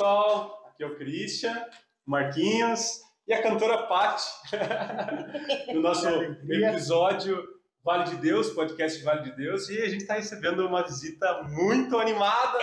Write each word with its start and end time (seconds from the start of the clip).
pessoal, 0.00 0.64
aqui 0.66 0.82
é 0.82 0.86
o 0.86 0.96
Christian, 0.96 1.62
Marquinhos 2.06 3.02
e 3.28 3.34
a 3.34 3.42
cantora 3.42 3.82
Paty, 3.82 4.24
no 5.74 5.82
nosso 5.82 6.08
episódio 6.08 7.46
Vale 7.84 8.04
de 8.04 8.16
Deus, 8.16 8.48
podcast 8.48 9.04
Vale 9.04 9.24
de 9.24 9.36
Deus, 9.36 9.68
e 9.68 9.78
a 9.78 9.90
gente 9.90 10.00
está 10.00 10.14
recebendo 10.14 10.66
uma 10.66 10.82
visita 10.82 11.42
muito 11.42 11.98
animada. 11.98 12.58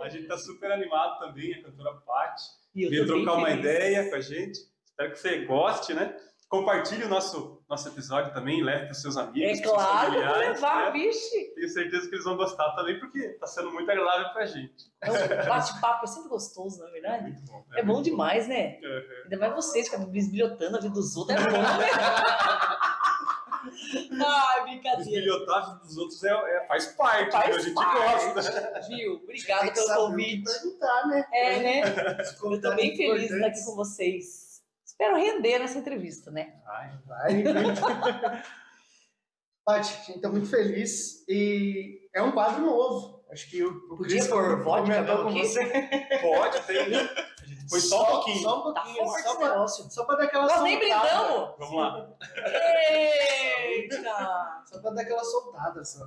A 0.00 0.08
gente 0.08 0.22
está 0.22 0.38
super 0.38 0.72
animado 0.72 1.18
também, 1.18 1.56
a 1.56 1.62
cantora 1.62 1.92
Paty. 2.06 2.42
Veio 2.74 3.06
trocar 3.06 3.34
uma 3.34 3.50
ideia 3.50 4.08
com 4.08 4.16
a 4.16 4.20
gente. 4.22 4.60
Espero 4.86 5.12
que 5.12 5.18
você 5.18 5.44
goste, 5.44 5.92
né? 5.92 6.16
Compartilhe 6.50 7.04
o 7.04 7.08
nosso, 7.08 7.62
nosso 7.68 7.86
episódio 7.86 8.34
também, 8.34 8.60
leve 8.60 8.86
para 8.86 8.90
os 8.90 9.00
seus 9.00 9.16
amigos. 9.16 9.60
É 9.60 9.62
claro, 9.62 10.14
vou 10.14 10.36
levar, 10.36 10.86
né? 10.86 10.90
vixe. 10.90 11.44
Tenho 11.54 11.68
certeza 11.68 12.08
que 12.08 12.14
eles 12.16 12.24
vão 12.24 12.36
gostar 12.36 12.72
também, 12.72 12.98
porque 12.98 13.20
está 13.20 13.46
sendo 13.46 13.70
muito 13.70 13.88
agradável 13.88 14.32
para 14.32 14.42
a 14.42 14.46
gente. 14.46 14.90
É 15.00 15.12
um 15.12 15.48
bate-papo 15.48 16.04
é 16.04 16.08
sempre 16.08 16.28
gostoso, 16.28 16.80
na 16.80 16.88
é 16.88 16.90
verdade. 16.90 17.22
Muito 17.22 17.42
bom. 17.42 17.64
É, 17.72 17.84
bom 17.84 18.02
demais, 18.02 18.48
né? 18.48 18.80
Uhum. 18.82 19.02
Ainda 19.22 19.38
mais 19.38 19.54
vocês, 19.54 19.88
que 19.88 19.96
bisbilhotando 19.96 20.76
a 20.76 20.80
vida 20.80 20.92
dos 20.92 21.16
outros, 21.16 21.38
é 21.38 21.50
bom, 21.50 21.52
né? 21.52 21.60
Ai, 24.26 24.62
brincadeira. 24.64 25.04
Desbilhotar 25.04 25.56
a 25.56 25.66
vida 25.66 25.78
dos 25.84 25.96
outros 25.98 26.24
é, 26.24 26.32
é- 26.32 26.66
faz 26.66 26.86
parte, 26.88 27.30
Faz 27.30 27.48
né? 27.48 27.54
a 27.54 27.58
gente 27.60 27.74
parte. 27.74 28.32
gosta. 28.32 28.80
Viu? 28.88 29.20
Obrigada 29.22 29.70
que 29.70 29.74
pelo 29.74 29.94
convite. 29.94 30.52
perguntar, 30.52 31.06
né? 31.06 31.24
É, 31.32 31.60
né? 31.60 31.82
Os 32.20 32.28
Eu 32.30 32.34
tô 32.34 32.40
convidados 32.40 32.76
bem 32.76 32.96
feliz 32.96 33.28
de 33.28 33.34
estar 33.34 33.46
aqui 33.46 33.64
com 33.64 33.76
vocês. 33.76 34.49
Espero 35.00 35.16
render 35.16 35.58
nessa 35.58 35.78
entrevista, 35.78 36.30
né? 36.30 36.60
Ai, 36.66 36.98
Vai, 37.06 37.32
muito. 37.42 37.80
Paty, 39.64 39.94
a 39.94 40.02
gente 40.04 40.20
tá 40.20 40.28
muito 40.28 40.46
feliz 40.46 41.24
e 41.26 42.06
é 42.14 42.20
um 42.22 42.32
quadro 42.32 42.60
novo. 42.66 43.24
Acho 43.32 43.48
que 43.48 43.62
o, 43.64 43.70
o 43.70 43.96
Podia 43.96 44.18
Cris 44.18 44.26
pôr 44.28 44.62
vodka 44.62 45.22
com 45.22 45.30
você. 45.32 45.64
pode, 46.20 46.60
tem. 46.66 46.78
A 46.80 47.44
gente 47.46 47.70
foi 47.70 47.80
só, 47.80 48.02
um 48.02 48.06
pouquinho. 48.16 48.42
Só 48.42 48.68
um 48.68 48.74
Tá 48.74 48.80
pouquinho, 48.82 49.04
forte 49.06 49.22
só, 49.22 49.36
pra, 49.38 49.48
negócio. 49.48 49.90
só 49.90 50.04
pra 50.04 50.16
dar 50.16 50.24
aquela 50.24 50.46
Nós 50.46 50.62
nem 50.64 50.78
soltada. 50.78 51.08
brindamos! 51.08 51.54
Vamos 51.58 51.76
lá. 51.76 52.16
Eita! 52.90 54.62
Só 54.66 54.80
pra 54.82 54.90
dar 54.90 55.00
aquela 55.02 55.24
soltada, 55.24 55.82
só. 55.82 56.06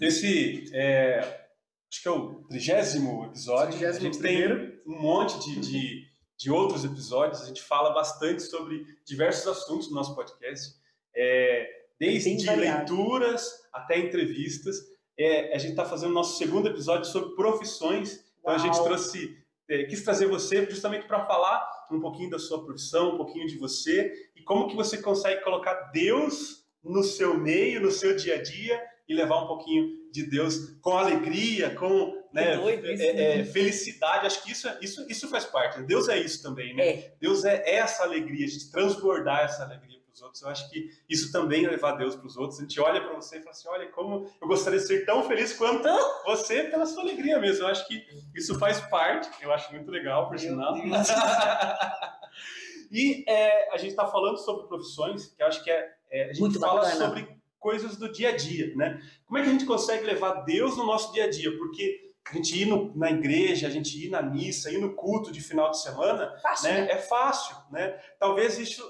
Esse 0.00 0.70
é, 0.74 1.47
acho 1.90 2.02
que 2.02 2.08
é 2.08 2.10
o 2.10 2.42
trigésimo 2.48 3.24
episódio. 3.26 3.88
A 3.88 3.92
gente 3.92 4.18
31º. 4.18 4.22
tem 4.22 4.80
um 4.86 5.00
monte 5.00 5.38
de, 5.40 5.60
de, 5.60 6.06
de 6.36 6.50
outros 6.50 6.84
episódios. 6.84 7.42
A 7.42 7.46
gente 7.46 7.62
fala 7.62 7.90
bastante 7.90 8.42
sobre 8.42 8.84
diversos 9.04 9.46
assuntos 9.46 9.88
no 9.88 9.94
nosso 9.94 10.14
podcast. 10.14 10.74
É, 11.16 11.68
desde 11.98 12.48
leituras 12.50 13.50
até 13.72 13.98
entrevistas. 13.98 14.76
É, 15.18 15.54
a 15.54 15.58
gente 15.58 15.70
está 15.70 15.84
fazendo 15.84 16.10
o 16.10 16.14
nosso 16.14 16.38
segundo 16.38 16.68
episódio 16.68 17.06
sobre 17.06 17.34
profissões. 17.34 18.24
Então 18.38 18.54
a 18.54 18.58
gente 18.58 18.74
Uau. 18.74 18.84
trouxe, 18.84 19.36
é, 19.68 19.84
quis 19.84 20.02
trazer 20.04 20.26
você 20.26 20.64
justamente 20.70 21.06
para 21.06 21.26
falar 21.26 21.68
um 21.90 22.00
pouquinho 22.00 22.30
da 22.30 22.38
sua 22.38 22.64
profissão, 22.64 23.14
um 23.14 23.16
pouquinho 23.16 23.46
de 23.46 23.56
você 23.56 24.12
e 24.36 24.42
como 24.42 24.68
que 24.68 24.76
você 24.76 24.98
consegue 24.98 25.42
colocar 25.42 25.74
Deus 25.92 26.64
no 26.84 27.02
seu 27.02 27.36
meio, 27.36 27.80
no 27.80 27.90
seu 27.90 28.14
dia 28.14 28.36
a 28.36 28.42
dia 28.42 28.80
e 29.08 29.14
levar 29.14 29.42
um 29.42 29.46
pouquinho 29.46 29.97
de 30.12 30.24
Deus 30.28 30.76
com 30.80 30.96
alegria, 30.96 31.74
com 31.74 32.16
né, 32.32 32.56
doido 32.56 32.86
é, 32.86 32.96
né? 32.96 33.40
é, 33.40 33.44
felicidade. 33.44 34.26
Acho 34.26 34.42
que 34.42 34.52
isso, 34.52 34.68
é- 34.68 34.78
isso, 34.82 35.06
isso 35.08 35.28
faz 35.28 35.44
parte. 35.44 35.82
Deus 35.82 36.08
é 36.08 36.18
isso 36.18 36.42
também, 36.42 36.74
né? 36.74 36.88
É, 36.88 37.14
Deus 37.20 37.44
é 37.44 37.76
essa 37.76 38.02
alegria, 38.02 38.46
a 38.46 38.48
gente 38.50 38.70
transbordar 38.70 39.40
essa 39.44 39.64
alegria 39.64 39.98
para 40.00 40.12
os 40.12 40.22
outros. 40.22 40.42
Eu 40.42 40.48
acho 40.48 40.70
que 40.70 40.90
isso 41.08 41.32
também 41.32 41.64
é 41.64 41.70
levar 41.70 41.92
Deus 41.92 42.16
para 42.16 42.26
os 42.26 42.36
outros. 42.36 42.58
A 42.58 42.62
gente 42.62 42.80
olha 42.80 43.00
para 43.00 43.14
você 43.14 43.36
e 43.38 43.40
fala 43.40 43.50
assim: 43.50 43.68
olha, 43.68 43.86
como 43.88 44.30
eu 44.40 44.48
gostaria 44.48 44.78
de 44.78 44.86
ser 44.86 45.04
tão 45.04 45.22
feliz 45.26 45.52
quanto 45.52 45.88
você 46.24 46.64
pela 46.64 46.86
sua 46.86 47.02
alegria 47.02 47.38
mesmo. 47.38 47.64
Eu 47.64 47.68
acho 47.68 47.86
que 47.86 48.04
isso 48.34 48.58
faz 48.58 48.80
parte, 48.80 49.28
eu 49.42 49.52
acho 49.52 49.72
muito 49.72 49.90
legal, 49.90 50.28
por 50.28 50.38
sinal. 50.38 50.74
E 52.90 53.24
é, 53.28 53.72
a 53.72 53.76
gente 53.76 53.90
está 53.90 54.06
falando 54.06 54.38
sobre 54.38 54.66
profissões, 54.66 55.26
que 55.26 55.42
eu 55.42 55.46
acho 55.46 55.62
que 55.62 55.70
é, 55.70 55.94
é, 56.10 56.24
a 56.24 56.26
gente 56.28 56.40
Muito 56.40 56.58
fala 56.58 56.80
bacana. 56.80 57.06
sobre 57.06 57.37
coisas 57.58 57.96
do 57.96 58.10
dia 58.10 58.30
a 58.30 58.36
dia, 58.36 58.74
né? 58.76 59.00
Como 59.26 59.38
é 59.38 59.42
que 59.42 59.48
a 59.48 59.52
gente 59.52 59.64
consegue 59.64 60.04
levar 60.04 60.44
Deus 60.44 60.76
no 60.76 60.86
nosso 60.86 61.12
dia 61.12 61.24
a 61.24 61.30
dia? 61.30 61.56
Porque 61.58 62.12
a 62.30 62.34
gente 62.34 62.60
ir 62.60 62.66
no- 62.66 62.92
na 62.96 63.10
igreja, 63.10 63.66
a 63.66 63.70
gente 63.70 64.04
ir 64.04 64.10
na 64.10 64.22
missa, 64.22 64.70
ir 64.70 64.78
no 64.78 64.94
culto 64.94 65.32
de 65.32 65.40
final 65.40 65.70
de 65.70 65.80
semana, 65.80 66.30
fácil, 66.42 66.68
né? 66.70 66.80
né? 66.82 66.92
É 66.92 66.98
fácil, 66.98 67.56
né? 67.72 67.98
Talvez 68.18 68.58
isso, 68.58 68.82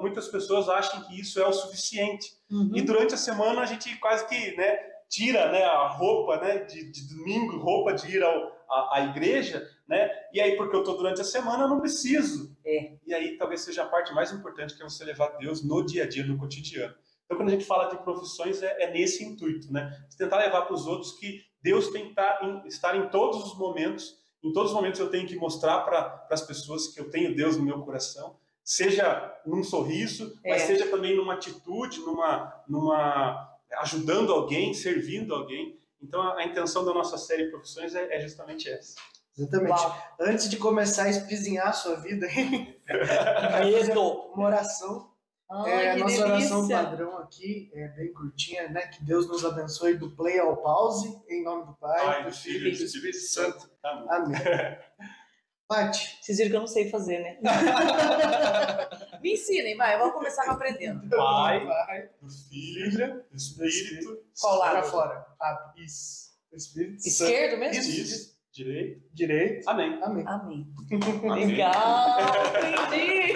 muitas 0.00 0.28
pessoas 0.28 0.68
achem 0.68 1.02
que 1.04 1.20
isso 1.20 1.40
é 1.40 1.46
o 1.46 1.52
suficiente. 1.52 2.32
Uhum. 2.50 2.70
E 2.74 2.82
durante 2.82 3.14
a 3.14 3.18
semana 3.18 3.62
a 3.62 3.66
gente 3.66 3.96
quase 3.98 4.26
que, 4.28 4.56
né, 4.56 4.78
tira, 5.08 5.50
né, 5.52 5.62
a 5.64 5.88
roupa, 5.88 6.38
né, 6.38 6.58
de, 6.64 6.90
de 6.90 7.08
domingo, 7.14 7.58
roupa 7.58 7.92
de 7.92 8.16
ir 8.16 8.22
ao, 8.22 8.34
à, 8.68 8.96
à 8.98 9.04
igreja, 9.10 9.66
né? 9.86 10.10
E 10.32 10.40
aí 10.40 10.56
porque 10.56 10.74
eu 10.76 10.82
tô 10.82 10.94
durante 10.94 11.20
a 11.20 11.24
semana 11.24 11.64
eu 11.64 11.68
não 11.68 11.80
preciso. 11.80 12.56
É. 12.64 12.92
E 13.06 13.12
aí 13.12 13.36
talvez 13.36 13.60
seja 13.62 13.82
a 13.82 13.86
parte 13.86 14.14
mais 14.14 14.32
importante 14.32 14.74
que 14.76 14.82
é 14.82 14.84
você 14.88 15.04
levar 15.04 15.28
Deus 15.38 15.62
no 15.62 15.84
dia 15.84 16.04
a 16.04 16.08
dia, 16.08 16.24
no 16.24 16.38
cotidiano. 16.38 16.94
Então 17.24 17.36
quando 17.36 17.48
a 17.48 17.52
gente 17.52 17.64
fala 17.64 17.88
de 17.88 17.96
profissões 18.02 18.62
é, 18.62 18.82
é 18.84 18.90
nesse 18.92 19.24
intuito, 19.24 19.72
né? 19.72 20.04
Você 20.08 20.18
tentar 20.18 20.38
levar 20.38 20.62
para 20.62 20.74
os 20.74 20.86
outros 20.86 21.12
que 21.12 21.40
Deus 21.62 21.88
tem 21.88 22.04
que 22.04 22.10
estar 22.10 22.40
em, 22.42 22.66
estar 22.68 22.96
em 22.96 23.08
todos 23.08 23.42
os 23.44 23.56
momentos. 23.58 24.20
Em 24.42 24.52
todos 24.52 24.70
os 24.70 24.76
momentos 24.76 24.98
eu 25.00 25.08
tenho 25.08 25.26
que 25.26 25.36
mostrar 25.36 25.80
para 25.80 26.26
as 26.30 26.42
pessoas 26.42 26.88
que 26.88 27.00
eu 27.00 27.08
tenho 27.10 27.34
Deus 27.34 27.56
no 27.56 27.62
meu 27.62 27.80
coração, 27.82 28.36
seja 28.64 29.32
num 29.46 29.62
sorriso, 29.62 30.36
mas 30.44 30.62
É. 30.62 30.66
seja 30.66 30.88
também 30.88 31.16
numa 31.16 31.34
atitude, 31.34 32.00
numa, 32.00 32.52
numa 32.68 33.48
ajudando 33.78 34.32
alguém, 34.32 34.74
servindo 34.74 35.32
alguém. 35.34 35.78
Então 36.02 36.20
a, 36.20 36.38
a 36.38 36.44
intenção 36.44 36.84
da 36.84 36.92
nossa 36.92 37.16
série 37.16 37.50
Profissões 37.50 37.94
é, 37.94 38.16
é 38.16 38.20
justamente 38.20 38.68
essa. 38.68 38.96
Exatamente. 39.38 39.70
Uau. 39.70 39.96
Antes 40.20 40.50
de 40.50 40.56
começar 40.56 41.04
a 41.04 41.10
espizinhar 41.10 41.68
a 41.68 41.72
sua 41.72 41.96
vida, 41.96 42.26
Medo. 43.64 44.00
uma 44.34 44.46
oração. 44.46 45.11
Ai, 45.54 45.86
é, 45.86 45.90
a 45.90 45.96
nossa 45.98 46.24
oração 46.24 46.66
delícia. 46.66 46.82
padrão 46.84 47.18
aqui 47.18 47.70
é 47.74 47.88
bem 47.88 48.10
curtinha, 48.14 48.68
né? 48.70 48.86
Que 48.86 49.04
Deus 49.04 49.28
nos 49.28 49.44
abençoe 49.44 49.96
do 49.98 50.10
play 50.16 50.38
ao 50.38 50.56
pause, 50.56 51.14
em 51.28 51.44
nome 51.44 51.66
do 51.66 51.74
Pai, 51.74 52.02
Pai, 52.04 52.22
do 52.22 52.30
do 52.30 52.34
Filho 52.34 52.68
e 52.68 52.76
do 52.76 52.82
Espírito 52.84 53.18
Santo. 53.18 53.70
Amém. 53.82 54.06
Amém. 54.08 54.38
Paty, 55.68 56.18
Vocês 56.20 56.38
viram 56.38 56.50
que 56.50 56.56
eu 56.56 56.60
não 56.60 56.66
sei 56.66 56.90
fazer, 56.90 57.18
né? 57.18 57.38
Me 59.22 59.34
ensinem, 59.34 59.76
vai, 59.76 59.98
vamos 59.98 60.14
começar 60.14 60.44
aprendendo. 60.50 61.08
Pai, 61.08 61.64
vai. 61.64 62.08
do 62.20 62.28
Filho, 62.28 63.24
do 63.30 63.36
Espírito. 63.36 64.22
Qual 64.40 64.58
lado? 64.58 64.72
Para 64.72 64.82
fora. 64.82 65.26
Ah, 65.40 65.72
isso. 65.76 66.32
Espírito 66.52 67.02
Santo. 67.02 67.30
Esquerdo 67.30 67.58
mesmo? 67.58 67.80
Isso, 67.80 68.00
isso. 68.00 68.32
Direito. 68.52 69.02
Direito. 69.14 69.68
Amém. 69.68 69.98
Amém. 70.02 70.24
Amém. 70.26 70.66
Legal, 71.46 72.18
entendi. 72.86 73.32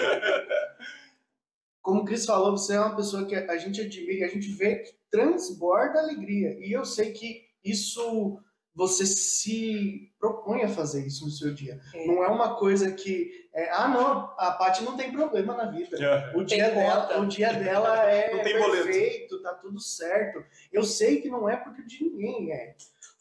Como 1.86 2.00
o 2.00 2.04
Cris 2.04 2.26
falou, 2.26 2.50
você 2.50 2.74
é 2.74 2.80
uma 2.80 2.96
pessoa 2.96 3.24
que 3.24 3.34
a 3.36 3.56
gente 3.58 3.80
admira, 3.80 4.26
a 4.26 4.28
gente 4.28 4.48
vê 4.50 4.76
que 4.80 4.92
transborda 5.08 6.00
alegria. 6.00 6.58
E 6.58 6.72
eu 6.72 6.84
sei 6.84 7.12
que 7.12 7.44
isso 7.64 8.40
você 8.74 9.06
se 9.06 10.12
propõe 10.18 10.62
a 10.64 10.68
fazer 10.68 11.06
isso 11.06 11.24
no 11.24 11.30
seu 11.30 11.54
dia. 11.54 11.80
É. 11.94 12.06
Não 12.08 12.24
é 12.24 12.26
uma 12.26 12.56
coisa 12.56 12.90
que 12.90 13.30
é, 13.54 13.70
ah 13.70 13.86
não, 13.86 14.34
a 14.36 14.50
Paty 14.58 14.82
não 14.82 14.96
tem 14.96 15.12
problema 15.12 15.54
na 15.54 15.70
vida. 15.70 15.96
O 16.34 16.42
dia, 16.42 16.66
Tem 16.66 16.74
dela, 16.74 17.02
conta. 17.06 17.20
o 17.20 17.26
dia 17.26 17.52
dela 17.52 18.02
é 18.10 18.30
boleto. 18.58 18.82
perfeito, 18.84 19.40
tá 19.42 19.54
tudo 19.54 19.78
certo. 19.80 20.44
Eu 20.72 20.82
sei 20.82 21.20
que 21.20 21.30
não 21.30 21.48
é 21.48 21.56
porque 21.56 21.82
o 21.82 21.86
de 21.86 22.02
ninguém 22.02 22.50
é. 22.52 22.74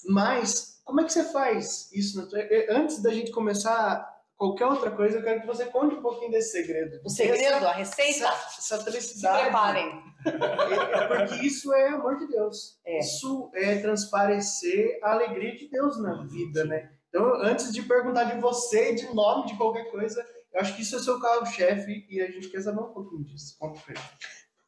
Mas 0.07 0.81
como 0.83 1.01
é 1.01 1.03
que 1.03 1.13
você 1.13 1.23
faz 1.25 1.89
isso? 1.93 2.27
eh, 2.35 2.65
Antes 2.71 2.99
da 3.01 3.11
gente 3.13 3.29
começar 3.31 4.13
qualquer 4.37 4.65
outra 4.65 4.91
coisa, 4.91 5.17
eu 5.17 5.23
quero 5.23 5.41
que 5.41 5.47
você 5.47 5.65
conte 5.65 5.95
um 5.95 6.01
pouquinho 6.01 6.31
desse 6.31 6.51
segredo. 6.51 6.99
O 7.03 7.09
segredo, 7.09 7.65
a 7.67 7.71
receita, 7.71 8.25
Essa, 8.27 8.75
essa 8.75 8.77
se 8.77 8.83
felicidade. 8.83 9.43
preparem. 9.43 10.03
É 10.25 11.07
porque 11.27 11.45
isso 11.45 11.73
é 11.73 11.89
amor 11.89 12.17
de 12.17 12.27
Deus. 12.27 12.79
É. 12.85 12.99
Isso 12.99 13.51
é 13.53 13.77
transparecer 13.79 14.99
a 15.03 15.13
alegria 15.13 15.55
de 15.55 15.69
Deus 15.69 16.01
na 16.01 16.23
vida, 16.23 16.65
né? 16.65 16.91
Então, 17.09 17.25
antes 17.41 17.71
de 17.73 17.81
perguntar 17.83 18.25
de 18.25 18.39
você, 18.41 18.93
de 18.93 19.13
nome, 19.13 19.47
de 19.47 19.55
qualquer 19.55 19.89
coisa, 19.91 20.25
eu 20.53 20.61
acho 20.61 20.75
que 20.75 20.81
isso 20.81 20.95
é 20.95 20.99
seu 20.99 21.19
carro-chefe 21.19 22.05
e 22.09 22.21
a 22.21 22.29
gente 22.29 22.49
quer 22.49 22.61
saber 22.61 22.81
um 22.81 22.93
pouquinho 22.93 23.23
disso. 23.23 23.55
Conta 23.59 23.79
pra 23.85 23.95
gente. 23.95 24.17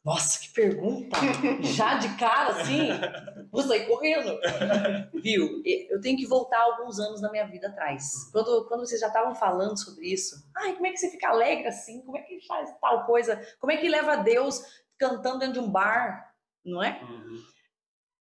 Nossa, 0.04 0.40
que 0.40 0.52
pergunta! 0.52 1.16
Já 1.62 1.98
de 1.98 2.16
cara, 2.16 2.50
assim, 2.52 2.88
vou 3.50 3.62
sair 3.62 3.86
correndo. 3.86 4.38
Viu? 5.14 5.62
Eu 5.64 6.00
tenho 6.00 6.16
que 6.16 6.26
voltar 6.26 6.60
alguns 6.60 6.98
anos 6.98 7.20
na 7.20 7.30
minha 7.30 7.46
vida 7.46 7.68
atrás. 7.68 8.30
Quando, 8.32 8.66
quando 8.68 8.86
vocês 8.86 9.00
já 9.00 9.08
estavam 9.08 9.34
falando 9.34 9.76
sobre 9.78 10.06
isso, 10.06 10.36
ai, 10.56 10.74
como 10.74 10.86
é 10.86 10.92
que 10.92 10.98
você 10.98 11.10
fica 11.10 11.28
alegre 11.28 11.66
assim? 11.66 12.00
Como 12.02 12.16
é 12.16 12.22
que 12.22 12.40
faz 12.46 12.70
tal 12.80 13.04
coisa? 13.06 13.40
Como 13.60 13.72
é 13.72 13.76
que 13.76 13.88
leva 13.88 14.16
Deus 14.16 14.62
cantando 14.98 15.40
dentro 15.40 15.54
de 15.54 15.60
um 15.60 15.70
bar? 15.70 16.32
Não 16.64 16.82
é? 16.82 17.00
Uhum. 17.02 17.42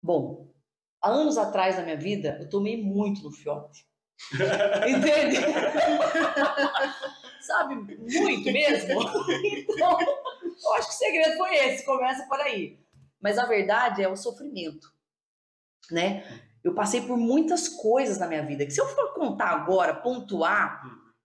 Bom, 0.01 0.53
há 1.01 1.09
anos 1.09 1.37
atrás 1.37 1.77
na 1.77 1.83
minha 1.83 1.97
vida, 1.97 2.37
eu 2.39 2.49
tomei 2.49 2.81
muito 2.81 3.21
no 3.23 3.31
fiote. 3.31 3.85
Entende? 4.87 5.37
Sabe, 7.41 7.75
muito 7.75 8.51
mesmo. 8.51 9.01
Então, 9.69 9.97
eu 10.63 10.73
acho 10.73 10.87
que 10.89 10.93
o 10.93 10.97
segredo 10.97 11.37
foi 11.37 11.55
esse, 11.55 11.85
começa 11.85 12.25
por 12.27 12.39
aí. 12.41 12.77
Mas 13.21 13.37
a 13.37 13.45
verdade 13.45 14.03
é 14.03 14.07
o 14.09 14.15
sofrimento, 14.15 14.87
né? 15.91 16.23
Eu 16.63 16.73
passei 16.73 17.01
por 17.01 17.17
muitas 17.17 17.67
coisas 17.69 18.17
na 18.17 18.27
minha 18.27 18.43
vida. 18.45 18.65
Que 18.65 18.71
se 18.71 18.81
eu 18.81 18.87
for 18.87 19.13
contar 19.13 19.49
agora, 19.49 19.93
pontuar, 19.93 20.81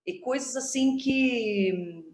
e 0.06 0.19
coisas 0.19 0.55
assim 0.56 0.97
que. 0.97 2.05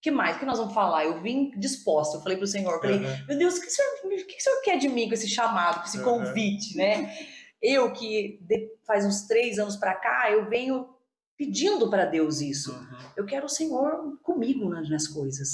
que 0.00 0.10
mais? 0.10 0.36
que 0.36 0.44
nós 0.44 0.58
vamos 0.58 0.74
falar? 0.74 1.04
Eu 1.04 1.20
vim 1.20 1.50
disposta. 1.58 2.16
Eu 2.16 2.22
falei 2.22 2.36
pro 2.38 2.46
Senhor, 2.46 2.72
eu 2.74 2.80
falei, 2.80 2.96
Uhum. 2.98 3.26
meu 3.28 3.38
Deus, 3.38 3.56
o 3.56 3.60
que 3.60 3.66
o, 3.68 3.70
senhor, 3.70 3.90
o 4.04 4.26
que 4.26 4.36
o 4.36 4.40
senhor 4.40 4.60
quer 4.62 4.78
de 4.78 4.88
mim 4.88 5.06
com 5.08 5.14
esse 5.14 5.28
chamado, 5.28 5.80
com 5.80 5.86
esse 5.86 5.98
Uhum. 5.98 6.04
convite, 6.04 6.76
né? 6.76 7.14
Eu 7.60 7.92
que 7.92 8.40
faz 8.86 9.04
uns 9.06 9.22
três 9.28 9.58
anos 9.58 9.76
para 9.76 9.94
cá, 9.94 10.30
eu 10.30 10.44
venho 10.46 10.88
pedindo 11.36 11.88
para 11.88 12.04
Deus 12.04 12.40
isso. 12.40 12.72
Uhum. 12.72 12.98
Eu 13.16 13.24
quero 13.26 13.46
o 13.46 13.48
Senhor 13.48 14.18
comigo 14.22 14.68
nas 14.68 14.86
minhas 14.88 15.06
coisas. 15.06 15.50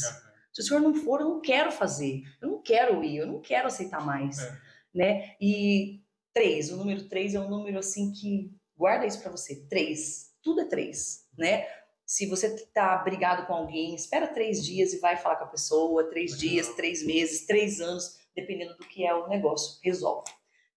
Se 0.59 0.65
o 0.65 0.67
Senhor 0.67 0.81
não 0.81 0.93
for, 0.93 1.21
eu 1.21 1.29
não 1.29 1.41
quero 1.41 1.71
fazer. 1.71 2.23
Eu 2.43 2.49
não 2.49 2.61
quero 2.61 3.05
ir, 3.05 3.19
eu 3.19 3.27
não 3.29 3.41
quero 3.41 3.69
aceitar 3.69 4.05
mais, 4.05 4.41
É. 4.41 4.59
né? 4.93 5.37
E 5.41 6.03
três, 6.35 6.73
o 6.73 6.77
número 6.77 7.09
três 7.09 7.33
é 7.33 7.41
um 7.41 7.49
número 7.49 7.79
assim 7.79 8.11
que 8.13 8.53
guarda 8.77 9.07
isso 9.07 9.23
para 9.23 9.31
você. 9.31 9.65
Três, 9.69 10.33
tudo 10.43 10.63
é 10.63 10.65
três, 10.65 11.29
né? 11.39 11.65
Se 12.05 12.27
você 12.27 12.57
tá 12.75 12.97
brigado 12.97 13.47
com 13.47 13.53
alguém, 13.55 13.95
espera 13.95 14.27
três 14.27 14.65
dias 14.65 14.93
e 14.93 14.99
vai 14.99 15.17
falar 15.17 15.37
com 15.37 15.45
a 15.45 15.49
pessoa. 15.49 16.11
Três 16.11 16.33
Legal. 16.33 16.41
dias, 16.49 16.75
três 16.75 17.07
meses, 17.07 17.47
três 17.47 17.81
anos, 17.81 18.19
dependendo 18.35 18.77
do 18.77 18.85
que 18.89 19.07
é 19.07 19.15
o 19.15 19.29
negócio. 19.29 19.79
Resolve. 19.85 20.29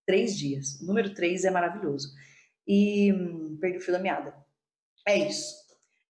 Três 0.05 0.37
dias. 0.37 0.79
O 0.81 0.85
número 0.85 1.11
três 1.15 1.43
é 1.43 1.49
maravilhoso. 1.49 2.09
E 2.67 3.11
hum, 3.13 3.57
perdi 3.59 3.77
o 3.79 3.81
fio 3.81 3.93
da 3.93 3.99
meada. 3.99 4.35
É 5.07 5.17
isso. 5.17 5.55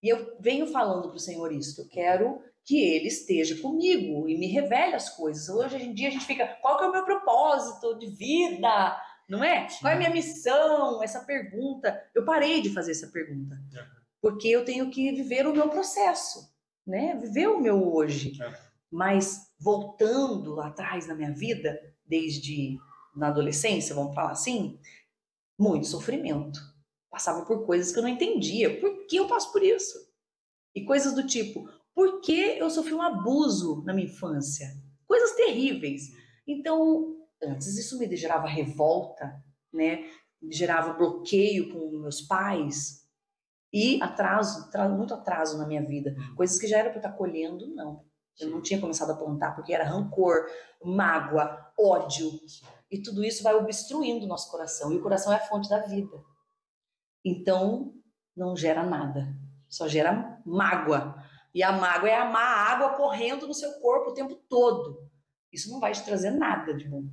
E 0.04 0.10
eu 0.10 0.36
venho 0.42 0.68
falando 0.68 1.10
pro 1.10 1.20
Senhor 1.20 1.54
isso. 1.54 1.76
que 1.76 1.82
Eu 1.82 1.88
quero 1.88 2.44
que 2.72 2.82
Ele 2.82 3.08
esteja 3.08 3.62
comigo 3.62 4.30
e 4.30 4.38
me 4.38 4.48
revele 4.48 4.96
as 4.96 5.10
coisas. 5.10 5.50
Hoje 5.50 5.76
em 5.76 5.94
dia 5.94 6.08
a 6.08 6.12
gente 6.12 6.26
fica, 6.26 6.48
qual 6.62 6.78
que 6.78 6.86
é 6.86 6.88
o 6.88 6.92
meu 6.94 7.04
propósito 7.04 8.00
de 8.00 8.08
vida? 8.08 8.98
Não 9.28 9.44
é? 9.44 9.68
Qual 9.82 9.92
é 9.92 9.96
a 9.96 9.98
minha 9.98 10.10
missão? 10.10 11.04
Essa 11.04 11.20
pergunta. 11.26 12.02
Eu 12.16 12.24
parei 12.24 12.62
de 12.62 12.70
fazer 12.70 12.92
essa 12.92 13.08
pergunta. 13.08 13.62
Porque 14.22 14.48
eu 14.48 14.64
tenho 14.64 14.90
que 14.90 15.12
viver 15.12 15.46
o 15.46 15.54
meu 15.54 15.68
processo, 15.68 16.50
né? 16.88 17.18
Viver 17.18 17.50
o 17.50 17.60
meu 17.60 17.94
hoje. 17.94 18.42
Uhum. 18.42 18.54
Mas 18.90 19.52
voltando 19.60 20.56
lá 20.56 20.68
atrás 20.68 21.08
na 21.08 21.16
minha 21.16 21.34
vida, 21.34 21.78
desde 22.06 22.78
na 23.14 23.28
adolescência, 23.28 23.94
vamos 23.94 24.16
falar 24.16 24.32
assim, 24.32 24.80
muito 25.60 25.88
sofrimento. 25.88 26.62
Passava 27.10 27.46
por 27.46 27.66
coisas 27.66 27.92
que 27.92 28.00
eu 28.00 28.04
não 28.04 28.10
entendia. 28.10 28.80
Por 28.80 29.06
que 29.08 29.18
eu 29.18 29.28
passo 29.28 29.52
por 29.52 29.62
isso? 29.62 29.98
E 30.74 30.86
coisas 30.86 31.14
do 31.14 31.28
tipo, 31.28 31.68
por 32.02 32.20
que 32.22 32.58
eu 32.58 32.68
sofri 32.72 32.96
um 32.96 33.02
abuso 33.02 33.84
na 33.86 33.94
minha 33.94 34.08
infância? 34.08 34.68
Coisas 35.08 35.36
terríveis. 35.36 36.02
Então, 36.48 37.16
antes 37.44 37.78
isso 37.78 38.00
me 38.00 38.16
gerava 38.16 38.48
revolta, 38.48 39.32
né? 39.72 40.10
Me 40.42 40.52
gerava 40.52 40.94
bloqueio 40.94 41.72
com 41.72 42.00
meus 42.00 42.20
pais 42.22 43.08
e 43.72 44.02
atraso, 44.02 44.72
tra- 44.72 44.90
muito 44.90 45.14
atraso 45.14 45.60
na 45.60 45.68
minha 45.68 45.86
vida. 45.86 46.16
Uhum. 46.18 46.36
Coisas 46.38 46.60
que 46.60 46.66
já 46.66 46.80
era 46.80 46.90
para 46.90 46.98
estar 46.98 47.12
colhendo, 47.12 47.68
não. 47.76 48.04
Eu 48.40 48.50
não 48.50 48.64
tinha 48.64 48.82
começado 48.82 49.12
a 49.12 49.16
plantar 49.16 49.54
porque 49.54 49.72
era 49.72 49.88
rancor, 49.88 50.48
mágoa, 50.84 51.72
ódio. 51.80 52.32
E 52.90 53.00
tudo 53.00 53.24
isso 53.24 53.44
vai 53.44 53.54
obstruindo 53.54 54.26
o 54.26 54.28
nosso 54.28 54.50
coração. 54.50 54.92
E 54.92 54.98
o 54.98 55.04
coração 55.04 55.32
é 55.32 55.36
a 55.36 55.48
fonte 55.48 55.70
da 55.70 55.82
vida. 55.82 56.18
Então, 57.24 57.94
não 58.36 58.56
gera 58.58 58.84
nada. 58.84 59.28
Só 59.70 59.88
gera 59.88 60.42
mágoa. 60.44 61.30
E 61.54 61.62
a 61.62 61.72
mágoa 61.72 62.10
é 62.10 62.16
a 62.16 62.26
má 62.26 62.40
água 62.40 62.96
correndo 62.96 63.48
no 63.48 63.54
seu 63.54 63.74
corpo 63.80 64.12
o 64.12 64.14
tempo 64.14 64.36
todo. 64.48 65.10
Isso 65.52 65.70
não 65.70 65.80
vai 65.80 65.92
te 65.92 66.04
trazer 66.04 66.32
nada 66.32 66.74
de 66.74 66.88
bom. 66.88 67.04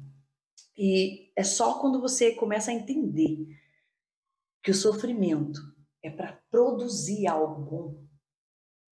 E 0.76 1.32
é 1.36 1.42
só 1.42 1.80
quando 1.80 2.00
você 2.00 2.34
começa 2.34 2.70
a 2.70 2.74
entender 2.74 3.48
que 4.62 4.70
o 4.70 4.74
sofrimento 4.74 5.60
é 6.02 6.10
para 6.10 6.40
produzir 6.50 7.26
algo 7.26 7.62
bom, 7.62 8.04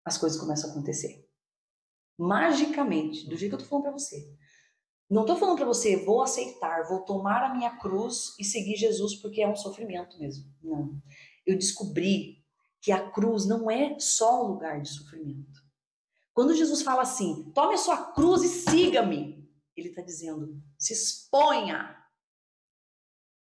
as 0.05 0.17
coisas 0.17 0.39
começam 0.39 0.71
a 0.71 0.73
acontecer. 0.73 1.29
Magicamente, 2.17 3.29
do 3.29 3.37
jeito 3.37 3.57
que 3.57 3.63
eu 3.63 3.65
tô 3.65 3.69
falando 3.69 3.85
para 3.85 3.93
você. 3.93 4.33
Não 5.11 5.27
tô 5.27 5.37
falando 5.37 5.57
para 5.57 5.67
você, 5.67 5.97
vou 5.97 6.23
aceitar, 6.23 6.89
vou 6.89 7.05
tomar 7.05 7.45
a 7.45 7.55
minha 7.55 7.77
cruz 7.79 8.35
e 8.39 8.45
seguir 8.45 8.77
Jesus 8.77 9.17
porque 9.17 9.43
é 9.43 9.49
um 9.49 9.57
sofrimento 9.57 10.19
mesmo. 10.19 10.51
Não. 10.63 11.03
Eu 11.45 11.57
descobri 11.59 12.42
que 12.83 12.91
a 12.91 13.11
cruz 13.11 13.47
não 13.47 13.71
é 13.71 13.97
só 14.01 14.45
um 14.45 14.49
lugar 14.49 14.83
de 14.83 14.91
sofrimento. 14.91 15.63
Quando 16.35 16.57
Jesus 16.57 16.83
fala 16.83 17.03
assim, 17.03 17.51
tome 17.55 17.75
a 17.75 17.79
sua 17.79 18.13
cruz 18.13 18.43
e 18.43 18.49
siga-me, 18.49 19.49
ele 19.77 19.89
está 19.89 20.03
dizendo, 20.03 20.61
se 20.77 20.93
exponha. 20.93 21.97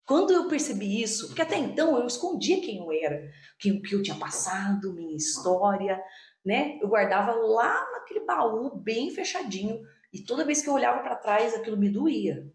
Quando 0.06 0.32
eu 0.32 0.48
percebi 0.48 1.02
isso, 1.02 1.28
porque 1.28 1.42
até 1.42 1.58
então 1.58 1.98
eu 1.98 2.06
escondia 2.06 2.62
quem 2.62 2.78
eu 2.78 2.92
era, 2.92 3.26
o 3.56 3.82
que 3.82 3.96
eu 3.96 4.04
tinha 4.04 4.18
passado, 4.18 4.94
minha 4.94 5.16
história, 5.16 6.00
né? 6.46 6.78
Eu 6.82 6.90
guardava 6.90 7.34
lá 7.34 7.92
naquele 7.92 8.26
baú 8.26 8.76
bem 8.76 9.10
fechadinho 9.12 9.82
e 10.12 10.24
toda 10.24 10.46
vez 10.46 10.62
que 10.62 10.70
eu 10.70 10.74
olhava 10.74 11.02
para 11.02 11.16
trás, 11.16 11.56
aquilo 11.56 11.78
me 11.78 11.90
doía. 11.90 12.46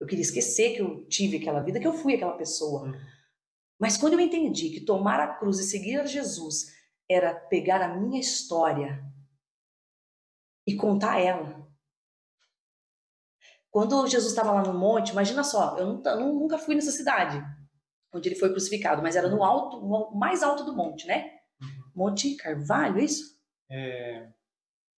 Eu 0.00 0.06
queria 0.06 0.22
esquecer 0.22 0.74
que 0.74 0.82
eu 0.82 1.06
tive 1.06 1.36
aquela 1.36 1.60
vida, 1.60 1.78
que 1.78 1.86
eu 1.86 1.92
fui 1.92 2.14
aquela 2.14 2.36
pessoa. 2.36 2.92
Uhum. 3.82 3.88
Mas 3.88 3.96
quando 3.96 4.12
eu 4.12 4.20
entendi 4.20 4.70
que 4.70 4.80
tomar 4.80 5.18
a 5.18 5.34
cruz 5.34 5.58
e 5.58 5.64
seguir 5.64 6.00
a 6.00 6.06
Jesus 6.06 6.66
era 7.10 7.34
pegar 7.34 7.82
a 7.82 7.88
minha 7.96 8.20
história 8.20 9.04
e 10.66 10.76
contar 10.76 11.18
ela. 11.20 11.68
Quando 13.70 14.06
Jesus 14.06 14.30
estava 14.30 14.52
lá 14.52 14.62
no 14.62 14.78
monte, 14.78 15.10
imagina 15.10 15.42
só, 15.42 15.76
eu 15.78 15.86
nunca, 15.86 16.14
nunca 16.14 16.58
fui 16.58 16.74
nessa 16.74 16.92
cidade 16.92 17.42
onde 18.14 18.28
ele 18.28 18.36
foi 18.36 18.50
crucificado, 18.50 19.02
mas 19.02 19.16
era 19.16 19.28
no 19.28 19.42
alto, 19.42 19.80
no 19.80 20.10
mais 20.14 20.42
alto 20.42 20.64
do 20.64 20.76
monte, 20.76 21.06
né? 21.06 21.30
Uhum. 21.60 21.68
Monte 21.96 22.36
Carvalho, 22.36 23.00
é 23.00 23.04
isso? 23.04 23.38
É... 23.70 24.28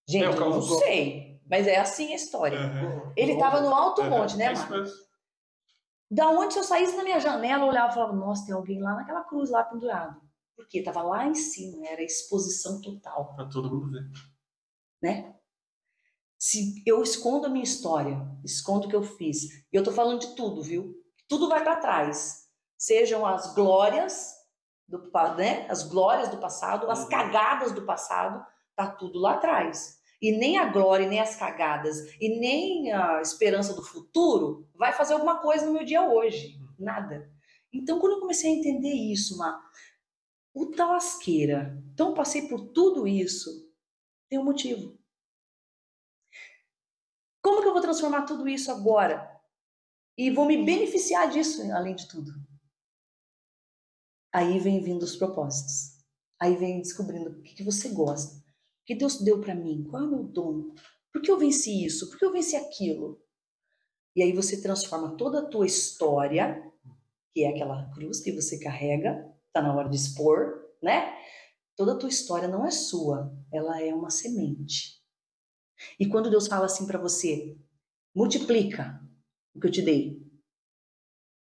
Gente, 0.07 0.25
É, 0.25 0.27
eu 0.27 0.39
não 0.39 0.61
sei, 0.61 1.41
mas 1.49 1.65
é 1.65 1.77
assim 1.77 2.11
a 2.11 2.15
história. 2.15 2.59
Uhum. 2.59 3.13
Ele 3.15 3.31
estava 3.31 3.61
no 3.61 3.73
alto 3.73 4.01
Uhum. 4.01 4.09
monte, 4.09 4.35
né, 4.35 4.45
É 4.47 4.53
Marcos? 4.53 4.91
Da 6.09 6.29
onde 6.29 6.53
se 6.53 6.59
eu 6.59 6.63
saísse 6.63 6.95
na 6.95 7.03
minha 7.03 7.19
janela, 7.19 7.63
eu 7.63 7.69
olhava 7.69 7.91
e 7.91 7.95
falava, 7.95 8.13
nossa, 8.13 8.45
tem 8.45 8.53
alguém 8.53 8.81
lá 8.81 8.95
naquela 8.95 9.23
cruz 9.23 9.49
lá 9.49 9.63
pendurado. 9.63 10.21
Porque 10.55 10.81
tava 10.83 11.01
lá 11.01 11.25
em 11.27 11.35
cima, 11.35 11.85
era 11.87 12.01
exposição 12.01 12.79
total, 12.81 13.35
Pra 13.35 13.45
todo 13.49 13.69
mundo 13.69 13.91
ver. 13.91 14.03
né? 15.01 15.35
Se 16.37 16.83
eu 16.85 17.01
escondo 17.01 17.47
a 17.47 17.49
minha 17.49 17.63
história, 17.63 18.19
escondo 18.43 18.85
o 18.87 18.89
que 18.89 18.95
eu 18.95 19.03
fiz, 19.03 19.43
e 19.43 19.75
eu 19.75 19.83
tô 19.83 19.91
falando 19.91 20.19
de 20.19 20.35
tudo, 20.35 20.61
viu? 20.61 20.93
Tudo 21.27 21.49
vai 21.49 21.63
para 21.63 21.77
trás. 21.77 22.45
Sejam 22.77 23.25
as 23.25 23.53
glórias 23.55 24.31
do, 24.87 24.99
né? 25.37 25.65
As 25.69 25.83
glórias 25.83 26.29
do 26.29 26.37
passado, 26.37 26.89
as 26.91 27.03
Uhum. 27.03 27.09
cagadas 27.09 27.71
do 27.71 27.83
passado, 27.85 28.45
tá 28.75 28.87
tudo 28.87 29.17
lá 29.19 29.33
atrás. 29.33 29.97
E 30.25 30.31
nem 30.31 30.57
a 30.57 30.65
glória, 30.65 31.07
nem 31.07 31.19
as 31.19 31.35
cagadas, 31.35 31.99
e 32.19 32.39
nem 32.39 32.91
a 32.91 33.21
esperança 33.21 33.75
do 33.75 33.83
futuro 33.83 34.67
vai 34.73 34.91
fazer 34.91 35.13
alguma 35.13 35.39
coisa 35.39 35.67
no 35.67 35.73
meu 35.73 35.85
dia 35.85 36.01
hoje. 36.01 36.59
Nada. 36.79 37.31
Então, 37.71 37.99
quando 37.99 38.13
eu 38.13 38.21
comecei 38.21 38.51
a 38.51 38.55
entender 38.55 38.91
isso, 38.91 39.37
Má, 39.37 39.63
o 40.51 40.71
talasqueira, 40.71 41.79
então 41.93 42.15
passei 42.15 42.47
por 42.47 42.69
tudo 42.69 43.07
isso, 43.07 43.71
tem 44.27 44.39
um 44.39 44.43
motivo. 44.43 44.97
Como 47.39 47.61
que 47.61 47.67
eu 47.67 47.73
vou 47.73 47.81
transformar 47.83 48.23
tudo 48.23 48.49
isso 48.49 48.71
agora? 48.71 49.31
E 50.17 50.31
vou 50.31 50.47
me 50.47 50.65
beneficiar 50.65 51.29
disso, 51.29 51.71
além 51.71 51.93
de 51.93 52.07
tudo. 52.07 52.31
Aí 54.33 54.57
vem 54.57 54.81
vindo 54.81 55.03
os 55.03 55.15
propósitos. 55.15 56.03
Aí 56.39 56.55
vem 56.55 56.81
descobrindo 56.81 57.29
o 57.29 57.43
que, 57.43 57.53
que 57.53 57.63
você 57.63 57.89
gosta. 57.89 58.43
O 58.85 58.87
que 58.87 58.93
Deus 58.93 59.19
deu 59.19 59.41
para 59.41 59.55
mim? 59.55 59.83
Qual 59.89 60.03
é 60.03 60.05
o 60.05 60.09
meu 60.09 60.23
dom? 60.23 60.71
Por 61.11 61.19
que 61.19 61.31
eu 61.31 61.39
venci 61.39 61.83
isso? 61.83 62.07
Por 62.07 62.19
que 62.19 62.25
eu 62.25 62.31
venci 62.31 62.55
aquilo? 62.55 63.19
E 64.15 64.21
aí 64.21 64.31
você 64.31 64.61
transforma 64.61 65.17
toda 65.17 65.39
a 65.39 65.45
tua 65.45 65.65
história, 65.65 66.63
que 67.33 67.43
é 67.43 67.49
aquela 67.49 67.89
cruz 67.95 68.19
que 68.19 68.31
você 68.31 68.59
carrega, 68.59 69.27
tá 69.51 69.59
na 69.59 69.75
hora 69.75 69.89
de 69.89 69.95
expor, 69.95 70.69
né? 70.83 71.17
Toda 71.75 71.93
a 71.93 71.97
tua 71.97 72.09
história 72.09 72.47
não 72.47 72.63
é 72.63 72.69
sua, 72.69 73.35
ela 73.51 73.81
é 73.81 73.91
uma 73.91 74.11
semente. 74.11 75.01
E 75.99 76.07
quando 76.07 76.29
Deus 76.29 76.45
fala 76.45 76.65
assim 76.65 76.85
para 76.85 76.99
você, 76.99 77.57
multiplica 78.15 79.01
o 79.55 79.59
que 79.59 79.65
eu 79.65 79.71
te 79.71 79.81
dei. 79.81 80.23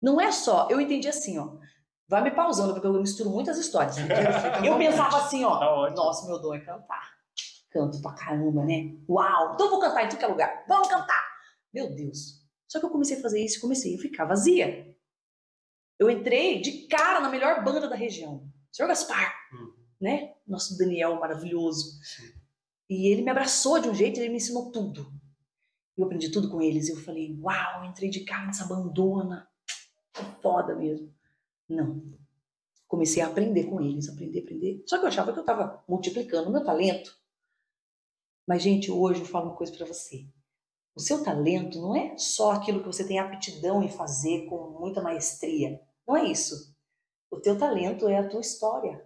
Não 0.01 0.21
é 0.21 0.31
só, 0.31 0.69
eu 0.71 0.81
entendi 0.81 1.09
assim, 1.09 1.37
ó. 1.37 1.59
Vai 2.07 2.23
me 2.23 2.31
pausando, 2.31 2.75
porque 2.75 2.87
eu 2.87 2.93
misturo 2.93 3.31
muitas 3.31 3.59
histórias. 3.59 3.97
Eu 4.65 4.77
pensava 4.77 5.17
assim, 5.17 5.43
ó. 5.43 5.59
Tá. 5.59 5.95
Nossa, 5.95 6.27
meu 6.27 6.39
dom 6.39 6.53
é 6.53 6.61
cantar. 6.61 7.14
Canto 7.75 8.01
pra 8.01 8.13
caramba, 8.13 8.65
né? 8.65 8.95
Uau! 9.09 9.55
Então 9.55 9.69
vou 9.69 9.81
cantar 9.81 10.05
em 10.05 10.09
tudo 10.09 10.19
que 10.21 10.25
é 10.25 10.29
lugar. 10.29 10.65
Vamos 10.69 10.87
cantar! 10.87 11.27
Meu 11.73 11.93
Deus. 11.93 12.41
Só 12.69 12.79
que 12.79 12.87
eu 12.87 12.91
comecei 12.91 13.19
a 13.19 13.21
fazer 13.21 13.45
isso 13.45 13.59
e 13.59 13.61
comecei 13.61 13.97
a 13.97 13.99
ficar 13.99 14.25
vazia. 14.27 14.97
Eu 15.99 16.09
entrei 16.09 16.61
de 16.61 16.87
cara 16.87 17.19
na 17.21 17.29
melhor 17.29 17.65
banda 17.65 17.89
da 17.89 17.97
região. 17.97 18.49
Senhor 18.71 18.87
Gaspar, 18.89 19.35
Uhum. 19.53 19.73
né? 20.01 20.35
Nosso 20.47 20.79
Daniel 20.79 21.17
maravilhoso. 21.19 22.01
Sim. 22.05 22.33
E 22.89 23.09
ele 23.09 23.23
me 23.23 23.31
abraçou 23.31 23.81
de 23.81 23.89
um 23.89 23.95
jeito, 23.95 24.21
ele 24.21 24.29
me 24.29 24.37
ensinou 24.37 24.71
tudo. 24.71 25.13
Eu 25.97 26.05
aprendi 26.05 26.31
tudo 26.31 26.49
com 26.49 26.63
eles. 26.63 26.89
Eu 26.89 26.97
falei, 26.97 27.37
uau, 27.41 27.85
entrei 27.85 28.09
de 28.09 28.21
cara 28.25 28.47
nessa 28.47 28.67
bandona. 28.67 29.49
foda 30.41 30.77
mesmo. 30.77 31.13
Não. 31.69 32.01
Comecei 32.87 33.21
a 33.21 33.27
aprender 33.27 33.65
com 33.65 33.81
eles, 33.81 34.09
aprender, 34.09 34.41
aprender. 34.41 34.85
Só 34.87 34.97
que 34.99 35.05
eu 35.05 35.09
achava 35.09 35.33
que 35.33 35.39
eu 35.41 35.43
estava 35.43 35.83
multiplicando 35.89 36.49
o 36.49 36.53
meu 36.53 36.63
talento. 36.65 37.17
Mas, 38.47 38.63
gente, 38.63 38.91
hoje 38.91 39.21
eu 39.21 39.27
falo 39.27 39.47
uma 39.47 39.57
coisa 39.57 39.73
para 39.73 39.87
você. 39.87 40.27
O 40.97 41.01
seu 41.01 41.25
talento 41.25 41.81
não 41.81 41.97
é 41.97 42.17
só 42.17 42.53
aquilo 42.53 42.81
que 42.81 42.87
você 42.87 43.07
tem 43.07 43.19
aptidão 43.19 43.83
em 43.83 43.89
fazer 43.89 44.47
com 44.47 44.79
muita 44.79 45.03
maestria. 45.03 45.81
Não 46.07 46.17
é 46.17 46.25
isso. 46.25 46.75
O 47.31 47.41
teu 47.41 47.59
talento 47.59 48.09
é 48.09 48.19
a 48.19 48.29
tua 48.29 48.41
história. 48.41 49.05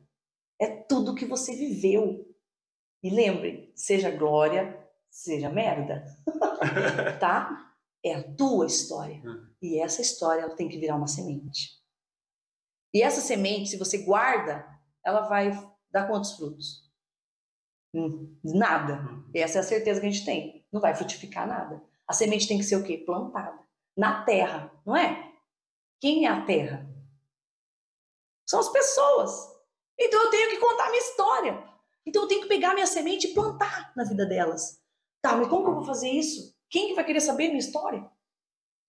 É 0.60 0.66
tudo 0.66 1.14
que 1.14 1.24
você 1.24 1.54
viveu. 1.54 2.26
E 3.02 3.10
lembre, 3.10 3.72
seja 3.74 4.10
glória, 4.10 4.86
seja 5.10 5.48
merda. 5.48 6.04
tá? 7.20 7.74
É 8.04 8.14
a 8.14 8.34
tua 8.34 8.66
história. 8.66 9.22
Uhum. 9.24 9.48
E 9.62 9.80
essa 9.80 10.02
história 10.02 10.42
ela 10.42 10.56
tem 10.56 10.68
que 10.68 10.78
virar 10.78 10.96
uma 10.96 11.06
semente. 11.06 11.78
E 12.92 13.02
essa 13.02 13.20
semente, 13.20 13.70
se 13.70 13.78
você 13.78 13.98
guarda, 13.98 14.66
ela 15.04 15.28
vai 15.28 15.50
dar 15.90 16.06
quantos 16.06 16.32
frutos? 16.32 16.87
Hum, 17.94 18.38
nada. 18.44 19.00
Uhum. 19.00 19.30
Essa 19.34 19.58
é 19.58 19.60
a 19.60 19.64
certeza 19.64 20.00
que 20.00 20.06
a 20.06 20.10
gente 20.10 20.24
tem. 20.24 20.66
Não 20.72 20.80
vai 20.80 20.94
frutificar 20.94 21.46
nada. 21.46 21.82
A 22.06 22.12
semente 22.12 22.46
tem 22.46 22.58
que 22.58 22.64
ser 22.64 22.76
o 22.76 22.84
quê? 22.84 22.98
Plantada. 22.98 23.58
Na 23.96 24.24
terra, 24.24 24.72
não 24.86 24.96
é? 24.96 25.32
Quem 26.00 26.26
é 26.26 26.28
a 26.28 26.44
terra? 26.44 26.86
São 28.46 28.60
as 28.60 28.68
pessoas. 28.70 29.30
Então 29.98 30.22
eu 30.22 30.30
tenho 30.30 30.50
que 30.50 30.58
contar 30.58 30.86
a 30.86 30.90
minha 30.90 31.02
história. 31.02 31.68
Então 32.06 32.22
eu 32.22 32.28
tenho 32.28 32.42
que 32.42 32.48
pegar 32.48 32.74
minha 32.74 32.86
semente 32.86 33.28
e 33.28 33.34
plantar 33.34 33.92
na 33.96 34.04
vida 34.04 34.24
delas. 34.24 34.80
Tá, 35.20 35.36
mas 35.36 35.48
como 35.48 35.64
que 35.64 35.70
eu 35.70 35.74
vou 35.74 35.84
fazer 35.84 36.08
isso? 36.08 36.56
Quem 36.70 36.88
que 36.88 36.94
vai 36.94 37.04
querer 37.04 37.20
saber 37.20 37.48
minha 37.48 37.58
história? 37.58 38.08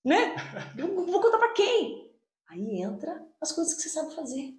Né? 0.06 0.36
Eu 0.78 1.06
vou 1.06 1.22
contar 1.22 1.38
para 1.38 1.54
quem? 1.54 2.16
Aí 2.48 2.82
entra 2.82 3.28
as 3.42 3.52
coisas 3.52 3.74
que 3.74 3.82
você 3.82 3.90
sabe 3.90 4.16
fazer. 4.16 4.58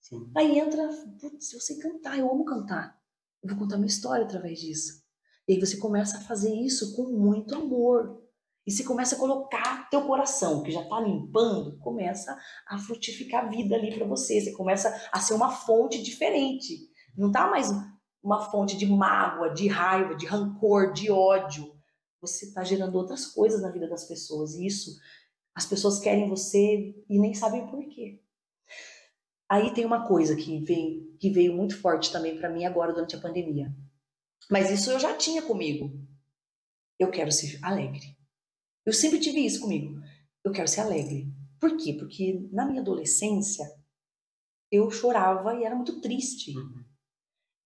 Sim. 0.00 0.32
Aí 0.36 0.58
entra, 0.58 0.88
putz, 1.20 1.52
eu 1.52 1.60
sei 1.60 1.78
cantar, 1.78 2.18
eu 2.18 2.30
amo 2.30 2.44
cantar. 2.44 2.99
Eu 3.42 3.50
vou 3.50 3.58
contar 3.58 3.76
minha 3.76 3.88
história 3.88 4.24
através 4.24 4.58
disso. 4.58 5.02
E 5.48 5.54
aí 5.54 5.60
você 5.60 5.76
começa 5.78 6.18
a 6.18 6.20
fazer 6.20 6.54
isso 6.54 6.94
com 6.94 7.04
muito 7.10 7.54
amor. 7.54 8.20
E 8.66 8.70
você 8.70 8.84
começa 8.84 9.16
a 9.16 9.18
colocar 9.18 9.88
teu 9.88 10.06
coração, 10.06 10.62
que 10.62 10.70
já 10.70 10.82
está 10.82 11.00
limpando, 11.00 11.78
começa 11.78 12.36
a 12.68 12.78
frutificar 12.78 13.50
vida 13.50 13.74
ali 13.74 13.92
para 13.94 14.06
você. 14.06 14.40
Você 14.40 14.52
começa 14.52 14.94
a 15.10 15.18
ser 15.18 15.34
uma 15.34 15.50
fonte 15.50 16.02
diferente. 16.02 16.88
Não 17.16 17.32
tá 17.32 17.50
mais 17.50 17.68
uma 18.22 18.50
fonte 18.50 18.76
de 18.76 18.86
mágoa, 18.86 19.52
de 19.52 19.66
raiva, 19.66 20.14
de 20.14 20.26
rancor, 20.26 20.92
de 20.92 21.10
ódio. 21.10 21.74
Você 22.20 22.46
está 22.46 22.62
gerando 22.62 22.96
outras 22.96 23.26
coisas 23.26 23.62
na 23.62 23.70
vida 23.70 23.88
das 23.88 24.04
pessoas. 24.04 24.54
E 24.54 24.66
isso, 24.66 24.90
as 25.54 25.64
pessoas 25.64 25.98
querem 25.98 26.28
você 26.28 26.94
e 27.08 27.18
nem 27.18 27.32
sabem 27.34 27.66
por 27.66 27.82
quê. 27.88 28.20
Aí 29.50 29.74
tem 29.74 29.84
uma 29.84 30.06
coisa 30.06 30.36
que 30.36 30.60
veio, 30.60 31.12
que 31.18 31.28
veio 31.28 31.52
muito 31.52 31.76
forte 31.76 32.12
também 32.12 32.38
para 32.38 32.48
mim 32.48 32.64
agora 32.64 32.92
durante 32.92 33.16
a 33.16 33.20
pandemia. 33.20 33.74
Mas 34.48 34.70
isso 34.70 34.92
eu 34.92 35.00
já 35.00 35.16
tinha 35.16 35.42
comigo. 35.42 35.90
Eu 36.96 37.10
quero 37.10 37.32
ser 37.32 37.58
alegre. 37.60 38.16
Eu 38.86 38.92
sempre 38.92 39.18
tive 39.18 39.44
isso 39.44 39.60
comigo. 39.60 40.00
Eu 40.44 40.52
quero 40.52 40.68
ser 40.68 40.82
alegre. 40.82 41.26
Por 41.58 41.76
quê? 41.76 41.94
Porque 41.94 42.48
na 42.52 42.64
minha 42.64 42.80
adolescência 42.80 43.66
eu 44.70 44.88
chorava 44.88 45.54
e 45.56 45.64
era 45.64 45.74
muito 45.74 46.00
triste. 46.00 46.56
Uhum. 46.56 46.84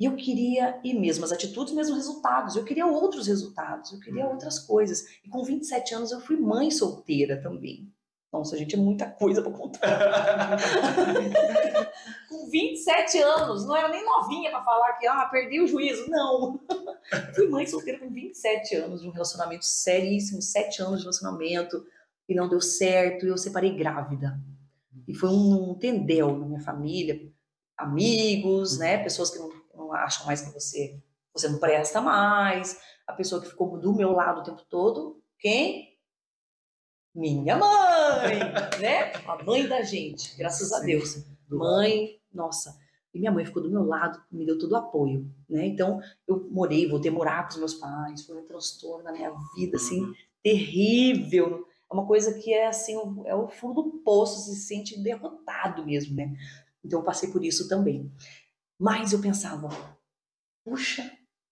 E 0.00 0.06
eu 0.06 0.16
queria, 0.16 0.80
e 0.82 0.94
mesmo 0.94 1.24
as 1.24 1.32
atitudes, 1.32 1.74
mesmo 1.74 1.94
resultados. 1.94 2.56
Eu 2.56 2.64
queria 2.64 2.86
outros 2.86 3.26
resultados, 3.26 3.92
eu 3.92 4.00
queria 4.00 4.26
outras 4.26 4.58
coisas. 4.58 5.04
E 5.22 5.28
com 5.28 5.44
27 5.44 5.94
anos 5.94 6.12
eu 6.12 6.20
fui 6.20 6.36
mãe 6.36 6.70
solteira 6.70 7.42
também. 7.42 7.92
Nossa, 8.34 8.58
gente, 8.58 8.74
é 8.74 8.78
muita 8.78 9.08
coisa 9.08 9.40
para 9.40 9.52
contar. 9.52 10.58
com 12.28 12.50
27 12.50 13.18
anos, 13.18 13.64
não 13.64 13.76
era 13.76 13.88
nem 13.88 14.04
novinha 14.04 14.50
para 14.50 14.60
falar 14.60 14.94
que 14.94 15.06
ah, 15.06 15.24
perdi 15.26 15.60
o 15.60 15.68
juízo. 15.68 16.10
Não. 16.10 16.60
fui 17.32 17.46
mãe 17.46 17.64
solteira 17.64 18.00
com 18.00 18.10
27 18.10 18.74
anos 18.74 19.02
de 19.02 19.08
um 19.08 19.12
relacionamento 19.12 19.64
seríssimo, 19.64 20.42
7 20.42 20.82
anos 20.82 20.96
de 20.96 21.04
relacionamento, 21.04 21.86
e 22.28 22.34
não 22.34 22.48
deu 22.48 22.60
certo, 22.60 23.24
e 23.24 23.28
eu 23.28 23.38
separei 23.38 23.72
grávida. 23.72 24.36
E 25.06 25.14
foi 25.14 25.28
um, 25.28 25.70
um 25.70 25.74
tendel 25.78 26.36
na 26.36 26.44
minha 26.44 26.60
família, 26.60 27.32
amigos, 27.78 28.78
né, 28.78 28.98
pessoas 28.98 29.30
que 29.30 29.38
não, 29.38 29.48
não 29.76 29.92
acham 29.92 30.26
mais 30.26 30.40
que 30.40 30.52
você, 30.52 31.00
você 31.32 31.48
não 31.48 31.60
presta 31.60 32.00
mais, 32.00 32.80
a 33.06 33.12
pessoa 33.12 33.40
que 33.40 33.48
ficou 33.48 33.78
do 33.78 33.94
meu 33.94 34.10
lado 34.10 34.40
o 34.40 34.42
tempo 34.42 34.64
todo, 34.68 35.22
quem? 35.38 35.94
Minha 37.14 37.56
mãe, 37.56 38.03
né? 38.80 39.12
A 39.26 39.42
mãe 39.42 39.66
da 39.66 39.82
gente, 39.82 40.36
graças 40.36 40.72
a 40.72 40.80
Deus. 40.80 41.24
Mãe, 41.48 42.18
nossa. 42.32 42.78
E 43.14 43.18
minha 43.18 43.30
mãe 43.30 43.44
ficou 43.44 43.62
do 43.62 43.70
meu 43.70 43.84
lado, 43.84 44.20
me 44.30 44.44
deu 44.44 44.58
todo 44.58 44.72
o 44.72 44.76
apoio, 44.76 45.30
né? 45.48 45.64
Então, 45.66 46.00
eu 46.26 46.48
morei, 46.50 46.88
voltei 46.88 47.10
a 47.10 47.14
morar 47.14 47.44
com 47.44 47.50
os 47.50 47.58
meus 47.58 47.74
pais, 47.74 48.26
foi 48.26 48.36
um 48.36 48.44
transtorno 48.44 49.04
na 49.04 49.12
minha 49.12 49.32
vida, 49.54 49.76
assim, 49.76 50.12
terrível. 50.42 51.64
É 51.88 51.94
uma 51.94 52.06
coisa 52.06 52.34
que 52.34 52.52
é, 52.52 52.66
assim, 52.66 52.94
é 53.24 53.34
o 53.34 53.46
fundo 53.46 53.82
do 53.82 53.98
poço, 53.98 54.40
se 54.50 54.56
sente 54.56 55.00
derrotado 55.00 55.86
mesmo, 55.86 56.16
né? 56.16 56.34
Então, 56.84 56.98
eu 56.98 57.04
passei 57.04 57.30
por 57.30 57.44
isso 57.44 57.68
também. 57.68 58.12
Mas 58.78 59.12
eu 59.12 59.20
pensava, 59.20 59.68
puxa, 60.64 61.08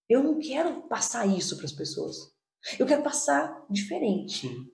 eu 0.09 0.23
não 0.23 0.41
quero 0.41 0.83
passar 0.89 1.27
isso 1.27 1.57
para 1.57 1.67
as 1.67 1.73
pessoas. 1.73 2.33
Eu 2.79 2.87
quero 2.87 3.03
passar 3.03 3.65
diferente. 3.69 4.47
Sim. 4.47 4.73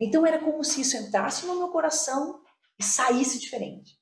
Então 0.00 0.26
era 0.26 0.38
como 0.38 0.62
se 0.64 0.80
isso 0.80 0.96
entrasse 0.96 1.46
no 1.46 1.56
meu 1.56 1.68
coração 1.68 2.42
e 2.78 2.84
saísse 2.84 3.38
diferente. 3.38 3.98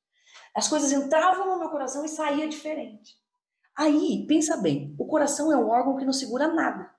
As 0.54 0.68
coisas 0.68 0.92
entravam 0.92 1.46
no 1.46 1.58
meu 1.58 1.70
coração 1.70 2.04
e 2.04 2.08
saía 2.08 2.48
diferente. 2.48 3.16
Aí, 3.76 4.24
pensa 4.28 4.56
bem, 4.56 4.94
o 4.98 5.06
coração 5.06 5.50
é 5.52 5.56
um 5.56 5.68
órgão 5.68 5.96
que 5.96 6.04
não 6.04 6.12
segura 6.12 6.46
nada, 6.46 6.94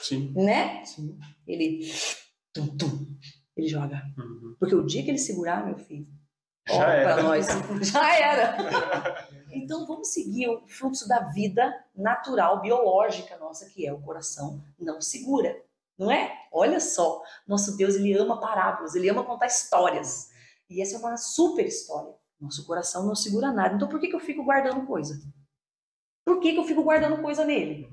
Sim. 0.00 0.32
né? 0.32 0.84
Sim. 0.84 1.18
Ele 1.44 1.90
tum, 2.52 2.76
tum, 2.76 3.18
ele 3.56 3.66
joga. 3.66 4.00
Uhum. 4.16 4.54
Porque 4.60 4.76
o 4.76 4.86
dia 4.86 5.02
que 5.02 5.10
ele 5.10 5.18
segurar, 5.18 5.66
meu 5.66 5.76
filho, 5.76 6.06
Já 6.68 6.92
era. 6.92 7.22
nós, 7.22 7.46
já 7.82 8.18
era. 8.18 9.28
Então 9.50 9.86
vamos 9.86 10.08
seguir 10.08 10.48
o 10.48 10.66
fluxo 10.68 11.08
da 11.08 11.20
vida 11.30 11.74
natural, 11.94 12.60
biológica 12.60 13.36
nossa, 13.38 13.66
que 13.66 13.86
é 13.86 13.92
o 13.92 14.00
coração, 14.00 14.62
não 14.78 15.00
segura, 15.00 15.56
não 15.98 16.10
é? 16.10 16.32
Olha 16.52 16.80
só, 16.80 17.22
nosso 17.46 17.76
Deus 17.76 17.94
ele 17.96 18.16
ama 18.16 18.40
parábolas, 18.40 18.94
ele 18.94 19.08
ama 19.08 19.24
contar 19.24 19.46
histórias. 19.46 20.30
E 20.70 20.82
essa 20.82 20.96
é 20.96 20.98
uma 20.98 21.16
super 21.16 21.66
história. 21.66 22.14
Nosso 22.40 22.66
coração 22.66 23.06
não 23.06 23.14
segura 23.14 23.50
nada. 23.50 23.74
Então 23.74 23.88
por 23.88 23.98
que, 23.98 24.08
que 24.08 24.14
eu 24.14 24.20
fico 24.20 24.44
guardando 24.44 24.86
coisa? 24.86 25.20
Por 26.24 26.40
que, 26.40 26.52
que 26.52 26.58
eu 26.58 26.64
fico 26.64 26.82
guardando 26.82 27.20
coisa 27.22 27.44
nele? 27.44 27.90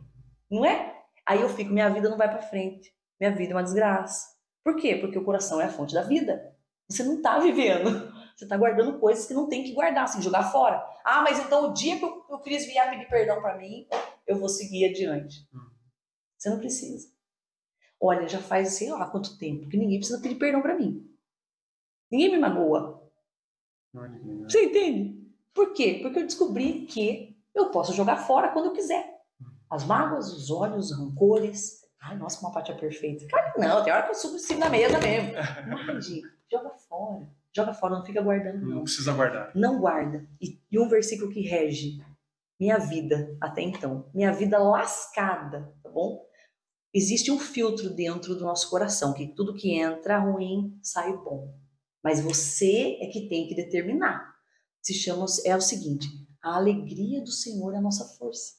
Não 0.51 0.65
é? 0.65 0.93
Aí 1.25 1.41
eu 1.41 1.49
fico, 1.49 1.71
minha 1.71 1.89
vida 1.89 2.09
não 2.09 2.17
vai 2.17 2.29
para 2.29 2.41
frente. 2.41 2.93
Minha 3.19 3.33
vida 3.33 3.53
é 3.53 3.55
uma 3.55 3.63
desgraça. 3.63 4.35
Por 4.63 4.75
quê? 4.75 4.95
Porque 4.95 5.17
o 5.17 5.23
coração 5.23 5.61
é 5.61 5.65
a 5.65 5.71
fonte 5.71 5.93
da 5.93 6.01
vida. 6.01 6.53
Você 6.89 7.03
não 7.03 7.15
está 7.15 7.39
vivendo. 7.39 8.13
Você 8.35 8.43
está 8.43 8.57
guardando 8.57 8.99
coisas 8.99 9.25
que 9.25 9.33
não 9.33 9.47
tem 9.47 9.63
que 9.63 9.73
guardar, 9.73 10.03
assim, 10.03 10.21
jogar 10.21 10.51
fora. 10.51 10.85
Ah, 11.05 11.21
mas 11.21 11.39
então 11.39 11.69
o 11.69 11.73
dia 11.73 11.97
que 11.97 12.03
o, 12.03 12.25
o 12.29 12.39
Cris 12.39 12.65
vier 12.65 12.89
pedir 12.89 13.07
perdão 13.07 13.41
para 13.41 13.57
mim, 13.57 13.87
eu 14.27 14.37
vou 14.37 14.49
seguir 14.49 14.89
adiante. 14.89 15.47
Hum. 15.53 15.69
Você 16.37 16.49
não 16.49 16.59
precisa. 16.59 17.07
Olha, 17.99 18.27
já 18.27 18.39
faz 18.39 18.73
sei 18.73 18.91
lá 18.91 19.09
quanto 19.09 19.37
tempo 19.37 19.69
que 19.69 19.77
ninguém 19.77 19.99
precisa 19.99 20.21
pedir 20.21 20.35
perdão 20.35 20.61
para 20.61 20.75
mim. 20.75 21.09
Ninguém 22.11 22.31
me 22.31 22.37
magoa. 22.37 23.09
Olha 23.95 24.19
que 24.19 24.27
legal. 24.27 24.49
Você 24.49 24.65
entende? 24.65 25.25
Por 25.53 25.71
quê? 25.71 25.99
Porque 26.01 26.19
eu 26.19 26.25
descobri 26.25 26.85
que 26.85 27.37
eu 27.53 27.71
posso 27.71 27.93
jogar 27.93 28.17
fora 28.17 28.51
quando 28.51 28.65
eu 28.65 28.73
quiser. 28.73 29.15
As 29.69 29.85
mágoas, 29.85 30.31
os 30.33 30.51
olhos, 30.51 30.91
os 30.91 30.97
rancores. 30.97 31.85
Ai, 32.01 32.17
nossa, 32.17 32.37
como 32.37 32.51
a 32.51 32.53
Paty 32.53 32.73
é 32.73 32.75
perfeita. 32.75 33.25
Cara, 33.27 33.53
não, 33.57 33.83
tem 33.83 33.93
hora 33.93 34.03
que 34.03 34.11
eu 34.11 34.15
subo 34.15 34.35
em 34.35 34.39
cima 34.39 34.59
da 34.59 34.69
mesa 34.69 34.99
mesmo. 34.99 35.31
Mande, 35.87 36.21
joga 36.51 36.69
fora. 36.71 37.27
Joga 37.55 37.73
fora, 37.73 37.95
não 37.95 38.05
fica 38.05 38.21
guardando, 38.21 38.61
Não 38.61 38.75
não. 38.75 38.83
precisa 38.83 39.13
guardar. 39.13 39.51
Não 39.55 39.79
guarda. 39.79 40.27
E, 40.41 40.59
e 40.69 40.77
um 40.79 40.89
versículo 40.89 41.31
que 41.31 41.41
rege 41.41 42.03
minha 42.59 42.77
vida 42.77 43.37
até 43.39 43.61
então. 43.61 44.09
Minha 44.13 44.33
vida 44.33 44.57
lascada, 44.59 45.73
tá 45.81 45.89
bom? 45.89 46.25
Existe 46.93 47.31
um 47.31 47.39
filtro 47.39 47.89
dentro 47.89 48.35
do 48.35 48.43
nosso 48.43 48.69
coração, 48.69 49.13
que 49.13 49.27
tudo 49.27 49.53
que 49.55 49.73
entra 49.73 50.17
ruim 50.19 50.77
sai 50.81 51.15
bom. 51.15 51.57
Mas 52.03 52.19
você 52.21 52.97
é 53.01 53.07
que 53.07 53.27
tem 53.27 53.47
que 53.47 53.55
determinar. 53.55 54.35
Se 54.81 54.93
chama, 54.93 55.25
é 55.45 55.55
o 55.55 55.61
seguinte: 55.61 56.07
a 56.41 56.55
alegria 56.55 57.21
do 57.21 57.31
Senhor 57.31 57.73
é 57.73 57.77
a 57.77 57.81
nossa 57.81 58.05
força. 58.17 58.53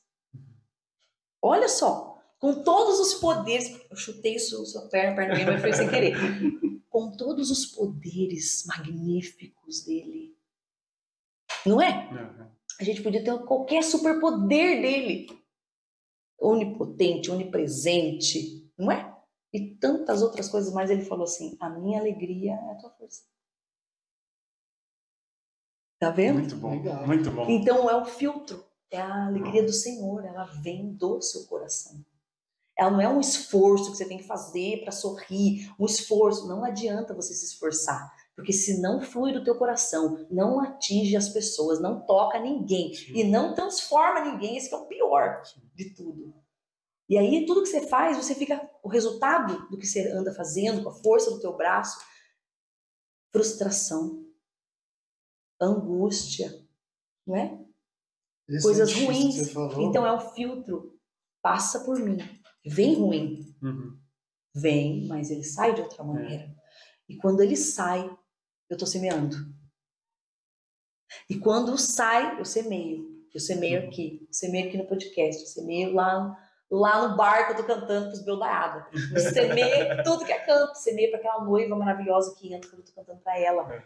Olha 1.41 1.69
só, 1.69 2.16
com 2.39 2.63
todos 2.63 3.01
os 3.01 3.15
poderes, 3.15 3.69
eu 3.91 3.97
chutei 3.97 4.39
sua, 4.39 4.65
sua 4.67 4.89
perna, 4.89 5.17
perna 5.17 5.35
minha, 5.35 5.53
mas 5.53 5.61
foi 5.61 5.73
sem 5.73 5.89
querer. 5.89 6.15
Com 6.89 7.17
todos 7.17 7.51
os 7.51 7.67
poderes 7.67 8.65
magníficos 8.67 9.85
dele. 9.85 10.37
Não 11.65 11.81
é? 11.81 12.09
Uhum. 12.11 12.51
A 12.81 12.85
gente 12.85 13.03
podia 13.03 13.25
ter 13.25 13.39
qualquer 13.45 13.83
superpoder 13.83 14.81
dele. 14.81 15.27
Onipotente, 16.39 17.31
onipresente, 17.31 18.71
não 18.77 18.93
é? 18.93 19.17
E 19.53 19.75
tantas 19.77 20.23
outras 20.23 20.49
coisas 20.49 20.73
mais. 20.73 20.91
Ele 20.91 21.05
falou 21.05 21.25
assim: 21.25 21.57
a 21.59 21.71
minha 21.71 21.99
alegria 21.99 22.53
é 22.53 22.73
a 22.73 22.75
tua 22.75 22.91
força. 22.91 23.23
Tá 25.99 26.11
vendo? 26.11 26.41
Muito 26.41 26.57
bom, 26.57 26.71
Legal. 26.71 27.07
muito 27.07 27.31
bom. 27.31 27.49
Então 27.49 27.89
é 27.89 27.97
o 27.97 28.05
filtro, 28.05 28.63
é 28.91 29.01
a 29.01 29.27
alegria 29.27 29.63
do 29.63 29.73
Senhor, 29.73 30.25
ela 30.27 30.45
vem 30.45 30.93
do 30.93 31.23
seu 31.23 31.47
coração. 31.47 32.05
Ela 32.79 32.91
não 32.91 33.01
é 33.01 33.09
um 33.09 33.21
esforço 33.21 33.91
que 33.91 33.97
você 33.97 34.07
tem 34.07 34.19
que 34.19 34.27
fazer 34.27 34.83
para 34.83 34.93
sorrir, 34.93 35.73
um 35.79 35.87
esforço. 35.87 36.47
Não 36.47 36.63
adianta 36.63 37.15
você 37.15 37.33
se 37.33 37.47
esforçar, 37.47 38.13
porque 38.35 38.53
se 38.53 38.81
não 38.81 39.01
flui 39.01 39.33
do 39.33 39.43
teu 39.43 39.57
coração, 39.57 40.27
não 40.31 40.61
atinge 40.61 41.17
as 41.17 41.29
pessoas, 41.31 41.81
não 41.81 42.05
toca 42.05 42.39
ninguém 42.39 42.93
e 43.09 43.25
não 43.25 43.55
transforma 43.55 44.25
ninguém, 44.25 44.57
esse 44.57 44.73
é 44.73 44.77
o 44.77 44.87
pior 44.87 45.43
de 45.75 45.95
tudo. 45.95 46.35
E 47.09 47.17
aí 47.17 47.47
tudo 47.47 47.63
que 47.63 47.69
você 47.69 47.87
faz, 47.87 48.17
você 48.17 48.35
fica 48.35 48.69
o 48.83 48.89
resultado 48.89 49.69
do 49.71 49.79
que 49.79 49.87
você 49.87 50.11
anda 50.11 50.35
fazendo, 50.35 50.83
com 50.83 50.91
a 50.91 50.95
força 50.95 51.31
do 51.31 51.41
teu 51.41 51.57
braço, 51.57 51.99
frustração, 53.33 54.27
angústia, 55.61 56.53
não 57.27 57.37
é? 57.37 57.59
Coisas 58.63 58.93
que 58.93 59.05
ruins. 59.05 59.55
Então 59.79 60.07
é 60.07 60.13
um 60.13 60.21
filtro. 60.21 60.97
Passa 61.43 61.81
por 61.85 61.99
mim. 61.99 62.19
Vem 62.67 62.95
ruim. 62.95 63.55
Uhum. 63.63 63.99
Vem, 64.55 65.07
mas 65.07 65.31
ele 65.31 65.45
sai 65.45 65.75
de 65.75 65.83
outra 65.83 66.03
maneira. 66.03 66.55
E 67.09 67.17
quando 67.17 67.41
ele 67.43 67.57
sai, 67.57 68.05
eu 68.69 68.75
estou 68.75 68.87
semeando. 68.87 69.37
E 71.29 71.39
quando 71.39 71.77
sai, 71.79 72.39
eu 72.39 72.45
semeio. 72.45 73.07
Eu 73.33 73.41
semeio 73.41 73.87
aqui. 73.87 74.27
Eu 74.27 74.35
semeio 74.35 74.69
aqui 74.69 74.77
no 74.77 74.87
podcast. 74.87 75.43
Eu 75.43 75.49
semeio 75.49 75.95
lá, 75.95 76.37
lá 76.71 77.09
no 77.09 77.17
bar 77.17 77.47
que 77.47 77.53
eu 77.53 77.57
tô 77.59 77.65
cantando 77.65 78.09
pros 78.09 78.25
Beldaiada. 78.25 78.87
Eu 79.15 79.21
semeio 79.21 80.03
tudo 80.05 80.25
que 80.25 80.33
é 80.33 80.39
canto. 80.39 80.75
Semeio 80.75 81.11
para 81.11 81.21
aquela 81.21 81.45
noiva 81.45 81.77
maravilhosa 81.77 82.35
que 82.37 82.53
entra 82.53 82.71
quando 82.71 82.81
eu 82.81 82.87
tô 82.87 82.93
cantando 82.93 83.21
para 83.21 83.39
ela. 83.39 83.85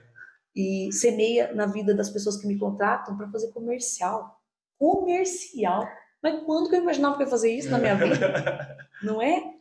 E 0.55 0.91
semeia 0.93 1.53
na 1.53 1.67
vida 1.67 1.95
das 1.95 2.11
pessoas 2.11 2.37
que 2.37 2.47
me 2.47 2.59
contratam 2.59 3.17
para 3.17 3.29
fazer 3.29 3.53
comercial. 3.53 4.41
Comercial. 4.79 5.87
Mas 6.23 6.43
quando 6.45 6.69
que 6.69 6.77
eu 6.77 6.83
imaginava 6.83 7.17
que 7.17 7.23
eu 7.23 7.27
ia 7.27 7.31
fazer 7.31 7.53
isso 7.53 7.71
na 7.71 7.79
minha 7.79 7.95
vida? 7.95 8.77
Não 9.03 9.21
é? 9.23 9.55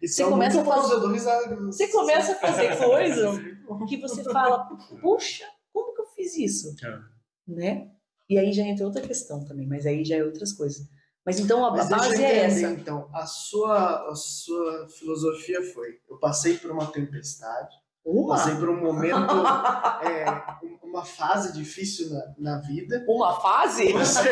Isso 0.00 0.16
você 0.16 0.22
é 0.22 0.28
começa 0.28 0.62
a 0.62 0.64
fazer-. 0.64 1.56
Você 1.66 1.88
começa 1.88 2.32
a 2.32 2.36
fazer 2.36 2.76
coisas 2.78 3.38
que 3.88 3.96
você 3.98 4.24
fala, 4.24 4.64
puxa, 5.00 5.44
como 5.72 5.94
que 5.94 6.00
eu 6.00 6.06
fiz 6.06 6.36
isso? 6.36 6.74
É. 6.84 6.98
Né? 7.46 7.90
E 8.28 8.38
aí 8.38 8.52
já 8.52 8.62
entra 8.62 8.86
outra 8.86 9.02
questão 9.02 9.44
também, 9.44 9.66
mas 9.66 9.86
aí 9.86 10.04
já 10.04 10.16
é 10.16 10.24
outras 10.24 10.52
coisas. 10.52 10.88
Mas 11.24 11.40
então 11.40 11.64
a, 11.66 11.72
Mas 11.72 11.88
base 11.88 12.22
é 12.22 12.44
entender, 12.46 12.64
essa. 12.64 12.80
então. 12.80 13.08
A 13.12 13.26
sua, 13.26 14.10
a 14.10 14.14
sua 14.14 14.88
filosofia 14.88 15.60
foi: 15.74 15.98
eu 16.08 16.18
passei 16.18 16.56
por 16.56 16.70
uma 16.70 16.86
tempestade, 16.86 17.74
Uma, 18.04 18.36
passei 18.36 18.54
por 18.54 18.68
um 18.68 18.80
momento, 18.80 19.16
é, 20.06 20.24
uma 20.96 21.04
fase 21.04 21.52
difícil 21.52 22.08
na, 22.10 22.34
na 22.38 22.60
vida. 22.60 23.04
uma 23.06 23.38
fase? 23.38 23.92
Você, 23.92 24.30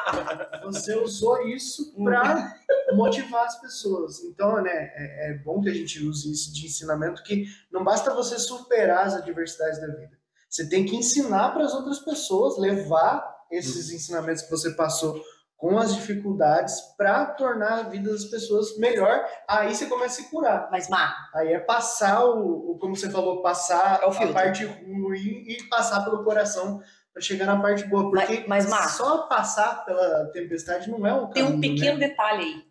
você 0.64 0.94
usou 0.96 1.46
isso 1.46 1.94
para 1.94 2.58
motivar 2.94 3.44
as 3.44 3.60
pessoas. 3.60 4.24
Então, 4.24 4.62
né, 4.62 4.70
é, 4.72 5.30
é 5.30 5.38
bom 5.38 5.60
que 5.60 5.68
a 5.68 5.74
gente 5.74 6.02
use 6.02 6.32
isso 6.32 6.54
de 6.54 6.66
ensinamento, 6.66 7.22
que 7.22 7.44
não 7.70 7.84
basta 7.84 8.14
você 8.14 8.38
superar 8.38 9.06
as 9.06 9.14
adversidades 9.14 9.78
da 9.78 9.88
vida. 9.88 10.16
Você 10.48 10.66
tem 10.68 10.86
que 10.86 10.96
ensinar 10.96 11.50
para 11.50 11.64
as 11.64 11.74
outras 11.74 11.98
pessoas, 11.98 12.56
levar 12.58 13.36
esses 13.50 13.90
ensinamentos 13.90 14.42
que 14.42 14.50
você 14.50 14.70
passou 14.70 15.22
com 15.56 15.78
as 15.78 15.94
dificuldades 15.94 16.78
para 16.98 17.24
tornar 17.26 17.78
a 17.78 17.82
vida 17.88 18.10
das 18.10 18.26
pessoas 18.26 18.76
melhor. 18.78 19.24
Aí 19.48 19.74
você 19.74 19.86
começa 19.86 20.20
a 20.20 20.24
se 20.24 20.30
curar. 20.30 20.68
Mas, 20.70 20.88
Má, 20.88 21.14
Aí 21.34 21.52
é 21.54 21.58
passar 21.60 22.24
o, 22.26 22.72
o- 22.72 22.78
como 22.78 22.94
você 22.94 23.08
falou, 23.10 23.40
passar 23.42 24.02
É 24.02 24.06
o 24.06 24.10
a 24.10 24.32
parte 24.32 24.64
ruim 24.66 25.44
e 25.48 25.62
passar 25.70 26.04
pelo 26.04 26.22
coração 26.24 26.80
para 27.12 27.22
chegar 27.22 27.46
na 27.46 27.60
parte 27.60 27.84
boa. 27.84 28.10
Porque 28.10 28.44
Mas- 28.46 28.68
mas, 28.68 28.90
só 28.92 29.26
passar 29.28 29.84
pela 29.86 30.26
tempestade 30.32 30.90
não 30.90 31.06
é 31.06 31.14
o 31.14 31.28
tem 31.28 31.42
caminho, 31.44 31.56
um 31.56 31.60
pequeno 31.60 31.98
né? 31.98 32.08
detalhe 32.08 32.44
aí. 32.44 32.64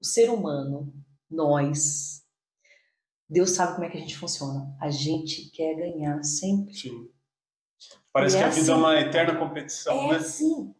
O 0.00 0.04
ser 0.04 0.28
humano, 0.30 0.92
nós, 1.30 2.22
Deus 3.28 3.50
sabe 3.52 3.72
como 3.74 3.84
é 3.86 3.88
que 3.90 3.96
a 3.96 4.00
gente 4.00 4.16
funciona. 4.18 4.74
A 4.80 4.90
gente 4.90 5.50
quer 5.50 5.74
ganhar 5.74 6.22
sempre. 6.22 6.74
Sim. 6.74 7.08
Parece 8.12 8.36
E 8.36 8.38
que 8.38 8.44
é 8.44 8.46
a 8.46 8.50
vida 8.50 8.60
é 8.60 8.72
assim. 8.72 8.80
uma 8.80 9.00
eterna 9.00 9.34
competição, 9.38 10.04
É 10.04 10.08
né? 10.12 10.16
assim. 10.16 10.74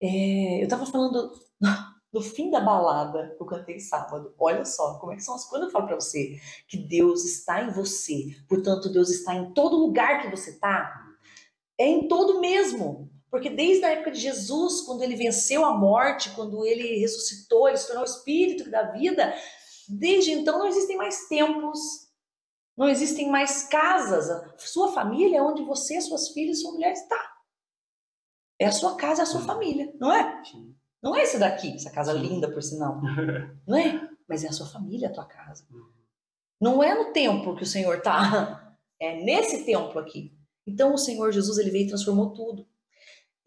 É, 0.00 0.62
eu 0.62 0.68
tava 0.68 0.86
falando 0.86 1.32
no 2.12 2.20
fim 2.20 2.50
da 2.50 2.60
balada 2.60 3.34
que 3.36 3.42
eu 3.42 3.46
cantei 3.46 3.78
sábado. 3.78 4.34
Olha 4.38 4.64
só, 4.64 4.98
como 4.98 5.12
é 5.12 5.16
que 5.16 5.22
são 5.22 5.34
as 5.34 5.44
coisas. 5.48 5.66
Eu 5.66 5.72
falo 5.72 5.86
pra 5.86 5.96
você 5.96 6.40
que 6.68 6.76
Deus 6.76 7.24
está 7.24 7.62
em 7.62 7.72
você, 7.72 8.36
portanto, 8.48 8.90
Deus 8.90 9.10
está 9.10 9.34
em 9.34 9.52
todo 9.52 9.76
lugar 9.76 10.22
que 10.22 10.30
você 10.30 10.58
tá, 10.58 10.92
é 11.78 11.86
em 11.86 12.08
todo 12.08 12.40
mesmo. 12.40 13.10
Porque 13.30 13.50
desde 13.50 13.84
a 13.84 13.90
época 13.90 14.12
de 14.12 14.20
Jesus, 14.20 14.82
quando 14.82 15.02
ele 15.02 15.16
venceu 15.16 15.64
a 15.64 15.76
morte, 15.76 16.30
quando 16.30 16.64
ele 16.64 17.00
ressuscitou, 17.00 17.68
ele 17.68 17.76
se 17.76 17.86
tornou 17.86 18.04
o 18.04 18.08
espírito 18.08 18.70
da 18.70 18.92
vida, 18.92 19.34
desde 19.88 20.32
então 20.32 20.58
não 20.58 20.66
existem 20.66 20.96
mais 20.96 21.28
tempos, 21.28 21.78
não 22.76 22.88
existem 22.88 23.28
mais 23.28 23.64
casas. 23.64 24.26
Sua 24.58 24.92
família 24.92 25.38
é 25.38 25.42
onde 25.42 25.62
você, 25.64 26.00
suas 26.00 26.28
filhas, 26.28 26.62
sua 26.62 26.72
mulher 26.72 26.92
está. 26.92 27.35
É 28.58 28.66
a 28.66 28.72
sua 28.72 28.96
casa, 28.96 29.22
é 29.22 29.24
a 29.24 29.26
sua 29.26 29.40
família, 29.42 29.92
não 30.00 30.12
é? 30.12 30.42
Sim. 30.44 30.74
Não 31.02 31.14
é 31.14 31.22
esse 31.22 31.38
daqui, 31.38 31.74
essa 31.74 31.90
casa 31.90 32.12
Sim. 32.12 32.20
linda, 32.20 32.50
por 32.50 32.62
sinal. 32.62 33.00
Não 33.66 33.76
é? 33.78 34.08
Mas 34.28 34.42
é 34.42 34.48
a 34.48 34.52
sua 34.52 34.66
família, 34.66 35.08
a 35.08 35.12
tua 35.12 35.24
casa. 35.26 35.64
Uhum. 35.70 35.86
Não 36.60 36.82
é 36.82 36.94
no 36.94 37.12
templo 37.12 37.54
que 37.54 37.62
o 37.62 37.66
Senhor 37.66 38.00
tá. 38.00 38.62
É 38.98 39.22
nesse 39.22 39.66
templo 39.66 39.98
aqui. 40.00 40.32
Então 40.66 40.94
o 40.94 40.98
Senhor 40.98 41.30
Jesus 41.30 41.58
ele 41.58 41.70
veio 41.70 41.84
e 41.84 41.88
transformou 41.88 42.32
tudo. 42.32 42.66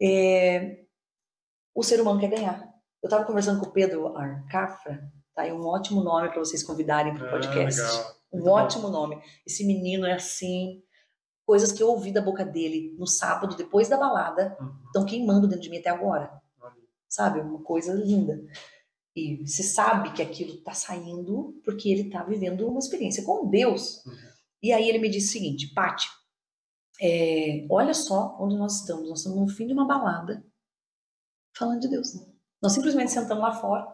É, 0.00 0.84
O 1.74 1.82
ser 1.82 2.00
humano 2.00 2.20
quer 2.20 2.30
ganhar. 2.30 2.72
Eu 3.02 3.08
estava 3.08 3.24
conversando 3.24 3.60
com 3.60 3.66
o 3.66 3.72
Pedro 3.72 4.16
Arcafra, 4.16 5.12
tá 5.34 5.42
aí 5.42 5.52
um 5.52 5.66
ótimo 5.66 6.02
nome 6.04 6.28
para 6.28 6.38
vocês 6.38 6.62
convidarem 6.62 7.12
para 7.14 7.24
o 7.24 7.26
Ah, 7.26 7.30
podcast. 7.32 7.80
legal. 7.80 8.16
Um 8.32 8.36
Muito 8.36 8.44
bom. 8.44 8.50
ótimo 8.52 8.88
nome. 8.90 9.20
Esse 9.44 9.66
menino 9.66 10.06
é 10.06 10.12
assim. 10.12 10.82
Coisas 11.50 11.72
que 11.72 11.82
eu 11.82 11.88
ouvi 11.88 12.12
da 12.12 12.22
boca 12.22 12.44
dele 12.44 12.94
no 12.96 13.08
sábado, 13.08 13.56
depois 13.56 13.88
da 13.88 13.96
balada, 13.96 14.56
Uhum. 14.60 14.72
estão 14.86 15.04
queimando 15.04 15.48
dentro 15.48 15.62
de 15.64 15.68
mim 15.70 15.78
até 15.78 15.90
agora. 15.90 16.30
Sabe? 17.08 17.40
Uma 17.40 17.60
coisa 17.60 17.92
linda. 17.92 18.40
E 19.16 19.44
você 19.44 19.64
sabe 19.64 20.12
que 20.12 20.22
aquilo 20.22 20.54
está 20.54 20.72
saindo 20.72 21.60
porque 21.64 21.88
ele 21.88 22.02
está 22.02 22.22
vivendo 22.22 22.68
uma 22.68 22.78
experiência 22.78 23.24
com 23.24 23.48
Deus. 23.50 24.06
Uhum. 24.06 24.12
E 24.62 24.72
aí 24.72 24.88
ele 24.88 24.98
me 25.00 25.08
disse 25.10 25.30
o 25.30 25.32
seguinte, 25.32 25.74
Pati, 25.74 26.06
é, 27.02 27.66
olha 27.68 27.94
só 27.94 28.36
onde 28.38 28.56
nós 28.56 28.82
estamos. 28.82 29.08
Nós 29.08 29.18
estamos 29.18 29.40
no 29.40 29.48
fim 29.48 29.66
de 29.66 29.72
uma 29.72 29.88
balada 29.88 30.44
falando 31.56 31.80
de 31.80 31.88
Deus. 31.88 32.12
Nós 32.62 32.72
simplesmente 32.72 33.10
sentamos 33.10 33.42
lá 33.42 33.52
fora. 33.52 33.88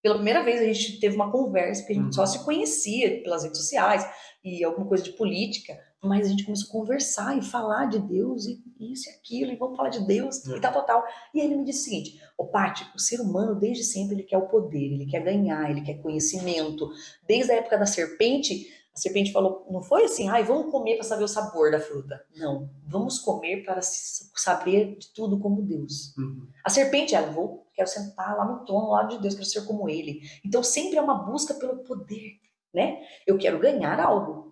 Pela 0.00 0.14
primeira 0.14 0.44
vez 0.44 0.60
a 0.60 0.64
gente 0.72 1.00
teve 1.00 1.16
uma 1.16 1.32
conversa, 1.32 1.80
porque 1.80 1.94
a 1.94 1.96
gente 1.96 2.06
Uhum. 2.06 2.12
só 2.12 2.24
se 2.26 2.44
conhecia 2.44 3.20
pelas 3.24 3.42
redes 3.42 3.58
sociais 3.58 4.06
e 4.44 4.62
alguma 4.62 4.86
coisa 4.86 5.02
de 5.02 5.12
política, 5.14 5.76
mas 6.04 6.26
a 6.26 6.30
gente 6.30 6.44
começou 6.44 6.68
a 6.68 6.72
conversar 6.72 7.36
e 7.38 7.42
falar 7.42 7.86
de 7.86 7.98
Deus 7.98 8.46
e 8.46 8.62
isso 8.78 9.08
e 9.08 9.12
aquilo, 9.12 9.52
e 9.52 9.56
vamos 9.56 9.76
falar 9.76 9.88
de 9.88 10.06
Deus 10.06 10.46
É. 10.46 10.56
e 10.56 10.60
tal, 10.60 10.72
tal, 10.72 10.84
tal. 10.86 11.04
E 11.32 11.40
aí 11.40 11.46
ele 11.46 11.56
me 11.56 11.64
disse 11.64 11.80
o 11.80 11.84
seguinte, 11.84 12.20
ô 12.36 12.46
Paty, 12.46 12.86
o 12.94 12.98
ser 12.98 13.20
humano 13.20 13.54
desde 13.54 13.82
sempre 13.84 14.14
ele 14.14 14.22
quer 14.24 14.38
o 14.38 14.48
poder, 14.48 14.92
ele 14.92 15.06
quer 15.06 15.22
ganhar, 15.24 15.70
ele 15.70 15.80
quer 15.82 15.94
conhecimento. 16.02 16.88
Desde 17.26 17.52
a 17.52 17.56
época 17.56 17.78
da 17.78 17.86
serpente, 17.86 18.66
a 18.94 18.96
serpente 18.96 19.32
falou, 19.32 19.66
não 19.70 19.82
foi 19.82 20.04
assim, 20.04 20.28
ai, 20.28 20.44
vamos 20.44 20.70
comer 20.70 20.94
para 20.94 21.04
saber 21.04 21.24
o 21.24 21.28
sabor 21.28 21.70
da 21.72 21.80
fruta. 21.80 22.24
Não, 22.36 22.70
vamos 22.86 23.18
comer 23.18 23.64
para 23.64 23.80
saber 23.82 24.96
de 24.98 25.12
tudo 25.12 25.38
como 25.40 25.62
Deus. 25.62 26.16
Uhum. 26.16 26.46
A 26.64 26.70
serpente, 26.70 27.14
ela, 27.14 27.30
vou, 27.30 27.66
quero 27.74 27.88
sentar 27.88 28.36
lá 28.36 28.44
no 28.44 28.64
trono, 28.64 28.86
ao 28.86 28.92
lado 28.92 29.16
de 29.16 29.22
Deus, 29.22 29.34
quero 29.34 29.46
ser 29.46 29.66
como 29.66 29.88
ele. 29.88 30.20
Então 30.44 30.62
sempre 30.62 30.96
é 30.96 31.02
uma 31.02 31.24
busca 31.24 31.54
pelo 31.54 31.78
poder, 31.78 32.34
né? 32.72 32.98
Eu 33.26 33.36
quero 33.36 33.58
ganhar 33.58 33.98
algo. 33.98 34.43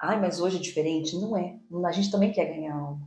Ai, 0.00 0.20
mas 0.20 0.40
hoje 0.40 0.56
é 0.56 0.60
diferente? 0.60 1.16
Não 1.16 1.36
é. 1.36 1.58
A 1.86 1.92
gente 1.92 2.10
também 2.10 2.32
quer 2.32 2.46
ganhar 2.46 2.74
algo. 2.74 3.06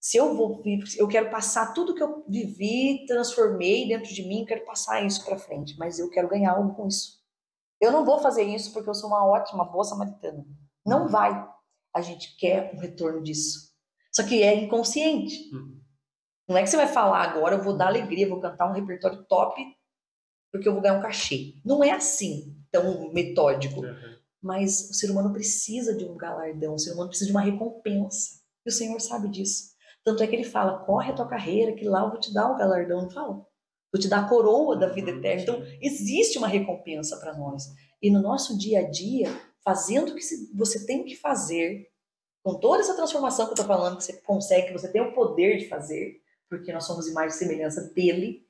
Se 0.00 0.16
eu 0.16 0.34
vou, 0.34 0.62
eu 0.96 1.08
quero 1.08 1.30
passar 1.30 1.74
tudo 1.74 1.94
que 1.94 2.02
eu 2.02 2.24
vivi, 2.26 3.04
transformei 3.06 3.86
dentro 3.86 4.14
de 4.14 4.22
mim, 4.22 4.46
quero 4.46 4.64
passar 4.64 5.04
isso 5.04 5.22
para 5.24 5.36
frente, 5.36 5.76
mas 5.78 5.98
eu 5.98 6.08
quero 6.08 6.28
ganhar 6.28 6.52
algo 6.52 6.74
com 6.74 6.86
isso. 6.86 7.20
Eu 7.78 7.92
não 7.92 8.04
vou 8.04 8.18
fazer 8.18 8.44
isso 8.44 8.72
porque 8.72 8.88
eu 8.88 8.94
sou 8.94 9.08
uma 9.10 9.26
ótima, 9.26 9.64
boa 9.64 9.84
samaritana. 9.84 10.46
Não 10.86 11.06
vai. 11.06 11.46
A 11.94 12.00
gente 12.00 12.36
quer 12.38 12.72
um 12.74 12.78
retorno 12.78 13.22
disso. 13.22 13.70
Só 14.12 14.22
que 14.22 14.42
é 14.42 14.54
inconsciente. 14.54 15.50
Uhum. 15.52 15.80
Não 16.48 16.56
é 16.56 16.62
que 16.62 16.68
você 16.68 16.76
vai 16.76 16.88
falar 16.88 17.22
agora, 17.22 17.56
eu 17.56 17.62
vou 17.62 17.76
dar 17.76 17.88
alegria, 17.88 18.28
vou 18.28 18.40
cantar 18.40 18.68
um 18.68 18.74
repertório 18.74 19.24
top, 19.24 19.62
porque 20.50 20.66
eu 20.66 20.72
vou 20.72 20.82
ganhar 20.82 20.98
um 20.98 21.02
cachê. 21.02 21.54
Não 21.64 21.84
é 21.84 21.90
assim, 21.90 22.56
tão 22.70 23.12
metódico. 23.12 23.80
Uhum. 23.80 24.19
Mas 24.42 24.90
o 24.90 24.94
ser 24.94 25.10
humano 25.10 25.32
precisa 25.32 25.94
de 25.94 26.04
um 26.04 26.16
galardão, 26.16 26.74
o 26.74 26.78
ser 26.78 26.92
humano 26.92 27.08
precisa 27.08 27.30
de 27.30 27.36
uma 27.36 27.42
recompensa. 27.42 28.40
E 28.64 28.70
o 28.70 28.72
Senhor 28.72 28.98
sabe 29.00 29.28
disso. 29.28 29.70
Tanto 30.04 30.22
é 30.22 30.26
que 30.26 30.34
ele 30.34 30.44
fala: 30.44 30.84
corre 30.84 31.10
a 31.12 31.14
tua 31.14 31.28
carreira, 31.28 31.74
que 31.74 31.84
lá 31.84 32.04
eu 32.04 32.10
vou 32.10 32.20
te 32.20 32.32
dar 32.32 32.50
o 32.50 32.56
galardão. 32.56 33.02
Não 33.02 33.10
fala? 33.10 33.46
Vou 33.92 34.00
te 34.00 34.08
dar 34.08 34.24
a 34.24 34.28
coroa 34.28 34.76
da 34.76 34.88
vida 34.88 35.10
Uhum, 35.10 35.18
eterna. 35.18 35.42
Então, 35.42 35.62
existe 35.80 36.38
uma 36.38 36.46
recompensa 36.46 37.18
para 37.18 37.36
nós. 37.36 37.64
E 38.00 38.10
no 38.10 38.22
nosso 38.22 38.56
dia 38.56 38.80
a 38.80 38.90
dia, 38.90 39.28
fazendo 39.62 40.12
o 40.12 40.14
que 40.14 40.22
você 40.54 40.86
tem 40.86 41.04
que 41.04 41.16
fazer, 41.16 41.90
com 42.42 42.58
toda 42.58 42.80
essa 42.82 42.94
transformação 42.94 43.46
que 43.46 43.52
eu 43.52 43.56
tô 43.56 43.64
falando, 43.64 43.98
que 43.98 44.04
você 44.04 44.20
consegue, 44.22 44.68
que 44.68 44.72
você 44.72 44.90
tem 44.90 45.02
o 45.02 45.12
poder 45.12 45.58
de 45.58 45.68
fazer, 45.68 46.22
porque 46.48 46.72
nós 46.72 46.84
somos 46.84 47.06
imagem 47.08 47.30
e 47.30 47.38
semelhança 47.38 47.92
dele, 47.92 48.46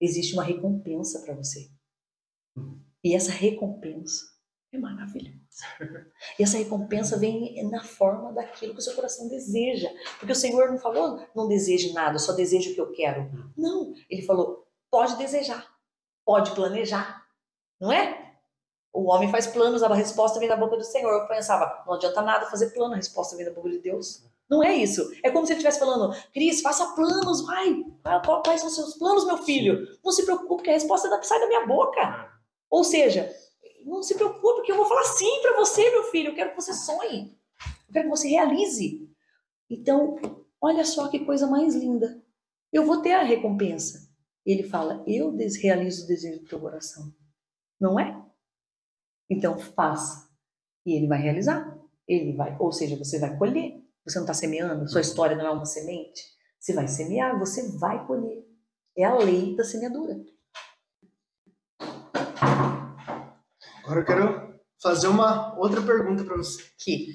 existe 0.00 0.34
uma 0.34 0.44
recompensa 0.44 1.20
para 1.20 1.34
você. 1.34 1.68
E 3.02 3.14
essa 3.14 3.32
recompensa 3.32 4.29
é 4.72 4.78
maravilhosa. 4.78 5.40
E 6.38 6.42
essa 6.42 6.58
recompensa 6.58 7.18
vem 7.18 7.68
na 7.68 7.82
forma 7.82 8.32
daquilo 8.32 8.72
que 8.72 8.78
o 8.78 8.82
seu 8.82 8.94
coração 8.94 9.28
deseja. 9.28 9.90
Porque 10.18 10.32
o 10.32 10.36
Senhor 10.36 10.70
não 10.70 10.78
falou, 10.78 11.26
não 11.34 11.48
deseje 11.48 11.92
nada, 11.92 12.18
só 12.18 12.32
deseje 12.32 12.70
o 12.70 12.74
que 12.74 12.80
eu 12.80 12.92
quero. 12.92 13.30
Não. 13.56 13.92
Ele 14.08 14.22
falou, 14.22 14.66
pode 14.90 15.16
desejar, 15.16 15.66
pode 16.24 16.52
planejar. 16.52 17.26
Não 17.80 17.90
é? 17.90 18.30
O 18.92 19.10
homem 19.10 19.30
faz 19.30 19.46
planos, 19.46 19.82
a 19.82 19.94
resposta 19.94 20.38
vem 20.38 20.48
da 20.48 20.56
boca 20.56 20.76
do 20.76 20.84
Senhor. 20.84 21.12
Eu 21.12 21.26
pensava, 21.26 21.84
não 21.86 21.94
adianta 21.94 22.22
nada 22.22 22.46
fazer 22.46 22.70
plano, 22.70 22.94
a 22.94 22.96
resposta 22.96 23.36
vem 23.36 23.44
da 23.44 23.52
boca 23.52 23.70
de 23.70 23.78
Deus. 23.78 24.24
Não 24.48 24.64
é 24.64 24.74
isso. 24.74 25.12
É 25.22 25.30
como 25.30 25.46
se 25.46 25.52
ele 25.52 25.58
estivesse 25.58 25.78
falando, 25.78 26.12
Cris, 26.32 26.60
faça 26.60 26.94
planos, 26.94 27.46
vai. 27.46 27.84
Quais 28.44 28.60
são 28.60 28.68
os 28.68 28.74
seus 28.74 28.94
planos, 28.94 29.24
meu 29.24 29.38
filho? 29.38 29.86
Não 30.04 30.10
se 30.10 30.24
preocupe, 30.24 30.64
que 30.64 30.70
a 30.70 30.74
resposta 30.74 31.08
sai 31.22 31.38
da 31.38 31.46
minha 31.46 31.66
boca. 31.66 32.32
Ou 32.68 32.82
seja, 32.82 33.32
não 33.84 34.02
se 34.02 34.14
preocupe, 34.14 34.62
que 34.62 34.72
eu 34.72 34.76
vou 34.76 34.86
falar 34.86 35.04
sim 35.04 35.40
para 35.42 35.56
você, 35.56 35.90
meu 35.90 36.04
filho. 36.04 36.30
Eu 36.30 36.34
quero 36.34 36.50
que 36.50 36.56
você 36.60 36.72
sonhe. 36.72 37.38
Eu 37.88 37.92
quero 37.92 38.04
que 38.04 38.16
você 38.16 38.28
realize. 38.28 39.08
Então, 39.68 40.16
olha 40.60 40.84
só 40.84 41.08
que 41.08 41.24
coisa 41.24 41.46
mais 41.46 41.74
linda. 41.74 42.22
Eu 42.72 42.84
vou 42.84 43.02
ter 43.02 43.12
a 43.12 43.22
recompensa. 43.22 44.08
Ele 44.44 44.62
fala, 44.62 45.04
eu 45.06 45.36
realizo 45.62 46.04
o 46.04 46.06
desejo 46.06 46.40
do 46.40 46.46
teu 46.46 46.60
coração. 46.60 47.14
Não 47.78 47.98
é? 47.98 48.20
Então, 49.28 49.58
faça. 49.58 50.28
E 50.84 50.96
ele 50.96 51.06
vai 51.06 51.20
realizar. 51.20 51.78
Ele 52.06 52.32
vai, 52.32 52.56
ou 52.58 52.72
seja, 52.72 52.96
você 52.96 53.18
vai 53.18 53.36
colher. 53.36 53.80
Você 54.04 54.18
não 54.18 54.24
está 54.24 54.34
semeando? 54.34 54.88
Sua 54.88 55.00
história 55.00 55.36
não 55.36 55.46
é 55.46 55.50
uma 55.50 55.66
semente? 55.66 56.24
Você 56.58 56.72
vai 56.72 56.88
semear, 56.88 57.38
você 57.38 57.76
vai 57.78 58.06
colher. 58.06 58.44
É 58.96 59.04
a 59.04 59.16
lei 59.16 59.54
da 59.56 59.64
semeadura. 59.64 60.20
Agora 63.90 64.02
eu 64.02 64.06
quero 64.06 64.60
fazer 64.80 65.08
uma 65.08 65.58
outra 65.58 65.82
pergunta 65.82 66.22
para 66.22 66.36
você. 66.36 66.62
Que? 66.78 67.08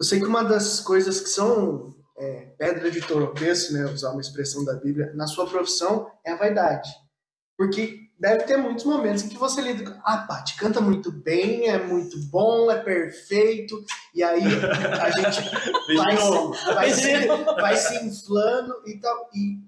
Eu 0.00 0.04
sei 0.04 0.18
que 0.18 0.26
uma 0.26 0.42
das 0.42 0.80
coisas 0.80 1.20
que 1.20 1.28
são 1.28 1.94
é, 2.18 2.46
pedra 2.58 2.90
de 2.90 3.00
tropeço, 3.00 3.72
né, 3.72 3.84
usar 3.84 4.10
uma 4.10 4.20
expressão 4.20 4.64
da 4.64 4.74
Bíblia, 4.74 5.12
na 5.14 5.28
sua 5.28 5.48
profissão 5.48 6.10
é 6.26 6.32
a 6.32 6.36
vaidade. 6.36 6.90
Porque 7.56 8.00
deve 8.18 8.42
ter 8.42 8.56
muitos 8.56 8.84
momentos 8.84 9.22
em 9.22 9.28
que 9.28 9.38
você 9.38 9.60
lida 9.60 9.88
com, 9.88 10.00
ah, 10.04 10.26
Paty, 10.26 10.56
canta 10.56 10.80
muito 10.80 11.12
bem, 11.12 11.68
é 11.68 11.78
muito 11.78 12.18
bom, 12.30 12.68
é 12.68 12.82
perfeito, 12.82 13.80
e 14.12 14.24
aí 14.24 14.42
a 14.42 15.10
gente 15.12 15.40
vai, 15.94 16.16
se, 16.16 16.74
vai, 16.74 16.90
se, 16.90 17.26
vai 17.60 17.76
se 17.76 18.04
inflando 18.04 18.82
e 18.88 18.98
tal. 18.98 19.30
E 19.32 19.60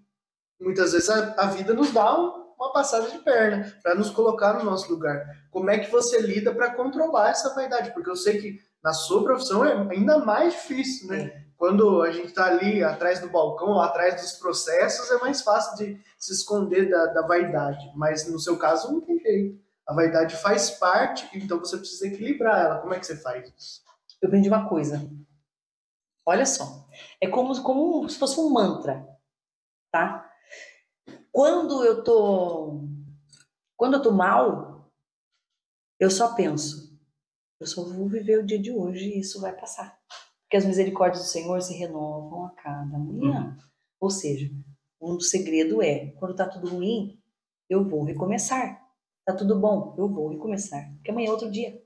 muitas 0.60 0.94
vezes 0.94 1.08
a, 1.08 1.34
a 1.38 1.46
vida 1.46 1.72
nos 1.74 1.92
dá 1.92 2.20
um, 2.20 2.45
uma 2.56 2.72
passada 2.72 3.10
de 3.10 3.18
perna 3.18 3.72
para 3.82 3.94
nos 3.94 4.10
colocar 4.10 4.54
no 4.54 4.64
nosso 4.64 4.90
lugar. 4.90 5.24
Como 5.50 5.70
é 5.70 5.78
que 5.78 5.90
você 5.90 6.20
lida 6.20 6.54
para 6.54 6.74
controlar 6.74 7.30
essa 7.30 7.54
vaidade? 7.54 7.92
Porque 7.92 8.10
eu 8.10 8.16
sei 8.16 8.40
que 8.40 8.60
na 8.82 8.92
sua 8.92 9.22
profissão 9.22 9.64
é 9.64 9.72
ainda 9.90 10.18
mais 10.18 10.54
difícil, 10.54 11.08
né? 11.08 11.44
Quando 11.56 12.02
a 12.02 12.10
gente 12.10 12.28
está 12.28 12.46
ali 12.46 12.84
atrás 12.84 13.20
do 13.20 13.30
balcão, 13.30 13.80
atrás 13.80 14.20
dos 14.20 14.32
processos, 14.34 15.10
é 15.10 15.18
mais 15.18 15.40
fácil 15.42 15.76
de 15.76 16.00
se 16.18 16.32
esconder 16.32 16.90
da, 16.90 17.06
da 17.06 17.22
vaidade. 17.22 17.90
Mas 17.94 18.30
no 18.30 18.38
seu 18.38 18.58
caso, 18.58 18.92
não 18.92 19.00
tem 19.00 19.18
jeito. 19.18 19.58
A 19.86 19.94
vaidade 19.94 20.36
faz 20.36 20.70
parte, 20.70 21.28
então 21.32 21.58
você 21.58 21.78
precisa 21.78 22.08
equilibrar 22.08 22.60
ela. 22.60 22.78
Como 22.80 22.92
é 22.92 22.98
que 22.98 23.06
você 23.06 23.16
faz 23.16 23.50
isso? 23.56 23.82
Eu 24.20 24.28
aprendi 24.28 24.48
uma 24.48 24.68
coisa. 24.68 25.08
Olha 26.26 26.44
só. 26.44 26.86
É 27.20 27.28
como, 27.28 27.62
como 27.62 28.08
se 28.08 28.18
fosse 28.18 28.38
um 28.38 28.50
mantra, 28.50 29.06
tá? 29.92 30.25
Quando 31.36 31.84
eu 31.84 32.02
tô 32.02 32.80
quando 33.76 33.98
eu 33.98 34.02
tô 34.02 34.10
mal, 34.10 34.90
eu 36.00 36.10
só 36.10 36.34
penso, 36.34 36.98
eu 37.60 37.66
só 37.66 37.84
vou 37.84 38.08
viver 38.08 38.38
o 38.38 38.46
dia 38.46 38.58
de 38.58 38.72
hoje 38.72 39.10
e 39.10 39.20
isso 39.20 39.38
vai 39.38 39.54
passar. 39.54 40.00
Porque 40.40 40.56
as 40.56 40.64
misericórdias 40.64 41.22
do 41.22 41.28
Senhor 41.28 41.60
se 41.60 41.74
renovam 41.74 42.46
a 42.46 42.50
cada 42.52 42.98
manhã. 42.98 43.50
Uhum. 43.50 43.56
Ou 44.00 44.08
seja, 44.08 44.50
um 44.98 45.20
segredo 45.20 45.82
é, 45.82 46.06
quando 46.12 46.34
tá 46.34 46.48
tudo 46.48 46.70
ruim, 46.70 47.22
eu 47.68 47.84
vou 47.84 48.02
recomeçar. 48.02 48.82
Tá 49.22 49.34
tudo 49.34 49.60
bom, 49.60 49.94
eu 49.98 50.08
vou 50.08 50.28
recomeçar. 50.28 50.90
Porque 50.94 51.10
amanhã 51.10 51.28
é 51.28 51.32
outro 51.32 51.50
dia. 51.50 51.84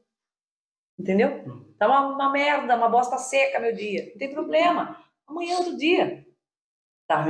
Entendeu? 0.97 1.45
Uhum. 1.45 1.75
Tá 1.77 1.89
uma, 1.89 2.15
uma 2.15 2.31
merda, 2.31 2.77
uma 2.77 2.89
bosta 2.89 3.19
seca 3.19 3.59
meu 3.59 3.75
dia. 3.75 4.11
Não 4.13 4.17
tem 4.17 4.31
problema. 4.31 4.97
Amanhã 5.27 5.55
é 5.55 5.59
outro 5.59 5.77
dia. 5.77 6.25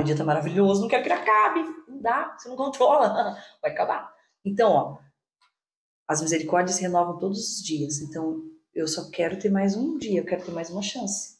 Dia 0.03 0.15
tá 0.15 0.23
maravilhoso, 0.23 0.81
não 0.81 0.87
quero 0.87 1.03
que 1.03 1.09
ele 1.09 1.19
acabe. 1.19 1.59
Não 1.87 2.01
dá, 2.01 2.35
você 2.37 2.47
não 2.47 2.55
controla. 2.55 3.35
Vai 3.61 3.71
acabar. 3.71 4.13
Então, 4.45 4.71
ó, 4.71 4.97
as 6.07 6.21
misericórdias 6.21 6.75
se 6.75 6.83
renovam 6.83 7.17
todos 7.17 7.39
os 7.39 7.63
dias. 7.63 7.99
Então, 7.99 8.41
eu 8.73 8.87
só 8.87 9.09
quero 9.09 9.39
ter 9.39 9.49
mais 9.49 9.75
um 9.75 9.97
dia, 9.97 10.19
eu 10.19 10.25
quero 10.25 10.43
ter 10.45 10.51
mais 10.51 10.69
uma 10.69 10.81
chance. 10.81 11.39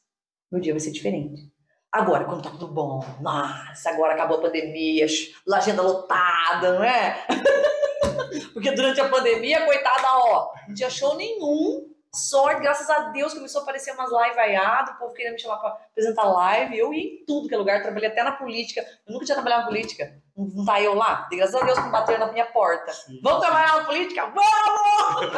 Meu 0.52 0.62
dia 0.62 0.74
vai 0.74 0.80
ser 0.80 0.92
diferente. 0.92 1.52
Agora, 1.92 2.26
quando 2.26 2.42
tá 2.42 2.50
tudo 2.50 2.68
bom, 2.68 3.04
nossa, 3.22 3.90
agora 3.90 4.14
acabou 4.14 4.38
a 4.38 4.42
pandemia, 4.42 5.06
agenda 5.54 5.82
lotada, 5.82 6.74
não 6.74 6.84
é? 6.84 7.26
Porque 8.54 8.72
durante 8.72 9.02
a 9.02 9.10
pandemia, 9.10 9.66
coitada, 9.66 10.08
ó, 10.14 10.52
não 10.68 10.74
tinha 10.74 10.90
show 10.90 11.16
nenhum, 11.16 11.91
sorte, 12.14 12.62
graças 12.62 12.90
a 12.90 13.10
Deus 13.10 13.34
começou 13.34 13.60
a 13.60 13.64
aparecer 13.64 13.94
umas 13.94 14.12
live 14.12 14.36
vaiadas, 14.36 14.96
o 14.96 14.98
povo 14.98 15.14
queria 15.14 15.32
me 15.32 15.40
chamar 15.40 15.58
para 15.58 15.70
apresentar 15.70 16.24
live, 16.24 16.78
eu 16.78 16.94
ia 16.94 17.04
em 17.04 17.26
tudo 17.26 17.48
que 17.48 17.56
é 17.56 17.58
lugar, 17.58 17.82
trabalhei 17.82 18.10
até 18.10 18.22
na 18.22 18.34
política, 18.34 18.82
eu 19.08 19.14
nunca 19.14 19.26
tinha 19.26 19.36
trabalhado 19.36 19.64
na 19.64 19.70
política, 19.70 20.22
não 20.36 20.66
tá 20.66 20.82
eu 20.82 20.94
lá, 20.94 21.30
graças 21.32 21.56
a 21.56 21.64
Deus 21.64 21.80
que 21.80 21.90
bateram 21.90 22.28
na 22.28 22.34
minha 22.34 22.46
porta, 22.48 22.92
Sim. 22.92 23.22
vamos 23.24 23.40
trabalhar 23.40 23.78
na 23.78 23.86
política? 23.86 24.26
Vamos! 24.26 25.32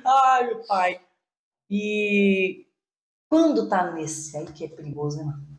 Ai, 0.04 0.46
meu 0.46 0.66
pai. 0.66 1.00
E 1.68 2.66
quando 3.28 3.68
tá 3.68 3.90
nesse 3.90 4.36
aí 4.38 4.46
que 4.46 4.64
é 4.64 4.68
perigoso, 4.68 5.18
né, 5.18 5.24
mano? 5.24 5.56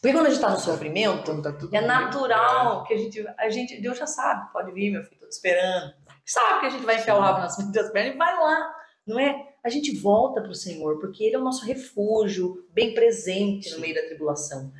Porque 0.00 0.14
quando 0.14 0.26
a 0.26 0.30
gente 0.30 0.40
tá 0.40 0.50
no 0.50 0.58
sofrimento, 0.58 1.42
tá 1.42 1.54
é 1.72 1.80
natural 1.80 2.82
que 2.82 2.92
a 2.92 2.96
gente, 2.96 3.24
a 3.38 3.50
gente, 3.50 3.80
Deus 3.80 3.96
já 3.96 4.06
sabe, 4.06 4.52
pode 4.52 4.72
vir, 4.72 4.90
meu 4.90 5.04
filho, 5.04 5.20
tô 5.20 5.28
te 5.28 5.32
esperando 5.32 5.94
sabe 6.24 6.60
que 6.60 6.66
a 6.66 6.70
gente 6.70 6.84
vai 6.84 6.96
enfiar 6.96 7.16
o 7.16 7.20
rabo 7.20 7.40
nas 7.40 7.56
das 7.72 7.90
pernas 7.90 8.14
e 8.14 8.18
vai 8.18 8.34
lá, 8.34 8.74
não 9.06 9.18
é? 9.18 9.54
A 9.64 9.68
gente 9.68 9.96
volta 9.96 10.40
para 10.40 10.50
o 10.50 10.54
Senhor, 10.54 10.98
porque 10.98 11.24
Ele 11.24 11.36
é 11.36 11.38
o 11.38 11.44
nosso 11.44 11.64
refúgio, 11.64 12.66
bem 12.72 12.94
presente 12.94 13.70
no 13.72 13.80
meio 13.80 13.94
da 13.94 14.02
tribulação. 14.02 14.72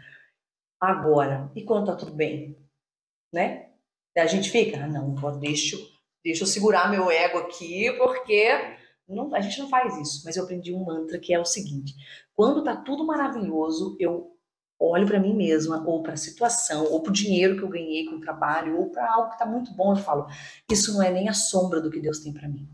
Agora, 0.81 1.51
e 1.55 1.63
quando 1.65 1.87
tá 1.87 1.95
tudo 1.95 2.13
bem? 2.13 2.59
Né? 3.33 3.71
A 4.17 4.27
gente 4.27 4.51
fica, 4.51 4.85
ah, 4.85 4.89
não, 4.89 5.15
deixa, 5.39 5.77
deixa 6.25 6.43
eu 6.43 6.47
segurar 6.47 6.91
meu 6.91 7.11
ego 7.11 7.39
aqui, 7.39 7.93
porque 7.97 8.49
não, 9.09 9.35
a 9.35 9.41
gente 9.41 9.59
não 9.59 9.69
faz 9.69 9.97
isso. 9.99 10.23
Mas 10.25 10.37
eu 10.37 10.45
aprendi 10.45 10.73
um 10.75 10.85
mantra 10.85 11.19
que 11.19 11.33
é 11.33 11.39
o 11.39 11.45
seguinte: 11.45 11.95
quando 12.35 12.65
tá 12.65 12.77
tudo 12.77 13.07
maravilhoso, 13.07 13.97
eu 14.01 14.37
olho 14.91 15.07
para 15.07 15.21
mim 15.21 15.35
mesma, 15.35 15.83
ou 15.87 16.03
para 16.03 16.15
a 16.15 16.17
situação, 16.17 16.85
ou 16.91 17.03
para 17.03 17.11
o 17.11 17.15
dinheiro 17.15 17.57
que 17.57 17.63
eu 17.63 17.69
ganhei 17.69 18.07
com 18.07 18.17
o 18.17 18.21
trabalho, 18.21 18.79
ou 18.79 18.91
para 18.91 19.13
algo 19.13 19.29
que 19.29 19.35
está 19.35 19.47
muito 19.47 19.73
bom, 19.73 19.93
eu 19.93 19.97
falo, 19.97 20.27
isso 20.71 20.93
não 20.93 21.03
é 21.03 21.11
nem 21.11 21.29
a 21.29 21.35
sombra 21.35 21.81
do 21.81 21.91
que 21.91 22.01
Deus 22.01 22.21
tem 22.21 22.33
para 22.33 22.49
mim. 22.49 22.69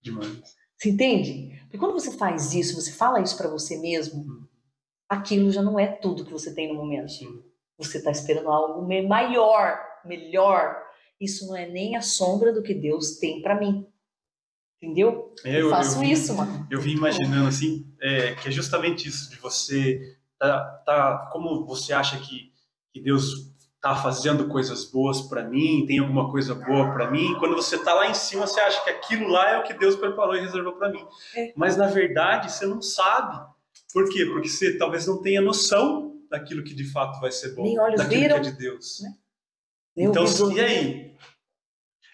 Demais. 0.00 0.56
Você 0.76 0.90
entende? 0.90 1.60
Porque 1.62 1.78
quando 1.78 1.92
você 1.92 2.10
faz 2.16 2.52
isso, 2.54 2.74
você 2.74 2.92
fala 2.92 3.20
isso 3.20 3.36
para 3.36 3.48
você 3.48 3.78
mesmo, 3.78 4.22
hum. 4.22 4.46
aquilo 5.08 5.50
já 5.50 5.62
não 5.62 5.78
é 5.78 5.86
tudo 5.86 6.24
que 6.24 6.32
você 6.32 6.52
tem 6.52 6.68
no 6.68 6.74
momento. 6.74 7.12
Sim. 7.12 7.42
Você 7.78 7.98
está 7.98 8.10
esperando 8.10 8.48
algo 8.48 8.82
maior, 9.08 9.80
melhor. 10.04 10.76
Isso 11.20 11.46
não 11.46 11.56
é 11.56 11.68
nem 11.68 11.96
a 11.96 12.02
sombra 12.02 12.52
do 12.52 12.62
que 12.62 12.74
Deus 12.74 13.18
tem 13.18 13.40
para 13.40 13.58
mim. 13.58 13.86
Entendeu? 14.82 15.32
É, 15.44 15.56
eu, 15.56 15.66
eu, 15.66 15.70
faço 15.70 15.98
eu 15.98 16.00
vi, 16.00 16.10
isso, 16.10 16.34
mano. 16.34 16.66
Eu 16.68 16.80
vim 16.80 16.96
imaginando 16.96 17.46
assim, 17.46 17.86
é, 18.00 18.34
que 18.34 18.48
é 18.48 18.50
justamente 18.50 19.06
isso, 19.08 19.30
de 19.30 19.36
você 19.36 20.16
tá, 20.42 20.82
tá 20.84 21.28
como 21.32 21.64
você 21.64 21.92
acha 21.92 22.18
que, 22.18 22.52
que 22.92 23.00
Deus 23.00 23.52
está 23.76 23.96
fazendo 23.96 24.48
coisas 24.48 24.84
boas 24.84 25.22
para 25.22 25.44
mim, 25.44 25.84
tem 25.86 25.98
alguma 25.98 26.30
coisa 26.30 26.54
boa 26.54 26.92
para 26.92 27.10
mim. 27.10 27.34
Quando 27.38 27.54
você 27.54 27.76
está 27.76 27.94
lá 27.94 28.08
em 28.08 28.14
cima, 28.14 28.46
você 28.46 28.60
acha 28.60 28.82
que 28.84 28.90
aquilo 28.90 29.28
lá 29.28 29.50
é 29.50 29.58
o 29.58 29.64
que 29.64 29.74
Deus 29.74 29.96
preparou 29.96 30.36
e 30.36 30.40
reservou 30.40 30.74
para 30.74 30.88
mim. 30.88 31.04
É. 31.34 31.52
Mas 31.56 31.76
na 31.76 31.86
verdade, 31.86 32.50
você 32.50 32.66
não 32.66 32.80
sabe. 32.80 33.44
Por 33.92 34.08
quê? 34.08 34.24
Porque 34.26 34.48
você 34.48 34.76
talvez 34.78 35.06
não 35.06 35.20
tenha 35.20 35.40
noção 35.40 36.20
daquilo 36.30 36.64
que 36.64 36.74
de 36.74 36.90
fato 36.90 37.20
vai 37.20 37.30
ser 37.30 37.54
bom, 37.54 37.62
Nem 37.62 37.78
olhos 37.78 38.00
daquilo 38.00 38.20
viram, 38.20 38.40
que 38.40 38.48
é 38.48 38.50
de 38.50 38.56
Deus. 38.56 39.00
Né? 39.00 39.14
Então, 39.96 40.24
e 40.52 40.60
aí? 40.60 41.11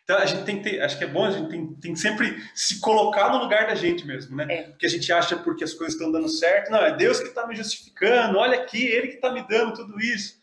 Então 0.09 0.23
a 0.23 0.25
gente 0.25 0.45
tem 0.45 0.57
que 0.63 0.71
ter, 0.71 0.81
acho 0.81 0.97
que 0.97 1.05
é 1.05 1.07
bom 1.07 1.27
a 1.27 1.31
gente 1.31 1.51
tem, 1.51 1.67
tem 1.75 1.93
que 1.93 1.99
sempre 1.99 2.43
se 2.55 2.81
colocar 2.81 3.31
no 3.31 3.41
lugar 3.43 3.67
da 3.67 3.75
gente 3.75 4.07
mesmo, 4.07 4.35
né? 4.37 4.47
É. 4.49 4.63
Porque 4.63 4.87
a 4.87 4.89
gente 4.89 5.13
acha 5.13 5.37
porque 5.37 5.63
as 5.63 5.75
coisas 5.75 5.95
estão 5.95 6.11
dando 6.11 6.31
certo, 6.31 6.71
não, 6.71 6.79
é 6.79 6.97
Deus 6.97 7.21
que 7.21 7.29
está 7.29 7.47
me 7.47 7.55
justificando, 7.55 8.39
olha 8.39 8.59
aqui, 8.59 8.83
Ele 8.87 9.09
que 9.09 9.15
está 9.17 9.31
me 9.31 9.47
dando 9.47 9.75
tudo 9.75 10.01
isso. 10.01 10.39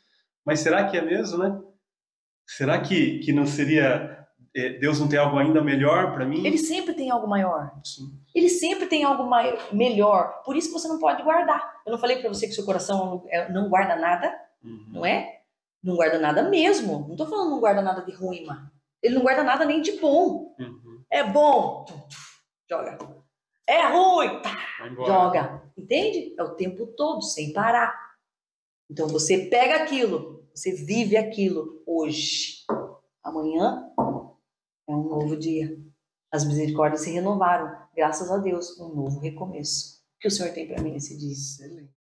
Mas 0.46 0.60
será 0.60 0.84
que 0.88 0.96
é 0.96 1.02
mesmo, 1.02 1.40
né? 1.40 1.60
Será 2.46 2.80
que, 2.80 3.18
que 3.22 3.34
não 3.34 3.48
seria 3.48 4.28
é, 4.56 4.70
Deus 4.78 5.00
não 5.00 5.08
tem 5.08 5.18
algo 5.18 5.36
ainda 5.40 5.64
melhor 5.64 6.14
para 6.14 6.26
mim? 6.28 6.46
Ele 6.46 6.60
sempre 6.60 6.94
tem 6.94 7.10
algo 7.10 7.28
maior. 7.28 7.72
Sim. 7.84 8.14
Ele 8.36 8.50
sempre 8.50 8.86
tem 8.86 9.04
algo 9.04 9.24
mai- 9.28 9.58
melhor. 9.74 10.44
Por 10.46 10.56
isso 10.56 10.68
que 10.68 10.74
você 10.80 10.88
não 10.88 11.00
pode 11.00 11.24
guardar. 11.24 11.74
Eu 11.88 11.92
não 11.92 11.98
falei 11.98 12.18
para 12.18 12.30
você 12.30 12.46
que 12.46 12.54
seu 12.54 12.66
coração 12.66 13.26
é- 13.30 13.52
não 13.52 13.68
guarda 13.68 13.96
nada, 13.96 14.32
Uhum. 14.64 14.86
não 14.90 15.06
é? 15.08 15.40
Não 15.84 15.96
guarda 15.96 16.20
nada 16.20 16.48
mesmo. 16.48 17.08
Não 17.10 17.16
tô 17.16 17.26
falando 17.26 17.50
não 17.50 17.60
guarda 17.60 17.82
nada 17.82 18.02
de 18.06 18.12
ruim, 18.14 18.46
mano. 18.46 18.75
Ele 19.06 19.16
não 19.16 19.22
guarda 19.22 19.44
nada 19.44 19.66
nem 19.66 19.82
de 19.82 20.00
bom. 20.00 20.56
Uhum. 20.60 21.04
É 21.12 21.24
bom, 21.24 21.86
joga. 22.68 22.98
É 23.68 23.88
ruim, 23.88 24.42
tá, 24.42 24.58
joga. 25.06 25.72
Entende? 25.78 26.34
É 26.38 26.44
o 26.44 26.56
tempo 26.56 26.88
todo, 26.88 27.22
sem 27.22 27.54
parar. 27.54 27.96
Então 28.90 29.08
você 29.08 29.46
pega 29.46 29.84
aquilo, 29.84 30.48
você 30.54 30.72
vive 30.72 31.16
aquilo 31.16 31.84
hoje. 31.86 32.64
Amanhã 33.24 33.92
é 34.88 34.92
um 34.92 35.04
novo 35.04 35.38
dia. 35.38 35.78
As 36.32 36.44
misericórdias 36.44 37.02
se 37.02 37.12
renovaram. 37.12 37.78
Graças 37.96 38.32
a 38.32 38.38
Deus, 38.38 38.80
um 38.80 38.90
novo 38.90 39.20
recomeço. 39.20 40.04
O 40.16 40.20
que 40.20 40.28
o 40.28 40.32
Senhor 40.32 40.52
tem 40.52 40.68
para 40.68 40.82
mim 40.82 40.92
nesse 40.92 41.16
dia? 41.18 41.32
Excelente. 41.32 41.94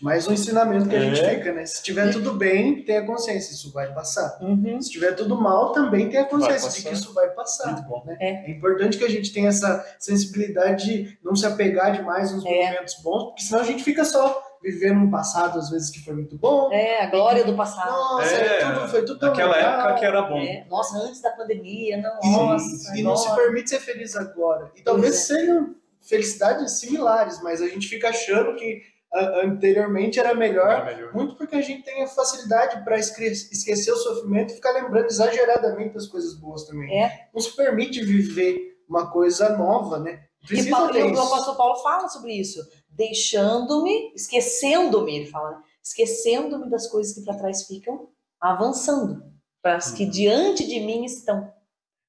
Mais 0.00 0.28
um 0.28 0.32
ensinamento 0.32 0.88
que 0.88 0.94
a 0.94 1.00
gente 1.00 1.20
É. 1.20 1.30
fica, 1.34 1.52
né? 1.52 1.66
Se 1.66 1.82
tiver 1.82 2.12
tudo 2.12 2.34
bem, 2.34 2.84
tenha 2.84 3.04
consciência, 3.04 3.52
isso 3.52 3.72
vai 3.72 3.92
passar. 3.92 4.38
Uhum. 4.40 4.80
Se 4.80 4.88
tiver 4.90 5.12
tudo 5.16 5.34
mal, 5.40 5.72
também 5.72 6.08
tenha 6.08 6.24
consciência 6.24 6.70
de 6.70 6.82
que 6.88 6.94
isso 6.94 7.12
vai 7.12 7.30
passar. 7.30 7.72
Muito 7.72 7.88
bom. 7.88 8.04
É 8.20 8.48
importante 8.48 8.96
que 8.96 9.04
a 9.04 9.10
gente 9.10 9.32
tenha 9.32 9.48
essa 9.48 9.84
sensibilidade 9.98 10.84
de 10.84 11.18
não 11.22 11.34
se 11.34 11.44
apegar 11.44 11.90
demais 11.92 12.30
nos 12.32 12.46
É. 12.46 12.48
momentos 12.66 12.94
bons, 13.02 13.24
porque 13.24 13.42
senão 13.42 13.60
a 13.60 13.64
gente 13.64 13.82
fica 13.82 14.04
só 14.04 14.40
vivendo 14.62 14.98
um 15.00 15.10
passado, 15.10 15.58
às 15.58 15.68
vezes, 15.70 15.90
que 15.90 15.98
foi 16.04 16.14
muito 16.14 16.38
bom. 16.38 16.72
É, 16.72 17.02
a 17.02 17.10
glória 17.10 17.44
do 17.44 17.56
passado. 17.56 17.90
Nossa, 17.90 18.32
É, 18.32 18.72
tudo, 18.72 18.88
foi 18.88 19.04
tudo 19.04 19.18
tão 19.18 19.30
Naquela 19.30 19.56
legal. 19.56 19.80
época 19.80 19.94
que 19.98 20.04
era 20.04 20.22
bom. 20.22 20.38
É, 20.38 20.64
nossa, 20.70 20.96
antes 20.98 21.20
da 21.20 21.30
pandemia, 21.32 21.96
não, 21.96 22.20
E- 22.22 22.36
nossa. 22.36 22.96
E 22.96 23.02
não 23.02 23.16
se 23.16 23.34
permite 23.34 23.70
ser 23.70 23.80
feliz 23.80 24.14
agora. 24.14 24.70
E 24.76 24.82
talvez 24.82 25.16
é. 25.16 25.18
sejam 25.18 25.74
felicidades 26.00 26.78
similares, 26.78 27.42
mas 27.42 27.60
a 27.60 27.66
gente 27.66 27.88
fica 27.88 28.10
achando 28.10 28.54
que 28.54 28.80
anteriormente 29.14 30.18
era 30.18 30.34
melhor, 30.34 30.70
Era 30.70 30.84
melhor. 30.86 31.14
muito 31.14 31.34
porque 31.36 31.54
a 31.56 31.60
gente 31.60 31.82
tem 31.84 32.02
a 32.02 32.06
facilidade 32.06 32.82
para 32.84 32.98
esquecer 32.98 33.92
o 33.92 33.96
sofrimento 33.96 34.52
e 34.52 34.54
ficar 34.56 34.72
lembrando 34.72 35.06
exageradamente 35.06 35.94
das 35.94 36.06
coisas 36.06 36.34
boas 36.34 36.64
também. 36.64 36.90
É. 36.98 37.28
Não 37.34 37.40
se 37.40 37.54
permite 37.54 38.02
viver 38.02 38.78
uma 38.88 39.10
coisa 39.10 39.56
nova, 39.56 39.98
né? 39.98 40.24
E 40.42 40.46
Precisa 40.46 40.70
Paulo- 40.70 40.96
e 40.96 41.02
o 41.02 41.10
isso. 41.12 41.20
apóstolo 41.22 41.56
Paulo 41.56 41.76
fala 41.82 42.08
sobre 42.08 42.32
isso. 42.32 42.58
Deixando-me, 42.90 44.12
esquecendo-me, 44.14 45.16
ele 45.16 45.26
fala, 45.30 45.50
né? 45.52 45.56
esquecendo-me 45.84 46.68
das 46.70 46.86
coisas 46.88 47.14
que 47.14 47.22
para 47.22 47.36
trás 47.36 47.66
ficam, 47.66 48.08
avançando 48.40 49.22
para 49.62 49.76
as 49.76 49.92
que 49.92 50.04
Uhum. 50.04 50.10
diante 50.10 50.66
de 50.66 50.80
mim 50.80 51.04
estão. 51.04 51.52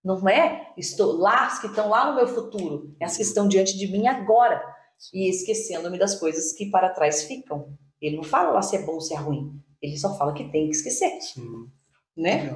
Não 0.04 0.28
é? 0.28 0.72
Estou 0.78 1.14
lá, 1.18 1.46
as 1.48 1.60
que 1.60 1.68
estão 1.68 1.90
lá 1.90 2.10
no 2.10 2.16
meu 2.16 2.28
futuro, 2.28 2.96
é 3.00 3.06
as 3.06 3.16
que 3.16 3.22
estão 3.24 3.48
diante 3.48 3.78
de 3.78 3.88
mim 3.88 4.08
agora. 4.08 4.62
E 5.14 5.30
esquecendo-me 5.30 5.98
das 5.98 6.20
coisas 6.20 6.54
que 6.54 6.70
para 6.70 6.90
trás 6.90 7.24
ficam. 7.24 7.78
Ele 8.02 8.18
não 8.18 8.24
fala 8.24 8.52
lá 8.52 8.62
se 8.62 8.76
é 8.76 8.82
bom 8.82 8.94
ou 8.94 9.02
se 9.02 9.14
é 9.14 9.18
ruim. 9.18 9.60
Ele 9.82 9.98
só 9.98 10.18
fala 10.18 10.34
que 10.34 10.50
tem 10.50 10.66
que 10.70 10.76
esquecer, 10.76 11.22
Sim. 11.22 11.68
né? 12.16 12.56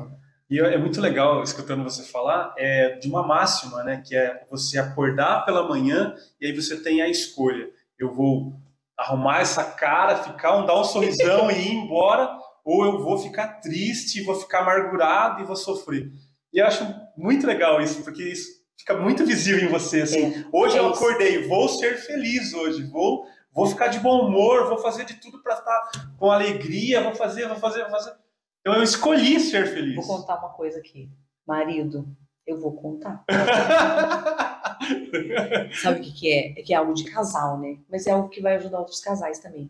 E 0.50 0.60
é 0.60 0.78
muito 0.78 1.02
legal, 1.02 1.43
escutando 1.43 1.84
você 1.84 2.04
falar, 2.04 2.54
é, 2.58 2.95
de 2.97 3.10
uma 3.10 3.21
máxima, 3.21 3.84
né? 3.84 4.02
Que 4.06 4.15
é 4.15 4.45
você 4.50 4.80
acordar 4.80 5.45
pela 5.45 5.67
manhã 5.67 6.15
e 6.39 6.47
aí 6.47 6.56
você 6.56 6.82
tem 6.82 7.02
a 7.02 7.10
escolha. 7.10 7.69
Eu 8.00 8.13
vou 8.13 8.54
arrumar 8.97 9.41
essa 9.41 9.63
cara, 9.63 10.23
ficar, 10.23 10.58
um, 10.58 10.65
dar 10.65 10.80
um 10.80 10.84
sorrisão 10.86 11.52
e 11.52 11.67
ir 11.67 11.73
embora, 11.73 12.30
ou 12.63 12.86
eu 12.86 13.04
vou 13.04 13.17
ficar 13.17 13.60
triste, 13.60 14.23
vou 14.23 14.36
ficar 14.36 14.60
amargurado 14.60 15.41
e 15.41 15.45
vou 15.45 15.56
sofrer. 15.56 16.10
E 16.54 16.60
eu 16.60 16.65
acho 16.65 16.84
muito 17.15 17.45
legal 17.45 17.82
isso, 17.82 18.04
porque 18.04 18.23
isso 18.23 18.57
fica 18.88 18.97
muito 18.97 19.26
visível 19.26 19.67
em 19.67 19.71
você. 19.71 20.04
Assim, 20.04 20.45
hoje 20.52 20.78
é 20.78 20.80
eu 20.80 20.89
isso. 20.89 21.04
acordei, 21.04 21.45
vou 21.45 21.67
ser 21.67 21.97
feliz 21.97 22.54
hoje, 22.54 22.84
vou, 22.84 23.26
vou 23.54 23.67
ficar 23.67 23.88
de 23.88 24.00
bom 24.00 24.28
humor, 24.28 24.69
vou 24.69 24.78
fazer 24.78 25.04
de 25.04 25.15
tudo 25.15 25.43
para 25.43 25.56
estar 25.56 25.89
com 26.17 26.32
alegria, 26.32 27.04
vou 27.04 27.13
fazer, 27.13 27.45
vou 27.47 27.58
fazer, 27.58 27.82
vou 27.82 27.91
fazer. 27.91 28.15
Então 28.62 28.76
eu 28.76 28.84
escolhi 28.84 29.41
ser 29.41 29.67
feliz. 29.67 29.95
Vou 29.95 30.17
contar 30.17 30.38
uma 30.38 30.54
coisa 30.54 30.80
aqui. 30.80 31.12
Marido, 31.45 32.08
eu 32.45 32.58
vou 32.60 32.73
contar. 32.73 33.26
Sabe 35.82 36.00
o 36.00 36.04
que, 36.04 36.13
que 36.13 36.32
é? 36.32 36.60
É 36.60 36.63
que 36.63 36.73
é 36.73 36.78
algo 36.78 36.93
de 36.93 37.04
casal, 37.12 37.60
né? 37.60 37.80
Mas 37.89 38.08
é 38.08 38.12
algo 38.12 38.30
que 38.30 38.41
vai 38.41 38.56
ajudar 38.56 38.80
outros 38.80 39.02
casais 39.02 39.39
também. 39.39 39.69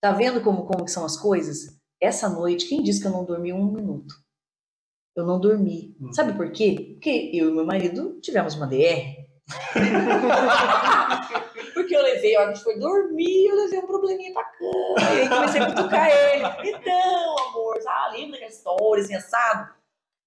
Tá 0.00 0.10
vendo 0.12 0.40
como, 0.40 0.64
como 0.64 0.88
são 0.88 1.04
as 1.04 1.16
coisas? 1.16 1.78
Essa 2.00 2.28
noite, 2.28 2.66
quem 2.66 2.82
disse 2.82 3.00
que 3.00 3.06
eu 3.06 3.12
não 3.12 3.24
dormi 3.24 3.52
um 3.52 3.70
minuto? 3.70 4.14
Eu 5.16 5.26
não 5.26 5.40
dormi. 5.40 5.96
Hum. 6.00 6.12
Sabe 6.12 6.34
por 6.34 6.52
quê? 6.52 6.94
Porque 6.94 7.30
eu 7.34 7.50
e 7.50 7.52
meu 7.52 7.64
marido 7.64 8.20
tivemos 8.20 8.54
uma 8.54 8.66
DR. 8.66 9.18
Porque 11.74 11.96
eu 11.96 12.02
levei, 12.02 12.36
a 12.36 12.40
hora 12.40 12.50
que 12.50 12.56
gente 12.56 12.64
foi 12.64 12.78
dormir, 12.78 13.46
eu 13.46 13.56
levei 13.56 13.78
um 13.80 13.86
probleminha 13.86 14.32
pra 14.32 14.44
cama. 14.44 15.00
E 15.00 15.20
aí 15.20 15.28
comecei 15.28 15.60
a 15.60 15.66
cutucar 15.66 16.08
ele. 16.08 16.44
Então, 16.70 17.36
amor, 17.48 17.78
ah, 17.86 18.10
lembra 18.12 18.32
daquela 18.32 18.50
história, 18.50 19.02
assim, 19.02 19.14
assado? 19.14 19.70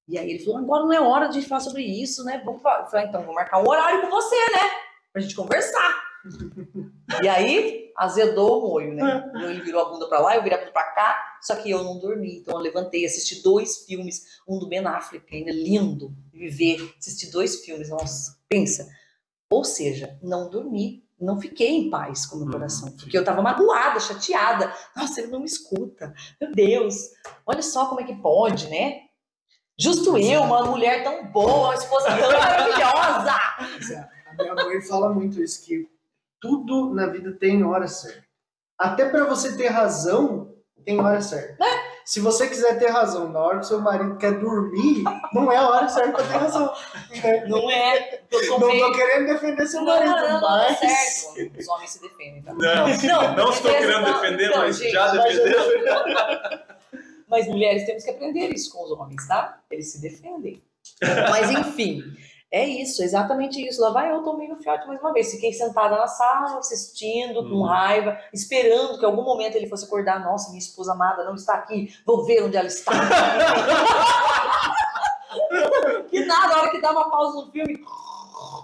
E 0.08 0.18
aí 0.18 0.30
ele 0.30 0.44
falou, 0.44 0.60
agora 0.60 0.84
não 0.84 0.94
é 0.94 1.00
hora 1.00 1.30
de 1.30 1.42
falar 1.42 1.62
sobre 1.62 1.84
isso, 1.84 2.24
né? 2.26 2.42
Vamos 2.44 2.62
falar. 2.62 2.82
Eu 2.82 2.86
falei, 2.88 3.06
então, 3.06 3.24
vou 3.24 3.34
marcar 3.34 3.62
um 3.62 3.68
horário 3.68 4.02
com 4.02 4.10
você, 4.10 4.36
né? 4.36 4.70
Pra 5.14 5.22
gente 5.22 5.36
conversar. 5.36 6.03
E 7.22 7.28
aí, 7.28 7.92
azedou 7.98 8.60
o 8.60 8.68
molho, 8.70 8.94
né? 8.94 9.32
Ele 9.36 9.62
virou 9.62 9.82
a 9.82 9.90
bunda 9.90 10.08
pra 10.08 10.20
lá, 10.20 10.36
eu 10.36 10.44
virei 10.44 10.58
a 10.58 10.62
bunda 10.62 10.72
pra 10.72 10.84
cá. 10.92 11.38
Só 11.42 11.56
que 11.58 11.70
eu 11.70 11.84
não 11.84 12.00
dormi. 12.00 12.38
Então 12.38 12.56
eu 12.56 12.62
levantei, 12.62 13.06
assisti 13.06 13.42
dois 13.44 13.86
filmes. 13.86 14.40
Um 14.48 14.58
do 14.60 14.68
Ben 14.68 14.86
Affleck, 14.86 15.26
ainda 15.36 15.52
lindo 15.52 16.16
de 16.32 16.40
viver. 16.40 16.94
Assisti 16.98 17.30
dois 17.32 17.64
filmes, 17.66 17.90
nossa, 17.90 18.38
pensa. 18.48 18.88
Ou 19.50 19.64
seja, 19.64 20.18
não 20.22 20.50
dormi. 20.50 21.04
Não 21.20 21.40
fiquei 21.40 21.70
em 21.70 21.90
paz 21.90 22.26
com 22.26 22.36
o 22.36 22.40
meu 22.40 22.48
Hum, 22.48 22.52
coração. 22.52 22.92
Porque 22.98 23.18
eu 23.18 23.24
tava 23.24 23.42
magoada, 23.42 24.00
chateada. 24.00 24.74
Nossa, 24.96 25.22
ele 25.22 25.32
não 25.32 25.40
me 25.40 25.46
escuta. 25.46 26.14
Meu 26.42 26.52
Deus, 26.52 26.96
olha 27.46 27.62
só 27.62 27.86
como 27.86 28.02
é 28.02 28.04
que 28.04 28.16
pode, 28.16 28.68
né? 28.70 29.02
Justo 29.80 30.18
eu, 30.18 30.42
uma 30.44 30.66
mulher 30.66 31.04
tão 31.04 31.26
boa, 31.32 31.68
uma 31.68 31.76
esposa 31.76 32.08
tão 32.08 32.32
maravilhosa. 32.32 33.32
É, 33.94 34.10
A 34.32 34.34
minha 34.36 34.56
mãe 34.56 34.82
fala 34.82 35.14
muito 35.14 35.42
isso, 35.42 35.64
que 35.66 35.88
tudo 36.44 36.94
na 36.94 37.08
vida 37.08 37.32
tem 37.40 37.64
hora 37.64 37.88
certa. 37.88 38.22
Até 38.78 39.08
para 39.08 39.24
você 39.24 39.56
ter 39.56 39.68
razão, 39.70 40.54
tem 40.84 41.00
hora 41.00 41.22
certa. 41.22 41.56
Se 42.04 42.20
você 42.20 42.48
quiser 42.50 42.78
ter 42.78 42.90
razão 42.90 43.30
na 43.30 43.40
hora 43.40 43.60
que 43.60 43.66
seu 43.66 43.80
marido 43.80 44.18
quer 44.18 44.34
dormir, 44.38 45.06
não 45.34 45.50
é 45.50 45.56
a 45.56 45.70
hora 45.70 45.88
certa 45.88 46.12
para 46.12 46.24
ter 46.26 46.34
razão. 46.34 46.74
né? 47.24 47.46
Não 47.48 47.72
é? 47.72 48.22
Não 48.30 48.60
tô 48.60 48.92
querendo 48.92 49.28
defender 49.28 49.66
seu 49.68 49.80
Não, 49.82 49.88
marido, 49.88 50.12
não, 50.12 50.34
não, 50.34 50.42
mas... 50.42 50.80
certo. 50.80 51.58
Os 51.58 51.68
homens 51.70 51.92
se 51.92 52.02
defendem, 52.02 52.42
tá? 52.42 52.54
Não, 52.54 52.88
Não, 52.88 53.36
não 53.38 53.50
estou 53.54 53.72
querendo 53.72 54.02
não, 54.02 54.22
defender, 54.22 54.50
não, 54.50 54.58
mas 54.58 54.78
gente, 54.78 54.92
já 54.92 55.12
defendeu. 55.14 55.60
Mas 57.30 57.48
mulheres 57.48 57.86
temos 57.86 58.04
que 58.04 58.10
aprender 58.12 58.50
isso 58.54 58.70
com 58.74 58.84
os 58.84 58.92
homens, 58.92 59.26
tá? 59.26 59.62
Eles 59.72 59.90
se 59.94 60.02
defendem. 60.02 60.62
Mas 61.30 61.50
enfim, 61.50 62.04
é 62.54 62.68
isso, 62.68 63.04
exatamente 63.04 63.60
isso. 63.68 63.82
Lá 63.82 63.90
vai 63.90 64.12
eu 64.12 64.22
tomei 64.22 64.48
no 64.48 64.56
fiote 64.58 64.86
mais 64.86 65.00
uma 65.00 65.12
vez. 65.12 65.32
Fiquei 65.32 65.52
sentada 65.52 65.98
na 65.98 66.06
sala, 66.06 66.60
assistindo, 66.60 67.50
com 67.50 67.56
Hum. 67.56 67.64
raiva, 67.64 68.16
esperando 68.32 69.00
que 69.00 69.04
em 69.04 69.08
algum 69.08 69.24
momento 69.24 69.56
ele 69.56 69.68
fosse 69.68 69.86
acordar. 69.86 70.24
Nossa, 70.24 70.50
minha 70.50 70.60
esposa 70.60 70.94
amada 70.94 71.24
não 71.24 71.34
está 71.34 71.56
aqui, 71.56 71.92
vou 72.06 72.24
ver 72.24 72.44
onde 72.44 72.56
ela 72.56 72.68
está. 72.68 72.92
que 76.12 76.24
nada, 76.26 76.54
a 76.54 76.60
hora 76.60 76.70
que 76.70 76.80
dá 76.80 76.92
uma 76.92 77.10
pausa 77.10 77.44
no 77.44 77.52
filme. 77.52 77.84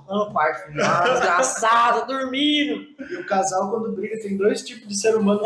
No 0.08 0.32
quarto, 0.32 0.72
desgraçado, 0.72 2.06
dormindo. 2.06 2.86
E 3.10 3.16
o 3.16 3.26
casal, 3.26 3.72
quando 3.72 3.92
briga, 3.92 4.22
tem 4.22 4.38
dois 4.38 4.64
tipos 4.64 4.88
de 4.88 5.00
ser 5.00 5.16
humano. 5.16 5.42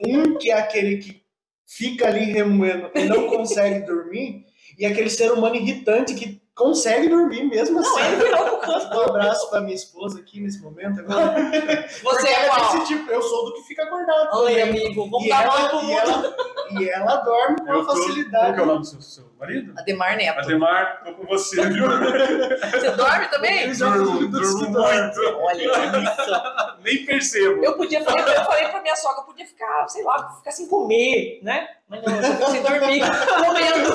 Um 0.00 0.38
que 0.38 0.52
é 0.52 0.58
aquele 0.58 0.98
que 0.98 1.20
fica 1.66 2.06
ali 2.06 2.24
remoendo 2.24 2.90
e 2.94 3.04
não 3.04 3.28
consegue 3.28 3.84
dormir, 3.86 4.46
e 4.78 4.86
aquele 4.86 5.10
ser 5.10 5.32
humano 5.32 5.56
irritante 5.56 6.14
que 6.14 6.39
consegue 6.60 7.08
dormir 7.08 7.44
mesmo 7.44 7.80
Não, 7.80 7.96
assim. 7.96 8.06
ele 8.12 8.16
virou 8.24 8.44
pro 8.44 8.58
canto. 8.58 8.90
Um 9.00 9.02
abraço 9.02 9.50
pra 9.50 9.60
minha 9.60 9.74
esposa 9.74 10.18
aqui 10.20 10.40
nesse 10.40 10.60
momento 10.62 11.00
agora. 11.00 11.34
Você 12.02 12.28
é 12.28 12.48
qual? 12.48 12.72
desse 12.72 12.86
tipo, 12.86 13.10
eu 13.10 13.22
sou 13.22 13.46
do 13.46 13.54
que 13.54 13.62
fica 13.62 13.82
acordado. 13.84 14.36
Oi, 14.40 14.54
também. 14.54 14.62
amigo, 14.86 15.10
vamos 15.10 15.26
E 15.26 15.28
dar 15.30 15.44
ela, 15.44 15.68
pro 15.68 15.78
e, 15.80 15.82
mundo. 15.84 15.92
ela, 15.98 16.36
e 16.80 16.88
ela 16.88 17.16
dorme 17.16 17.56
com 17.66 17.84
facilidade. 17.84 18.54
que 18.54 18.60
é 18.60 18.62
o 18.62 18.66
nome 18.66 18.80
do 18.80 18.86
seu, 18.86 19.00
seu 19.00 19.29
marido? 19.40 19.72
Ademar 19.78 20.16
Neto. 20.16 20.38
Ademar, 20.38 21.02
tô 21.02 21.14
com 21.14 21.26
você, 21.26 21.66
viu? 21.68 21.86
Você 21.86 22.90
dorme 22.90 23.28
também? 23.28 23.68
Eu 23.68 23.74
já 23.74 23.90
Durmo, 23.90 24.28
durmo 24.28 24.70
muito. 24.70 25.36
Olha 25.38 25.62
isso. 25.64 26.76
Nem 26.84 27.04
percebo. 27.06 27.64
Eu 27.64 27.76
podia 27.76 28.04
fazer, 28.04 28.36
eu 28.36 28.44
falei 28.44 28.68
pra 28.68 28.82
minha 28.82 28.96
sogra, 28.96 29.22
eu 29.22 29.24
podia 29.24 29.46
ficar, 29.46 29.88
sei 29.88 30.04
lá, 30.04 30.36
ficar 30.36 30.50
sem 30.50 30.68
comer, 30.68 31.40
né? 31.42 31.68
Mas 31.88 32.02
não, 32.02 32.14
eu 32.14 32.48
sem 32.48 32.62
dormir, 32.62 33.00
comendo. 33.44 33.92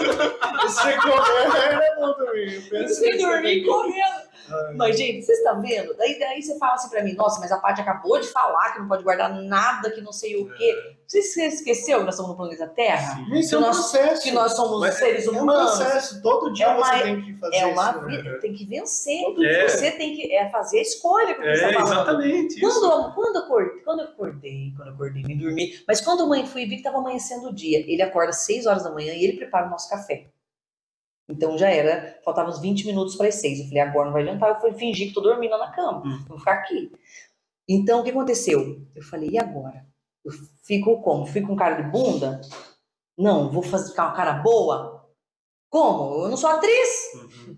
Você 0.63 0.97
comer 0.97 1.83
é 1.83 1.95
bom 1.95 2.13
também. 2.13 2.53
eu 2.55 2.61
penso 2.69 2.95
Sem 2.95 3.17
dormir, 3.17 3.65
comendo. 3.65 4.25
Ai. 4.47 4.73
Mas, 4.75 4.97
gente, 4.97 5.25
vocês 5.25 5.39
estão 5.39 5.61
vendo? 5.61 5.95
Daí, 5.95 6.19
daí 6.19 6.41
você 6.41 6.57
fala 6.59 6.73
assim 6.73 6.89
pra 6.89 7.03
mim, 7.03 7.13
nossa, 7.13 7.39
mas 7.39 7.51
a 7.51 7.57
Paty 7.57 7.81
acabou 7.81 8.19
de 8.19 8.27
falar 8.27 8.73
que 8.73 8.79
não 8.79 8.87
pode 8.87 9.03
guardar 9.03 9.33
nada, 9.33 9.89
que 9.89 10.01
não 10.01 10.11
sei 10.11 10.35
o 10.35 10.53
quê. 10.53 10.94
Você 11.07 11.45
esqueceu 11.47 11.99
que 11.99 12.03
nós 12.05 12.15
estamos 12.15 12.31
no 12.31 12.37
planeta 12.37 12.67
Terra? 12.67 13.15
Sim. 13.15 13.35
Isso 13.39 13.55
é 13.55 13.57
um 13.57 13.61
nós- 13.61 13.77
processo. 13.77 14.23
Que 14.23 14.31
nós 14.31 14.53
somos 14.53 14.79
Mas 14.79 14.95
seres 14.95 15.27
É 15.27 15.31
um 15.31 15.41
humanos. 15.43 15.77
processo. 15.77 16.21
Todo 16.21 16.51
dia 16.51 16.65
É 16.65 16.69
uma- 16.75 16.83
você 16.97 17.03
tem 17.03 17.21
que 17.21 17.33
fazer 17.35 17.55
É 17.57 17.65
uma 17.67 17.89
isso. 17.91 18.01
né? 18.01 18.17
vida, 18.17 18.39
tem 18.39 18.53
que 18.53 18.65
vencer. 18.65 19.21
É. 19.45 19.67
Você 19.69 19.91
tem 19.91 20.15
que 20.15 20.33
é, 20.33 20.49
fazer 20.49 20.79
a 20.79 20.81
escolha 20.81 21.35
que 21.35 21.41
você 21.41 21.47
É, 21.49 21.53
está 21.53 21.85
falando. 21.85 22.21
exatamente. 22.23 22.59
Quando, 22.59 22.85
eu- 22.85 23.11
quando, 23.13 23.35
eu 23.35 23.41
acordei, 23.43 23.79
quando 23.83 23.99
eu 23.99 24.05
acordei, 24.05 24.73
quando 24.75 24.87
eu 24.87 24.93
acordei, 24.95 25.23
me 25.23 25.35
dormi, 25.35 25.79
mas 25.87 26.01
quando 26.01 26.23
a 26.23 26.25
mãe 26.25 26.45
fui 26.45 26.63
vi 26.63 26.69
que 26.71 26.75
estava 26.77 26.97
amanhecendo 26.97 27.49
o 27.49 27.53
dia, 27.53 27.79
ele 27.79 28.01
acorda 28.01 28.29
às 28.31 28.45
6 28.45 28.65
horas 28.65 28.83
da 28.83 28.91
manhã 28.91 29.13
e 29.13 29.23
ele 29.23 29.37
prepara 29.37 29.67
o 29.67 29.69
nosso 29.69 29.89
café. 29.89 30.27
Então 31.29 31.57
já 31.57 31.69
era, 31.69 32.19
faltavam 32.23 32.51
uns 32.51 32.59
20 32.59 32.85
minutos 32.85 33.15
para 33.15 33.27
as 33.27 33.35
6. 33.35 33.59
Eu 33.59 33.65
falei, 33.65 33.79
agora 33.81 34.05
não 34.05 34.13
vai 34.13 34.21
adiantar, 34.23 34.49
eu 34.49 34.55
fui 34.61 34.73
fingir 34.73 35.07
que 35.07 35.13
tô 35.13 35.21
dormindo 35.21 35.57
na 35.57 35.71
cama, 35.71 36.03
Hum. 36.05 36.23
vou 36.27 36.37
ficar 36.37 36.53
aqui. 36.53 36.91
Então 37.67 37.99
o 37.99 38.03
que 38.03 38.11
aconteceu? 38.11 38.79
Eu 38.95 39.01
falei, 39.03 39.29
e 39.31 39.39
agora? 39.39 39.85
Eu 40.25 40.31
fico 40.63 41.01
como? 41.01 41.25
Fico 41.27 41.47
com 41.47 41.55
cara 41.55 41.81
de 41.81 41.89
bunda? 41.91 42.41
Não, 43.17 43.51
vou 43.51 43.61
fazer, 43.63 43.91
ficar 43.91 44.07
uma 44.07 44.15
cara 44.15 44.33
boa? 44.33 45.07
Como? 45.69 46.23
Eu 46.25 46.29
não 46.29 46.37
sou 46.37 46.49
atriz 46.49 47.13
Uhum. 47.15 47.57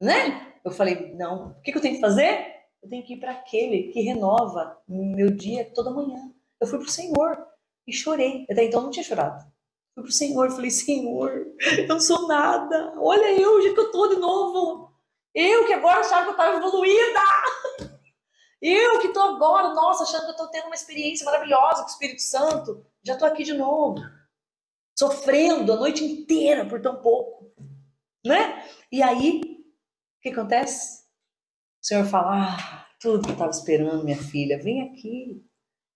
né? 0.00 0.54
Eu 0.64 0.70
falei, 0.70 1.14
não, 1.14 1.50
o 1.52 1.60
que, 1.62 1.70
que 1.72 1.78
eu 1.78 1.82
tenho 1.82 1.94
que 1.94 2.00
fazer? 2.00 2.46
Eu 2.82 2.88
tenho 2.88 3.04
que 3.04 3.14
ir 3.14 3.20
para 3.20 3.32
aquele 3.32 3.92
que 3.92 4.00
renova 4.00 4.78
meu 4.88 5.30
dia 5.30 5.70
toda 5.74 5.90
manhã. 5.90 6.32
Eu 6.60 6.66
fui 6.66 6.78
pro 6.78 6.88
Senhor 6.90 7.46
e 7.86 7.92
chorei. 7.92 8.44
Até 8.50 8.64
então 8.64 8.80
eu 8.80 8.84
não 8.84 8.90
tinha 8.90 9.04
chorado. 9.04 9.44
Fui 9.94 10.04
pro 10.04 10.12
Senhor 10.12 10.46
e 10.46 10.50
falei, 10.50 10.70
Senhor, 10.70 11.46
eu 11.78 11.88
não 11.88 12.00
sou 12.00 12.26
nada. 12.28 12.94
Olha 12.98 13.32
eu, 13.40 13.56
o 13.56 13.60
jeito 13.60 13.74
que 13.74 13.80
eu 13.80 13.90
tô 13.90 14.08
de 14.08 14.16
novo. 14.16 14.92
Eu 15.34 15.66
que 15.66 15.72
agora 15.72 16.00
achava 16.00 16.22
que 16.24 16.28
eu 16.28 16.32
estava 16.32 16.56
evoluída. 16.56 17.20
Eu 18.60 19.00
que 19.00 19.12
tô 19.12 19.20
agora, 19.20 19.72
nossa, 19.72 20.02
achando 20.02 20.24
que 20.24 20.32
eu 20.32 20.36
tô 20.36 20.48
tendo 20.48 20.66
uma 20.66 20.74
experiência 20.74 21.24
maravilhosa 21.24 21.82
com 21.82 21.88
o 21.88 21.92
Espírito 21.92 22.22
Santo. 22.22 22.84
Já 23.04 23.16
tô 23.16 23.24
aqui 23.24 23.44
de 23.44 23.54
novo. 23.54 24.00
Sofrendo 24.98 25.72
a 25.72 25.76
noite 25.76 26.04
inteira 26.04 26.66
por 26.66 26.80
tão 26.80 27.00
pouco. 27.00 27.52
Né? 28.24 28.64
E 28.90 29.00
aí, 29.02 29.40
o 29.40 30.20
que 30.20 30.30
acontece? 30.30 31.04
O 31.80 31.86
Senhor 31.86 32.04
fala: 32.04 32.56
ah, 32.56 32.86
tudo 33.00 33.22
que 33.22 33.30
eu 33.30 33.34
estava 33.34 33.50
esperando, 33.50 34.04
minha 34.04 34.18
filha, 34.18 34.58
vem 34.58 34.82
aqui. 34.82 35.44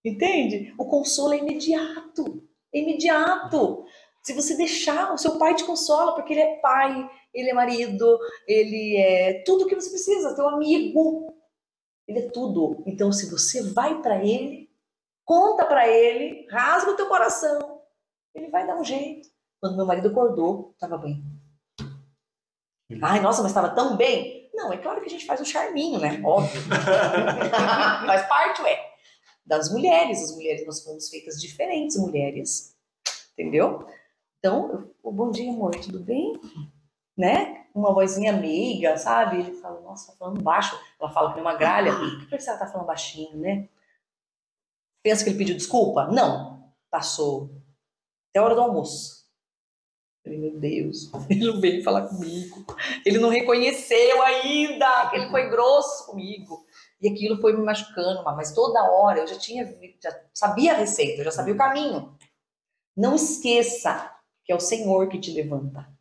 Entende? 0.05 0.73
O 0.79 0.87
consolo 0.87 1.35
é 1.35 1.39
imediato. 1.39 2.49
É 2.73 2.79
imediato. 2.79 3.85
Se 4.23 4.33
você 4.33 4.57
deixar, 4.57 5.13
o 5.13 5.19
seu 5.19 5.37
pai 5.37 5.55
te 5.57 5.65
consola, 5.65 6.15
porque 6.15 6.33
ele 6.33 6.43
é 6.43 6.57
pai, 6.61 7.11
ele 7.35 7.51
é 7.51 7.55
marido, 7.55 8.19
ele 8.47 8.97
é 8.97 9.43
tudo 9.43 9.67
que 9.67 9.75
você 9.75 9.91
precisa, 9.91 10.35
teu 10.37 10.49
amigo. 10.49 11.35
Ele 12.13 12.27
é 12.27 12.31
tudo. 12.31 12.83
Então, 12.87 13.11
se 13.11 13.31
você 13.31 13.63
vai 13.73 14.03
para 14.03 14.23
ele, 14.23 14.71
conta 15.25 15.65
para 15.65 15.89
ele, 15.89 16.47
rasga 16.51 16.91
o 16.91 16.97
teu 16.97 17.09
coração, 17.09 17.81
ele 18.35 18.51
vai 18.51 18.67
dar 18.67 18.79
um 18.79 18.85
jeito. 18.85 19.31
Quando 19.59 19.77
meu 19.77 19.87
marido 19.87 20.09
acordou, 20.09 20.73
estava 20.75 20.99
bem. 20.99 21.25
Ai, 23.01 23.21
nossa, 23.21 23.41
mas 23.41 23.51
estava 23.51 23.71
tão 23.71 23.97
bem. 23.97 24.51
Não, 24.53 24.71
é 24.71 24.77
claro 24.77 25.01
que 25.01 25.07
a 25.07 25.11
gente 25.11 25.25
faz 25.25 25.41
um 25.41 25.45
charminho, 25.47 25.99
né? 25.99 26.21
Óbvio. 26.23 26.61
faz 28.07 28.29
parte, 28.29 28.61
ué. 28.61 28.79
Das 29.47 29.73
mulheres. 29.73 30.23
As 30.23 30.35
mulheres, 30.35 30.67
nós 30.67 30.85
fomos 30.85 31.09
feitas 31.09 31.41
diferentes 31.41 31.97
mulheres. 31.97 32.77
Entendeu? 33.33 33.87
Então, 34.39 34.93
eu, 35.03 35.13
bom 35.13 35.31
dia, 35.31 35.51
amor, 35.51 35.75
tudo 35.77 36.01
bem? 36.01 36.39
Né? 37.17 37.62
Uma 37.75 37.93
vozinha 37.93 38.33
meiga, 38.33 38.97
sabe? 38.97 39.41
Ele 39.41 39.53
fala, 39.55 39.81
nossa, 39.81 40.13
tá 40.13 40.19
falando 40.19 40.43
baixo. 40.43 40.79
Ela 41.01 41.11
fala 41.11 41.31
que 41.31 41.35
nem 41.37 41.45
uma 41.45 41.57
gralha. 41.57 41.93
Por 42.29 42.39
que 42.39 42.49
ela 42.49 42.59
tá 42.59 42.67
falando 42.67 42.87
baixinho, 42.87 43.39
né? 43.39 43.69
Pensa 45.03 45.25
que 45.25 45.31
ele 45.31 45.39
pediu 45.39 45.57
desculpa? 45.57 46.07
Não. 46.07 46.71
Passou 46.91 47.51
até 48.31 48.39
a 48.39 48.45
hora 48.45 48.55
do 48.55 48.61
almoço. 48.61 49.23
Falei, 50.25 50.39
meu 50.39 50.59
Deus, 50.59 51.11
ele 51.29 51.47
não 51.47 51.61
veio 51.61 51.83
falar 51.83 52.09
comigo. 52.09 52.65
Ele 53.05 53.19
não 53.19 53.29
reconheceu 53.29 54.23
ainda 54.23 55.11
que 55.11 55.17
ele 55.17 55.31
foi 55.31 55.51
grosso 55.51 56.07
comigo. 56.07 56.65
E 57.01 57.09
aquilo 57.09 57.41
foi 57.41 57.57
me 57.57 57.65
machucando, 57.65 58.23
mas 58.23 58.55
toda 58.55 58.91
hora 58.91 59.19
eu 59.19 59.27
já 59.27 59.37
tinha, 59.37 59.67
já 60.01 60.17
sabia 60.33 60.73
a 60.73 60.77
receita, 60.77 61.21
eu 61.21 61.25
já 61.25 61.33
sabia 61.33 61.53
o 61.53 61.59
caminho. 61.59 62.17
Não 62.97 63.17
esqueça 63.17 64.15
que 64.45 64.53
é 64.53 64.55
o 64.55 64.61
Senhor 64.61 65.09
que 65.09 65.19
te 65.19 65.33
levanta. 65.33 65.92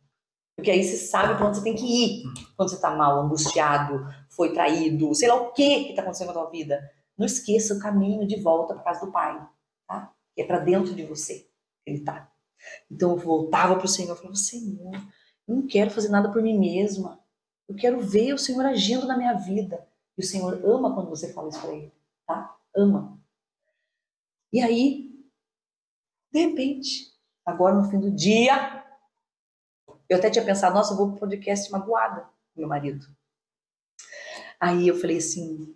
Porque 0.62 0.70
aí 0.70 0.84
você 0.84 0.96
sabe 0.96 1.34
para 1.34 1.48
onde 1.48 1.56
você 1.56 1.64
tem 1.64 1.74
que 1.74 1.84
ir. 1.84 2.22
Quando 2.56 2.68
você 2.68 2.80
tá 2.80 2.94
mal, 2.94 3.20
angustiado, 3.20 4.06
foi 4.28 4.52
traído, 4.52 5.12
sei 5.12 5.26
lá 5.26 5.34
o 5.34 5.50
que 5.52 5.86
que 5.86 5.92
tá 5.92 6.02
acontecendo 6.02 6.28
na 6.28 6.34
tua 6.34 6.50
vida. 6.50 6.88
Não 7.18 7.26
esqueça 7.26 7.74
o 7.74 7.80
caminho 7.80 8.24
de 8.28 8.40
volta 8.40 8.72
para 8.72 8.84
casa 8.84 9.04
do 9.04 9.10
Pai, 9.10 9.44
tá? 9.88 10.14
É 10.38 10.44
para 10.44 10.60
dentro 10.60 10.94
de 10.94 11.04
você 11.04 11.48
que 11.84 11.90
ele 11.90 12.04
tá. 12.04 12.30
Então 12.88 13.10
eu 13.10 13.16
voltava 13.16 13.74
para 13.74 13.86
o 13.86 13.88
Senhor 13.88 14.14
e 14.14 14.16
falava: 14.16 14.36
Senhor, 14.36 14.94
eu 15.48 15.56
não 15.56 15.66
quero 15.66 15.90
fazer 15.90 16.10
nada 16.10 16.30
por 16.30 16.40
mim 16.40 16.56
mesma. 16.56 17.18
Eu 17.68 17.74
quero 17.74 18.00
ver 18.00 18.32
o 18.32 18.38
Senhor 18.38 18.64
agindo 18.64 19.04
na 19.04 19.18
minha 19.18 19.32
vida. 19.32 19.84
E 20.16 20.20
o 20.20 20.24
Senhor 20.24 20.64
ama 20.64 20.94
quando 20.94 21.10
você 21.10 21.32
fala 21.32 21.48
isso 21.48 21.60
para 21.60 21.74
ele, 21.74 21.92
tá? 22.24 22.56
Ama. 22.76 23.18
E 24.52 24.62
aí, 24.62 25.10
de 26.30 26.46
repente, 26.46 27.12
agora 27.44 27.74
no 27.74 27.90
fim 27.90 27.98
do 27.98 28.12
dia, 28.12 28.81
eu 30.12 30.18
até 30.18 30.30
tinha 30.30 30.44
pensado: 30.44 30.74
nossa, 30.74 30.92
eu 30.92 30.96
vou 30.96 31.10
pro 31.10 31.20
podcast 31.20 31.70
magoada 31.72 32.22
com 32.54 32.60
meu 32.60 32.68
marido. 32.68 33.06
Aí 34.60 34.86
eu 34.86 34.94
falei 34.94 35.16
assim: 35.18 35.74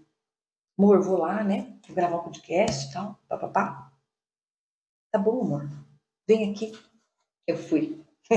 amor, 0.79 1.03
vou 1.03 1.18
lá, 1.18 1.42
né? 1.42 1.79
Vou 1.87 1.96
gravar 1.96 2.18
um 2.18 2.25
podcast 2.25 2.88
e 2.88 2.92
tal, 2.92 3.18
papapá. 3.29 3.90
Tá 5.11 5.18
bom, 5.18 5.42
amor. 5.42 5.68
Vem 6.29 6.51
aqui. 6.51 6.72
Eu 7.46 7.57
fui. 7.57 8.05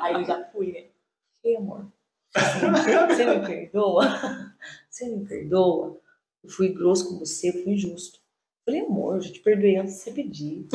Aí 0.00 0.14
eu 0.14 0.24
já 0.24 0.44
fui, 0.50 0.72
né? 0.72 0.88
Ei, 1.42 1.56
amor. 1.56 1.92
Você 2.32 3.26
me 3.26 3.46
perdoa? 3.46 4.04
Você 4.88 5.08
me 5.08 5.26
perdoa? 5.26 6.00
Eu 6.42 6.50
fui 6.50 6.72
grosso 6.72 7.08
com 7.08 7.18
você, 7.18 7.50
eu 7.50 7.62
fui 7.64 7.72
injusto. 7.72 8.23
Eu 8.66 8.72
falei, 8.72 8.80
amor, 8.88 9.16
eu 9.16 9.20
já 9.20 9.30
te 9.30 9.40
perdoei 9.40 9.76
antes 9.76 9.92
de 9.96 10.00
você 10.00 10.10
pedir. 10.12 10.66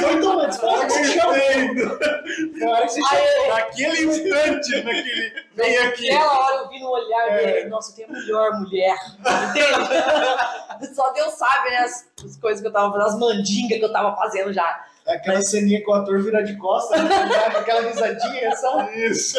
Foi 0.00 0.20
tomando, 0.20 0.52
foi 0.54 0.68
a 0.68 0.72
hora 0.72 0.86
que 0.86 0.92
você 0.92 1.04
chamou. 1.04 1.34
Foi 1.34 2.66
a 2.66 2.70
hora 2.70 2.86
que 2.86 2.92
você 2.92 3.00
chamou. 3.02 3.48
Naquele 3.48 4.04
instante, 4.04 4.76
naquele. 4.84 5.32
Vem 5.54 5.78
aqui. 5.78 6.08
Naquela 6.12 6.38
hora 6.40 6.56
eu 6.62 6.68
vi 6.68 6.80
no 6.80 6.88
olhar 6.90 7.28
É. 7.28 7.46
dele, 7.46 7.68
nossa, 7.68 7.90
eu 7.92 7.96
tenho 7.96 8.08
a 8.08 8.12
melhor 8.20 8.60
mulher. 8.60 8.96
Entende? 9.50 10.94
Só 10.94 11.12
Deus 11.12 11.34
sabe, 11.34 11.70
né? 11.70 11.76
As, 11.78 12.08
as 12.24 12.36
coisas 12.36 12.60
que 12.60 12.66
eu 12.68 12.72
tava 12.72 12.92
fazendo, 12.92 13.08
as 13.08 13.18
mandingas 13.18 13.78
que 13.78 13.84
eu 13.84 13.92
tava 13.92 14.16
fazendo 14.16 14.52
já. 14.52 14.84
Aquela 15.06 15.42
ceninha 15.42 15.80
que 15.80 15.90
o 15.90 15.94
ator 15.94 16.22
vira 16.22 16.42
de 16.44 16.56
costas, 16.56 17.02
né? 17.02 17.50
Com 17.50 17.58
aquela 17.58 17.80
risadinha, 17.82 18.54
só. 18.56 18.82
Isso. 18.92 19.38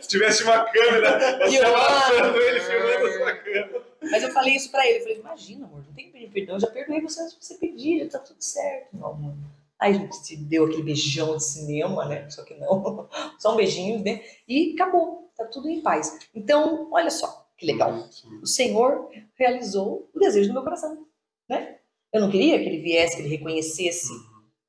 Se 0.00 0.08
tivesse 0.08 0.44
uma 0.44 0.60
câmera, 0.64 1.38
você 1.40 1.50
Filmando. 1.58 1.76
abraçando 1.76 2.36
ele, 2.42 2.60
filmando 2.60 3.06
a 3.06 3.12
sua 3.12 3.32
câmera. 3.36 3.87
Mas 4.02 4.22
eu 4.22 4.30
falei 4.30 4.54
isso 4.54 4.70
pra 4.70 4.86
ele. 4.86 4.98
Eu 4.98 5.02
falei, 5.02 5.18
imagina, 5.18 5.66
amor, 5.66 5.84
não 5.86 5.94
tem 5.94 6.06
que 6.06 6.12
pedir 6.12 6.30
perdão. 6.30 6.56
Eu 6.56 6.60
já 6.60 6.66
perdoei 6.68 7.00
você 7.00 7.20
antes 7.20 7.34
de 7.34 7.44
você 7.44 7.54
pedir, 7.54 8.04
já 8.04 8.10
tá 8.10 8.18
tudo 8.20 8.42
certo, 8.42 8.96
meu 8.96 9.06
amor. 9.06 9.34
Aí 9.78 9.94
a 9.94 9.98
gente 9.98 10.16
se 10.16 10.36
deu 10.36 10.64
aquele 10.64 10.82
beijão 10.82 11.36
de 11.36 11.44
cinema, 11.44 12.04
né? 12.06 12.28
Só 12.30 12.42
que 12.44 12.54
não. 12.54 13.08
Só 13.38 13.52
um 13.52 13.56
beijinho, 13.56 14.02
né? 14.02 14.22
E 14.46 14.74
acabou. 14.74 15.30
Tá 15.36 15.44
tudo 15.44 15.68
em 15.68 15.80
paz. 15.80 16.18
Então, 16.34 16.88
olha 16.90 17.10
só 17.10 17.48
que 17.58 17.66
legal. 17.66 17.92
O 18.40 18.46
Senhor 18.46 19.10
realizou 19.34 20.08
o 20.14 20.20
desejo 20.20 20.48
do 20.48 20.54
meu 20.54 20.62
coração, 20.62 21.06
né? 21.48 21.78
Eu 22.12 22.20
não 22.20 22.30
queria 22.30 22.58
que 22.58 22.64
ele 22.64 22.80
viesse, 22.80 23.16
que 23.16 23.22
ele 23.22 23.36
reconhecesse. 23.36 24.12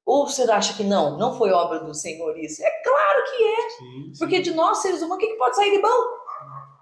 Ou 0.03 0.27
você 0.27 0.41
acha 0.49 0.75
que 0.75 0.83
não? 0.83 1.17
Não 1.17 1.37
foi 1.37 1.51
obra 1.51 1.79
do 1.79 1.93
Senhor 1.93 2.37
isso? 2.39 2.63
É 2.63 2.71
claro 2.83 3.23
que 3.25 3.43
é. 3.43 4.17
Porque 4.17 4.41
de 4.41 4.51
nós, 4.51 4.79
seres 4.79 5.01
humanos, 5.01 5.17
o 5.17 5.19
que, 5.19 5.27
que 5.27 5.37
pode 5.37 5.55
sair 5.55 5.71
de 5.71 5.79
bom? 5.79 5.87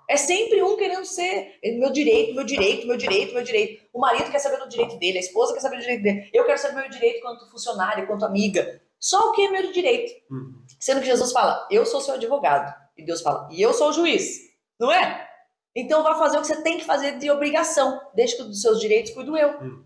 É 0.10 0.16
sempre 0.16 0.64
um 0.64 0.78
querendo 0.78 1.06
ser 1.06 1.58
é 1.62 1.72
meu 1.78 1.92
direito, 1.92 2.34
meu 2.34 2.46
direito, 2.46 2.88
meu 2.88 2.96
direito, 2.96 3.34
meu 3.34 3.44
direito. 3.44 3.86
O 3.94 4.00
marido 4.00 4.32
quer 4.32 4.40
saber 4.40 4.58
do 4.58 4.70
direito 4.70 4.98
dele, 4.98 5.18
a 5.18 5.22
esposa 5.22 5.54
quer 5.54 5.60
saber 5.60 5.78
do 5.78 5.82
direito 5.82 6.04
dele. 6.04 6.30
Eu 6.34 6.46
quero 6.46 6.58
saber 6.58 6.76
do 6.76 6.82
meu 6.82 6.90
direito 6.90 7.22
quanto 7.22 7.50
funcionária, 7.52 8.06
quanto 8.06 8.24
amiga. 8.24 8.82
Só 9.00 9.30
o 9.30 9.32
que 9.34 9.42
é 9.42 9.52
meu 9.52 9.72
direito. 9.72 10.14
Uhum. 10.32 10.64
Sendo 10.80 11.02
que 11.02 11.08
Jesus 11.08 11.32
fala, 11.32 11.68
eu 11.70 11.86
sou 11.86 12.00
seu 12.00 12.16
advogado. 12.16 12.74
E 12.98 13.04
Deus 13.04 13.22
fala, 13.22 13.50
e 13.52 13.62
eu 13.62 13.74
sou 13.74 13.90
o 13.90 13.94
juiz. 13.94 14.40
Não 14.80 14.92
é? 14.92 15.28
Então 15.76 16.02
vá 16.04 16.16
fazer 16.16 16.38
o 16.38 16.42
que 16.42 16.48
você 16.48 16.62
tem 16.64 16.78
que 16.78 16.86
fazer 16.86 17.18
de 17.20 17.30
obrigação. 17.30 18.02
Deixa 18.16 18.38
que 18.38 18.44
dos 18.44 18.62
seus 18.62 18.80
direitos 18.80 19.12
cuido 19.12 19.38
eu. 19.38 19.60
Uhum. 19.60 19.84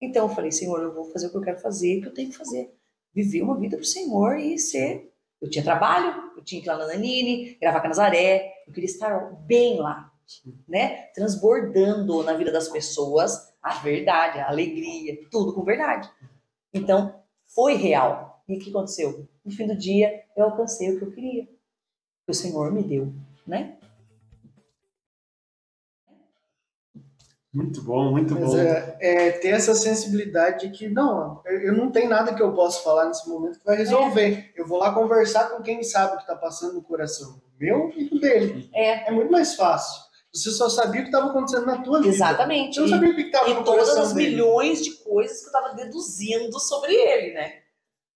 Então 0.00 0.26
eu 0.26 0.34
falei, 0.34 0.50
Senhor, 0.50 0.80
eu 0.80 0.94
vou 0.94 1.04
fazer 1.12 1.26
o 1.26 1.30
que 1.30 1.36
eu 1.36 1.42
quero 1.42 1.60
fazer, 1.60 1.98
o 1.98 2.02
que 2.02 2.08
eu 2.08 2.14
tenho 2.14 2.30
que 2.30 2.36
fazer. 2.36 2.74
Viver 3.14 3.42
uma 3.42 3.58
vida 3.58 3.76
pro 3.76 3.86
Senhor 3.86 4.38
e 4.38 4.58
ser. 4.58 5.07
Eu 5.40 5.48
tinha 5.48 5.62
trabalho, 5.62 6.32
eu 6.36 6.42
tinha 6.42 6.60
que 6.60 6.66
ir 6.66 6.70
lá 6.70 6.78
na 6.78 6.86
Nanine, 6.86 7.56
gravar 7.60 7.80
com 7.80 7.86
a 7.86 7.90
Nazaré, 7.90 8.64
eu 8.66 8.72
queria 8.72 8.88
estar 8.88 9.18
bem 9.46 9.78
lá, 9.78 10.12
né? 10.68 11.06
Transbordando 11.14 12.22
na 12.22 12.34
vida 12.34 12.50
das 12.50 12.68
pessoas 12.68 13.52
a 13.62 13.74
verdade, 13.74 14.40
a 14.40 14.48
alegria, 14.48 15.18
tudo 15.30 15.54
com 15.54 15.62
verdade. 15.62 16.10
Então, 16.74 17.22
foi 17.46 17.74
real. 17.74 18.42
E 18.48 18.56
o 18.56 18.58
que 18.58 18.70
aconteceu? 18.70 19.28
No 19.44 19.52
fim 19.52 19.66
do 19.66 19.76
dia, 19.76 20.24
eu 20.36 20.44
alcancei 20.44 20.90
o 20.90 20.98
que 20.98 21.04
eu 21.04 21.12
queria. 21.12 21.44
Que 21.44 22.30
o 22.30 22.34
Senhor 22.34 22.72
me 22.72 22.82
deu, 22.82 23.12
né? 23.46 23.77
Muito 27.58 27.82
bom, 27.82 28.10
muito 28.12 28.34
Mas 28.34 28.50
bom. 28.52 28.58
é, 28.58 28.96
é 29.00 29.30
ter 29.32 29.48
essa 29.48 29.74
sensibilidade 29.74 30.68
de 30.68 30.78
que, 30.78 30.88
não, 30.88 31.42
eu, 31.44 31.60
eu 31.60 31.72
não 31.76 31.90
tenho 31.90 32.08
nada 32.08 32.32
que 32.32 32.40
eu 32.42 32.52
possa 32.52 32.82
falar 32.84 33.06
nesse 33.06 33.28
momento 33.28 33.58
que 33.58 33.64
vai 33.66 33.76
resolver. 33.76 34.52
Eu 34.56 34.64
vou 34.66 34.78
lá 34.78 34.94
conversar 34.94 35.50
com 35.50 35.60
quem 35.62 35.82
sabe 35.82 36.12
o 36.14 36.16
que 36.16 36.22
está 36.22 36.36
passando 36.36 36.74
no 36.74 36.82
coração. 36.82 37.40
Meu 37.58 37.92
e 37.96 38.08
o 38.14 38.20
dele. 38.20 38.70
É, 38.72 39.08
É 39.08 39.10
muito 39.10 39.32
mais 39.32 39.56
fácil. 39.56 40.00
Você 40.32 40.50
só 40.50 40.68
sabia 40.68 41.00
o 41.00 41.04
que 41.04 41.08
estava 41.10 41.30
acontecendo 41.30 41.66
na 41.66 41.78
tua 41.82 41.98
vida. 42.00 42.14
exatamente. 42.14 42.74
Você 42.76 42.80
não 42.82 42.88
sabia 42.88 43.10
o 43.10 43.14
que 43.16 43.22
estava 43.22 43.50
E 43.50 43.54
no 43.54 43.64
todas 43.64 43.88
as 43.96 44.12
dele. 44.12 44.30
milhões 44.30 44.84
de 44.84 44.92
coisas 45.02 45.40
que 45.42 45.48
eu 45.48 45.52
tava 45.52 45.74
deduzindo 45.74 46.60
sobre 46.60 46.94
ele, 46.94 47.34
né? 47.34 47.52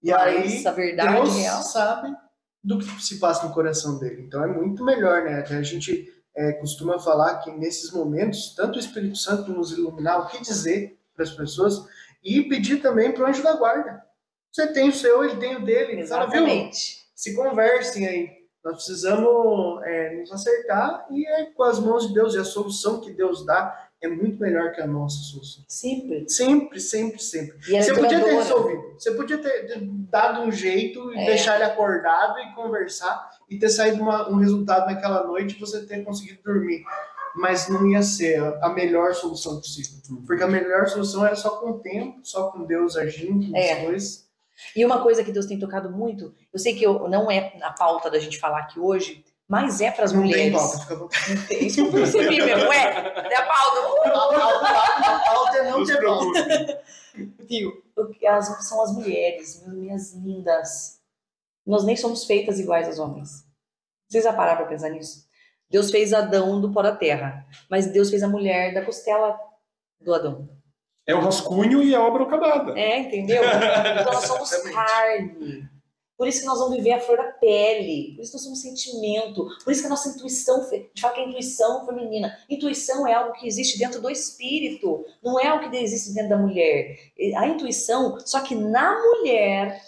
E 0.03 0.13
aí, 0.13 0.39
Mas 0.51 0.67
a 0.67 0.71
verdade 0.73 1.15
Deus 1.15 1.37
real. 1.37 1.63
sabe 1.63 2.15
do 2.63 2.79
que 2.79 2.85
se 3.03 3.19
passa 3.19 3.47
no 3.49 3.53
coração 3.53 3.99
dele. 3.99 4.23
Então 4.27 4.45
é 4.45 4.47
muito 4.47 4.85
melhor, 4.85 5.25
né? 5.25 5.43
A 5.49 5.63
gente 5.63 6.07
é, 6.35 6.53
costuma 6.53 6.99
falar 6.99 7.39
que 7.39 7.51
nesses 7.51 7.91
momentos, 7.91 8.55
tanto 8.55 8.77
o 8.77 8.81
Espírito 8.81 9.17
Santo 9.17 9.53
nos 9.53 9.73
iluminar 9.73 10.21
o 10.21 10.27
que 10.27 10.43
dizer 10.43 10.99
para 11.15 11.25
as 11.25 11.31
pessoas 11.31 11.85
e 12.25 12.43
pedir 12.43 12.81
também 12.81 13.13
para 13.13 13.25
o 13.25 13.27
anjo 13.27 13.43
da 13.43 13.55
guarda. 13.55 14.03
Você 14.51 14.67
tem 14.73 14.89
o 14.89 14.93
seu, 14.93 15.25
ele 15.25 15.37
tem 15.37 15.57
o 15.57 15.65
dele. 15.65 16.07
Fala, 16.07 16.27
viu? 16.27 16.43
Exatamente. 16.43 17.07
Se 17.15 17.35
conversem 17.35 18.07
aí. 18.07 18.43
Nós 18.65 18.77
precisamos 18.77 19.83
é, 19.85 20.17
nos 20.17 20.31
acertar 20.31 21.07
e 21.11 21.27
é 21.27 21.47
com 21.47 21.65
as 21.65 21.81
mãos 21.81 22.07
de 22.07 22.15
Deus. 22.15 22.35
E 22.35 22.39
a 22.39 22.45
solução 22.45 23.01
que 23.01 23.11
Deus 23.11 23.45
dá 23.45 23.89
é 24.03 24.09
muito 24.09 24.41
melhor 24.41 24.73
que 24.73 24.81
a 24.81 24.87
nossa 24.87 25.17
solução. 25.23 25.65
Sempre. 25.69 26.29
Sempre, 26.29 26.81
sempre, 26.81 27.19
sempre. 27.23 27.57
E 27.69 27.77
é 27.77 27.83
Você 27.83 27.95
podia 27.95 28.23
ter 28.25 28.35
resolvido. 28.35 28.83
Você 28.99 29.11
podia 29.13 29.39
ter 29.39 29.81
dado 30.11 30.43
um 30.43 30.51
jeito 30.53 31.13
e 31.15 31.19
É. 31.19 31.27
deixar 31.27 31.55
ele 31.57 31.65
acordado 31.65 32.39
e 32.39 32.55
conversar 32.55 33.31
e 33.49 33.59
ter 33.59 33.69
saído 33.69 34.03
uma- 34.03 34.29
um 34.29 34.37
resultado 34.37 34.87
naquela 34.87 35.25
noite 35.27 35.57
e 35.57 35.61
você 35.61 35.87
ter 35.87 36.03
conseguido 36.05 36.41
dormir. 36.45 36.83
Mas 37.35 37.69
não 37.69 37.89
ia 37.89 38.03
ser 38.03 38.43
a 38.43 38.67
a 38.67 38.69
melhor 38.71 39.15
solução 39.15 39.57
possível. 39.57 39.99
Porque 40.27 40.43
a 40.43 40.47
melhor 40.49 40.87
solução 40.89 41.25
era 41.25 41.35
só 41.35 41.51
com 41.61 41.71
o 41.71 41.79
tempo, 41.81 42.21
só 42.23 42.51
com 42.51 42.65
Deus 42.67 42.97
agindo 42.97 43.51
nas 43.51 43.65
É. 43.65 43.85
coisas. 43.85 44.27
E 44.77 44.85
uma 44.85 45.03
coisa 45.03 45.25
que 45.25 45.33
Deus 45.33 45.47
tem 45.47 45.59
tocado 45.59 45.91
muito, 45.91 46.35
eu 46.53 46.59
sei 46.59 46.75
que 46.75 46.85
eu, 46.85 47.09
não 47.09 47.31
é 47.31 47.55
na 47.59 47.73
pauta 47.73 48.11
da 48.11 48.19
gente 48.19 48.39
falar 48.39 48.59
aqui 48.61 48.79
hoje, 48.79 49.25
mas 49.53 49.83
é 49.83 49.91
para 49.91 50.05
as 50.07 50.13
Não 50.15 50.23
tem 50.23 50.31
mulheres. 50.51 50.55
pauta, 50.87 51.11
fica. 51.11 51.55
Isso 51.55 51.77
que 51.77 51.89
eu 51.89 51.93
percebi, 51.93 52.43
meu. 52.43 52.57
Ué, 52.71 53.37
a 53.37 53.43
pauta? 53.43 54.09
A 55.07 55.19
pauta 55.27 55.59
é 55.59 55.71
não 55.71 55.85
ter 55.85 56.03
pauta. 56.03 56.33
preocupe. 56.33 57.47
Viu? 57.47 57.83
As, 58.27 58.67
são 58.67 58.83
as 58.83 58.93
mulheres, 58.95 59.63
minhas 59.67 60.15
lindas. 60.15 61.03
Nós 61.67 61.85
nem 61.85 61.95
somos 61.95 62.25
feitas 62.25 62.59
iguais 62.59 62.89
aos 62.89 62.99
homens. 62.99 63.45
Vocês 64.09 64.25
já 64.25 64.33
pararam 64.33 64.57
para 64.57 64.69
pensar 64.69 64.89
nisso? 64.89 65.27
Deus 65.69 65.91
fez 65.91 66.15
Adão 66.15 66.59
do 66.59 66.73
pó 66.73 66.81
da 66.81 66.97
terra, 66.97 67.47
mas 67.69 67.87
Deus 67.89 68.09
fez 68.09 68.23
a 68.23 68.29
mulher 68.29 68.73
da 68.73 68.83
costela 68.83 69.39
do 70.01 70.15
Adão. 70.15 70.49
É 71.07 71.15
o 71.15 71.21
rascunho 71.21 71.83
e 71.83 71.95
a 71.95 72.01
obra 72.03 72.23
acabada. 72.23 72.73
É, 72.79 73.01
entendeu? 73.01 73.43
Então 73.45 74.13
nós 74.15 74.25
somos 74.25 74.51
Exatamente. 74.53 74.75
carne. 74.75 75.72
Por 76.17 76.29
isso 76.29 76.41
que 76.41 76.47
nós 76.47 76.59
vamos 76.59 76.77
viver 76.77 76.93
a 76.93 77.01
flor 77.01 77.17
da 77.17 77.33
pele. 77.33 78.15
Por 78.15 78.23
isso 78.23 78.31
que 78.31 78.37
nós 78.37 78.45
somos 78.45 78.63
sentimento. 78.63 79.49
Por 79.65 79.73
isso 79.73 79.81
que 79.81 79.87
a 79.87 79.91
nossa 79.91 80.11
intuição, 80.11 80.69
fala 81.01 81.15
que 81.15 81.21
a 81.21 81.25
intuição 81.27 81.87
feminina. 81.87 82.39
Intuição 82.49 83.07
é 83.07 83.15
algo 83.15 83.33
que 83.33 83.47
existe 83.47 83.79
dentro 83.79 84.01
do 84.01 84.11
espírito, 84.11 85.05
não 85.23 85.41
é 85.41 85.49
algo 85.49 85.69
que 85.69 85.77
existe 85.77 86.15
dentro 86.15 86.31
da 86.31 86.39
mulher. 86.39 86.97
A 87.37 87.49
intuição, 87.49 88.19
só 88.25 88.41
que 88.41 88.55
na 88.55 89.01
mulher, 89.01 89.83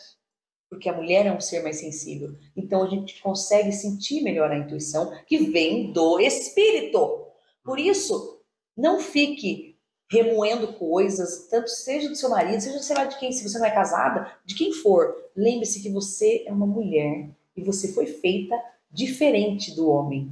porque 0.68 0.88
a 0.88 0.92
mulher 0.92 1.26
é 1.26 1.32
um 1.32 1.40
ser 1.40 1.62
mais 1.62 1.76
sensível, 1.76 2.34
então 2.56 2.82
a 2.82 2.88
gente 2.88 3.22
consegue 3.22 3.70
sentir 3.70 4.22
melhor 4.22 4.50
a 4.50 4.58
intuição 4.58 5.12
que 5.26 5.38
vem 5.38 5.92
do 5.92 6.18
espírito. 6.18 7.28
Por 7.62 7.78
isso, 7.78 8.40
não 8.76 8.98
fique 8.98 9.73
remoendo 10.14 10.72
coisas, 10.74 11.48
tanto 11.50 11.68
seja 11.68 12.08
do 12.08 12.14
seu 12.16 12.30
marido, 12.30 12.60
seja 12.60 12.78
sei 12.80 12.96
lá 12.96 13.04
de 13.04 13.18
quem, 13.18 13.32
se 13.32 13.46
você 13.46 13.58
não 13.58 13.66
é 13.66 13.70
casada, 13.70 14.30
de 14.44 14.54
quem 14.54 14.72
for. 14.72 15.14
Lembre-se 15.36 15.82
que 15.82 15.90
você 15.90 16.44
é 16.46 16.52
uma 16.52 16.66
mulher 16.66 17.28
e 17.56 17.62
você 17.62 17.92
foi 17.92 18.06
feita 18.06 18.54
diferente 18.90 19.74
do 19.74 19.90
homem. 19.90 20.30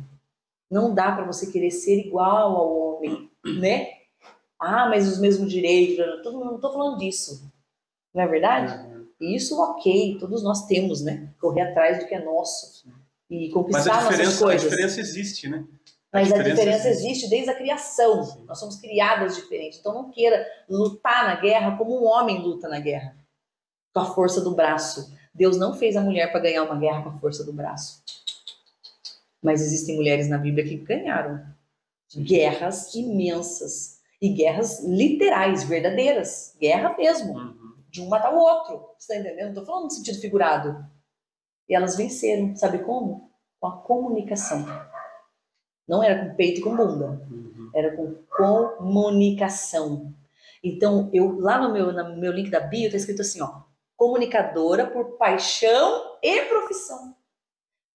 Não 0.70 0.94
dá 0.94 1.12
para 1.12 1.24
você 1.24 1.50
querer 1.50 1.70
ser 1.70 1.98
igual 1.98 2.56
ao 2.56 2.78
homem, 2.96 3.30
né? 3.60 3.88
Ah, 4.58 4.88
mas 4.88 5.08
os 5.08 5.18
mesmos 5.18 5.50
direitos, 5.50 5.96
todo 6.22 6.38
mundo, 6.38 6.52
não 6.52 6.60
tô 6.60 6.72
falando 6.72 6.98
disso. 6.98 7.50
Não 8.14 8.22
é 8.22 8.26
verdade? 8.28 8.72
E 9.20 9.36
isso, 9.36 9.60
ok, 9.60 10.16
todos 10.18 10.42
nós 10.42 10.66
temos, 10.66 11.02
né? 11.02 11.28
Correr 11.40 11.62
atrás 11.62 11.98
do 11.98 12.06
que 12.06 12.14
é 12.14 12.24
nosso 12.24 12.84
e 13.28 13.46
Mas 13.46 13.52
conquistar 13.52 13.92
a 13.92 13.94
nossas 13.96 14.10
diferença, 14.10 14.36
a 14.36 14.46
coisas. 14.46 14.70
diferença 14.70 15.00
existe, 15.00 15.48
né? 15.48 15.64
Mas 16.12 16.30
a 16.30 16.36
diferença 16.38 16.54
diferença 16.62 16.88
existe. 16.88 17.28
desde 17.30 17.50
a 17.50 17.54
criação. 17.54 18.22
Sim. 18.24 18.44
Nós 18.44 18.58
somos 18.58 18.76
criadas 18.76 19.34
diferentes. 19.36 19.78
Então 19.78 19.94
não 19.94 20.10
queira 20.10 20.46
lutar 20.68 21.24
na 21.24 21.36
guerra 21.40 21.76
como 21.78 21.98
um 22.00 22.04
homem 22.06 22.40
luta 22.42 22.68
na 22.68 22.78
guerra, 22.80 23.16
com 23.94 24.00
a 24.00 24.04
força 24.14 24.40
do 24.40 24.54
braço. 24.54 25.12
Deus 25.34 25.56
não 25.56 25.74
fez 25.74 25.96
a 25.96 26.02
mulher 26.02 26.30
para 26.30 26.40
ganhar 26.40 26.64
uma 26.64 26.76
guerra 26.78 27.02
com 27.02 27.08
a 27.08 27.18
força 27.18 27.42
do 27.44 27.52
braço. 27.52 28.02
Mas 29.42 29.62
existem 29.62 29.96
mulheres 29.96 30.28
na 30.28 30.36
Bíblia 30.38 30.64
que 30.64 30.76
ganharam 30.76 31.44
guerras 32.14 32.94
imensas 32.94 33.98
e 34.20 34.28
guerras 34.28 34.84
literais, 34.84 35.64
verdadeiras, 35.64 36.54
guerra 36.60 36.94
mesmo, 36.96 37.32
Uhum. 37.38 37.72
de 37.88 38.02
um 38.02 38.08
matar 38.08 38.32
o 38.34 38.38
outro. 38.38 38.86
Você 38.98 39.14
está 39.14 39.16
entendendo? 39.16 39.48
Não 39.54 39.62
tô 39.62 39.64
falando 39.66 39.84
no 39.84 39.90
sentido 39.90 40.20
figurado. 40.20 40.84
E 41.68 41.74
elas 41.74 41.96
venceram, 41.96 42.54
sabe 42.54 42.80
como? 42.80 43.30
Com 43.58 43.66
a 43.66 43.76
comunicação. 43.78 44.64
Não 45.92 46.02
era 46.02 46.24
com 46.24 46.34
peito 46.34 46.60
e 46.60 46.62
com 46.62 46.74
bunda 46.74 47.20
Uhum. 47.30 47.70
era 47.74 47.94
com 47.94 48.14
comunicação. 48.78 50.14
Então, 50.64 51.10
eu 51.12 51.38
lá 51.38 51.60
no 51.60 51.70
meu, 51.70 51.92
no 51.92 52.16
meu 52.16 52.32
link 52.32 52.48
da 52.48 52.60
bio 52.60 52.90
tá 52.90 52.96
escrito 52.96 53.20
assim, 53.20 53.42
ó, 53.42 53.60
comunicadora 53.94 54.86
por 54.86 55.18
paixão 55.18 56.16
e 56.22 56.46
profissão. 56.46 57.14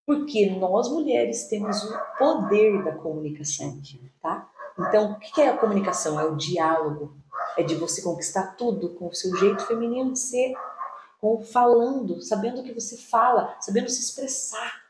Porque 0.05 0.47
nós 0.51 0.91
mulheres 0.91 1.47
temos 1.47 1.83
o 1.83 1.97
poder 2.19 2.83
da 2.83 2.91
comunicação, 2.91 3.81
tá? 4.21 4.47
Então, 4.77 5.13
o 5.13 5.19
que 5.19 5.33
que 5.33 5.41
é 5.41 5.49
a 5.49 5.57
comunicação? 5.57 6.19
É 6.19 6.25
o 6.25 6.35
diálogo. 6.35 7.17
É 7.57 7.63
de 7.63 7.73
você 7.73 8.03
conquistar 8.03 8.55
tudo 8.55 8.89
com 8.93 9.07
o 9.07 9.15
seu 9.15 9.35
jeito 9.37 9.65
feminino 9.65 10.13
de 10.13 10.19
ser, 10.19 10.53
com 11.19 11.41
falando, 11.41 12.21
sabendo 12.21 12.61
o 12.61 12.63
que 12.63 12.73
você 12.73 12.95
fala, 12.95 13.57
sabendo 13.59 13.89
se 13.89 14.01
expressar. 14.01 14.86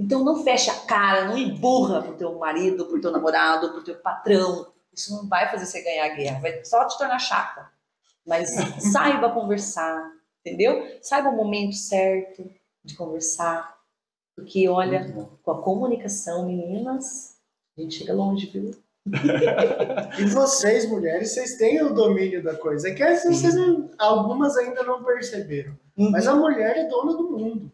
Então 0.00 0.24
não 0.24 0.42
fecha 0.42 0.72
a 0.72 0.80
cara, 0.86 1.26
não 1.26 1.36
emburra 1.36 2.00
pro 2.02 2.14
teu 2.16 2.38
marido, 2.38 2.86
pro 2.86 3.00
teu 3.00 3.10
namorado, 3.10 3.70
pro 3.70 3.84
teu 3.84 3.96
patrão. 3.96 4.66
Isso 4.94 5.14
não 5.14 5.28
vai 5.28 5.50
fazer 5.50 5.66
você 5.66 5.82
ganhar 5.82 6.06
a 6.06 6.14
guerra, 6.16 6.40
vai 6.40 6.64
só 6.64 6.86
te 6.86 6.96
tornar 6.96 7.18
chata. 7.18 7.68
Mas 8.26 8.48
saiba 8.92 9.30
conversar, 9.30 10.10
entendeu? 10.40 10.86
Saiba 11.02 11.28
o 11.28 11.36
momento 11.36 11.74
certo 11.76 12.50
de 12.82 12.96
conversar. 12.96 13.78
Porque, 14.34 14.66
olha, 14.68 15.06
bom. 15.14 15.28
com 15.42 15.50
a 15.50 15.62
comunicação, 15.62 16.46
meninas, 16.46 17.36
a 17.76 17.82
gente 17.82 17.96
chega 17.96 18.14
longe, 18.14 18.46
viu? 18.46 18.70
E 20.18 20.24
vocês, 20.26 20.88
mulheres, 20.88 21.32
vocês 21.32 21.56
têm 21.56 21.82
o 21.82 21.92
domínio 21.92 22.42
da 22.42 22.54
coisa. 22.54 22.88
É 22.88 22.94
que 22.94 23.16
vocês 23.16 23.54
não- 23.54 23.90
algumas 23.98 24.56
ainda 24.56 24.82
não 24.82 25.02
perceberam. 25.04 25.78
Mas 25.96 26.26
a 26.26 26.34
mulher 26.34 26.76
é 26.76 26.84
dona 26.84 27.12
do 27.12 27.30
mundo. 27.30 27.70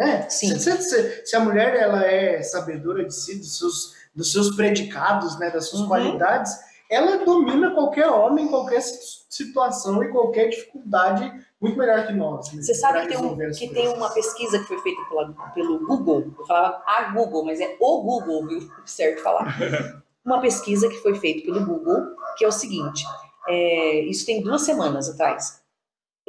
Né? 0.00 0.26
Sim. 0.30 0.58
Se, 0.58 0.82
se- 0.82 1.26
se- 1.26 1.36
a 1.36 1.40
mulher 1.40 1.74
ela 1.76 2.02
é 2.04 2.42
sabedora 2.42 3.04
de 3.04 3.14
si, 3.14 3.36
dos 3.38 3.58
seus, 3.58 3.94
dos 4.14 4.32
seus 4.32 4.56
predicados, 4.56 5.38
né, 5.38 5.50
das 5.50 5.68
suas 5.68 5.82
Uhum. 5.82 5.88
qualidades, 5.88 6.52
ela 6.88 7.22
domina 7.24 7.70
qualquer 7.72 8.08
homem, 8.08 8.48
qualquer 8.48 8.80
si- 8.80 9.20
situação 9.28 10.02
e 10.02 10.08
qualquer 10.08 10.48
dificuldade 10.48 11.30
muito 11.60 11.76
melhor 11.78 12.06
que 12.06 12.14
nós. 12.14 12.50
né, 12.52 12.62
Você 12.62 12.74
sabe 12.74 13.02
que, 13.02 13.08
tem, 13.08 13.18
um- 13.18 13.36
que 13.52 13.68
tem 13.68 13.88
uma 13.88 14.08
pesquisa 14.08 14.58
que 14.58 14.64
foi 14.64 14.78
feita 14.78 15.02
pela- 15.08 15.32
pelo 15.54 15.86
Google, 15.86 16.32
eu 16.38 16.46
falava 16.46 16.82
a 16.86 17.02
Google, 17.12 17.44
mas 17.44 17.60
é 17.60 17.76
o 17.78 18.02
Google, 18.02 18.46
viu? 18.48 18.70
Certo 18.86 19.22
falar. 19.22 19.54
Uma 20.24 20.40
pesquisa 20.40 20.88
que 20.88 20.96
foi 20.98 21.14
feita 21.14 21.44
pelo 21.44 21.64
Google, 21.64 22.14
que 22.36 22.44
é 22.44 22.48
o 22.48 22.52
seguinte: 22.52 23.04
é, 23.48 24.00
isso 24.02 24.24
tem 24.26 24.42
duas 24.42 24.62
semanas 24.62 25.08
atrás. 25.08 25.59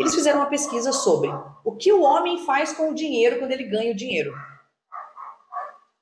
Eles 0.02 0.16
fizeram 0.16 0.40
uma 0.40 0.50
pesquisa 0.50 0.92
sobre 0.92 1.30
o 1.64 1.76
que 1.76 1.94
o 1.94 2.02
homem 2.02 2.40
faz 2.40 2.74
com 2.74 2.90
o 2.90 2.96
dinheiro 2.96 3.38
quando 3.38 3.52
ele 3.52 3.66
ganha 3.66 3.92
o 3.92 3.96
dinheiro. 3.96 4.34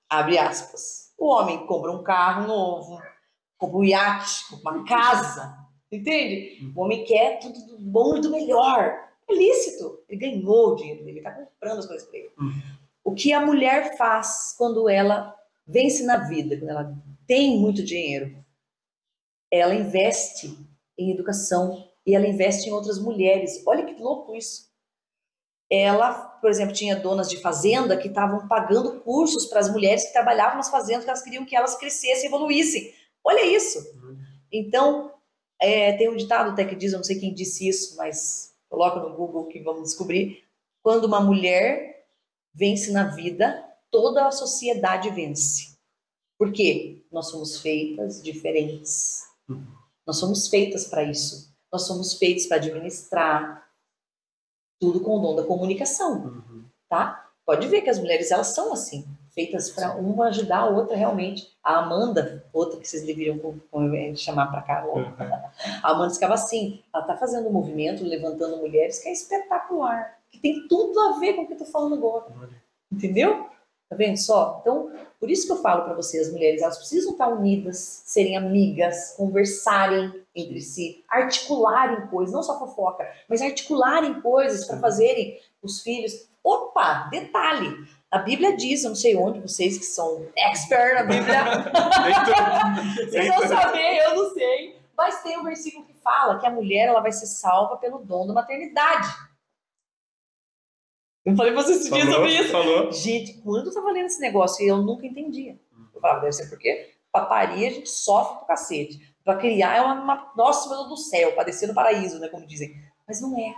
Abre 0.09 0.37
aspas. 0.37 1.13
O 1.17 1.27
homem 1.27 1.67
compra 1.67 1.91
um 1.91 2.01
carro 2.01 2.47
novo, 2.47 3.01
compra 3.57 3.77
um 3.77 3.83
iate, 3.83 4.49
compra 4.49 4.71
uma 4.73 4.85
casa, 4.85 5.53
entende? 5.91 6.71
O 6.73 6.81
homem 6.81 7.03
quer 7.03 7.39
tudo 7.39 7.59
do 7.67 7.77
bom 7.77 8.15
e 8.15 8.21
do 8.21 8.31
melhor. 8.31 9.05
É 9.29 9.35
lícito. 9.35 9.99
Ele 10.07 10.19
ganhou 10.19 10.69
o 10.69 10.75
dinheiro 10.75 11.03
dele, 11.03 11.19
ele 11.19 11.27
está 11.27 11.31
comprando 11.31 11.79
as 11.79 11.85
coisas 11.85 12.07
para 12.07 12.19
ele. 12.19 12.31
Uhum. 12.39 12.61
O 13.03 13.13
que 13.13 13.33
a 13.33 13.45
mulher 13.45 13.97
faz 13.97 14.55
quando 14.57 14.87
ela 14.87 15.35
vence 15.67 16.05
na 16.05 16.17
vida, 16.17 16.57
quando 16.57 16.69
ela 16.69 16.97
tem 17.27 17.59
muito 17.59 17.83
dinheiro? 17.83 18.33
Ela 19.51 19.75
investe 19.75 20.57
em 20.97 21.11
educação 21.11 21.88
e 22.09 22.15
ela 22.15 22.27
investe 22.27 22.67
em 22.67 22.71
outras 22.71 22.97
mulheres. 22.97 23.61
Olha 23.67 23.85
que 23.85 24.01
louco 24.01 24.35
isso. 24.35 24.67
Ela, 25.69 26.11
por 26.11 26.49
exemplo, 26.49 26.73
tinha 26.73 26.95
donas 26.95 27.29
de 27.29 27.37
fazenda 27.37 27.95
que 27.95 28.07
estavam 28.07 28.47
pagando 28.47 28.99
cursos 29.01 29.45
para 29.45 29.59
as 29.59 29.71
mulheres 29.71 30.05
que 30.05 30.13
trabalhavam 30.13 30.57
nas 30.57 30.71
fazendas, 30.71 31.03
que 31.03 31.09
elas 31.11 31.21
queriam 31.21 31.45
que 31.45 31.55
elas 31.55 31.77
crescessem, 31.77 32.25
evoluíssem. 32.25 32.91
Olha 33.23 33.45
isso. 33.45 33.77
Então, 34.51 35.13
é, 35.61 35.93
tem 35.93 36.09
um 36.09 36.15
ditado 36.15 36.49
até 36.49 36.65
que 36.65 36.75
diz, 36.75 36.93
eu 36.93 36.97
não 36.97 37.03
sei 37.03 37.19
quem 37.19 37.31
disse 37.31 37.67
isso, 37.67 37.95
mas 37.95 38.55
coloca 38.67 38.99
no 38.99 39.15
Google 39.15 39.45
que 39.45 39.59
vamos 39.59 39.83
descobrir. 39.83 40.43
Quando 40.81 41.05
uma 41.05 41.21
mulher 41.21 42.07
vence 42.51 42.91
na 42.91 43.03
vida, 43.03 43.63
toda 43.91 44.25
a 44.25 44.31
sociedade 44.31 45.11
vence. 45.11 45.77
Por 46.39 46.51
quê? 46.51 47.03
Nós 47.11 47.29
somos 47.29 47.61
feitas 47.61 48.23
diferentes. 48.23 49.25
Uhum. 49.47 49.63
Nós 50.07 50.17
somos 50.17 50.47
feitas 50.47 50.87
para 50.87 51.03
isso. 51.03 51.49
Nós 51.71 51.83
somos 51.85 52.13
feitos 52.15 52.45
para 52.45 52.57
administrar 52.57 53.67
tudo 54.81 55.01
com 55.01 55.17
o 55.17 55.21
dom 55.21 55.35
da 55.35 55.43
comunicação, 55.43 56.23
Uhum. 56.23 56.63
tá? 56.87 57.29
Pode 57.45 57.67
ver 57.67 57.81
que 57.81 57.89
as 57.89 57.99
mulheres 57.99 58.31
elas 58.31 58.47
são 58.47 58.71
assim, 58.71 59.05
feitas 59.31 59.69
para 59.71 59.95
uma 59.95 60.27
ajudar 60.27 60.59
a 60.59 60.65
outra 60.67 60.95
realmente. 60.95 61.51
A 61.63 61.79
Amanda, 61.79 62.45
outra 62.53 62.79
que 62.79 62.87
vocês 62.87 63.03
deveriam 63.05 63.37
com- 63.39 63.59
chamar 64.15 64.47
para 64.47 64.61
cá. 64.61 64.85
Uhum. 64.85 65.13
a 65.83 65.91
Amanda 65.91 66.13
ficava 66.13 66.33
assim, 66.35 66.81
ela 66.93 67.03
tá 67.03 67.17
fazendo 67.17 67.47
um 67.49 67.51
movimento, 67.51 68.03
levantando 68.03 68.57
mulheres 68.57 68.99
que 68.99 69.09
é 69.09 69.11
espetacular, 69.11 70.17
que 70.31 70.39
tem 70.39 70.67
tudo 70.67 70.99
a 70.99 71.19
ver 71.19 71.33
com 71.33 71.41
o 71.43 71.47
que 71.47 71.53
eu 71.53 71.57
tô 71.57 71.65
falando 71.65 71.95
agora. 71.95 72.25
Entendeu? 72.91 73.49
Tá 73.89 73.95
vendo 73.95 74.17
só? 74.17 74.59
Então, 74.61 74.91
por 75.19 75.31
isso 75.31 75.47
que 75.47 75.51
eu 75.51 75.61
falo 75.63 75.83
para 75.83 75.95
vocês, 75.95 76.27
as 76.27 76.33
mulheres, 76.33 76.61
elas 76.61 76.77
precisam 76.77 77.13
estar 77.13 77.27
unidas, 77.27 78.03
serem 78.05 78.37
amigas, 78.37 79.15
conversarem 79.17 80.13
entre 80.35 80.61
si, 80.61 81.03
articularem 81.09 82.05
coisas, 82.07 82.33
não 82.33 82.43
só 82.43 82.59
fofoca, 82.59 83.09
mas 83.27 83.41
articularem 83.41 84.21
coisas 84.21 84.65
para 84.65 84.77
fazerem 84.77 85.39
os 85.63 85.81
filhos. 85.81 86.29
Opa, 86.43 87.09
detalhe. 87.09 87.75
A 88.11 88.19
Bíblia 88.19 88.55
diz, 88.55 88.83
eu 88.83 88.89
não 88.89 88.95
sei 88.95 89.15
onde, 89.15 89.39
vocês 89.39 89.77
que 89.77 89.85
são 89.85 90.25
expert 90.35 90.93
na 90.93 91.03
Bíblia, 91.03 91.43
vocês 93.09 93.27
vão 93.27 93.47
saber, 93.47 93.97
eu 94.05 94.15
não 94.15 94.33
sei. 94.33 94.79
Mas 94.95 95.23
tem 95.23 95.37
um 95.37 95.43
versículo 95.43 95.85
que 95.85 95.93
fala 95.93 96.39
que 96.39 96.45
a 96.45 96.51
mulher 96.51 96.89
ela 96.89 97.01
vai 97.01 97.11
ser 97.11 97.25
salva 97.25 97.77
pelo 97.77 97.99
dom 97.99 98.27
da 98.27 98.33
maternidade. 98.33 99.07
Eu 101.29 101.35
falei 101.35 101.53
pra 101.53 101.63
vocês 101.63 101.79
esse 101.79 101.91
dia 101.91 102.05
falou, 102.05 102.15
sobre 102.15 102.33
isso. 102.33 102.51
falou. 102.51 102.91
Gente, 102.91 103.33
quando 103.41 103.67
eu 103.67 103.73
tava 103.73 103.91
lendo 103.91 104.07
esse 104.07 104.19
negócio, 104.19 104.65
eu 104.65 104.77
nunca 104.77 105.05
entendia. 105.05 105.59
Eu 105.93 106.01
falava, 106.01 106.21
deve 106.21 106.33
ser 106.33 106.49
porque 106.49 106.93
paparia 107.11 107.67
a 107.67 107.71
gente 107.71 107.89
sofre 107.89 108.37
pro 108.37 108.47
cacete. 108.47 109.15
Pra 109.23 109.37
criar 109.37 109.77
é 109.77 109.81
uma, 109.81 109.95
uma 109.95 110.33
nossa, 110.35 110.67
meu 110.69 110.77
Deus 110.77 110.89
do 110.89 110.97
céu, 110.97 111.33
pra 111.33 111.43
descer 111.43 111.67
no 111.67 111.73
paraíso, 111.73 112.19
né, 112.19 112.27
como 112.29 112.47
dizem. 112.47 112.73
Mas 113.07 113.21
não 113.21 113.37
é. 113.37 113.53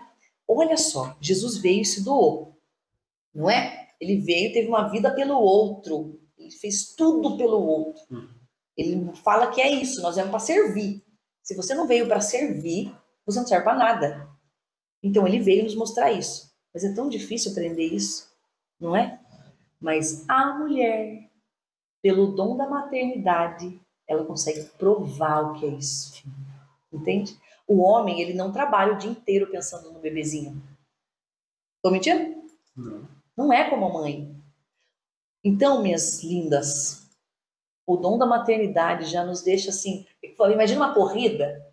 Olha 0.47 0.75
só, 0.77 1.15
Jesus 1.21 1.57
veio 1.57 1.81
e 1.81 1.85
se 1.85 2.03
doou. 2.03 2.57
Não 3.33 3.49
é? 3.49 3.89
Ele 3.99 4.17
veio, 4.17 4.51
teve 4.51 4.67
uma 4.67 4.89
vida 4.89 5.13
pelo 5.13 5.37
outro. 5.39 6.19
Ele 6.37 6.51
fez 6.51 6.93
tudo 6.95 7.37
pelo 7.37 7.61
outro. 7.61 8.03
Uhum. 8.09 8.27
Ele 8.75 9.13
fala 9.15 9.51
que 9.51 9.61
é 9.61 9.71
isso, 9.71 10.01
nós 10.01 10.15
viemos 10.15 10.31
para 10.31 10.39
servir. 10.39 11.03
Se 11.43 11.55
você 11.55 11.73
não 11.73 11.87
veio 11.87 12.07
para 12.07 12.19
servir, 12.19 12.95
você 13.25 13.39
não 13.39 13.47
serve 13.47 13.63
para 13.63 13.77
nada. 13.77 14.29
Então 15.03 15.27
ele 15.27 15.39
veio 15.39 15.63
nos 15.63 15.75
mostrar 15.75 16.11
isso. 16.11 16.50
Mas 16.73 16.83
é 16.83 16.93
tão 16.93 17.09
difícil 17.09 17.51
aprender 17.51 17.85
isso, 17.85 18.29
não 18.79 18.95
é? 18.95 19.19
Mas 19.79 20.27
a 20.29 20.57
mulher, 20.57 21.29
pelo 22.01 22.27
dom 22.33 22.55
da 22.55 22.69
maternidade, 22.69 23.79
ela 24.07 24.25
consegue 24.25 24.63
provar 24.77 25.41
o 25.41 25.53
que 25.59 25.65
é 25.65 25.69
isso. 25.69 26.23
Entende? 26.91 27.37
O 27.67 27.79
homem, 27.79 28.21
ele 28.21 28.33
não 28.33 28.51
trabalha 28.51 28.93
o 28.93 28.97
dia 28.97 29.09
inteiro 29.09 29.49
pensando 29.49 29.91
no 29.91 29.99
bebezinho. 29.99 30.61
Tô 31.81 31.89
mentindo? 31.89 32.43
Não. 32.75 33.07
Não 33.35 33.53
é 33.53 33.69
como 33.69 33.85
a 33.85 33.93
mãe. 33.93 34.35
Então, 35.43 35.81
minhas 35.81 36.21
lindas, 36.23 37.09
o 37.87 37.97
dom 37.97 38.17
da 38.17 38.25
maternidade 38.25 39.05
já 39.05 39.23
nos 39.23 39.41
deixa 39.41 39.69
assim. 39.69 40.05
Imagina 40.21 40.85
uma 40.85 40.93
corrida. 40.93 41.65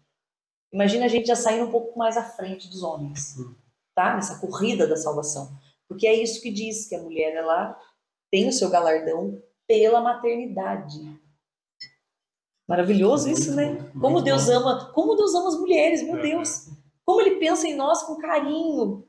Imagina 0.72 1.04
a 1.06 1.08
gente 1.08 1.26
já 1.26 1.36
saindo 1.36 1.66
um 1.66 1.70
pouco 1.70 1.98
mais 1.98 2.16
à 2.16 2.22
frente 2.22 2.68
dos 2.68 2.82
homens, 2.82 3.36
Hum. 3.38 3.54
Tá? 3.98 4.14
Nessa 4.14 4.38
corrida 4.38 4.86
da 4.86 4.96
salvação. 4.96 5.50
Porque 5.88 6.06
é 6.06 6.14
isso 6.14 6.40
que 6.40 6.52
diz 6.52 6.86
que 6.88 6.94
a 6.94 7.02
mulher 7.02 7.34
ela 7.34 7.76
tem 8.30 8.48
o 8.48 8.52
seu 8.52 8.70
galardão 8.70 9.42
pela 9.66 10.00
maternidade. 10.00 11.00
Maravilhoso 12.68 13.28
isso, 13.28 13.56
né? 13.56 13.90
Como 14.00 14.22
Deus 14.22 14.48
ama, 14.48 14.92
como 14.94 15.16
Deus 15.16 15.34
ama 15.34 15.48
as 15.48 15.58
mulheres, 15.58 16.04
meu 16.04 16.16
É. 16.18 16.22
Deus. 16.22 16.68
Como 17.04 17.20
ele 17.20 17.40
pensa 17.40 17.66
em 17.66 17.74
nós 17.74 18.04
com 18.04 18.18
carinho, 18.18 19.04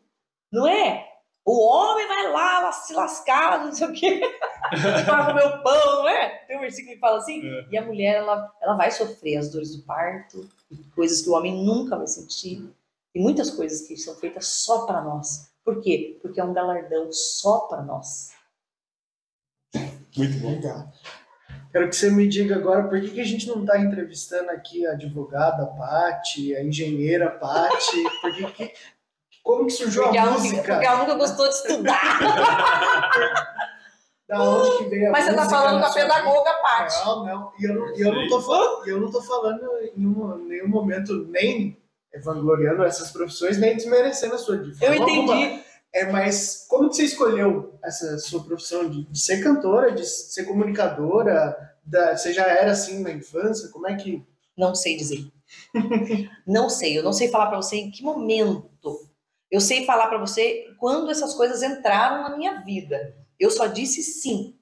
não 0.52 0.68
é? 0.68 1.08
O 1.46 1.68
homem 1.68 2.08
vai 2.08 2.32
lá 2.32 2.72
se 2.72 2.92
lascar, 2.94 3.66
não 3.66 3.72
sei 3.72 3.88
o 3.88 3.94
quê, 3.94 4.22
comer 5.06 5.46
o 5.46 5.64
pão, 5.64 5.96
não 5.98 6.10
é? 6.10 6.30
Tem 6.48 6.58
um 6.58 6.62
versículo 6.62 6.96
que 6.96 7.00
fala 7.00 7.20
assim. 7.20 7.46
É. 7.46 7.68
E 7.72 7.78
a 7.78 7.86
mulher, 7.86 8.16
ela, 8.16 8.52
ela 8.60 8.74
vai 8.74 8.90
sofrer 8.90 9.38
as 9.38 9.52
dores 9.52 9.76
do 9.76 9.84
parto, 9.84 10.50
coisas 10.96 11.22
que 11.22 11.30
o 11.30 11.34
homem 11.34 11.64
nunca 11.64 11.96
vai 11.96 12.08
sentir. 12.08 12.74
E 13.16 13.20
muitas 13.22 13.50
coisas 13.52 13.88
que 13.88 13.98
são 13.98 14.16
feitas 14.16 14.46
só 14.48 14.86
para 14.86 15.02
nós. 15.02 15.50
Por 15.64 15.82
quê? 15.82 16.18
Porque 16.22 16.40
é 16.40 16.44
um 16.44 16.54
galardão 16.54 17.12
só 17.12 17.62
para 17.62 17.82
nós. 17.82 18.30
Muito 20.18 20.40
bom. 20.40 20.50
Legal. 20.52 20.92
Quero 21.72 21.90
que 21.90 21.96
você 21.96 22.10
me 22.10 22.28
diga 22.28 22.56
agora 22.56 22.88
por 22.88 23.00
que, 23.00 23.10
que 23.12 23.22
a 23.22 23.26
gente 23.26 23.48
não 23.48 23.62
está 23.62 23.78
entrevistando 23.80 24.50
aqui 24.50 24.86
a 24.88 24.94
advogada 24.94 25.68
Pati, 25.68 26.56
a 26.56 26.64
engenheira 26.64 27.30
Pati, 27.30 28.04
por 28.22 28.34
que 28.36 28.52
que- 28.54 28.74
como 29.44 29.66
que 29.66 29.72
surgiu 29.74 30.04
Porque 30.04 30.18
a 30.18 30.22
ela, 30.22 30.32
nunca, 30.32 30.44
música? 30.44 30.62
porque 30.74 30.86
ela 30.86 30.98
nunca 31.00 31.16
gostou 31.16 31.48
de 31.48 31.56
estudar. 31.56 32.02
Da 34.28 34.44
onde 34.44 34.78
que 34.78 34.84
veio 34.90 35.10
a 35.10 35.12
Mas 35.12 35.26
você 35.26 35.34
tá 35.34 35.44
música 35.44 35.60
falando 35.60 35.80
com 35.82 35.86
a 35.88 35.94
pedagoga, 35.94 36.54
Paty. 36.62 37.06
Não, 37.06 37.26
não. 37.26 37.54
E 37.60 37.64
eu, 37.66 37.74
não- 37.76 37.96
eu 37.96 38.14
não 38.14 38.28
tô 38.28 38.42
falando, 38.42 38.88
eu 38.88 39.02
não 39.02 39.12
tô 39.12 39.22
falando 39.22 39.66
em 39.96 40.06
um- 40.06 40.38
nenhum 40.48 40.68
momento 40.68 41.14
nem 41.30 41.78
vangloriando 42.18 42.84
essas 42.84 43.12
profissões, 43.12 43.58
nem 43.58 43.76
desmerecendo 43.76 44.36
a 44.36 44.38
sua 44.38 44.58
de 44.58 44.84
Eu 44.84 44.94
alguma. 45.04 45.36
entendi. 45.36 45.64
É, 45.94 46.12
mas 46.12 46.66
como 46.68 46.90
que 46.90 46.96
você 46.96 47.04
escolheu 47.04 47.80
essa 47.84 48.18
sua 48.20 48.44
profissão 48.44 48.90
de, 48.90 49.06
de 49.06 49.20
ser 49.20 49.44
cantora, 49.44 49.92
de 49.92 50.06
ser 50.06 50.44
comunicadora? 50.46 51.56
Da, 51.84 52.16
você 52.16 52.32
já 52.34 52.46
era 52.48 52.72
assim 52.72 53.02
na 53.02 53.12
infância? 53.12 53.70
Como 53.70 53.88
é 53.88 53.96
que. 53.96 54.24
Não 54.58 54.76
sei 54.76 54.96
dizer. 54.98 55.26
não 56.46 56.70
sei. 56.70 56.98
Eu 56.98 57.04
não 57.04 57.14
sei 57.14 57.30
falar 57.30 57.48
pra 57.48 57.58
você 57.58 57.78
em 57.78 57.92
que 57.92 58.04
momento. 58.04 59.10
Eu 59.50 59.60
sei 59.60 59.86
falar 59.86 60.08
pra 60.08 60.20
você 60.20 60.66
quando 60.78 61.10
essas 61.10 61.34
coisas 61.34 61.64
entraram 61.64 62.22
na 62.24 62.38
minha 62.38 62.62
vida. 62.62 63.16
Eu 63.40 63.50
só 63.50 63.66
disse 63.66 64.04
sim. 64.04 64.56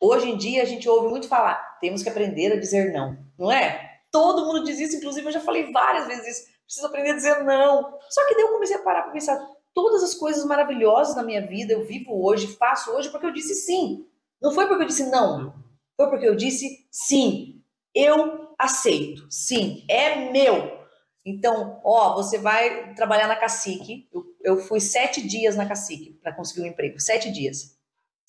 Hoje 0.00 0.30
em 0.30 0.36
dia 0.36 0.62
a 0.62 0.66
gente 0.66 0.88
ouve 0.88 1.08
muito 1.08 1.28
falar, 1.28 1.78
temos 1.78 2.02
que 2.02 2.08
aprender 2.08 2.52
a 2.52 2.58
dizer 2.58 2.90
não, 2.90 3.18
não 3.38 3.52
é? 3.52 3.98
Todo 4.10 4.46
mundo 4.46 4.64
diz 4.64 4.80
isso, 4.80 4.96
inclusive 4.96 5.26
eu 5.26 5.32
já 5.32 5.40
falei 5.40 5.70
várias 5.70 6.06
vezes 6.06 6.38
isso. 6.38 6.49
Preciso 6.70 6.86
aprender 6.86 7.10
a 7.10 7.16
dizer 7.16 7.42
não. 7.42 7.98
Só 8.08 8.28
que 8.28 8.34
daí 8.36 8.44
eu 8.44 8.52
comecei 8.52 8.76
a 8.76 8.82
parar 8.82 9.02
pra 9.02 9.10
pensar, 9.10 9.44
todas 9.74 10.04
as 10.04 10.14
coisas 10.14 10.44
maravilhosas 10.44 11.16
na 11.16 11.24
minha 11.24 11.44
vida 11.44 11.72
eu 11.72 11.84
vivo 11.84 12.24
hoje, 12.24 12.46
faço 12.56 12.92
hoje 12.92 13.10
porque 13.10 13.26
eu 13.26 13.32
disse 13.32 13.56
sim. 13.56 14.06
Não 14.40 14.52
foi 14.52 14.68
porque 14.68 14.84
eu 14.84 14.86
disse 14.86 15.10
não. 15.10 15.52
Foi 15.96 16.08
porque 16.08 16.28
eu 16.28 16.36
disse 16.36 16.86
sim. 16.88 17.60
Eu 17.92 18.54
aceito. 18.56 19.26
Sim, 19.28 19.84
é 19.88 20.30
meu. 20.30 20.78
Então, 21.26 21.80
ó, 21.84 22.14
você 22.14 22.38
vai 22.38 22.94
trabalhar 22.94 23.26
na 23.26 23.34
Cacique. 23.34 24.08
Eu, 24.14 24.24
eu 24.44 24.56
fui 24.56 24.78
sete 24.78 25.26
dias 25.26 25.56
na 25.56 25.66
Cacique 25.66 26.20
para 26.22 26.32
conseguir 26.32 26.62
um 26.62 26.70
emprego. 26.70 27.00
Sete 27.00 27.32
dias. 27.32 27.76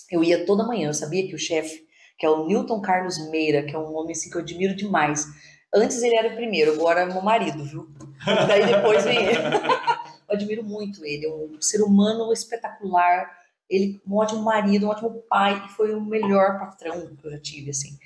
Eu 0.10 0.24
ia 0.24 0.48
toda 0.48 0.66
manhã. 0.66 0.90
Eu 0.90 0.96
sabia 0.96 1.28
que 1.28 1.36
o 1.36 1.40
chefe, 1.40 1.86
que 2.18 2.26
é 2.26 2.30
o 2.30 2.48
Newton 2.48 2.82
Carlos 2.82 3.20
Meira, 3.30 3.62
que 3.62 3.76
é 3.76 3.78
um 3.78 3.94
homem 3.94 4.14
assim, 4.14 4.32
que 4.32 4.36
eu 4.36 4.42
admiro 4.42 4.76
demais. 4.76 5.28
Antes 5.72 6.02
ele 6.02 6.16
era 6.16 6.34
o 6.34 6.36
primeiro, 6.36 6.74
agora 6.74 7.02
é 7.02 7.06
meu 7.06 7.22
marido, 7.22 7.64
viu? 7.64 7.88
Daí 8.26 8.66
depois 8.66 9.04
vem 9.04 9.26
ele. 9.26 9.38
Eu 10.28 10.36
admiro 10.36 10.64
muito 10.64 11.06
ele. 11.06 11.26
É 11.26 11.30
um 11.30 11.62
ser 11.62 11.82
humano 11.82 12.32
espetacular. 12.32 13.30
Ele, 13.70 14.02
um 14.08 14.16
ótimo 14.16 14.42
marido, 14.42 14.86
um 14.86 14.90
ótimo 14.90 15.24
pai. 15.30 15.66
E 15.66 15.70
foi 15.70 15.94
o 15.94 16.02
melhor 16.02 16.60
patrão 16.60 17.16
que 17.16 17.26
eu 17.26 17.32
já 17.32 17.40
tive, 17.40 17.70
assim. 17.70 17.98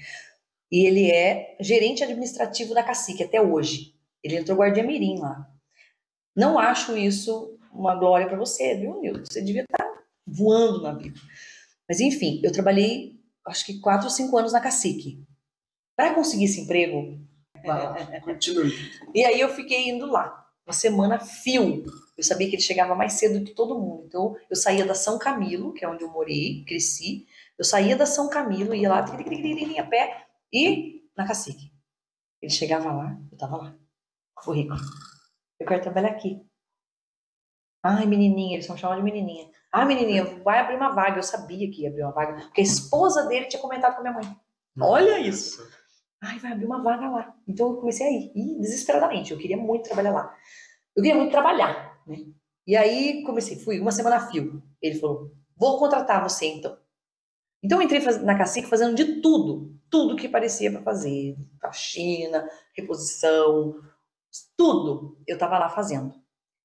E 0.72 0.88
ele 0.88 1.12
é 1.12 1.56
gerente 1.60 2.04
administrativo 2.04 2.74
da 2.74 2.84
Cacique 2.84 3.24
até 3.24 3.40
hoje. 3.40 3.94
Ele 4.24 4.38
entrou 4.38 4.58
guardia 4.58 4.84
mirim 4.84 5.20
lá. 5.20 5.48
Não 6.36 6.58
acho 6.58 6.98
isso 6.98 7.58
uma 7.72 7.96
glória 7.96 8.28
para 8.28 8.38
você, 8.38 8.76
viu, 8.76 9.00
Nilton? 9.02 9.24
Você 9.26 9.42
devia 9.42 9.64
estar 9.64 9.88
voando 10.26 10.82
na 10.82 10.94
vida. 10.94 11.20
Mas 11.88 12.00
enfim, 12.00 12.42
eu 12.44 12.52
trabalhei 12.52 13.16
acho 13.48 13.66
que 13.66 13.80
quatro 13.80 14.08
ou 14.08 14.12
cinco 14.12 14.38
anos 14.38 14.54
na 14.54 14.62
Cacique. 14.62 15.24
Para 15.96 16.14
conseguir 16.14 16.46
esse 16.46 16.62
emprego, 16.62 17.20
Vai 17.66 17.84
lá, 17.84 18.22
continue. 18.22 18.74
e 19.14 19.24
aí 19.26 19.40
eu 19.40 19.50
fiquei 19.50 19.90
indo 19.90 20.06
lá, 20.06 20.48
uma 20.66 20.74
semana 20.74 21.20
fio. 21.20 21.84
Eu 22.18 22.24
sabia 22.24 22.50
que 22.50 22.56
ele 22.56 22.62
chegava 22.62 22.96
mais 22.96 23.14
cedo 23.14 23.44
que 23.44 23.54
todo 23.54 23.80
mundo. 23.80 24.06
Então 24.08 24.36
eu 24.50 24.56
saía 24.56 24.86
da 24.86 24.96
São 24.96 25.20
Camilo, 25.20 25.74
que 25.74 25.84
é 25.84 25.90
onde 25.90 26.04
eu 26.04 26.10
morei, 26.10 26.64
cresci. 26.66 27.28
Eu 27.58 27.66
saía 27.66 27.96
da 27.96 28.06
São 28.06 28.30
Camilo, 28.30 28.74
ia 28.74 28.90
lá, 28.90 29.04
tiri, 29.04 29.24
tiri, 29.24 29.42
tiri, 29.42 29.80
a 29.80 29.86
pé, 29.86 30.26
e 30.52 31.04
na 31.16 31.28
Cacique. 31.28 31.72
Ele 32.42 32.52
chegava 32.52 32.92
lá, 32.92 33.18
eu 33.32 33.38
tava 33.38 33.58
lá. 33.58 33.76
Currículo. 34.34 34.80
Eu 35.60 35.66
quero 35.66 35.82
trabalhar 35.82 36.10
aqui. 36.10 36.42
Ai, 37.84 38.06
menininha, 38.06 38.56
eles 38.56 38.66
são 38.66 38.78
chamados 38.78 39.04
de 39.04 39.12
menininha. 39.12 39.50
Ah, 39.72 39.86
menininha, 39.86 40.26
vai 40.44 40.60
abrir 40.60 40.76
uma 40.76 40.90
vaga. 40.90 41.20
Eu 41.20 41.24
sabia 41.24 41.70
que 41.70 41.84
ia 41.84 41.90
abrir 41.90 42.04
uma 42.04 42.12
vaga, 42.12 42.42
porque 42.46 42.62
a 42.62 42.64
esposa 42.64 43.28
dele 43.28 43.46
tinha 43.46 43.62
comentado 43.62 43.94
com 43.94 44.00
a 44.00 44.04
minha 44.04 44.14
mãe. 44.14 44.38
Olha 44.80 45.20
isso. 45.20 45.66
Ai, 46.26 46.40
vai 46.40 46.54
abrir 46.54 46.66
uma 46.66 46.82
vaga 46.82 47.08
lá. 47.08 47.36
Então 47.48 47.70
eu 47.70 47.78
comecei 47.78 48.08
a 48.08 48.12
ir, 48.12 48.32
ir 48.36 48.60
desesperadamente. 48.60 49.32
Eu 49.32 49.38
queria 49.38 49.58
muito 49.58 49.86
trabalhar 49.86 50.12
lá. 50.12 50.36
Eu 50.96 51.04
queria 51.04 51.18
muito 51.18 51.32
trabalhar, 51.32 52.02
né? 52.08 52.18
E 52.66 52.76
aí 52.76 53.24
comecei, 53.24 53.60
fui 53.60 53.80
uma 53.80 53.92
semana 53.92 54.16
a 54.16 54.28
fio. 54.28 54.64
Ele 54.82 55.00
falou: 55.00 55.32
vou 55.56 55.78
contratar 55.78 56.24
você 56.24 56.48
então. 56.48 56.76
Então 57.64 57.80
eu 57.80 57.86
entrei 57.86 58.02
na 58.24 58.38
Cacique 58.38 58.68
fazendo 58.68 58.96
de 58.96 59.22
tudo, 59.22 59.76
tudo 59.90 60.16
que 60.16 60.28
parecia 60.30 60.72
para 60.72 60.82
fazer, 60.82 61.36
faxina, 61.62 62.48
reposição, 62.76 63.76
tudo 64.58 65.18
eu 65.28 65.36
estava 65.36 65.58
lá 65.58 65.70
fazendo. 65.70 66.14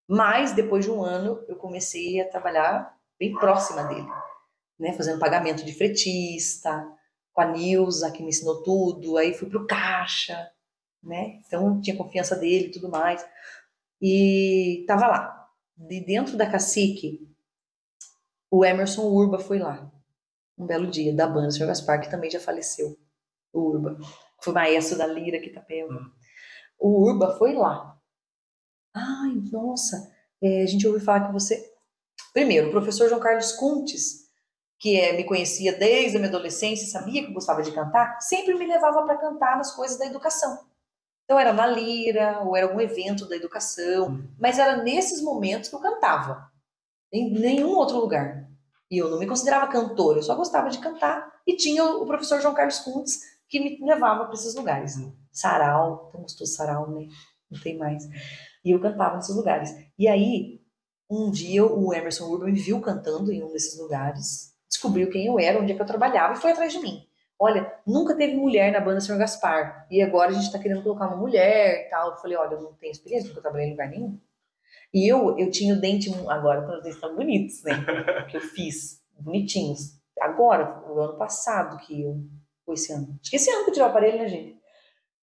Mas 0.08 0.52
depois 0.52 0.84
de 0.84 0.90
um 0.90 1.02
ano 1.02 1.44
eu 1.48 1.56
comecei 1.56 2.20
a 2.20 2.28
trabalhar 2.28 2.94
bem 3.18 3.32
próxima 3.34 3.84
dele, 3.84 4.08
né, 4.78 4.92
fazendo 4.92 5.20
pagamento 5.20 5.64
de 5.64 5.72
fretista, 5.72 6.86
com 7.32 7.40
a 7.40 7.46
Nilza 7.46 8.10
que 8.10 8.22
me 8.22 8.28
ensinou 8.28 8.62
tudo, 8.62 9.16
aí 9.16 9.34
fui 9.34 9.48
pro 9.48 9.66
caixa, 9.66 10.50
né? 11.02 11.40
Então 11.46 11.80
tinha 11.80 11.96
confiança 11.96 12.36
dele 12.36 12.66
e 12.66 12.70
tudo 12.70 12.88
mais. 12.88 13.24
E 14.00 14.84
tava 14.86 15.06
lá. 15.06 15.48
De 15.76 16.00
dentro 16.04 16.36
da 16.36 16.50
Cacique, 16.50 17.26
o 18.50 18.64
Emerson 18.64 19.02
Urba 19.02 19.38
foi 19.38 19.58
lá. 19.58 19.90
Um 20.58 20.66
belo 20.66 20.86
dia, 20.86 21.14
da 21.14 21.26
banda, 21.26 21.48
o 21.48 21.52
Sr. 21.52 21.66
Gaspar, 21.66 22.00
que 22.00 22.10
também 22.10 22.30
já 22.30 22.38
faleceu. 22.38 22.98
O 23.52 23.60
Urba. 23.70 23.98
Foi 24.42 24.52
maestro 24.52 24.98
da 24.98 25.06
Lira 25.06 25.40
que 25.40 25.50
tá 25.50 25.64
Hum. 25.70 26.10
O 26.78 27.02
Urba 27.02 27.36
foi 27.38 27.54
lá. 27.54 27.98
Ai, 28.94 29.40
nossa, 29.52 30.10
é, 30.42 30.62
a 30.62 30.66
gente 30.66 30.86
ouviu 30.86 31.02
falar 31.02 31.26
que 31.26 31.32
você. 31.32 31.72
Primeiro, 32.32 32.68
o 32.68 32.70
professor 32.70 33.08
João 33.08 33.20
Carlos 33.20 33.52
Contes, 33.52 34.19
que 34.80 34.98
é, 34.98 35.12
me 35.12 35.24
conhecia 35.24 35.76
desde 35.76 36.16
a 36.16 36.20
minha 36.20 36.30
adolescência, 36.30 36.88
sabia 36.88 37.22
que 37.22 37.28
eu 37.28 37.34
gostava 37.34 37.62
de 37.62 37.70
cantar, 37.70 38.18
sempre 38.22 38.54
me 38.54 38.66
levava 38.66 39.02
para 39.04 39.18
cantar 39.18 39.58
nas 39.58 39.74
coisas 39.76 39.98
da 39.98 40.06
educação. 40.06 40.58
Então 41.24 41.38
era 41.38 41.52
na 41.52 41.66
lira, 41.66 42.40
ou 42.40 42.56
era 42.56 42.66
algum 42.66 42.80
evento 42.80 43.28
da 43.28 43.36
educação, 43.36 44.08
hum. 44.08 44.28
mas 44.38 44.58
era 44.58 44.82
nesses 44.82 45.22
momentos 45.22 45.68
que 45.68 45.76
eu 45.76 45.80
cantava. 45.80 46.50
Em 47.12 47.30
nenhum 47.30 47.76
outro 47.76 47.98
lugar. 47.98 48.48
E 48.90 48.96
eu 48.98 49.10
não 49.10 49.18
me 49.18 49.26
considerava 49.26 49.70
cantora, 49.70 50.18
eu 50.18 50.22
só 50.22 50.34
gostava 50.34 50.70
de 50.70 50.78
cantar. 50.78 51.30
E 51.46 51.56
tinha 51.56 51.84
o 51.84 52.06
professor 52.06 52.40
João 52.40 52.54
Carlos 52.54 52.78
Kuntz 52.80 53.20
que 53.48 53.60
me 53.60 53.78
levava 53.84 54.24
para 54.24 54.34
esses 54.34 54.54
lugares. 54.54 54.96
Hum. 54.96 55.12
Sarau, 55.30 56.08
tão 56.10 56.22
gostoso 56.22 56.52
sarau, 56.52 56.90
né? 56.90 57.06
Não 57.50 57.60
tem 57.60 57.76
mais. 57.76 58.02
E 58.64 58.70
eu 58.70 58.80
cantava 58.80 59.16
nesses 59.16 59.36
lugares. 59.36 59.70
E 59.98 60.08
aí, 60.08 60.60
um 61.08 61.30
dia 61.30 61.66
o 61.66 61.92
Emerson 61.92 62.24
Urban 62.30 62.46
me 62.46 62.60
viu 62.60 62.80
cantando 62.80 63.30
em 63.30 63.42
um 63.42 63.52
desses 63.52 63.78
lugares, 63.78 64.50
descobriu 64.70 65.10
quem 65.10 65.26
eu 65.26 65.38
era, 65.38 65.60
onde 65.60 65.72
é 65.72 65.74
que 65.74 65.82
eu 65.82 65.86
trabalhava 65.86 66.34
e 66.34 66.36
foi 66.36 66.52
atrás 66.52 66.72
de 66.72 66.78
mim. 66.78 67.04
Olha, 67.38 67.72
nunca 67.86 68.14
teve 68.14 68.36
mulher 68.36 68.70
na 68.70 68.80
banda 68.80 69.00
Sr. 69.00 69.18
Gaspar. 69.18 69.86
E 69.90 70.00
agora 70.00 70.30
a 70.30 70.32
gente 70.32 70.44
está 70.44 70.58
querendo 70.58 70.82
colocar 70.82 71.08
uma 71.08 71.16
mulher 71.16 71.86
e 71.86 71.90
tal. 71.90 72.10
Eu 72.10 72.16
falei, 72.16 72.36
olha, 72.36 72.54
eu 72.54 72.62
não 72.62 72.74
tenho 72.74 72.92
experiência, 72.92 73.28
porque 73.28 73.38
eu 73.38 73.42
trabalhei 73.42 73.68
em 73.68 73.70
lugar 73.70 73.88
nenhum. 73.88 74.20
E 74.92 75.10
eu, 75.10 75.38
eu 75.38 75.50
tinha 75.50 75.74
o 75.74 75.80
dente, 75.80 76.10
agora 76.28 76.62
quando 76.62 76.76
os 76.76 76.82
dentes 76.82 76.96
estão 76.96 77.16
bonitos, 77.16 77.62
né? 77.62 77.72
que 78.30 78.36
eu 78.36 78.40
fiz, 78.40 79.00
bonitinhos. 79.18 79.98
Agora, 80.20 80.84
o 80.86 81.00
ano 81.00 81.16
passado 81.16 81.78
que 81.78 82.02
eu, 82.02 82.20
foi 82.64 82.74
esse 82.74 82.92
ano. 82.92 83.18
Acho 83.20 83.30
que 83.30 83.36
esse 83.36 83.50
ano 83.50 83.64
que 83.64 83.70
eu 83.70 83.74
tirei 83.74 83.88
o 83.88 83.90
aparelho, 83.90 84.18
né, 84.18 84.28
gente? 84.28 84.60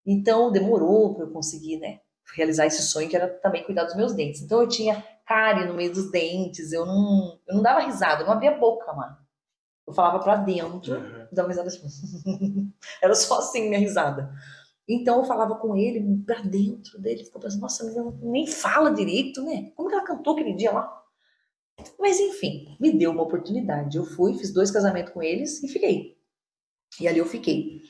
Então, 0.04 0.50
demorou 0.50 1.14
para 1.14 1.24
eu 1.24 1.30
conseguir, 1.30 1.78
né? 1.78 2.00
Realizar 2.34 2.66
esse 2.66 2.82
sonho, 2.82 3.08
que 3.08 3.16
era 3.16 3.28
também 3.28 3.62
cuidar 3.64 3.84
dos 3.84 3.94
meus 3.94 4.12
dentes. 4.12 4.42
Então, 4.42 4.60
eu 4.60 4.68
tinha 4.68 5.04
cárie 5.24 5.66
no 5.66 5.74
meio 5.74 5.92
dos 5.92 6.10
dentes, 6.10 6.72
eu 6.72 6.84
não, 6.84 7.38
eu 7.46 7.54
não 7.54 7.62
dava 7.62 7.80
risada, 7.80 8.22
eu 8.22 8.26
não 8.26 8.32
abria 8.32 8.58
boca, 8.58 8.92
mano. 8.92 9.16
Eu 9.88 9.94
falava 9.94 10.18
para 10.18 10.36
dentro, 10.36 10.96
uhum. 10.96 11.28
dava 11.32 11.48
risada 11.48 11.68
assim. 11.68 11.88
era 13.00 13.14
só 13.14 13.38
assim 13.38 13.68
minha 13.68 13.80
risada. 13.80 14.30
Então 14.86 15.18
eu 15.18 15.24
falava 15.24 15.54
com 15.56 15.74
ele 15.74 16.22
pra 16.26 16.42
dentro 16.42 17.00
dele, 17.00 17.24
ficou 17.24 17.40
pensando, 17.40 17.62
nossa, 17.62 18.14
nem 18.20 18.46
fala 18.46 18.92
direito, 18.92 19.42
né? 19.42 19.72
Como 19.74 19.88
que 19.88 19.94
ela 19.94 20.04
cantou 20.04 20.34
aquele 20.34 20.52
dia 20.52 20.72
lá? 20.72 20.94
Mas 21.98 22.20
enfim, 22.20 22.76
me 22.78 22.92
deu 22.98 23.12
uma 23.12 23.22
oportunidade. 23.22 23.96
Eu 23.96 24.04
fui, 24.04 24.36
fiz 24.36 24.52
dois 24.52 24.70
casamentos 24.70 25.14
com 25.14 25.22
eles 25.22 25.62
e 25.62 25.68
fiquei. 25.68 26.18
E 27.00 27.08
ali 27.08 27.18
eu 27.18 27.26
fiquei. 27.26 27.80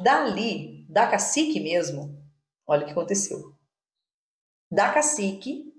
Dali, 0.00 0.86
da 0.88 1.08
cacique 1.08 1.58
mesmo, 1.58 2.16
olha 2.64 2.82
o 2.82 2.84
que 2.86 2.92
aconteceu. 2.92 3.56
Da 4.70 4.92
cacique, 4.92 5.74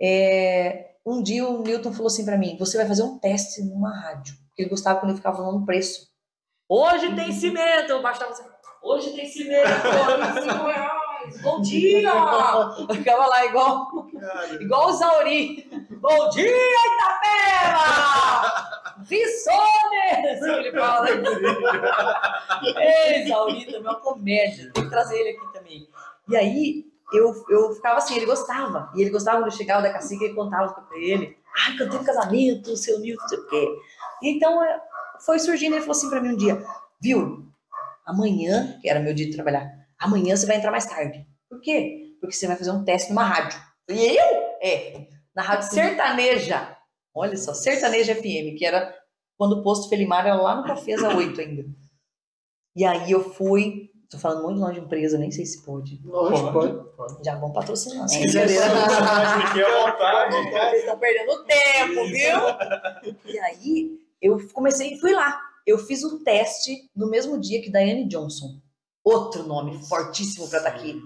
é, 0.00 0.94
um 1.04 1.20
dia 1.20 1.44
o 1.48 1.60
Newton 1.60 1.92
falou 1.92 2.06
assim 2.06 2.24
para 2.24 2.38
mim: 2.38 2.56
você 2.56 2.76
vai 2.76 2.86
fazer 2.86 3.02
um 3.02 3.18
teste 3.18 3.62
numa 3.64 3.92
rádio. 3.92 4.39
Ele 4.60 4.68
gostava 4.68 5.00
quando 5.00 5.12
eu 5.12 5.16
ficava 5.16 5.38
falando 5.38 5.64
preço. 5.64 6.08
Hoje 6.68 7.14
tem 7.14 7.32
cimento! 7.32 7.90
Eu 7.90 8.02
baixava 8.02 8.30
assim, 8.30 8.44
Hoje 8.82 9.10
tem 9.12 9.26
cimento, 9.26 9.68
25 9.68 10.64
reais. 10.66 11.42
Bom 11.42 11.60
dia! 11.60 12.10
Ficava 12.92 13.26
lá 13.26 13.44
igual, 13.44 13.88
igual 14.58 14.88
o 14.88 14.92
Zauri. 14.92 15.68
Bom 15.90 16.28
dia, 16.30 16.56
Itapema! 16.94 18.00
Vissones! 19.02 20.42
Ele 20.42 20.72
fala. 20.72 21.08
Ei, 22.80 23.28
Zauri 23.28 23.64
também 23.66 23.76
é 23.76 23.80
uma 23.80 23.96
comédia. 23.96 24.70
Tem 24.72 24.84
que 24.84 24.90
trazer 24.90 25.18
ele 25.18 25.36
aqui 25.36 25.52
também. 25.52 25.88
E 26.28 26.36
aí, 26.36 26.89
eu, 27.12 27.44
eu 27.48 27.74
ficava 27.74 27.98
assim, 27.98 28.16
ele 28.16 28.26
gostava. 28.26 28.90
E 28.94 29.00
ele 29.00 29.10
gostava 29.10 29.38
quando 29.38 29.50
eu 29.50 29.56
chegava 29.56 29.82
da 29.82 29.92
cacique, 29.92 30.24
ele 30.24 30.34
contava 30.34 30.72
pra 30.72 30.98
ele. 30.98 31.36
Ai, 31.66 31.76
cantei 31.76 31.98
no 31.98 32.04
casamento, 32.04 32.76
seu 32.76 33.00
Nilton, 33.00 33.22
não 33.22 33.28
sei 33.28 33.38
o 33.38 33.46
quê. 33.48 33.68
Então, 34.22 34.62
é, 34.62 34.80
foi 35.24 35.38
surgindo, 35.38 35.74
ele 35.74 35.80
falou 35.80 35.96
assim 35.96 36.08
pra 36.08 36.20
mim 36.20 36.30
um 36.30 36.36
dia, 36.36 36.62
viu, 37.00 37.46
amanhã, 38.06 38.78
que 38.80 38.88
era 38.88 39.00
meu 39.00 39.14
dia 39.14 39.26
de 39.26 39.34
trabalhar, 39.34 39.68
amanhã 39.98 40.36
você 40.36 40.46
vai 40.46 40.56
entrar 40.56 40.70
mais 40.70 40.86
tarde. 40.86 41.26
Por 41.48 41.60
quê? 41.60 42.16
Porque 42.20 42.34
você 42.34 42.46
vai 42.46 42.56
fazer 42.56 42.70
um 42.70 42.84
teste 42.84 43.10
numa 43.10 43.24
rádio. 43.24 43.60
E 43.88 44.16
eu? 44.16 44.24
É, 44.62 45.08
na 45.34 45.42
rádio 45.42 45.68
sertaneja. 45.68 46.76
Olha 47.14 47.36
só, 47.36 47.52
sertaneja 47.52 48.14
FM, 48.14 48.56
que 48.56 48.64
era 48.64 48.94
quando 49.36 49.54
o 49.54 49.62
posto 49.62 49.88
Felimar 49.88 50.26
era 50.26 50.36
lá 50.36 50.56
no 50.56 50.64
Cafeza 50.64 51.08
8 51.14 51.40
ainda. 51.40 51.64
E 52.76 52.84
aí 52.84 53.10
eu 53.10 53.32
fui, 53.32 53.89
tô 54.10 54.18
falando 54.18 54.42
muito 54.42 54.60
longe 54.60 54.80
de 54.80 54.86
empresa, 54.86 55.16
nem 55.16 55.30
sei 55.30 55.46
se 55.46 55.62
pode. 55.62 56.00
Lógico, 56.04 56.52
pode, 56.52 56.96
pode. 56.96 57.24
Já 57.24 57.36
vão 57.36 57.52
patrocinar. 57.52 58.08
Se 58.08 58.18
quiser, 58.18 58.48
fique 58.48 59.62
à 59.62 59.86
vontade. 59.86 60.36
Vocês 60.50 60.80
estão 60.80 60.98
perdendo 60.98 61.44
tempo, 61.44 62.06
viu? 62.06 63.32
E 63.32 63.38
aí 63.38 64.00
eu 64.20 64.38
comecei, 64.52 64.98
fui 64.98 65.12
lá 65.12 65.50
eu 65.66 65.78
fiz 65.78 66.02
o 66.02 66.18
teste 66.20 66.90
no 66.94 67.08
mesmo 67.08 67.38
dia 67.38 67.62
que 67.62 67.70
Diane 67.70 68.08
Johnson. 68.08 68.60
Outro 69.02 69.44
nome 69.44 69.82
fortíssimo 69.86 70.48
para 70.48 70.58
estar 70.58 70.70
tá 70.70 70.76
aqui. 70.76 71.00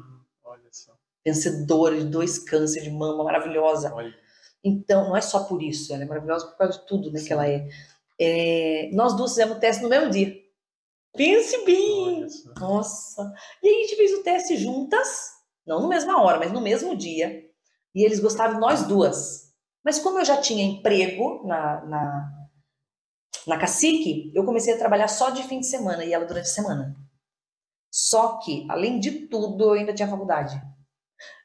Olha 0.45 0.69
só. 0.73 0.93
Vencedora 1.25 1.97
de 1.97 2.07
dois 2.07 2.39
cânceres 2.39 2.85
de 2.85 2.91
mama, 2.91 3.25
maravilhosa. 3.25 3.93
Olha. 3.95 4.15
Então, 4.63 5.09
não 5.09 5.17
é 5.17 5.21
só 5.21 5.45
por 5.45 5.63
isso, 5.63 5.93
ela 5.93 6.03
é 6.03 6.07
maravilhosa 6.07 6.47
por 6.47 6.57
causa 6.57 6.79
de 6.79 6.87
tudo 6.87 7.13
né, 7.13 7.21
que 7.21 7.33
ela 7.33 7.47
é. 7.47 7.69
é. 8.19 8.91
Nós 8.93 9.15
duas 9.15 9.33
fizemos 9.33 9.57
o 9.57 9.61
teste 9.61 9.83
no 9.83 9.89
mesmo 9.89 10.11
dia. 10.11 10.43
Pense 11.15 11.65
bem! 11.65 12.04
Nossa! 12.59 13.33
E 13.63 13.69
aí 13.69 13.75
a 13.75 13.87
gente 13.87 13.97
fez 13.97 14.13
o 14.13 14.23
teste 14.23 14.57
juntas, 14.57 15.31
não 15.67 15.83
na 15.83 15.89
mesma 15.89 16.23
hora, 16.23 16.39
mas 16.39 16.53
no 16.53 16.61
mesmo 16.61 16.97
dia. 16.97 17.45
E 17.95 18.05
eles 18.05 18.21
gostaram 18.21 18.55
de 18.55 18.61
nós 18.61 18.87
duas. 18.87 19.53
Mas 19.85 19.99
como 19.99 20.19
eu 20.19 20.25
já 20.25 20.37
tinha 20.37 20.65
emprego 20.65 21.47
na, 21.47 21.85
na 21.85 22.45
na 23.47 23.59
Cacique, 23.59 24.33
eu 24.35 24.45
comecei 24.45 24.75
a 24.75 24.79
trabalhar 24.79 25.09
só 25.09 25.31
de 25.31 25.43
fim 25.43 25.61
de 25.61 25.67
semana 25.67 26.05
e 26.05 26.13
ela 26.13 26.25
durante 26.25 26.47
a 26.47 26.53
semana. 26.53 26.97
Só 27.91 28.39
que, 28.39 28.67
além 28.71 28.99
de 28.99 29.29
tudo, 29.29 29.65
eu 29.65 29.73
ainda 29.73 29.95
tinha 29.95 30.09
faculdade. 30.09 30.61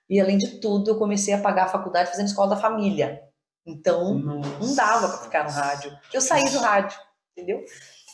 E 0.09 0.19
além 0.19 0.37
de 0.37 0.59
tudo, 0.59 0.89
eu 0.89 0.97
comecei 0.97 1.33
a 1.33 1.41
pagar 1.41 1.65
a 1.65 1.69
faculdade 1.69 2.09
fazendo 2.09 2.27
escola 2.27 2.55
da 2.55 2.61
família. 2.61 3.21
Então, 3.65 4.15
Nossa. 4.15 4.59
não 4.59 4.75
dava 4.75 5.09
para 5.09 5.17
ficar 5.19 5.43
no 5.43 5.51
rádio. 5.51 5.91
Eu 6.11 6.21
saí 6.21 6.49
do 6.49 6.59
rádio, 6.59 6.97
entendeu? 7.31 7.63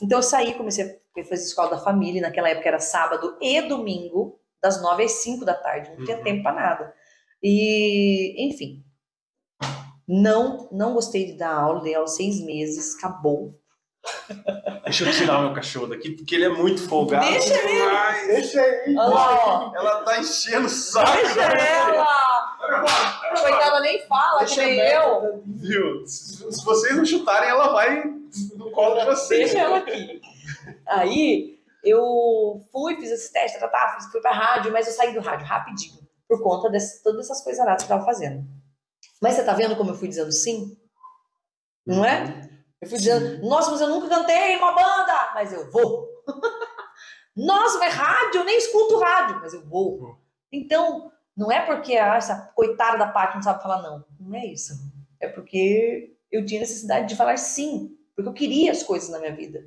Então, 0.01 0.19
eu 0.19 0.23
saí, 0.23 0.53
comecei 0.53 0.83
a 0.85 1.23
fazer 1.23 1.43
escola 1.43 1.71
da 1.71 1.77
família. 1.77 2.21
Naquela 2.21 2.49
época 2.49 2.67
era 2.67 2.79
sábado 2.79 3.37
e 3.41 3.61
domingo, 3.61 4.39
das 4.61 4.81
nove 4.81 5.03
às 5.03 5.23
cinco 5.23 5.45
da 5.45 5.53
tarde. 5.53 5.91
Não 5.97 6.05
tinha 6.05 6.17
uhum. 6.17 6.23
tempo 6.23 6.43
para 6.43 6.55
nada. 6.55 6.93
E, 7.41 8.47
enfim. 8.47 8.83
Não, 10.07 10.69
não 10.71 10.93
gostei 10.93 11.25
de 11.25 11.37
dar 11.37 11.53
aula, 11.53 11.81
dei 11.81 11.95
aula 11.95 12.07
seis 12.07 12.39
meses, 12.43 12.95
acabou. 12.95 13.51
Deixa 14.83 15.03
eu 15.03 15.11
tirar 15.11 15.39
o 15.39 15.41
meu 15.43 15.53
cachorro 15.53 15.87
daqui, 15.87 16.11
porque 16.11 16.35
ele 16.35 16.45
é 16.45 16.49
muito 16.49 16.87
folgado. 16.87 17.25
Deixa 17.25 17.55
ele. 17.55 17.81
Ai, 17.81 18.27
deixa 18.27 18.61
ele. 18.61 18.95
ela 18.95 20.03
tá 20.03 20.19
enchendo 20.19 20.67
o 20.67 20.69
saco. 20.69 21.11
Deixa 21.11 21.41
ela. 21.41 22.34
Coitada, 23.41 23.79
nem 23.81 24.05
fala, 24.07 24.39
deixa 24.39 24.61
que 24.61 24.67
nem 24.67 24.79
eu. 24.79 25.43
Viu? 25.45 26.07
Se 26.07 26.65
vocês 26.65 26.95
não 26.95 27.05
chutarem, 27.05 27.49
ela 27.49 27.71
vai 27.73 28.03
no 28.55 28.71
colo 28.71 28.99
de 28.99 29.05
vocês. 29.05 29.51
Deixa 29.51 29.59
ela 29.59 29.77
aqui. 29.77 30.21
Aí, 30.87 31.59
eu 31.83 32.65
fui, 32.71 32.95
fiz 32.95 33.11
esse 33.11 33.31
teste, 33.31 33.59
tá, 33.59 33.67
tá, 33.67 33.97
fui 34.11 34.21
pra 34.21 34.31
rádio, 34.31 34.71
mas 34.71 34.87
eu 34.87 34.93
saí 34.93 35.13
do 35.13 35.21
rádio 35.21 35.45
rapidinho, 35.45 35.99
por 36.27 36.41
conta 36.41 36.69
de 36.69 36.79
todas 37.03 37.25
essas 37.25 37.43
coisas 37.43 37.63
que 37.63 37.83
eu 37.83 37.87
tava 37.87 38.05
fazendo. 38.05 38.43
Mas 39.21 39.35
você 39.35 39.43
tá 39.43 39.53
vendo 39.53 39.75
como 39.75 39.91
eu 39.91 39.95
fui 39.95 40.07
dizendo 40.07 40.31
sim? 40.31 40.77
Não 41.85 42.03
é? 42.03 42.49
Eu 42.81 42.89
fui 42.89 42.97
dizendo, 42.97 43.47
nossa, 43.47 43.71
mas 43.71 43.81
eu 43.81 43.87
nunca 43.87 44.07
cantei 44.07 44.53
em 44.53 44.57
uma 44.57 44.73
banda, 44.73 45.31
mas 45.33 45.53
eu 45.53 45.69
vou. 45.71 46.09
Nossa, 47.35 47.77
mas 47.79 47.93
rádio, 47.93 48.39
eu 48.39 48.45
nem 48.45 48.57
escuto 48.57 48.97
rádio, 48.97 49.39
mas 49.41 49.53
eu 49.53 49.61
vou. 49.65 50.17
Então, 50.49 51.11
não 51.35 51.51
é 51.51 51.65
porque 51.65 51.95
ah, 51.97 52.15
essa 52.15 52.51
coitada 52.55 52.97
da 52.97 53.07
Paty 53.07 53.35
não 53.35 53.43
sabe 53.43 53.61
falar 53.61 53.81
não. 53.81 54.05
Não 54.19 54.35
é 54.35 54.45
isso. 54.45 54.73
É 55.19 55.27
porque 55.27 56.15
eu 56.31 56.45
tinha 56.45 56.59
necessidade 56.61 57.07
de 57.07 57.15
falar 57.15 57.37
sim. 57.37 57.95
Porque 58.15 58.29
eu 58.29 58.33
queria 58.33 58.71
as 58.71 58.83
coisas 58.83 59.09
na 59.09 59.19
minha 59.19 59.35
vida. 59.35 59.65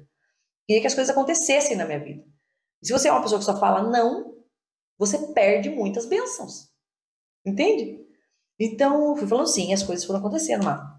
Queria 0.67 0.81
que 0.81 0.87
as 0.87 0.95
coisas 0.95 1.11
acontecessem 1.15 1.77
na 1.77 1.85
minha 1.85 1.99
vida. 2.01 2.25
E 2.83 2.87
se 2.87 2.93
você 2.93 3.09
é 3.09 3.13
uma 3.13 3.23
pessoa 3.23 3.39
que 3.39 3.45
só 3.45 3.59
fala 3.59 3.83
não, 3.91 4.35
você 4.99 5.19
perde 5.33 5.69
muitas 5.71 6.07
bênçãos. 6.07 6.69
Entende? 7.45 8.01
Então, 8.59 9.15
fui 9.17 9.27
falando 9.29 9.47
sim, 9.47 9.73
as 9.73 9.83
coisas 9.83 10.05
foram 10.05 10.21
acontecendo 10.21 10.65
lá. 10.65 10.99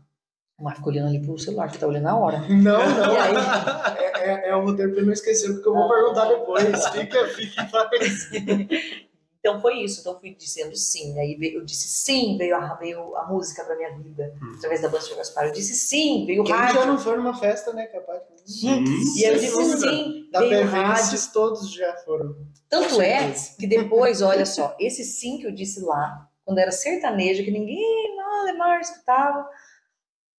O 0.59 0.63
Marco 0.63 0.79
ficou 0.79 0.91
olhando 0.91 1.07
ali 1.09 1.21
pro 1.25 1.37
celular, 1.39 1.71
que 1.71 1.77
tá 1.77 1.87
olhando 1.87 2.07
a 2.07 2.15
hora. 2.17 2.39
Não, 2.49 2.57
não. 2.89 3.19
Aí? 3.19 3.97
É, 3.97 4.29
é, 4.29 4.49
é 4.49 4.55
o 4.55 4.63
roteiro 4.63 4.91
pra 4.91 5.01
eu 5.01 5.05
não 5.05 5.13
esquecer, 5.13 5.51
porque 5.53 5.67
eu 5.69 5.73
vou 5.73 5.83
Ah. 5.85 5.89
perguntar 5.89 6.25
depois. 6.25 6.87
Fica, 6.89 7.27
fica 7.29 7.61
em 7.63 7.69
paz. 7.69 8.29
Então 9.39 9.61
foi 9.61 9.79
isso. 9.83 10.01
Então 10.01 10.19
fui 10.19 10.35
dizendo 10.35 10.75
sim. 10.75 11.17
Aí 11.19 11.35
veio- 11.35 11.59
eu 11.59 11.65
disse 11.65 11.87
sim, 11.87 12.37
veio 12.37 12.55
a, 12.55 12.73
veio 12.75 13.15
a 13.15 13.25
música 13.27 13.63
pra 13.63 13.75
minha 13.75 13.97
vida, 13.97 14.33
Hum. 14.41 14.55
através 14.57 14.81
da 14.81 14.89
Banda 14.89 15.15
Gaspar. 15.15 15.45
Eu 15.47 15.53
disse 15.53 15.73
sim, 15.75 16.25
veio 16.25 16.41
o 16.41 16.45
Quem 16.45 16.53
rádio. 16.55 16.81
já 16.81 16.85
não 16.85 16.97
foi 16.97 17.15
numa 17.17 17.33
festa, 17.37 17.71
né, 17.73 17.85
capaz? 17.87 18.21
Sim, 18.45 18.83
E 19.17 19.25
aí 19.25 19.33
eu 19.35 19.39
disse 19.39 19.79
sim, 19.79 20.29
Da 20.31 20.39
veio 20.41 20.63
o 20.63 20.69
rádio. 20.69 21.17
Todos 21.31 21.71
já 21.73 21.95
foram. 22.03 22.35
Tanto 22.69 23.01
é 23.01 23.33
que 23.59 23.65
depois, 23.65 24.21
olha 24.21 24.45
só, 24.45 24.75
esse 24.79 25.03
sim 25.03 25.37
que 25.37 25.47
eu 25.47 25.51
disse 25.51 25.79
lá, 25.81 26.27
quando 26.45 26.57
era 26.59 26.71
sertanejo, 26.71 27.43
que 27.43 27.51
ninguém, 27.51 28.15
não, 28.17 28.43
Lemar 28.45 28.79
escutava. 28.81 29.47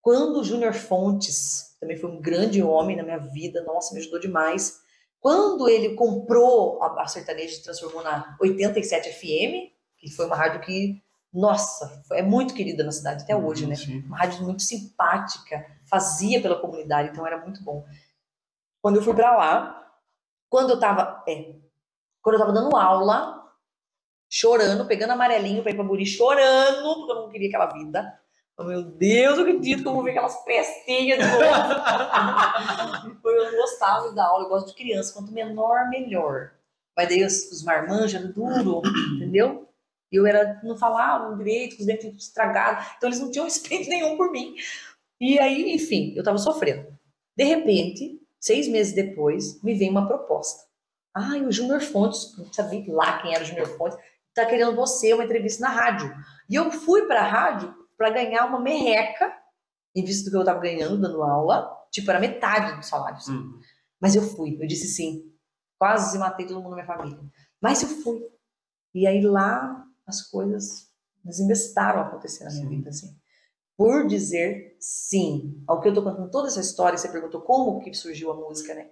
Quando 0.01 0.39
o 0.39 0.43
Júnior 0.43 0.73
Fontes, 0.73 1.75
também 1.79 1.97
foi 1.97 2.09
um 2.09 2.19
grande 2.21 2.61
homem 2.63 2.95
na 2.97 3.03
minha 3.03 3.17
vida, 3.19 3.63
nossa, 3.63 3.93
me 3.93 3.99
ajudou 4.01 4.19
demais. 4.19 4.79
Quando 5.19 5.67
ele 5.67 5.95
comprou 5.95 6.81
a, 6.81 7.01
a 7.01 7.07
sertaneja 7.07 7.57
e 7.57 7.63
transformou 7.63 8.03
na 8.03 8.37
87 8.39 9.11
FM, 9.11 9.73
que 9.97 10.09
foi 10.09 10.25
uma 10.25 10.35
rádio 10.35 10.61
que, 10.61 11.01
nossa, 11.33 12.03
é 12.13 12.21
muito 12.21 12.53
querida 12.53 12.83
na 12.83 12.91
cidade 12.91 13.23
até 13.23 13.35
hoje, 13.35 13.67
né? 13.67 13.75
Sim. 13.75 13.99
uma 14.05 14.17
rádio 14.17 14.43
muito 14.43 14.63
simpática, 14.63 15.65
fazia 15.85 16.41
pela 16.41 16.59
comunidade, 16.59 17.09
então 17.09 17.27
era 17.27 17.37
muito 17.37 17.61
bom. 17.63 17.85
Quando 18.81 18.95
eu 18.95 19.01
fui 19.01 19.13
pra 19.13 19.35
lá, 19.35 19.93
quando 20.49 20.71
eu 20.71 20.79
tava, 20.79 21.23
é, 21.27 21.55
quando 22.21 22.35
eu 22.35 22.39
tava 22.39 22.53
dando 22.53 22.75
aula, 22.77 23.39
chorando, 24.29 24.85
pegando 24.85 25.11
amarelinho 25.11 25.61
pra 25.61 25.71
ir 25.71 25.75
pra 25.75 25.83
Buri, 25.83 26.05
chorando, 26.05 26.95
porque 26.95 27.11
eu 27.11 27.15
não 27.15 27.29
queria 27.29 27.49
aquela 27.49 27.65
vida. 27.67 28.19
Oh, 28.61 28.65
meu 28.65 28.83
Deus, 28.83 29.37
eu 29.37 29.43
acredito 29.45 29.83
que 29.83 29.87
eu 29.87 29.93
vou 29.93 30.03
ver 30.03 30.09
aquelas 30.09 30.43
pestinhas 30.43 31.17
de 31.17 31.23
novo. 31.23 31.43
Eu 33.23 33.55
gostava 33.55 34.11
da 34.11 34.25
aula, 34.25 34.43
eu 34.43 34.49
gosto 34.49 34.67
de 34.67 34.73
criança, 34.73 35.13
quanto 35.13 35.31
menor, 35.31 35.87
melhor. 35.89 36.51
Mas 36.95 37.07
daí 37.07 37.23
os, 37.23 37.49
os 37.51 37.63
marmanjos 37.63 38.15
eram 38.15 38.31
duro, 38.33 38.81
entendeu? 39.15 39.69
E 40.11 40.17
eu 40.17 40.25
era, 40.25 40.59
não 40.61 40.75
falava 40.75 41.37
direito, 41.37 41.77
com 41.77 41.83
os 41.83 41.85
dentes 41.85 42.13
estragados, 42.17 42.85
então 42.97 43.07
eles 43.07 43.21
não 43.21 43.31
tinham 43.31 43.45
respeito 43.47 43.87
nenhum 43.87 44.17
por 44.17 44.29
mim. 44.29 44.55
E 45.21 45.39
aí, 45.39 45.73
enfim, 45.73 46.13
eu 46.17 46.23
tava 46.23 46.37
sofrendo. 46.37 46.87
De 47.37 47.45
repente, 47.45 48.19
seis 48.39 48.67
meses 48.67 48.93
depois, 48.93 49.61
me 49.63 49.73
vem 49.73 49.89
uma 49.89 50.05
proposta. 50.05 50.63
Ai, 51.15 51.45
o 51.45 51.51
Júnior 51.51 51.79
Fontes, 51.79 52.37
não 52.37 52.51
sabia 52.51 52.83
lá 52.89 53.21
quem 53.21 53.33
era 53.33 53.43
o 53.43 53.47
Júnior 53.47 53.67
Fontes, 53.77 53.97
tá 54.33 54.45
querendo 54.45 54.75
você, 54.75 55.13
uma 55.13 55.23
entrevista 55.23 55.61
na 55.61 55.69
rádio. 55.69 56.13
E 56.49 56.55
eu 56.55 56.69
fui 56.71 57.03
pra 57.03 57.23
rádio 57.23 57.78
para 57.99 58.11
ganhar 58.11 58.45
uma 58.45 58.61
merreca, 58.61 59.29
em 59.93 60.05
vista 60.05 60.23
do 60.23 60.31
que 60.31 60.37
eu 60.37 60.45
tava 60.45 60.61
ganhando 60.61 61.01
dando 61.01 61.21
aula, 61.21 61.69
tipo, 61.91 62.09
era 62.09 62.19
metade 62.19 62.77
do 62.77 62.85
salário. 62.85 63.17
assim. 63.17 63.33
Hum. 63.33 63.59
Mas 63.99 64.15
eu 64.15 64.21
fui, 64.21 64.57
eu 64.57 64.65
disse 64.65 64.87
sim. 64.87 65.29
Quase 65.77 66.17
matei 66.17 66.45
todo 66.47 66.61
mundo 66.61 66.69
na 66.69 66.83
minha 66.83 66.87
família. 66.87 67.19
Mas 67.61 67.83
eu 67.83 67.89
fui. 67.89 68.21
E 68.95 69.05
aí 69.05 69.21
lá 69.21 69.85
as 70.07 70.21
coisas 70.21 70.89
desinvestaram 71.23 71.99
a 71.99 72.07
acontecer 72.07 72.45
na 72.45 72.51
minha 72.51 72.63
Sim. 72.63 72.69
vida, 72.69 72.89
assim. 72.89 73.17
Por 73.77 74.07
dizer 74.07 74.77
sim. 74.79 75.61
Ao 75.67 75.81
que 75.81 75.89
eu 75.89 75.93
tô 75.93 76.01
contando 76.01 76.31
toda 76.31 76.47
essa 76.47 76.61
história, 76.61 76.97
você 76.97 77.09
perguntou 77.09 77.41
como 77.41 77.81
que 77.81 77.93
surgiu 77.93 78.31
a 78.31 78.35
música, 78.35 78.73
né? 78.73 78.89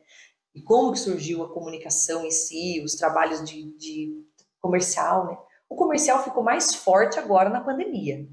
E 0.53 0.61
como 0.61 0.91
que 0.91 0.99
surgiu 0.99 1.43
a 1.43 1.53
comunicação 1.53 2.25
em 2.25 2.31
si, 2.31 2.81
os 2.83 2.93
trabalhos 2.95 3.43
de, 3.43 3.71
de 3.77 4.25
comercial, 4.59 5.27
né? 5.27 5.37
O 5.69 5.75
comercial 5.75 6.23
ficou 6.23 6.43
mais 6.43 6.75
forte 6.75 7.17
agora 7.19 7.49
na 7.49 7.61
pandemia. 7.61 8.27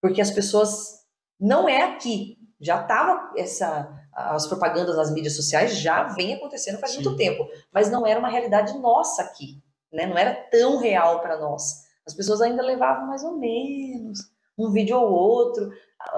Porque 0.00 0.20
as 0.20 0.30
pessoas 0.30 1.04
não 1.40 1.68
é 1.68 1.82
aqui. 1.82 2.36
Já 2.60 2.82
tava 2.82 3.32
essa 3.36 3.94
as 4.12 4.48
propagandas 4.48 4.96
nas 4.96 5.12
mídias 5.12 5.36
sociais 5.36 5.76
já 5.76 6.02
vem 6.02 6.34
acontecendo 6.34 6.78
faz 6.78 6.92
Sim. 6.92 7.02
muito 7.02 7.16
tempo, 7.16 7.48
mas 7.72 7.88
não 7.88 8.04
era 8.04 8.18
uma 8.18 8.28
realidade 8.28 8.76
nossa 8.78 9.22
aqui, 9.22 9.62
né? 9.92 10.06
Não 10.06 10.18
era 10.18 10.34
tão 10.50 10.78
real 10.78 11.20
para 11.20 11.38
nós. 11.38 11.86
As 12.04 12.14
pessoas 12.14 12.40
ainda 12.40 12.62
levavam 12.62 13.06
mais 13.06 13.22
ou 13.22 13.38
menos 13.38 14.18
um 14.58 14.72
vídeo 14.72 14.98
ou 14.98 15.12
outro, 15.12 15.70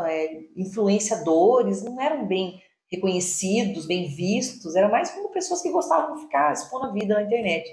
é, 0.06 0.40
influenciadores 0.56 1.82
não 1.82 2.00
eram 2.00 2.26
bem 2.26 2.62
reconhecidos, 2.90 3.86
bem 3.86 4.08
vistos, 4.08 4.74
eram 4.74 4.90
mais 4.90 5.10
como 5.10 5.30
pessoas 5.30 5.60
que 5.60 5.70
gostavam 5.70 6.16
de 6.16 6.22
ficar 6.22 6.52
expondo 6.52 6.86
a 6.86 6.92
vida 6.92 7.14
na 7.14 7.22
internet. 7.22 7.68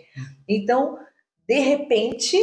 Então, 0.48 1.00
de 1.48 1.60
repente, 1.60 2.38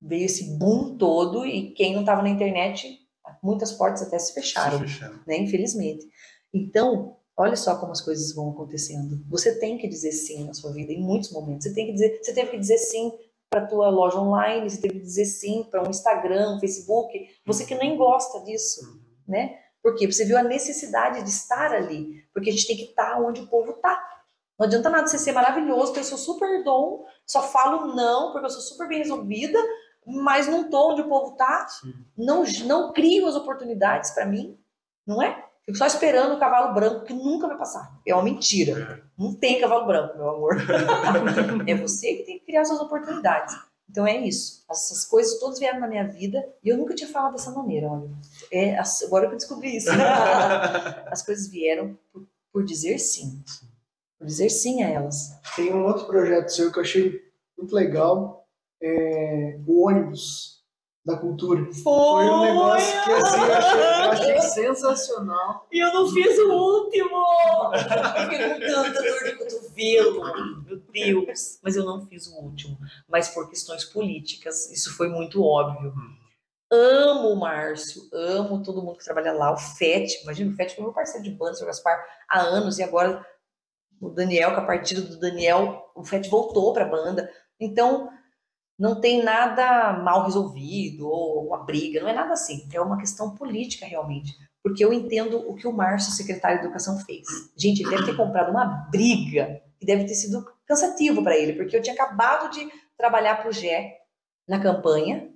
veio 0.00 0.26
esse 0.26 0.56
boom 0.58 0.96
todo 0.96 1.46
e 1.46 1.72
quem 1.72 1.92
não 1.94 2.00
estava 2.00 2.22
na 2.22 2.28
internet, 2.28 2.98
muitas 3.42 3.72
portas 3.72 4.02
até 4.02 4.18
se 4.18 4.32
fecharam 4.34 4.86
Se 4.86 5.00
né? 5.26 5.38
Infelizmente. 5.38 6.06
Então, 6.52 7.16
olha 7.36 7.56
só 7.56 7.76
como 7.78 7.92
as 7.92 8.00
coisas 8.00 8.34
vão 8.34 8.50
acontecendo. 8.50 9.22
Você 9.28 9.58
tem 9.58 9.78
que 9.78 9.88
dizer 9.88 10.12
sim 10.12 10.44
na 10.44 10.54
sua 10.54 10.72
vida 10.72 10.92
em 10.92 11.00
muitos 11.00 11.30
momentos. 11.32 11.64
Você 11.64 11.74
tem 11.74 11.86
que 11.86 11.92
dizer, 11.92 12.20
você 12.22 12.32
teve 12.32 12.50
que 12.50 12.58
dizer 12.58 12.78
sim 12.78 13.12
para 13.50 13.66
tua 13.66 13.88
loja 13.90 14.18
online, 14.20 14.68
você 14.68 14.80
teve 14.80 14.94
que 14.94 15.04
dizer 15.06 15.24
sim 15.24 15.64
para 15.70 15.86
um 15.86 15.90
Instagram, 15.90 16.56
um 16.56 16.60
Facebook. 16.60 17.12
Você 17.46 17.64
que 17.64 17.74
nem 17.74 17.96
gosta 17.96 18.40
disso, 18.44 18.80
Uhum. 18.84 19.00
né? 19.28 19.58
Porque 19.82 20.10
você 20.10 20.24
viu 20.24 20.36
a 20.36 20.42
necessidade 20.42 21.22
de 21.22 21.30
estar 21.30 21.72
ali, 21.72 22.24
porque 22.34 22.50
a 22.50 22.52
gente 22.52 22.66
tem 22.66 22.76
que 22.76 22.84
estar 22.84 23.20
onde 23.20 23.40
o 23.42 23.46
povo 23.46 23.74
tá. 23.74 24.02
Não 24.58 24.66
adianta 24.66 24.88
nada 24.90 25.06
você 25.06 25.18
ser 25.18 25.32
maravilhoso, 25.32 25.94
eu 25.96 26.02
sou 26.02 26.18
super 26.18 26.64
dom, 26.64 27.04
só 27.26 27.42
falo 27.42 27.94
não, 27.94 28.32
porque 28.32 28.46
eu 28.46 28.50
sou 28.50 28.62
super 28.62 28.88
bem 28.88 28.98
resolvida, 28.98 29.58
mas 30.06 30.46
não 30.46 30.70
tô 30.70 30.92
onde 30.92 31.02
o 31.02 31.08
povo 31.08 31.36
tá 31.36 31.66
Sim. 31.68 31.92
não, 32.16 32.44
não 32.64 32.92
crio 32.92 33.26
as 33.26 33.34
oportunidades 33.34 34.12
para 34.12 34.24
mim, 34.24 34.56
não 35.06 35.20
é? 35.20 35.44
Fico 35.64 35.78
só 35.78 35.86
esperando 35.86 36.36
o 36.36 36.38
cavalo 36.38 36.72
branco 36.72 37.04
que 37.04 37.12
nunca 37.12 37.48
vai 37.48 37.58
passar. 37.58 38.00
É 38.06 38.14
uma 38.14 38.22
mentira. 38.22 39.02
Não 39.18 39.34
tem 39.34 39.60
cavalo 39.60 39.84
branco, 39.84 40.16
meu 40.16 40.28
amor. 40.30 40.56
é 41.66 41.74
você 41.74 42.14
que 42.14 42.22
tem 42.22 42.38
que 42.38 42.46
criar 42.46 42.64
suas 42.64 42.80
oportunidades. 42.80 43.56
Então 43.90 44.06
é 44.06 44.16
isso. 44.16 44.64
Essas 44.70 45.04
coisas 45.04 45.40
todas 45.40 45.58
vieram 45.58 45.80
na 45.80 45.88
minha 45.88 46.06
vida 46.06 46.38
e 46.62 46.68
eu 46.68 46.76
nunca 46.76 46.94
tinha 46.94 47.08
falado 47.08 47.32
dessa 47.32 47.50
maneira, 47.50 47.88
olha. 47.88 48.08
É, 48.52 48.78
agora 49.04 49.26
que 49.26 49.34
eu 49.34 49.38
descobri 49.38 49.76
isso. 49.76 49.88
As 51.10 51.24
coisas 51.24 51.48
vieram 51.48 51.98
por, 52.12 52.24
por 52.52 52.64
dizer 52.64 52.98
sim. 52.98 53.42
Por 54.18 54.26
dizer 54.26 54.50
sim 54.50 54.84
a 54.84 54.88
elas. 54.88 55.36
Tem 55.56 55.74
um 55.74 55.84
outro 55.84 56.06
projeto 56.06 56.48
seu 56.48 56.70
que 56.70 56.78
eu 56.78 56.82
achei 56.82 57.20
muito 57.58 57.74
legal, 57.74 58.45
é 58.82 59.58
o 59.66 59.86
ônibus 59.86 60.56
da 61.06 61.16
cultura. 61.16 61.72
Foi 61.72 62.24
um 62.24 62.42
negócio 62.42 63.04
que 63.04 63.12
assim, 63.12 63.38
eu 63.38 63.54
achei, 63.54 63.80
eu 63.80 64.10
achei 64.10 64.40
sensacional. 64.50 65.68
E 65.70 65.78
eu 65.78 65.92
não 65.94 66.08
fiz 66.10 66.36
o 66.38 66.50
último! 66.50 67.16
Eu 67.72 68.22
fiquei 68.22 68.50
com 68.50 68.60
tanta 68.60 69.02
dor 69.02 69.24
de 69.24 69.36
cotovelo, 69.36 70.64
meu 70.64 70.78
Deus! 70.92 71.60
Mas 71.62 71.76
eu 71.76 71.84
não 71.84 72.04
fiz 72.08 72.26
o 72.26 72.40
último. 72.40 72.76
Mas 73.08 73.28
por 73.28 73.48
questões 73.48 73.84
políticas, 73.84 74.68
isso 74.72 74.96
foi 74.96 75.08
muito 75.08 75.44
óbvio. 75.44 75.94
Amo 76.68 77.28
o 77.28 77.36
Márcio, 77.36 78.02
amo 78.12 78.60
todo 78.64 78.82
mundo 78.82 78.98
que 78.98 79.04
trabalha 79.04 79.32
lá. 79.32 79.52
O 79.52 79.56
FET, 79.56 80.22
imagina, 80.24 80.50
o 80.50 80.56
FET 80.56 80.74
foi 80.74 80.82
meu 80.82 80.92
parceiro 80.92 81.22
de 81.22 81.30
banda, 81.30 81.56
o. 81.62 81.66
Gaspar, 81.66 82.04
há 82.28 82.40
anos, 82.40 82.80
e 82.80 82.82
agora 82.82 83.24
o 84.00 84.10
Daniel, 84.10 84.54
com 84.54 84.60
a 84.60 84.66
partida 84.66 85.00
do 85.00 85.16
Daniel, 85.20 85.92
o 85.94 86.04
FET 86.04 86.28
voltou 86.28 86.72
para 86.72 86.84
a 86.84 86.88
banda. 86.88 87.30
Então, 87.60 88.10
não 88.78 89.00
tem 89.00 89.22
nada 89.22 89.94
mal 90.02 90.24
resolvido 90.24 91.08
ou 91.08 91.46
uma 91.46 91.64
briga, 91.64 92.00
não 92.00 92.08
é 92.08 92.12
nada 92.12 92.32
assim. 92.32 92.68
É 92.72 92.80
uma 92.80 92.98
questão 92.98 93.34
política, 93.34 93.86
realmente 93.86 94.34
porque 94.66 94.84
eu 94.84 94.92
entendo 94.92 95.48
o 95.48 95.54
que 95.54 95.68
o 95.68 95.72
Márcio, 95.72 96.10
secretário 96.10 96.58
de 96.58 96.64
Educação, 96.64 96.98
fez. 96.98 97.24
Gente, 97.56 97.82
ele 97.82 97.90
deve 97.90 98.04
ter 98.04 98.16
comprado 98.16 98.50
uma 98.50 98.64
briga 98.90 99.62
que 99.78 99.86
deve 99.86 100.06
ter 100.06 100.16
sido 100.16 100.44
cansativo 100.66 101.22
para 101.22 101.38
ele, 101.38 101.52
porque 101.52 101.76
eu 101.76 101.80
tinha 101.80 101.94
acabado 101.94 102.50
de 102.50 102.68
trabalhar 102.98 103.36
para 103.36 103.48
o 103.48 103.52
GE 103.52 103.70
na 104.48 104.58
campanha. 104.58 105.32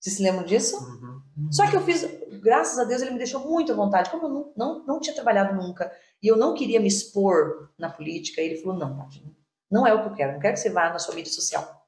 Vocês 0.00 0.16
se 0.16 0.22
lembram 0.24 0.44
disso? 0.44 0.76
Uhum. 0.84 1.52
Só 1.52 1.70
que 1.70 1.76
eu 1.76 1.80
fiz, 1.82 2.04
graças 2.42 2.76
a 2.76 2.82
Deus, 2.82 3.00
ele 3.00 3.12
me 3.12 3.18
deixou 3.18 3.48
muito 3.48 3.70
à 3.70 3.76
vontade. 3.76 4.10
Como 4.10 4.24
eu 4.24 4.28
não, 4.28 4.52
não, 4.56 4.84
não 4.84 5.00
tinha 5.00 5.14
trabalhado 5.14 5.54
nunca 5.54 5.88
e 6.20 6.26
eu 6.26 6.36
não 6.36 6.52
queria 6.52 6.80
me 6.80 6.88
expor 6.88 7.70
na 7.78 7.88
política, 7.88 8.40
ele 8.40 8.56
falou: 8.56 8.76
não, 8.76 9.08
não 9.70 9.86
é 9.86 9.94
o 9.94 10.02
que 10.02 10.08
eu 10.08 10.14
quero. 10.14 10.32
Não 10.32 10.40
quero 10.40 10.54
que 10.54 10.60
você 10.60 10.70
vá 10.70 10.90
na 10.90 10.98
sua 10.98 11.14
mídia 11.14 11.32
social. 11.32 11.81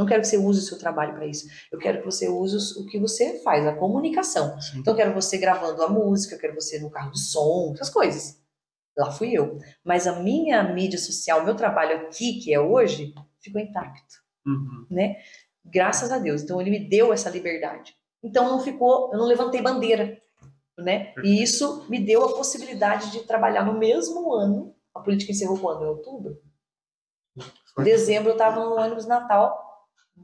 Não 0.00 0.06
quero 0.06 0.22
que 0.22 0.28
você 0.28 0.38
use 0.38 0.60
o 0.60 0.62
seu 0.62 0.78
trabalho 0.78 1.12
para 1.12 1.26
isso. 1.26 1.46
Eu 1.70 1.78
quero 1.78 1.98
que 1.98 2.06
você 2.06 2.26
use 2.26 2.56
o 2.80 2.86
que 2.86 2.98
você 2.98 3.38
faz, 3.42 3.66
a 3.66 3.74
comunicação. 3.74 4.58
Sim. 4.58 4.78
Então, 4.78 4.94
eu 4.94 4.96
quero 4.96 5.12
você 5.14 5.36
gravando 5.36 5.82
a 5.82 5.88
música, 5.90 6.34
eu 6.36 6.38
quero 6.40 6.54
você 6.54 6.78
no 6.78 6.88
carro 6.90 7.10
de 7.12 7.20
som, 7.20 7.72
essas 7.74 7.90
coisas. 7.90 8.40
Lá 8.96 9.10
fui 9.12 9.30
eu. 9.34 9.58
Mas 9.84 10.06
a 10.06 10.18
minha 10.18 10.62
mídia 10.62 10.98
social, 10.98 11.44
meu 11.44 11.54
trabalho 11.54 11.98
aqui, 11.98 12.40
que 12.40 12.50
é 12.54 12.58
hoje, 12.58 13.12
ficou 13.42 13.60
intacto, 13.60 14.14
Uhum. 14.46 14.86
né? 14.90 15.16
Graças 15.62 16.10
a 16.10 16.18
Deus. 16.18 16.40
Então 16.40 16.58
ele 16.58 16.70
me 16.70 16.88
deu 16.88 17.12
essa 17.12 17.28
liberdade. 17.28 17.94
Então 18.22 18.48
não 18.48 18.60
ficou, 18.60 19.12
eu 19.12 19.18
não 19.18 19.26
levantei 19.26 19.60
bandeira, 19.60 20.18
né? 20.78 21.12
E 21.22 21.42
isso 21.42 21.84
me 21.90 22.00
deu 22.02 22.24
a 22.24 22.32
possibilidade 22.34 23.10
de 23.12 23.20
trabalhar 23.24 23.64
no 23.66 23.78
mesmo 23.78 24.32
ano. 24.32 24.74
A 24.94 25.00
política 25.00 25.30
encerrou 25.30 25.58
quando? 25.58 25.84
Em 25.84 25.88
outubro? 25.88 26.40
Em 27.78 27.82
dezembro 27.82 28.30
eu 28.30 28.32
estava 28.32 28.64
no 28.64 28.76
ônibus 28.76 29.06
Natal 29.06 29.69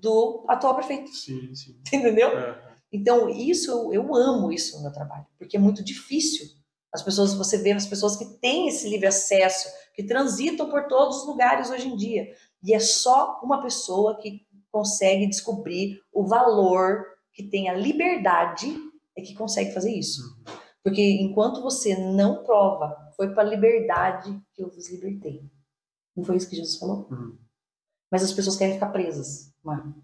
do 0.00 0.44
atual 0.48 0.74
prefeito, 0.74 1.10
Sim, 1.10 1.54
sim. 1.54 1.80
entendeu? 1.86 2.36
Aham. 2.36 2.66
Então, 2.92 3.28
isso 3.28 3.70
eu, 3.70 3.92
eu 3.92 4.14
amo 4.14 4.52
isso 4.52 4.76
no 4.76 4.84
meu 4.84 4.92
trabalho, 4.92 5.26
porque 5.38 5.56
é 5.56 5.60
muito 5.60 5.82
difícil. 5.84 6.46
As 6.92 7.02
pessoas, 7.02 7.34
você 7.34 7.58
vê 7.58 7.72
as 7.72 7.86
pessoas 7.86 8.16
que 8.16 8.24
têm 8.38 8.68
esse 8.68 8.88
livre 8.88 9.06
acesso, 9.06 9.68
que 9.92 10.04
transitam 10.04 10.70
por 10.70 10.86
todos 10.86 11.18
os 11.18 11.26
lugares 11.26 11.70
hoje 11.70 11.88
em 11.88 11.96
dia. 11.96 12.32
E 12.62 12.72
é 12.72 12.78
só 12.78 13.40
uma 13.42 13.60
pessoa 13.62 14.16
que 14.18 14.46
consegue 14.70 15.26
descobrir 15.26 16.00
o 16.12 16.26
valor, 16.26 17.04
que 17.32 17.42
tem 17.42 17.68
a 17.68 17.74
liberdade, 17.74 18.74
é 19.16 19.20
que 19.20 19.34
consegue 19.34 19.72
fazer 19.72 19.92
isso. 19.92 20.22
Porque 20.82 21.02
enquanto 21.02 21.60
você 21.60 21.96
não 21.96 22.44
prova, 22.44 22.96
foi 23.16 23.34
para 23.34 23.42
a 23.42 23.46
liberdade 23.46 24.40
que 24.54 24.62
eu 24.62 24.70
vos 24.70 24.90
libertei. 24.90 25.42
Não 26.16 26.24
foi 26.24 26.36
isso 26.36 26.48
que 26.48 26.56
Jesus 26.56 26.76
falou? 26.76 27.08
Uhum. 27.10 27.36
Mas 28.16 28.22
as 28.22 28.32
pessoas 28.32 28.56
querem 28.56 28.72
ficar 28.72 28.88
presas. 28.88 29.52
Mano. 29.62 29.94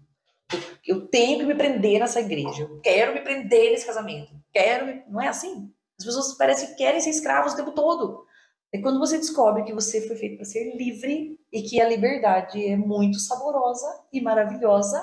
Eu, 0.51 0.61
eu 0.85 1.07
tenho 1.07 1.39
que 1.39 1.45
me 1.45 1.55
prender 1.55 1.99
nessa 1.99 2.21
igreja. 2.21 2.61
Eu 2.61 2.79
quero 2.79 3.11
me 3.11 3.21
prender 3.21 3.71
nesse 3.71 3.87
casamento. 3.87 4.31
Quero. 4.51 5.03
Não 5.09 5.19
é 5.19 5.29
assim? 5.29 5.73
As 5.97 6.05
pessoas 6.05 6.37
parecem 6.37 6.67
que 6.67 6.75
querem 6.75 7.01
ser 7.01 7.09
escravas 7.09 7.53
o 7.53 7.55
tempo 7.55 7.71
todo. 7.71 8.23
É 8.71 8.79
quando 8.79 8.99
você 8.99 9.17
descobre 9.17 9.63
que 9.63 9.73
você 9.73 10.05
foi 10.07 10.15
feito 10.15 10.35
para 10.35 10.45
ser 10.45 10.75
livre 10.75 11.39
e 11.51 11.63
que 11.63 11.81
a 11.81 11.89
liberdade 11.89 12.63
é 12.63 12.77
muito 12.77 13.17
saborosa 13.17 14.05
e 14.13 14.21
maravilhosa 14.21 15.01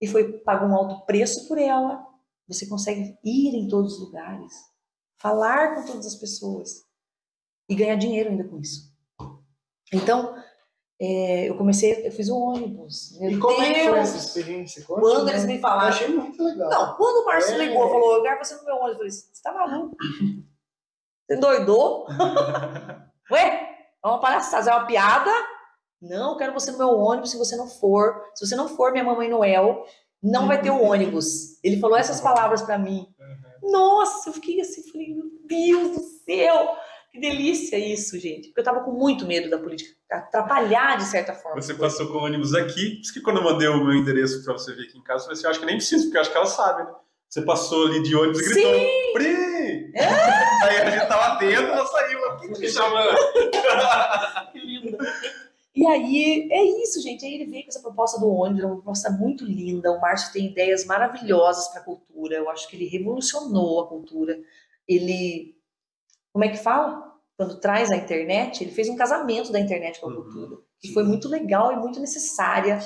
e 0.00 0.06
foi 0.06 0.32
pago 0.44 0.66
um 0.66 0.76
alto 0.76 1.04
preço 1.04 1.48
por 1.48 1.58
ela. 1.58 2.06
Você 2.46 2.68
consegue 2.68 3.18
ir 3.24 3.56
em 3.56 3.66
todos 3.66 3.94
os 3.94 4.00
lugares, 4.00 4.52
falar 5.16 5.74
com 5.74 5.86
todas 5.86 6.06
as 6.06 6.14
pessoas 6.14 6.84
e 7.68 7.74
ganhar 7.74 7.96
dinheiro 7.96 8.30
ainda 8.30 8.44
com 8.44 8.60
isso. 8.60 8.92
Então, 9.92 10.40
é, 11.04 11.48
eu 11.48 11.56
comecei, 11.56 12.06
eu 12.06 12.12
fiz 12.12 12.28
o 12.28 12.38
ônibus. 12.38 13.18
Meu 13.18 13.30
E 13.32 13.38
como 13.40 13.60
é 13.60 13.72
que 13.72 13.80
foi 13.80 13.92
Deus! 13.94 13.98
essa 14.08 14.16
experiência? 14.18 14.84
Quando 14.86 15.24
né? 15.24 15.32
eles 15.32 15.44
me 15.46 15.56
Eu 15.56 15.60
falaram. 15.60 15.88
achei 15.88 16.08
muito 16.08 16.42
legal. 16.42 16.70
Não, 16.70 16.94
quando 16.96 17.22
o 17.22 17.26
Márcio 17.26 17.54
É. 17.54 17.58
ligou, 17.66 17.88
falou, 17.88 18.16
eu 18.16 18.22
quero 18.22 18.44
você 18.44 18.54
no 18.54 18.64
meu 18.64 18.76
ônibus, 18.76 18.92
eu 18.92 18.96
falei, 18.98 19.10
você 19.10 19.42
tá 19.42 19.52
maluco? 19.52 19.96
Você 21.28 21.36
doidou? 21.38 22.06
Ué, 23.30 23.68
é 24.04 24.06
uma 24.06 24.20
palhaçada, 24.20 24.70
é 24.70 24.74
uma 24.74 24.86
piada? 24.86 25.30
Não, 26.00 26.32
eu 26.32 26.36
quero 26.36 26.52
você 26.52 26.70
no 26.72 26.78
meu 26.78 26.90
ônibus 26.98 27.30
se 27.30 27.38
você 27.38 27.56
não 27.56 27.68
for. 27.68 28.22
Se 28.34 28.44
você 28.46 28.56
não 28.56 28.68
for 28.68 28.90
minha 28.92 29.04
mamãe 29.04 29.30
Noel, 29.30 29.84
não 30.22 30.46
vai 30.48 30.60
ter 30.60 30.70
o 30.70 30.82
ônibus. 30.82 31.62
Ele 31.62 31.78
falou 31.80 31.96
essas 31.96 32.20
palavras 32.20 32.60
pra 32.62 32.76
mim. 32.76 33.06
Nossa, 33.62 34.28
eu 34.28 34.32
fiquei 34.34 34.60
assim, 34.60 34.82
falei, 34.90 35.14
meu 35.14 35.24
Deus 35.46 35.96
do 35.96 36.02
céu! 36.26 36.76
Que 37.12 37.20
delícia 37.20 37.76
isso, 37.78 38.18
gente. 38.18 38.48
Porque 38.48 38.60
eu 38.60 38.64
tava 38.64 38.80
com 38.80 38.92
muito 38.92 39.26
medo 39.26 39.50
da 39.50 39.58
política 39.58 39.94
atrapalhar 40.10 40.96
de 40.96 41.04
certa 41.04 41.34
forma. 41.34 41.60
Você 41.60 41.74
passou 41.74 42.08
com 42.08 42.18
o 42.18 42.24
ônibus 42.24 42.54
aqui, 42.54 42.96
por 42.96 43.00
isso 43.02 43.12
que 43.12 43.20
quando 43.20 43.36
eu 43.38 43.44
mandei 43.44 43.68
o 43.68 43.84
meu 43.84 43.94
endereço 43.94 44.42
pra 44.44 44.54
você 44.54 44.74
vir 44.74 44.88
aqui 44.88 44.98
em 44.98 45.02
casa, 45.02 45.20
eu 45.20 45.24
falei 45.24 45.34
assim, 45.34 45.44
eu 45.44 45.50
acho 45.50 45.60
que 45.60 45.66
nem 45.66 45.76
preciso, 45.76 46.04
porque 46.04 46.16
eu 46.16 46.20
acho 46.22 46.30
que 46.30 46.36
ela 46.36 46.46
sabe, 46.46 46.84
né? 46.84 46.94
Você 47.28 47.42
passou 47.42 47.86
ali 47.86 48.02
de 48.02 48.14
ônibus 48.14 48.40
e 48.40 48.44
gritou, 48.44 48.72
Pri! 49.14 49.92
Aí 49.94 50.76
a 50.76 50.90
gente 50.90 51.08
tava 51.08 51.34
atento, 51.34 51.62
ela 51.62 51.86
saiu, 51.86 52.18
ela 52.18 52.58
me 52.58 52.68
chamando. 52.68 53.16
Que 54.52 54.58
linda. 54.58 54.98
E 55.74 55.86
aí, 55.86 56.48
é 56.50 56.62
isso, 56.82 57.00
gente. 57.00 57.24
Aí 57.24 57.34
ele 57.34 57.46
veio 57.46 57.62
com 57.62 57.70
essa 57.70 57.80
proposta 57.80 58.20
do 58.20 58.28
ônibus, 58.28 58.64
uma 58.64 58.74
proposta 58.74 59.10
muito 59.10 59.46
linda. 59.46 59.90
O 59.90 60.00
Márcio 60.00 60.32
tem 60.32 60.46
ideias 60.46 60.84
maravilhosas 60.84 61.68
para 61.68 61.80
a 61.80 61.84
cultura. 61.84 62.36
Eu 62.36 62.50
acho 62.50 62.68
que 62.68 62.76
ele 62.76 62.86
revolucionou 62.86 63.80
a 63.80 63.88
cultura. 63.88 64.38
Ele, 64.86 65.56
como 66.32 66.44
é 66.44 66.48
que 66.48 66.56
fala? 66.58 67.12
Quando 67.36 67.60
traz 67.60 67.90
a 67.90 67.96
internet, 67.96 68.62
ele 68.62 68.70
fez 68.72 68.88
um 68.88 68.96
casamento 68.96 69.50
da 69.52 69.58
internet 69.60 70.00
com 70.00 70.08
a 70.08 70.14
Uhum. 70.14 70.22
cultura. 70.22 70.56
Que 70.80 70.92
foi 70.92 71.02
muito 71.04 71.28
legal 71.28 71.72
e 71.72 71.76
muito 71.76 71.98
necessária. 72.00 72.78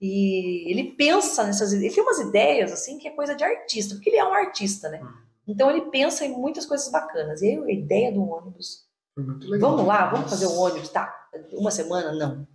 E 0.00 0.70
ele 0.70 0.92
pensa 0.92 1.44
nessas 1.44 1.72
ele 1.72 1.90
tem 1.90 2.02
umas 2.02 2.18
ideias 2.18 2.72
assim 2.72 2.98
que 2.98 3.06
é 3.06 3.10
coisa 3.12 3.34
de 3.34 3.44
artista, 3.44 3.94
porque 3.94 4.10
ele 4.10 4.16
é 4.16 4.24
um 4.24 4.32
artista, 4.34 4.88
né? 4.88 5.00
Uhum. 5.00 5.12
Então 5.48 5.70
ele 5.70 5.82
pensa 5.90 6.24
em 6.24 6.32
muitas 6.32 6.66
coisas 6.66 6.90
bacanas. 6.90 7.42
E 7.42 7.48
aí 7.50 7.58
a 7.58 7.70
ideia 7.72 8.12
do 8.12 8.22
ônibus. 8.28 8.84
Vamos 9.60 9.86
lá, 9.86 10.08
vamos 10.10 10.30
fazer 10.30 10.46
um 10.46 10.58
ônibus, 10.58 10.88
tá? 10.88 11.14
Uma 11.52 11.70
semana? 11.70 12.12
Não. 12.12 12.46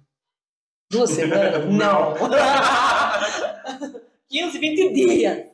Duas 0.91 1.09
semanas? 1.11 1.65
Não. 1.73 2.13
15, 4.29 4.59
20 4.59 4.93
dias. 4.93 5.45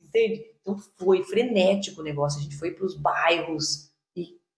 Entende? 0.00 0.44
Então 0.60 0.76
foi 0.96 1.22
frenético 1.24 2.00
o 2.00 2.04
negócio. 2.04 2.40
A 2.40 2.42
gente 2.42 2.56
foi 2.56 2.70
para 2.72 2.86
os 2.86 2.94
bairros 2.96 3.85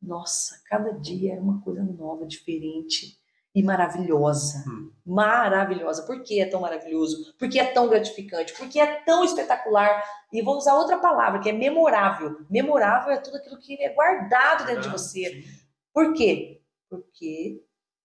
nossa, 0.01 0.61
cada 0.67 0.93
dia 0.93 1.33
era 1.33 1.41
uma 1.41 1.61
coisa 1.61 1.83
nova, 1.83 2.27
diferente 2.27 3.19
e 3.55 3.63
maravilhosa. 3.63 4.65
Hum. 4.69 4.93
Maravilhosa. 5.05 6.05
Por 6.05 6.23
que 6.23 6.41
é 6.41 6.47
tão 6.47 6.61
maravilhoso? 6.61 7.35
Por 7.39 7.49
que 7.49 7.59
é 7.59 7.73
tão 7.73 7.89
gratificante? 7.89 8.55
Por 8.55 8.69
que 8.69 8.79
é 8.79 9.03
tão 9.03 9.25
espetacular? 9.25 10.03
E 10.33 10.43
vou 10.43 10.57
usar 10.57 10.75
outra 10.75 10.99
palavra, 10.99 11.41
que 11.41 11.49
é 11.49 11.53
memorável. 11.53 12.47
Memorável 12.49 13.13
é 13.13 13.19
tudo 13.19 13.39
aquilo 13.39 13.59
que 13.59 13.83
é 13.83 13.93
guardado 13.93 14.67
dentro 14.67 14.83
de 14.83 14.89
você. 14.91 15.45
Por 15.93 16.13
quê? 16.15 16.63
Porque 16.89 17.63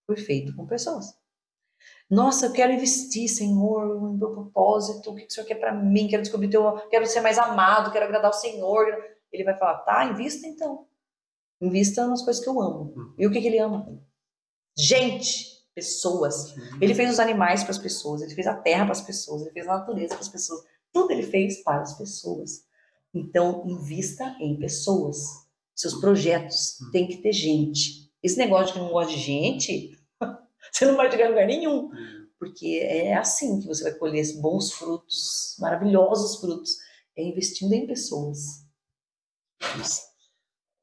foi 0.07 0.17
feito 0.17 0.55
com 0.55 0.65
pessoas. 0.65 1.13
Nossa, 2.09 2.47
eu 2.47 2.53
quero 2.53 2.73
investir, 2.73 3.27
Senhor, 3.29 3.99
no 3.99 4.13
meu 4.13 4.31
propósito. 4.31 5.11
O 5.11 5.15
que 5.15 5.25
o 5.25 5.31
Senhor 5.31 5.45
quer 5.45 5.55
para 5.55 5.73
mim? 5.73 6.07
Quero 6.07 6.23
descobrir 6.23 6.49
teu, 6.49 6.73
quero 6.89 7.05
ser 7.05 7.21
mais 7.21 7.37
amado, 7.37 7.91
quero 7.91 8.05
agradar 8.05 8.31
o 8.31 8.33
Senhor. 8.33 8.85
Ele 9.31 9.43
vai 9.43 9.57
falar, 9.57 9.79
tá, 9.79 10.05
invista 10.05 10.47
então. 10.47 10.87
Invista 11.63 12.05
nas 12.07 12.21
coisas 12.21 12.43
que 12.43 12.49
eu 12.49 12.61
amo. 12.61 12.93
Uhum. 12.95 13.13
E 13.17 13.25
o 13.25 13.31
que, 13.31 13.39
que 13.39 13.47
ele 13.47 13.59
ama? 13.59 13.85
Gente, 14.77 15.53
pessoas. 15.73 16.53
Ele 16.81 16.93
fez 16.93 17.11
os 17.11 17.19
animais 17.19 17.63
para 17.63 17.71
as 17.71 17.77
pessoas, 17.77 18.21
ele 18.21 18.35
fez 18.35 18.47
a 18.47 18.55
terra 18.55 18.83
para 18.83 18.91
as 18.91 19.01
pessoas, 19.01 19.41
ele 19.41 19.51
fez 19.51 19.67
a 19.67 19.77
natureza 19.77 20.09
para 20.09 20.19
as 20.19 20.29
pessoas. 20.29 20.61
Tudo 20.91 21.11
ele 21.11 21.23
fez 21.23 21.63
para 21.63 21.81
as 21.81 21.97
pessoas. 21.97 22.65
Então, 23.13 23.63
invista 23.67 24.35
em 24.39 24.57
pessoas. 24.59 25.19
Seus 25.75 25.95
projetos 25.95 26.79
Hum. 26.81 26.91
tem 26.91 27.07
que 27.07 27.17
ter 27.17 27.31
gente. 27.31 28.11
Esse 28.21 28.37
negócio 28.37 28.67
de 28.67 28.73
que 28.73 28.79
não 28.79 28.91
gosta 28.91 29.13
de 29.13 29.19
gente, 29.19 29.97
você 30.71 30.85
não 30.85 30.95
vai 30.95 31.09
chegar 31.09 31.25
em 31.25 31.29
lugar 31.29 31.47
nenhum. 31.47 31.89
Porque 32.37 32.79
é 32.83 33.15
assim 33.15 33.59
que 33.59 33.67
você 33.67 33.83
vai 33.83 33.93
colher 33.93 34.25
bons 34.41 34.71
frutos, 34.73 35.55
maravilhosos 35.59 36.39
frutos. 36.39 36.71
É 37.15 37.23
investindo 37.23 37.73
em 37.73 37.87
pessoas. 37.87 38.63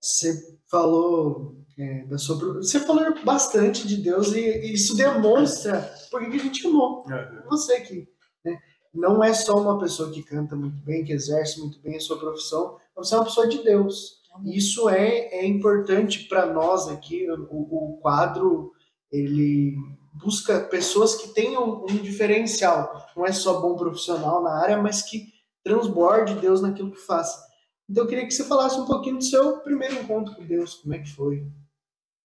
Você 0.01 0.59
falou 0.71 1.57
é, 1.79 2.05
da 2.05 2.19
sua. 2.19 2.55
Você 2.55 2.81
falou 2.81 3.23
bastante 3.25 3.87
de 3.87 3.97
Deus 3.97 4.33
e, 4.33 4.41
e 4.41 4.75
isso 4.75 4.97
demonstra 4.97 5.93
por 6.11 6.21
que 6.21 6.31
que 6.31 6.37
a 6.37 6.45
gente 6.45 6.67
amou. 6.67 7.05
Uhum. 7.07 7.43
Você 7.51 7.81
que 7.81 8.09
né, 8.45 8.59
não 8.95 9.23
é 9.23 9.35
só 9.35 9.61
uma 9.61 9.79
pessoa 9.79 10.11
que 10.11 10.23
canta 10.23 10.57
muito 10.57 10.83
bem, 10.85 11.05
que 11.05 11.13
exerce 11.13 11.61
muito 11.61 11.81
bem 11.81 11.97
a 11.97 12.01
sua 12.01 12.19
profissão, 12.19 12.77
mas 12.97 13.09
você 13.09 13.15
é 13.15 13.19
uma 13.19 13.25
pessoa 13.25 13.47
de 13.47 13.63
Deus. 13.63 14.21
Isso 14.45 14.89
é, 14.89 15.41
é 15.41 15.47
importante 15.47 16.29
para 16.29 16.47
nós 16.47 16.89
aqui. 16.89 17.31
O, 17.31 17.95
o 17.95 17.99
quadro 18.01 18.73
ele 19.11 19.77
busca 20.15 20.61
pessoas 20.61 21.15
que 21.15 21.29
tenham 21.29 21.85
um 21.85 21.97
diferencial. 21.97 23.07
Não 23.17 23.27
é 23.27 23.33
só 23.33 23.61
bom 23.61 23.77
profissional 23.77 24.43
na 24.43 24.53
área, 24.63 24.81
mas 24.81 25.03
que 25.03 25.27
transborde 25.63 26.35
Deus 26.37 26.61
naquilo 26.61 26.91
que 26.91 27.01
faz. 27.01 27.50
Então 27.91 28.05
eu 28.05 28.09
queria 28.09 28.25
que 28.27 28.33
você 28.33 28.45
falasse 28.45 28.79
um 28.79 28.85
pouquinho 28.87 29.17
do 29.19 29.25
seu 29.25 29.59
primeiro 29.59 29.95
encontro 29.95 30.35
com 30.37 30.45
Deus, 30.47 30.75
como 30.77 30.95
é 30.95 30.99
que 31.01 31.11
foi? 31.11 31.43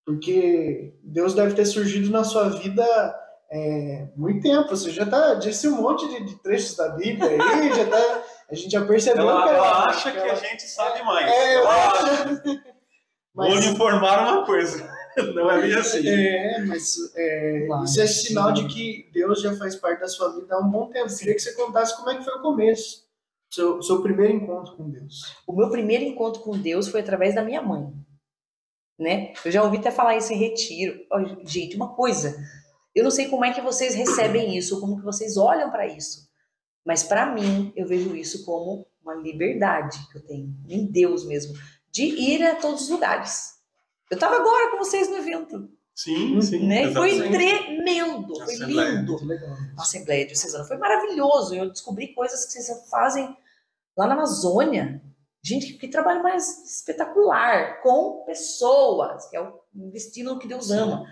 Porque 0.06 0.94
Deus 1.04 1.34
deve 1.34 1.56
ter 1.56 1.66
surgido 1.66 2.12
na 2.12 2.24
sua 2.24 2.50
vida 2.50 2.86
é, 3.52 4.08
muito 4.16 4.44
tempo. 4.44 4.70
Você 4.70 4.92
já 4.92 5.06
tá 5.06 5.34
disse 5.36 5.68
um 5.68 5.82
monte 5.82 6.08
de, 6.08 6.26
de 6.26 6.36
trechos 6.44 6.76
da 6.76 6.90
Bíblia 6.90 7.30
aí, 7.32 7.74
já 7.74 7.88
tá, 7.88 8.24
a 8.52 8.54
gente 8.56 8.72
já 8.72 8.86
percebeu 8.86 9.28
Ela, 9.28 9.44
que 9.44 9.50
ela 9.50 9.86
acha 9.88 10.12
que 10.12 10.18
ela- 10.20 10.34
a 10.34 10.36
gente 10.36 10.64
sabe 10.68 11.04
mais. 11.04 11.28
É, 11.28 11.56
eu 11.56 11.60
Ela 11.62 11.88
acho. 11.92 12.06
acha. 12.06 12.42
Vou 13.34 13.50
Mas- 13.50 13.66
lhe 13.66 13.72
informar 13.72 14.32
uma 14.34 14.46
coisa. 14.46 14.94
Não 15.34 15.50
é 15.50 15.62
bem 15.62 15.74
assim. 15.74 16.06
É, 16.08 16.60
mas 16.66 16.96
é, 17.16 17.64
Claro, 17.68 17.84
isso 17.86 18.02
é 18.02 18.08
sinal 18.08 18.56
sim. 18.56 18.68
de 18.68 18.74
que 18.74 19.10
Deus 19.14 19.42
já 19.42 19.56
faz 19.56 19.76
parte 19.76 20.02
da 20.02 20.08
sua 20.10 20.36
vida 20.36 20.54
há 20.56 20.60
um 20.60 20.70
bom 20.70 20.90
tempo. 20.90 21.08
Queria 21.18 21.34
que 21.34 21.40
você 21.40 21.54
contasse 21.54 21.96
como 21.96 22.10
é 22.12 22.18
que 22.18 22.24
foi 22.26 22.34
o 22.34 22.42
começo, 22.42 23.05
seu, 23.50 23.82
seu 23.82 24.02
primeiro 24.02 24.34
encontro 24.34 24.76
com 24.76 24.90
Deus. 24.90 25.36
O 25.48 25.54
meu 25.54 25.70
primeiro 25.70 26.04
encontro 26.04 26.42
com 26.42 26.58
Deus 26.58 26.88
foi 26.88 27.02
através 27.02 27.36
da 27.36 27.44
minha 27.44 27.62
mãe, 27.62 27.94
né? 29.00 29.34
Eu 29.44 29.52
já 29.52 29.64
ouvi 29.64 29.78
até 29.78 29.92
falar 29.92 30.18
isso 30.18 30.34
em 30.34 30.38
retiro. 30.38 31.06
Ó, 31.12 31.20
gente, 31.46 31.76
uma 31.76 31.96
coisa, 31.96 32.36
eu 32.94 33.04
não 33.04 33.12
sei 33.12 33.28
como 33.28 33.46
é 33.46 33.54
que 33.54 33.62
vocês 33.62 33.96
recebem 33.96 34.58
isso, 34.58 34.80
como 34.80 34.98
que 34.98 35.04
vocês 35.04 35.38
olham 35.38 35.70
para 35.70 35.88
isso, 35.88 36.30
mas 36.86 37.04
para 37.04 37.34
mim 37.34 37.72
eu 37.76 37.88
vejo 37.88 38.16
isso 38.16 38.46
como 38.46 38.88
uma 39.02 39.16
liberdade 39.16 40.00
que 40.12 40.18
eu 40.18 40.26
tenho 40.26 40.54
em 40.68 40.86
Deus 40.86 41.26
mesmo, 41.26 41.54
de 41.92 42.04
ir 42.04 42.44
a 42.44 42.56
todos 42.56 42.84
os 42.84 42.90
lugares. 42.90 43.54
Eu 44.10 44.18
tava 44.18 44.36
agora 44.36 44.72
com 44.72 44.78
vocês 44.78 45.10
no 45.10 45.18
evento, 45.18 45.70
Sim, 45.96 46.42
sim. 46.42 46.68
né? 46.68 46.92
Foi 46.94 47.18
tremendo, 47.30 48.36
foi 48.36 48.54
Assembleia. 48.54 48.90
lindo. 48.92 49.18
A 49.78 49.82
Assembleia 49.82 50.26
Diocesana 50.28 50.66
foi 50.66 50.78
maravilhoso. 50.78 51.56
Eu 51.56 51.70
descobri 51.72 52.14
coisas 52.14 52.46
que 52.46 52.52
vocês 52.52 52.90
fazem 52.90 53.36
lá 53.98 54.06
na 54.06 54.14
Amazônia. 54.14 55.02
Gente, 55.42 55.74
que 55.74 55.88
trabalho 55.88 56.22
mais 56.22 56.66
espetacular, 56.80 57.82
com 57.82 58.24
pessoas, 58.26 59.28
que 59.30 59.38
é 59.38 59.42
o 59.42 59.60
destino 59.74 60.38
que 60.38 60.48
Deus 60.48 60.70
ama. 60.72 61.06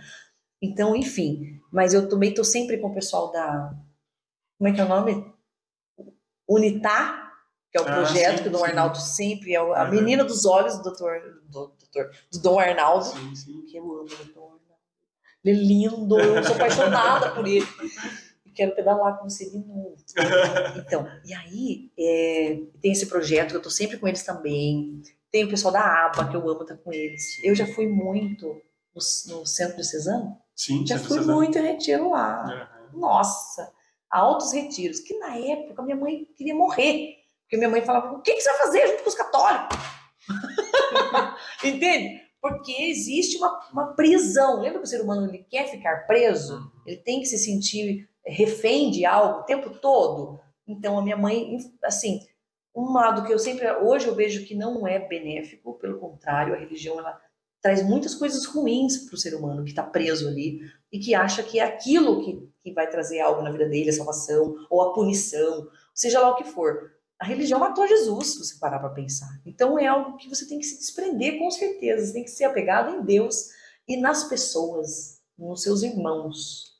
Então, 0.61 0.95
enfim, 0.95 1.61
mas 1.71 1.93
eu 1.93 2.09
também 2.09 2.29
estou 2.29 2.43
sempre 2.43 2.77
com 2.79 2.87
o 2.89 2.93
pessoal 2.93 3.31
da. 3.31 3.73
Como 4.57 4.67
é 4.69 4.73
que 4.73 4.81
é 4.81 4.83
o 4.85 4.89
nome? 4.89 5.33
Unitar, 6.49 7.31
que 7.71 7.77
é 7.77 7.81
o 7.81 7.87
Ah, 7.87 7.93
projeto 7.95 8.37
sim, 8.37 8.43
que 8.43 8.49
o 8.49 8.51
Dom 8.51 8.59
sim. 8.59 8.65
Arnaldo 8.65 8.97
sempre 8.97 9.53
é 9.53 9.57
a 9.57 9.63
Uhum. 9.85 9.91
menina 9.91 10.23
dos 10.23 10.45
olhos 10.45 10.77
do 10.77 10.83
doutor, 10.83 11.21
do, 11.49 11.67
doutor, 11.79 12.11
do 12.31 12.39
Dom 12.39 12.59
Arnaldo. 12.59 13.05
Sim, 13.05 13.35
sim. 13.35 13.61
Que 13.65 13.77
eu 13.77 13.83
amo 13.83 14.07
Arnaldo. 14.11 14.62
Ele 15.43 15.59
é 15.59 15.63
lindo, 15.63 16.19
eu 16.19 16.43
sou 16.43 16.55
apaixonada 16.55 17.31
por 17.31 17.45
ele. 17.47 17.65
E 18.45 18.51
quero 18.51 18.75
pedalar 18.75 19.17
com 19.17 19.29
você 19.29 19.49
de 19.49 19.57
novo. 19.57 19.95
Então, 20.77 21.07
e 21.25 21.33
aí, 21.33 21.91
é, 21.99 22.59
tem 22.81 22.91
esse 22.91 23.07
projeto 23.07 23.51
que 23.51 23.57
eu 23.57 23.61
tô 23.61 23.69
sempre 23.69 23.97
com 23.97 24.07
eles 24.07 24.23
também. 24.23 25.01
Tem 25.31 25.43
o 25.43 25.49
pessoal 25.49 25.73
da 25.73 26.05
ABA, 26.05 26.29
que 26.29 26.35
eu 26.35 26.47
amo 26.49 26.61
estar 26.61 26.77
com 26.77 26.93
eles. 26.93 27.43
Eu 27.43 27.55
já 27.55 27.65
fui 27.65 27.87
muito 27.87 28.45
no, 28.47 29.35
no 29.35 29.45
centro 29.45 29.77
de 29.77 29.83
Cesano. 29.85 30.37
Sim, 30.55 30.85
Já 30.85 30.99
fui 30.99 31.17
Cesar. 31.19 31.35
muito 31.35 31.57
em 31.57 31.61
retiro 31.63 32.11
lá. 32.11 32.43
Aham. 32.43 32.99
Nossa, 32.99 33.71
altos 34.09 34.53
retiros. 34.53 34.99
Que 34.99 35.17
na 35.17 35.35
época 35.35 35.81
minha 35.81 35.95
mãe 35.95 36.27
queria 36.37 36.53
morrer. 36.53 37.15
Porque 37.41 37.57
minha 37.57 37.69
mãe 37.69 37.81
falava: 37.81 38.13
o 38.13 38.21
que, 38.21 38.33
que 38.33 38.41
você 38.41 38.49
vai 38.51 38.59
fazer 38.59 38.87
junto 38.87 39.03
com 39.03 39.09
os 39.09 39.15
católicos? 39.15 39.77
Entende? 41.63 42.21
Porque 42.43 42.73
existe 42.73 43.37
uma, 43.37 43.57
uma 43.71 43.93
prisão. 43.93 44.59
Lembra 44.59 44.79
que 44.79 44.85
o 44.85 44.89
ser 44.89 44.99
humano 44.99 45.29
ele 45.29 45.45
quer 45.49 45.71
ficar 45.71 46.05
preso? 46.05 46.69
Ele 46.85 46.97
tem 46.97 47.21
que 47.21 47.25
se 47.25 47.37
sentir 47.37 48.09
refém 48.25 48.91
de 48.91 49.05
algo 49.05 49.39
o 49.39 49.43
tempo 49.43 49.69
todo. 49.69 50.41
Então, 50.67 50.99
a 50.99 51.01
minha 51.01 51.15
mãe, 51.15 51.57
assim, 51.81 52.19
um 52.75 52.91
lado 52.91 53.25
que 53.25 53.31
eu 53.31 53.39
sempre, 53.39 53.71
hoje 53.77 54.07
eu 54.07 54.13
vejo 54.13 54.45
que 54.45 54.55
não 54.55 54.85
é 54.85 54.99
benéfico, 54.99 55.75
pelo 55.75 55.97
contrário, 55.97 56.53
a 56.53 56.57
religião 56.57 56.99
ela 56.99 57.17
traz 57.61 57.81
muitas 57.81 58.13
coisas 58.13 58.45
ruins 58.45 58.97
para 59.05 59.15
o 59.15 59.17
ser 59.17 59.35
humano 59.35 59.63
que 59.63 59.69
está 59.69 59.83
preso 59.83 60.27
ali 60.27 60.59
e 60.91 60.99
que 60.99 61.15
acha 61.15 61.41
que 61.43 61.59
é 61.59 61.63
aquilo 61.63 62.25
que, 62.25 62.49
que 62.61 62.73
vai 62.73 62.89
trazer 62.89 63.21
algo 63.21 63.41
na 63.41 63.51
vida 63.51 63.69
dele, 63.69 63.89
a 63.89 63.93
salvação 63.93 64.53
ou 64.69 64.81
a 64.81 64.93
punição, 64.93 65.69
seja 65.93 66.19
lá 66.19 66.31
o 66.31 66.35
que 66.35 66.43
for. 66.43 66.91
A 67.19 67.25
religião 67.25 67.59
matou 67.59 67.87
Jesus, 67.87 68.33
se 68.33 68.39
você 68.39 68.59
parar 68.59 68.79
para 68.79 68.89
pensar. 68.89 69.29
Então 69.45 69.79
é 69.79 69.87
algo 69.87 70.17
que 70.17 70.27
você 70.27 70.47
tem 70.47 70.59
que 70.59 70.65
se 70.65 70.77
desprender 70.77 71.39
com 71.39 71.49
certeza, 71.49 72.05
você 72.05 72.13
tem 72.13 72.23
que 72.23 72.31
ser 72.31 72.45
apegado 72.45 72.95
em 72.95 73.05
Deus 73.05 73.49
e 73.87 73.97
nas 73.97 74.25
pessoas, 74.25 75.21
nos 75.37 75.61
seus 75.61 75.83
irmãos. 75.83 76.73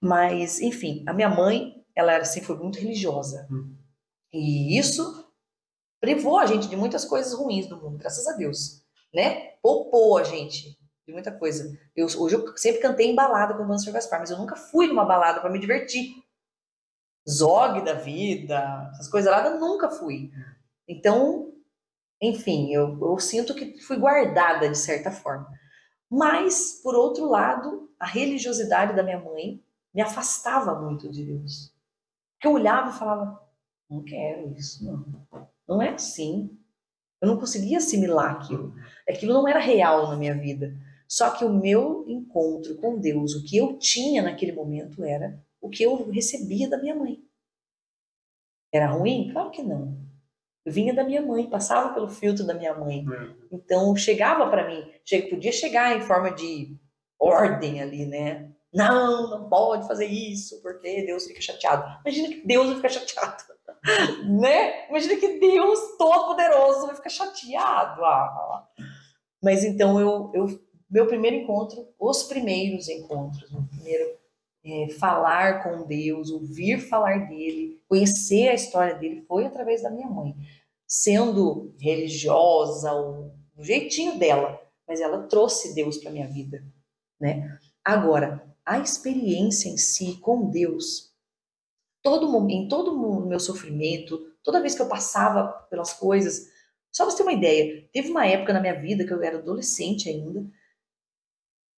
Mas, 0.00 0.60
enfim, 0.60 1.04
a 1.06 1.12
minha 1.12 1.28
mãe, 1.28 1.84
ela 1.94 2.12
era 2.12 2.24
sempre 2.24 2.46
foi 2.46 2.56
muito 2.56 2.78
religiosa. 2.78 3.46
Hum. 3.50 3.76
E 4.32 4.78
isso 4.78 5.24
privou 6.00 6.38
a 6.38 6.46
gente 6.46 6.68
de 6.68 6.76
muitas 6.76 7.04
coisas 7.04 7.32
ruins 7.32 7.66
do 7.66 7.80
mundo, 7.80 7.96
graças 7.96 8.26
a 8.26 8.32
Deus, 8.32 8.82
né? 9.14 9.52
Poupou 9.62 10.18
a 10.18 10.22
gente 10.22 10.78
de 11.06 11.12
muita 11.12 11.32
coisa. 11.32 11.78
Eu, 11.94 12.06
hoje 12.18 12.36
eu 12.36 12.56
sempre 12.56 12.80
cantei 12.80 13.10
em 13.10 13.14
balada 13.14 13.54
com 13.54 13.64
o 13.64 13.78
Sr. 13.78 13.92
Gaspar, 13.92 14.20
mas 14.20 14.30
eu 14.30 14.38
nunca 14.38 14.56
fui 14.56 14.86
numa 14.86 15.04
balada 15.04 15.40
para 15.40 15.50
me 15.50 15.58
divertir. 15.58 16.14
Zog 17.28 17.82
da 17.84 17.94
vida, 17.94 18.90
essas 18.92 19.08
coisas 19.08 19.30
lá, 19.30 19.46
eu 19.46 19.58
nunca 19.58 19.88
fui. 19.88 20.30
Então, 20.86 21.52
enfim, 22.20 22.72
eu, 22.72 22.98
eu 23.00 23.18
sinto 23.18 23.54
que 23.54 23.78
fui 23.82 23.96
guardada 23.96 24.68
de 24.68 24.76
certa 24.76 25.10
forma. 25.10 25.48
Mas, 26.10 26.80
por 26.82 26.94
outro 26.94 27.28
lado, 27.28 27.90
a 27.98 28.06
religiosidade 28.06 28.94
da 28.94 29.02
minha 29.02 29.18
mãe 29.18 29.62
me 29.92 30.02
afastava 30.02 30.80
muito 30.80 31.10
de 31.10 31.24
Deus. 31.24 31.72
Eu 32.42 32.52
olhava 32.52 32.90
e 32.90 32.98
falava, 32.98 33.40
não 33.88 34.02
quero 34.02 34.52
isso, 34.52 34.84
não. 34.84 35.48
Não 35.66 35.80
é 35.80 35.90
assim. 35.90 36.50
Eu 37.20 37.28
não 37.28 37.38
conseguia 37.38 37.78
assimilar 37.78 38.32
aquilo. 38.32 38.74
Aquilo 39.08 39.32
não 39.32 39.48
era 39.48 39.58
real 39.58 40.08
na 40.08 40.16
minha 40.16 40.34
vida. 40.34 40.76
Só 41.08 41.30
que 41.30 41.44
o 41.44 41.52
meu 41.52 42.04
encontro 42.08 42.76
com 42.76 42.98
Deus, 42.98 43.34
o 43.34 43.44
que 43.44 43.56
eu 43.56 43.78
tinha 43.78 44.22
naquele 44.22 44.52
momento 44.52 45.04
era 45.04 45.42
o 45.64 45.70
que 45.70 45.82
eu 45.82 46.10
recebia 46.10 46.68
da 46.68 46.76
minha 46.76 46.94
mãe. 46.94 47.18
Era 48.70 48.88
ruim? 48.88 49.30
Claro 49.32 49.50
que 49.50 49.62
não. 49.62 49.96
Eu 50.62 50.70
vinha 50.70 50.92
da 50.92 51.02
minha 51.02 51.22
mãe, 51.22 51.48
passava 51.48 51.94
pelo 51.94 52.08
filtro 52.08 52.46
da 52.46 52.52
minha 52.52 52.74
mãe. 52.74 53.04
Então 53.50 53.96
chegava 53.96 54.48
para 54.50 54.68
mim, 54.68 54.84
podia 55.30 55.52
chegar 55.52 55.96
em 55.96 56.02
forma 56.02 56.30
de 56.32 56.76
ordem 57.18 57.80
ali, 57.80 58.04
né? 58.04 58.52
Não, 58.72 59.30
não 59.30 59.48
pode 59.48 59.86
fazer 59.86 60.06
isso, 60.06 60.60
porque 60.60 61.06
Deus 61.06 61.24
fica 61.26 61.40
chateado. 61.40 61.98
Imagina 62.04 62.28
que 62.28 62.46
Deus 62.46 62.66
vai 62.66 62.76
ficar 62.76 62.88
chateado, 62.90 63.44
né? 64.40 64.88
Imagina 64.88 65.16
que 65.16 65.38
Deus 65.38 65.96
Todo-Poderoso 65.96 66.86
vai 66.88 66.96
ficar 66.96 67.10
chateado. 67.10 68.04
Ah, 68.04 68.68
mas 69.42 69.64
então 69.64 69.98
eu, 69.98 70.30
eu, 70.34 70.60
meu 70.90 71.06
primeiro 71.06 71.36
encontro, 71.36 71.88
os 71.98 72.24
primeiros 72.24 72.88
encontros, 72.88 73.50
o 73.52 73.62
primeiro 73.68 74.23
é, 74.64 74.88
falar 74.98 75.62
com 75.62 75.86
Deus, 75.86 76.30
ouvir 76.30 76.80
falar 76.80 77.28
dele, 77.28 77.82
conhecer 77.86 78.48
a 78.48 78.54
história 78.54 78.94
dele 78.94 79.22
foi 79.28 79.44
através 79.44 79.82
da 79.82 79.90
minha 79.90 80.08
mãe, 80.08 80.34
sendo 80.86 81.74
religiosa, 81.78 82.92
o, 82.94 83.30
jeitinho 83.58 84.18
dela, 84.18 84.60
mas 84.88 85.00
ela 85.00 85.26
trouxe 85.28 85.74
Deus 85.74 85.98
para 85.98 86.10
minha 86.10 86.26
vida, 86.26 86.64
né? 87.20 87.58
Agora, 87.84 88.42
a 88.64 88.78
experiência 88.78 89.68
em 89.68 89.76
si 89.76 90.18
com 90.18 90.50
Deus, 90.50 91.12
todo 92.02 92.50
em 92.50 92.66
todo 92.66 92.92
o 92.92 93.26
meu 93.26 93.38
sofrimento, 93.38 94.18
toda 94.42 94.60
vez 94.60 94.74
que 94.74 94.82
eu 94.82 94.88
passava 94.88 95.48
pelas 95.70 95.92
coisas, 95.92 96.48
só 96.90 97.04
você 97.04 97.18
ter 97.18 97.22
uma 97.22 97.32
ideia, 97.32 97.88
teve 97.92 98.10
uma 98.10 98.26
época 98.26 98.52
na 98.52 98.60
minha 98.60 98.80
vida 98.80 99.04
que 99.04 99.12
eu 99.12 99.22
era 99.22 99.38
adolescente 99.38 100.08
ainda, 100.08 100.44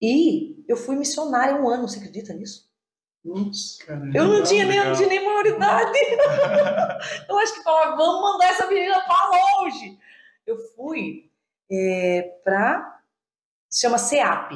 e 0.00 0.62
eu 0.68 0.76
fui 0.76 0.94
missionária 0.96 1.56
um 1.56 1.68
ano, 1.68 1.88
você 1.88 1.98
acredita 1.98 2.34
nisso? 2.34 2.65
Eu 4.14 4.24
não 4.24 4.30
Legal, 4.30 4.42
tinha 4.44 4.64
nem, 4.66 4.84
não 4.84 4.94
tinha 4.94 5.08
nem 5.08 5.24
maioridade. 5.24 5.98
eu 7.28 7.38
acho 7.38 7.54
que 7.54 7.62
falava, 7.62 7.96
vamos 7.96 8.20
mandar 8.22 8.50
essa 8.50 8.66
menina 8.66 9.00
para 9.00 9.30
longe. 9.30 9.98
Eu 10.46 10.56
fui 10.74 11.30
é, 11.70 12.22
para. 12.44 13.00
Se 13.68 13.80
chama 13.80 13.98
CEAP 13.98 14.52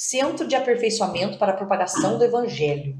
Centro 0.00 0.46
de 0.46 0.54
Aperfeiçoamento 0.54 1.38
para 1.38 1.50
a 1.50 1.56
Propagação 1.56 2.18
do 2.18 2.24
Evangelho. 2.24 2.96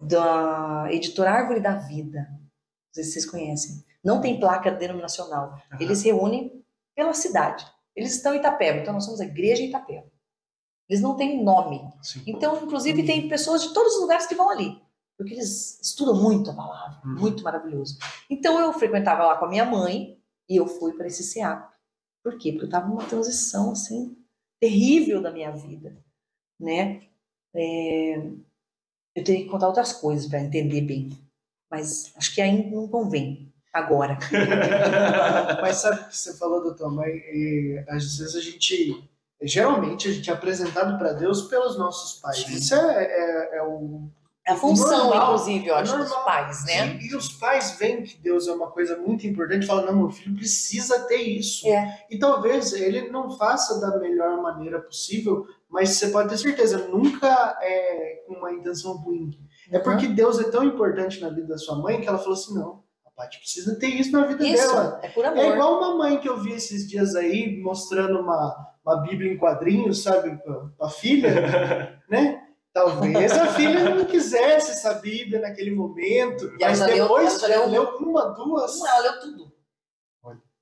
Da 0.00 0.86
editora 0.90 1.32
Árvore 1.32 1.58
da 1.58 1.74
Vida. 1.74 2.28
Não 2.30 2.94
sei 2.94 3.02
se 3.02 3.10
vocês 3.10 3.26
conhecem. 3.26 3.84
Não 4.04 4.20
tem 4.20 4.38
placa 4.38 4.70
denominacional. 4.70 5.60
Aham. 5.72 5.80
Eles 5.80 6.02
reúnem 6.04 6.64
pela 6.94 7.12
cidade. 7.12 7.66
Eles 7.96 8.14
estão 8.14 8.34
em 8.34 8.38
Itapeba, 8.38 8.78
então 8.78 8.94
nós 8.94 9.04
somos 9.04 9.20
a 9.20 9.24
igreja 9.24 9.62
em 9.62 9.68
Itapeba. 9.68 10.06
Eles 10.88 11.02
não 11.02 11.16
têm 11.16 11.42
nome. 11.42 11.80
Sim. 12.02 12.22
Então, 12.26 12.62
inclusive, 12.64 13.04
tem 13.04 13.28
pessoas 13.28 13.62
de 13.62 13.72
todos 13.74 13.94
os 13.94 14.00
lugares 14.00 14.26
que 14.26 14.34
vão 14.34 14.48
ali. 14.50 14.80
Porque 15.18 15.32
eles 15.34 15.80
estudam 15.82 16.14
muito 16.22 16.50
a 16.50 16.54
palavra, 16.54 17.00
Uhum. 17.04 17.18
muito 17.20 17.42
maravilhoso. 17.42 17.98
Então, 18.30 18.60
eu 18.60 18.72
frequentava 18.72 19.24
lá 19.24 19.36
com 19.36 19.46
a 19.46 19.48
minha 19.48 19.64
mãe 19.64 20.18
e 20.48 20.56
eu 20.56 20.66
fui 20.66 20.92
para 20.92 21.06
esse 21.06 21.22
CEAP. 21.24 21.68
Por 22.22 22.36
quê? 22.38 22.52
Porque 22.52 22.64
eu 22.64 22.66
estava 22.66 22.86
numa 22.88 23.04
transição, 23.04 23.72
assim, 23.72 24.16
terrível 24.60 25.22
da 25.22 25.30
minha 25.30 25.50
vida, 25.52 25.96
né? 26.60 27.02
É, 27.54 28.16
Eu 29.16 29.24
teria 29.24 29.44
que 29.44 29.50
contar 29.50 29.68
outras 29.68 29.92
coisas 29.94 30.26
para 30.28 30.40
entender 30.40 30.82
bem. 30.82 31.10
Mas 31.70 32.12
acho 32.16 32.34
que 32.34 32.40
ainda 32.42 32.76
não 32.76 32.86
convém, 32.86 33.50
agora. 33.72 34.18
Mas 35.62 35.76
sabe 35.78 36.02
o 36.02 36.08
que 36.08 36.16
você 36.16 36.36
falou 36.36 36.62
da 36.62 36.74
tua 36.74 36.90
mãe? 36.90 37.12
Às 37.88 38.18
vezes 38.18 38.36
a 38.36 38.40
gente. 38.40 39.08
Geralmente 39.42 40.08
a 40.08 40.12
gente 40.12 40.30
é 40.30 40.32
apresentado 40.32 40.98
para 40.98 41.12
Deus 41.12 41.42
pelos 41.42 41.78
nossos 41.78 42.20
pais. 42.20 42.38
Sim. 42.38 42.54
Isso 42.54 42.74
é, 42.74 43.04
é, 43.04 43.58
é 43.58 43.62
o. 43.62 44.08
É 44.48 44.52
a 44.52 44.56
função, 44.56 45.08
Normal, 45.08 45.32
inclusive, 45.32 45.66
eu 45.66 45.74
acho, 45.74 45.96
dos 45.98 46.08
normal. 46.08 46.24
pais, 46.24 46.64
né? 46.66 46.94
E, 47.00 47.08
e 47.08 47.16
os 47.16 47.32
pais 47.32 47.76
veem 47.80 48.04
que 48.04 48.16
Deus 48.16 48.46
é 48.46 48.52
uma 48.52 48.70
coisa 48.70 48.96
muito 48.96 49.26
importante 49.26 49.64
e 49.64 49.66
falam: 49.66 49.86
não, 49.86 49.96
meu 49.96 50.10
filho 50.10 50.36
precisa 50.36 51.00
ter 51.00 51.16
isso. 51.16 51.66
É. 51.66 52.06
E 52.08 52.16
talvez 52.16 52.72
ele 52.72 53.10
não 53.10 53.36
faça 53.36 53.80
da 53.80 53.98
melhor 53.98 54.40
maneira 54.40 54.80
possível, 54.80 55.44
mas 55.68 55.90
você 55.90 56.08
pode 56.10 56.28
ter 56.28 56.38
certeza, 56.38 56.86
nunca 56.86 57.58
é 57.60 58.22
com 58.26 58.34
uma 58.34 58.52
intenção 58.52 58.96
ruim. 58.96 59.30
É 59.70 59.80
porque 59.80 60.06
Deus 60.06 60.38
é 60.38 60.48
tão 60.48 60.62
importante 60.62 61.20
na 61.20 61.28
vida 61.28 61.48
da 61.48 61.58
sua 61.58 61.76
mãe 61.76 62.00
que 62.00 62.08
ela 62.08 62.18
falou 62.18 62.34
assim: 62.34 62.54
não, 62.54 62.84
Paty 63.16 63.38
precisa 63.38 63.78
ter 63.78 63.86
isso 63.88 64.12
na 64.12 64.26
vida 64.26 64.46
Isso, 64.46 64.66
dela. 64.68 65.00
é 65.02 65.08
por 65.08 65.24
amor. 65.24 65.38
É 65.42 65.48
igual 65.48 65.78
uma 65.78 65.96
mãe 65.96 66.18
que 66.20 66.28
eu 66.28 66.36
vi 66.38 66.52
esses 66.52 66.86
dias 66.88 67.14
aí 67.14 67.58
mostrando 67.62 68.20
uma, 68.20 68.74
uma 68.84 68.96
Bíblia 69.02 69.32
em 69.32 69.38
quadrinhos, 69.38 70.02
sabe, 70.02 70.36
pra, 70.42 70.54
pra 70.76 70.88
filha, 70.90 72.02
né? 72.10 72.42
Talvez 72.74 73.32
a 73.32 73.46
filha 73.54 73.88
não 73.88 74.04
quisesse 74.04 74.72
essa 74.72 74.92
Bíblia 74.94 75.40
naquele 75.40 75.70
momento, 75.74 76.44
E 76.60 76.64
mas 76.64 76.78
já 76.78 76.84
leu- 76.86 77.04
depois 77.04 77.42
ela 77.42 77.64
leu 77.64 77.84
leu 77.84 77.96
uma, 78.00 78.24
duas. 78.34 78.78
Não, 78.80 78.86
ela 78.86 79.00
leu 79.12 79.20
tudo. 79.20 79.52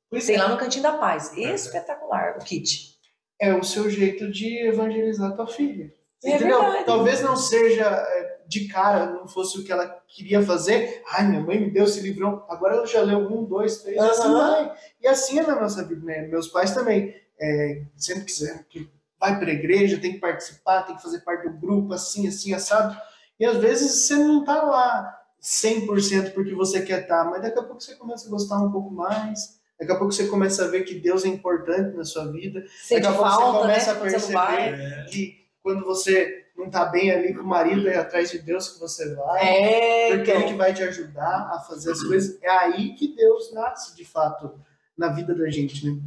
Pois 0.08 0.24
Tem 0.26 0.36
é. 0.36 0.38
lá 0.42 0.48
no 0.48 0.56
Cantinho 0.56 0.84
da 0.84 0.92
Paz. 0.92 1.36
Espetacular 1.36 2.36
o 2.40 2.44
kit. 2.44 2.94
é 3.40 3.52
o 3.52 3.64
seu 3.64 3.90
jeito 3.90 4.30
de 4.30 4.64
evangelizar 4.68 5.34
tua 5.34 5.46
filha. 5.48 5.92
É 6.22 6.36
Entendeu? 6.36 6.60
verdade. 6.62 6.84
Talvez 6.84 7.20
não 7.20 7.36
seja 7.36 7.84
é, 7.84 8.23
de 8.46 8.68
cara, 8.68 9.06
não 9.06 9.26
fosse 9.26 9.58
o 9.58 9.64
que 9.64 9.72
ela 9.72 9.86
queria 10.06 10.42
fazer. 10.42 11.02
Ai, 11.12 11.26
minha 11.26 11.40
mãe 11.40 11.60
me 11.60 11.70
deu 11.70 11.84
esse 11.84 12.00
livrão. 12.00 12.44
Agora 12.48 12.76
ela 12.76 12.86
já 12.86 13.02
leu 13.02 13.18
um, 13.18 13.44
dois, 13.44 13.78
três, 13.78 13.96
e 13.96 14.00
assim 14.00 14.32
vai. 14.32 14.74
E 15.00 15.06
assim 15.06 15.38
é 15.38 15.46
na 15.46 15.60
nossa 15.60 15.84
vida, 15.84 16.04
né? 16.04 16.26
Meus 16.26 16.48
pais 16.48 16.72
também 16.72 17.14
é, 17.40 17.82
sempre 17.96 18.24
quiseram 18.24 18.62
que 18.68 18.88
vai 19.18 19.38
pra 19.38 19.50
igreja, 19.50 20.00
tem 20.00 20.12
que 20.12 20.18
participar, 20.18 20.82
tem 20.82 20.96
que 20.96 21.02
fazer 21.02 21.20
parte 21.20 21.48
do 21.48 21.58
grupo, 21.58 21.92
assim, 21.94 22.28
assim, 22.28 22.52
assado. 22.52 22.96
E 23.38 23.44
às 23.44 23.56
vezes 23.56 24.06
você 24.06 24.14
não 24.16 24.44
tá 24.44 24.62
lá 24.62 25.20
100% 25.42 26.32
porque 26.32 26.54
você 26.54 26.82
quer 26.82 27.02
estar, 27.02 27.24
mas 27.24 27.42
daqui 27.42 27.58
a 27.58 27.62
pouco 27.62 27.80
você 27.80 27.94
começa 27.94 28.26
a 28.26 28.30
gostar 28.30 28.60
um 28.62 28.70
pouco 28.70 28.90
mais. 28.90 29.58
Daqui 29.78 29.92
a 29.92 29.96
pouco 29.96 30.12
você 30.12 30.26
começa 30.26 30.64
a 30.64 30.68
ver 30.68 30.84
que 30.84 30.94
Deus 30.94 31.24
é 31.24 31.28
importante 31.28 31.96
na 31.96 32.04
sua 32.04 32.30
vida. 32.30 32.64
Sente 32.82 33.02
Daqui 33.02 33.14
a 33.14 33.18
pouco 33.18 33.30
você 33.30 33.36
falta, 33.36 33.52
né? 33.52 33.74
começa 33.74 33.92
a 33.92 33.94
Quando 33.94 34.10
você 34.10 34.32
não 34.32 34.46
perceber 34.46 35.04
que 35.10 35.44
quando 35.62 35.84
você 35.84 36.43
não 36.56 36.70
tá 36.70 36.84
bem 36.86 37.10
ali 37.10 37.34
com 37.34 37.42
o 37.42 37.46
marido, 37.46 37.88
é 37.88 37.96
atrás 37.96 38.30
de 38.30 38.38
Deus 38.38 38.68
que 38.68 38.80
você 38.80 39.14
vai. 39.14 39.44
É, 39.44 40.16
Porque 40.16 40.30
ele 40.30 40.40
que 40.40 40.46
então. 40.46 40.56
vai 40.58 40.72
te 40.74 40.82
ajudar 40.82 41.50
a 41.52 41.60
fazer 41.60 41.90
as 41.92 42.02
coisas. 42.02 42.40
É 42.42 42.48
aí 42.48 42.94
que 42.94 43.14
Deus 43.14 43.52
nasce, 43.52 43.96
de 43.96 44.04
fato, 44.04 44.52
na 44.96 45.08
vida 45.08 45.34
da 45.34 45.48
gente, 45.50 45.86
né? 45.86 46.00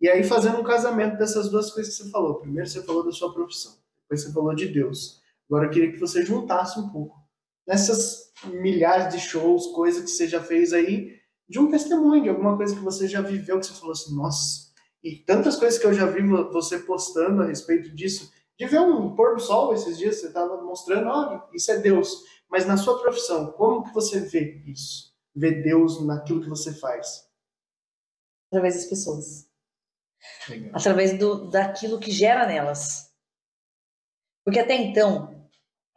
E 0.00 0.08
aí, 0.08 0.24
fazendo 0.24 0.58
um 0.58 0.64
casamento 0.64 1.16
dessas 1.16 1.48
duas 1.48 1.70
coisas 1.70 1.96
que 1.96 2.02
você 2.02 2.10
falou. 2.10 2.34
Primeiro 2.40 2.68
você 2.68 2.82
falou 2.82 3.04
da 3.04 3.12
sua 3.12 3.32
profissão. 3.32 3.72
Depois 4.02 4.22
você 4.22 4.32
falou 4.32 4.52
de 4.54 4.66
Deus. 4.66 5.22
Agora 5.48 5.66
eu 5.66 5.70
queria 5.70 5.92
que 5.92 5.98
você 6.00 6.24
juntasse 6.24 6.78
um 6.80 6.88
pouco. 6.88 7.16
Nessas 7.66 8.32
milhares 8.44 9.14
de 9.14 9.20
shows, 9.20 9.68
coisas 9.68 10.02
que 10.02 10.10
você 10.10 10.26
já 10.26 10.42
fez 10.42 10.72
aí, 10.72 11.12
de 11.48 11.60
um 11.60 11.70
testemunho, 11.70 12.22
de 12.24 12.28
alguma 12.28 12.56
coisa 12.56 12.74
que 12.74 12.80
você 12.80 13.06
já 13.06 13.20
viveu, 13.20 13.60
que 13.60 13.66
você 13.66 13.74
falou 13.74 13.92
assim, 13.92 14.14
nossa, 14.16 14.72
e 15.04 15.16
tantas 15.16 15.54
coisas 15.56 15.78
que 15.78 15.86
eu 15.86 15.94
já 15.94 16.06
vi 16.06 16.22
vo- 16.22 16.50
você 16.50 16.78
postando 16.80 17.42
a 17.42 17.46
respeito 17.46 17.94
disso, 17.94 18.32
de 18.62 18.68
ver 18.68 18.80
um 18.80 19.14
pôr 19.16 19.34
do 19.34 19.40
sol 19.40 19.74
esses 19.74 19.98
dias, 19.98 20.20
você 20.20 20.28
estava 20.28 20.62
mostrando, 20.62 21.08
olha, 21.08 21.42
isso 21.52 21.70
é 21.72 21.78
Deus. 21.78 22.22
Mas 22.48 22.64
na 22.64 22.76
sua 22.76 23.00
profissão, 23.00 23.50
como 23.52 23.82
que 23.82 23.92
você 23.92 24.20
vê 24.20 24.62
isso? 24.66 25.12
Vê 25.34 25.62
Deus 25.62 26.04
naquilo 26.06 26.40
que 26.40 26.48
você 26.48 26.72
faz? 26.72 27.28
Através 28.48 28.76
das 28.76 28.84
pessoas. 28.84 29.50
Através 30.72 31.18
do, 31.18 31.50
daquilo 31.50 31.98
que 31.98 32.12
gera 32.12 32.46
nelas. 32.46 33.12
Porque 34.44 34.60
até 34.60 34.74
então, 34.74 35.48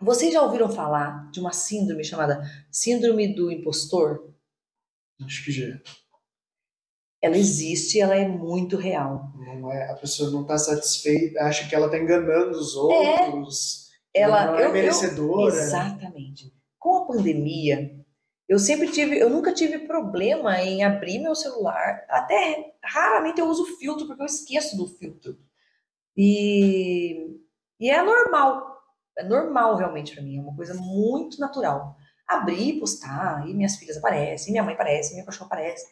vocês 0.02 0.34
já 0.34 0.42
ouviram 0.42 0.72
falar 0.72 1.30
de 1.30 1.40
uma 1.40 1.52
síndrome 1.52 2.04
chamada 2.04 2.42
Síndrome 2.72 3.36
do 3.36 3.52
Impostor? 3.52 4.34
Acho 5.24 5.46
que 5.46 5.52
já. 5.52 5.80
Ela 7.26 7.38
existe, 7.38 8.00
ela 8.00 8.16
é 8.16 8.28
muito 8.28 8.78
real. 8.78 9.32
Não 9.60 9.72
é, 9.72 9.90
a 9.92 9.96
pessoa 9.96 10.30
não 10.32 10.42
está 10.44 10.58
satisfeita, 10.58 11.42
acha 11.44 11.68
que 11.68 11.74
ela 11.74 11.86
está 11.88 11.98
enganando 11.98 12.52
os 12.52 12.76
outros, 12.76 13.90
Ela, 14.14 14.46
não 14.48 14.54
eu- 14.56 14.60
é 14.60 14.66
eu- 14.68 14.72
merecedora. 14.74 15.56
Exatamente. 15.56 16.54
Com 16.78 16.98
a 16.98 17.06
pandemia, 17.08 17.92
eu 18.48 18.60
sempre 18.60 18.90
tive, 18.92 19.18
eu 19.18 19.30
nunca 19.30 19.54
tive 19.54 19.80
problema 19.80 20.62
em 20.62 20.84
abrir 20.84 21.20
meu 21.20 21.34
celular. 21.36 22.06
Até 22.10 22.74
raramente 22.84 23.40
eu 23.40 23.48
uso 23.48 23.66
filtro, 23.78 24.06
porque 24.06 24.22
eu 24.22 24.26
esqueço 24.28 24.78
do 24.78 24.88
filtro. 24.88 25.36
E, 26.16 27.38
e 27.80 27.90
é 27.90 28.02
normal. 28.02 28.76
É 29.18 29.24
normal 29.24 29.76
realmente 29.78 30.14
para 30.14 30.24
mim. 30.24 30.38
É 30.38 30.42
uma 30.42 30.56
coisa 30.56 30.74
muito 30.76 31.40
natural. 31.40 31.96
Abrir, 32.28 32.80
postar, 32.80 33.48
e 33.48 33.54
minhas 33.54 33.76
filhas 33.76 33.98
aparecem, 33.98 34.52
minha 34.52 34.64
mãe 34.64 34.74
aparece, 34.74 35.16
meu 35.16 35.26
cachorro 35.26 35.46
aparece. 35.48 35.86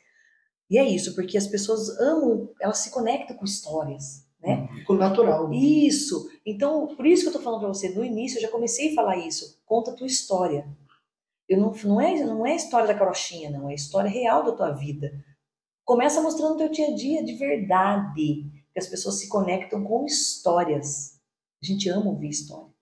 E 0.70 0.78
é 0.78 0.84
isso, 0.84 1.14
porque 1.14 1.38
as 1.38 1.48
pessoas 1.48 1.90
amam, 2.00 2.50
elas 2.60 2.80
se 2.80 2.92
conectam 2.92 3.36
com 3.36 3.46
histórias, 3.46 4.26
né? 4.42 4.68
Com 4.86 4.94
natural. 4.94 5.52
Isso. 5.54 6.30
Então, 6.46 6.96
por 6.96 7.06
isso 7.06 7.24
que 7.24 7.30
eu 7.30 7.34
tô 7.34 7.40
falando 7.40 7.62
para 7.62 7.70
você, 7.70 7.90
no 7.90 8.04
início 8.04 8.38
eu 8.38 8.42
já 8.42 8.50
comecei 8.50 8.92
a 8.92 8.96
falar 8.96 9.18
isso. 9.18 9.62
Conta 9.66 9.92
a 9.92 9.96
tua 9.96 10.08
história. 10.08 10.68
Eu 11.48 11.60
não, 11.60 11.72
não 11.84 12.02
é 12.02 12.24
não 12.24 12.46
é 12.46 12.54
a 12.54 12.56
história 12.56 12.88
da 12.88 12.98
carochinha, 12.98 13.50
não, 13.50 13.70
é 13.70 13.74
a 13.74 13.76
história 13.76 14.10
real 14.10 14.44
da 14.44 14.54
tua 14.54 14.72
vida. 14.72 15.12
Começa 15.86 16.22
mostrando 16.22 16.56
o 16.56 16.58
teu 16.58 16.72
dia 16.72 16.88
a 16.88 16.96
dia 16.96 17.24
de 17.24 17.34
verdade, 17.34 18.46
que 18.72 18.80
as 18.80 18.88
pessoas 18.88 19.20
se 19.20 19.28
conectam 19.28 19.84
com 19.84 20.06
histórias. 20.06 21.20
A 21.62 21.66
gente 21.66 21.90
ama 21.90 22.10
ouvir 22.10 22.30
história. 22.30 22.74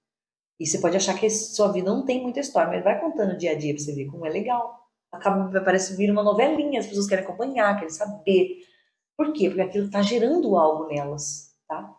E 0.59 0.67
você 0.67 0.79
pode 0.79 0.95
achar 0.95 1.19
que 1.19 1.25
a 1.25 1.29
sua 1.29 1.71
vida 1.71 1.89
não 1.89 2.05
tem 2.05 2.21
muita 2.21 2.39
história, 2.39 2.69
mas 2.69 2.83
vai 2.83 2.99
contando 3.01 3.37
dia 3.37 3.51
a 3.51 3.57
dia 3.57 3.73
para 3.73 3.83
você 3.83 3.95
ver 3.95 4.05
como 4.05 4.25
é 4.27 4.29
legal. 4.29 4.80
Acaba 5.11 5.61
parece 5.61 5.95
vir 5.95 6.09
uma 6.09 6.23
novelinha, 6.23 6.79
as 6.79 6.87
pessoas 6.87 7.07
querem 7.07 7.25
acompanhar, 7.25 7.75
querem 7.75 7.89
saber. 7.89 8.65
Por 9.17 9.33
quê? 9.33 9.49
Porque 9.49 9.61
aquilo 9.61 9.85
está 9.85 10.01
gerando 10.01 10.55
algo 10.55 10.87
nelas, 10.87 11.53
tá? 11.67 11.95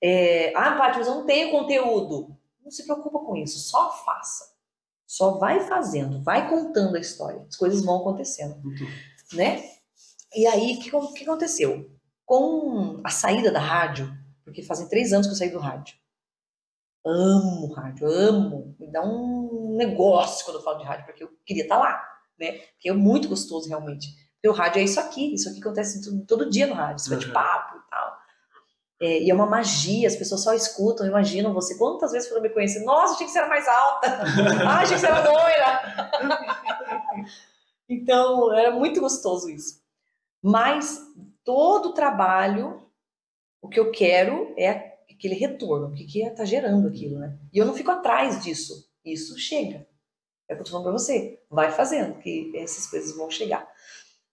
É, 0.00 0.54
ah, 0.56 0.76
Paty, 0.76 0.98
mas 0.98 1.08
eu 1.08 1.16
não 1.16 1.26
tenho 1.26 1.50
conteúdo. 1.50 2.36
Não 2.62 2.70
se 2.70 2.84
preocupa 2.84 3.18
com 3.18 3.36
isso, 3.36 3.58
só 3.58 3.92
faça. 4.04 4.54
Só 5.06 5.38
vai 5.38 5.60
fazendo, 5.60 6.22
vai 6.22 6.48
contando 6.48 6.96
a 6.96 7.00
história. 7.00 7.44
As 7.48 7.56
coisas 7.56 7.84
vão 7.84 8.00
acontecendo, 8.00 8.60
né? 9.32 9.62
E 10.34 10.46
aí, 10.46 10.76
o 10.76 10.80
que, 10.80 10.94
o 10.94 11.12
que 11.12 11.24
aconteceu? 11.24 11.90
Com 12.24 13.00
a 13.04 13.10
saída 13.10 13.52
da 13.52 13.60
rádio, 13.60 14.12
porque 14.44 14.62
fazem 14.62 14.88
três 14.88 15.12
anos 15.12 15.26
que 15.26 15.32
eu 15.32 15.36
saí 15.36 15.50
do 15.50 15.58
rádio. 15.58 15.96
Amo 17.04 17.72
rádio, 17.72 18.08
amo. 18.08 18.74
Me 18.80 18.90
dá 18.90 19.00
um 19.00 19.76
negócio 19.76 20.44
quando 20.44 20.56
eu 20.56 20.62
falo 20.62 20.78
de 20.78 20.84
rádio, 20.84 21.06
porque 21.06 21.22
eu 21.22 21.30
queria 21.44 21.62
estar 21.62 21.78
lá, 21.78 22.15
né? 22.38 22.52
Porque 22.72 22.88
é 22.88 22.92
muito 22.92 23.28
gostoso, 23.28 23.68
realmente. 23.68 24.08
Porque 24.34 24.48
o 24.48 24.52
rádio 24.52 24.80
é 24.80 24.84
isso 24.84 25.00
aqui, 25.00 25.34
isso 25.34 25.48
aqui 25.48 25.60
acontece 25.60 26.02
todo, 26.04 26.24
todo 26.26 26.50
dia 26.50 26.66
no 26.66 26.74
rádio, 26.74 26.96
esse 26.96 27.10
Uhum. 27.10 27.16
bate-papo 27.18 27.76
e 27.78 27.90
tal. 27.90 28.16
É, 29.02 29.22
e 29.24 29.30
é 29.30 29.34
uma 29.34 29.46
magia, 29.46 30.08
as 30.08 30.16
pessoas 30.16 30.42
só 30.42 30.54
escutam, 30.54 31.06
imaginam 31.06 31.52
você. 31.52 31.76
Quantas 31.76 32.12
vezes 32.12 32.28
foram 32.28 32.40
me 32.42 32.48
conhecer? 32.48 32.82
Nossa, 32.84 33.14
achei 33.14 33.26
que 33.26 33.32
você 33.32 33.38
era 33.38 33.48
mais 33.48 33.66
alta. 33.68 34.06
Ah, 34.66 34.78
achei 34.80 34.94
que 34.94 35.00
você 35.00 35.06
era 35.06 35.30
loira. 35.30 36.10
então, 37.88 38.52
era 38.54 38.70
muito 38.70 39.00
gostoso 39.00 39.48
isso. 39.50 39.80
Mas 40.42 40.98
todo 41.44 41.90
o 41.90 41.92
trabalho, 41.92 42.82
o 43.60 43.68
que 43.68 43.78
eu 43.78 43.90
quero 43.90 44.54
é 44.56 44.96
aquele 45.10 45.34
retorno, 45.34 45.88
o 45.88 45.92
que 45.94 46.04
que 46.04 46.22
está 46.22 46.44
gerando 46.44 46.88
aquilo, 46.88 47.18
né? 47.18 47.38
E 47.52 47.58
eu 47.58 47.64
não 47.66 47.74
fico 47.74 47.90
atrás 47.90 48.42
disso. 48.42 48.88
Isso 49.04 49.38
chega. 49.38 49.86
É 50.48 50.54
o 50.54 50.56
que 50.56 50.60
eu 50.62 50.64
tô 50.64 50.70
falando 50.70 50.84
para 50.84 50.92
você. 50.92 51.40
Vai 51.50 51.72
fazendo, 51.72 52.18
que 52.18 52.52
essas 52.56 52.86
coisas 52.86 53.16
vão 53.16 53.30
chegar. 53.30 53.66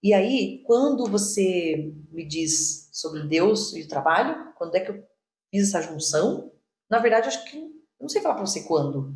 E 0.01 0.13
aí, 0.13 0.61
quando 0.65 1.05
você 1.09 1.93
me 2.11 2.27
diz 2.27 2.89
sobre 2.91 3.23
Deus 3.23 3.73
e 3.73 3.81
o 3.83 3.87
trabalho, 3.87 4.53
quando 4.57 4.75
é 4.75 4.81
que 4.81 4.91
eu 4.91 5.03
fiz 5.49 5.69
essa 5.69 5.81
junção? 5.81 6.51
Na 6.89 6.99
verdade, 6.99 7.29
acho 7.29 7.43
que 7.49 7.57
eu 7.57 7.71
não 8.01 8.09
sei 8.09 8.21
falar 8.21 8.35
para 8.35 8.45
você 8.45 8.63
quando. 8.63 9.15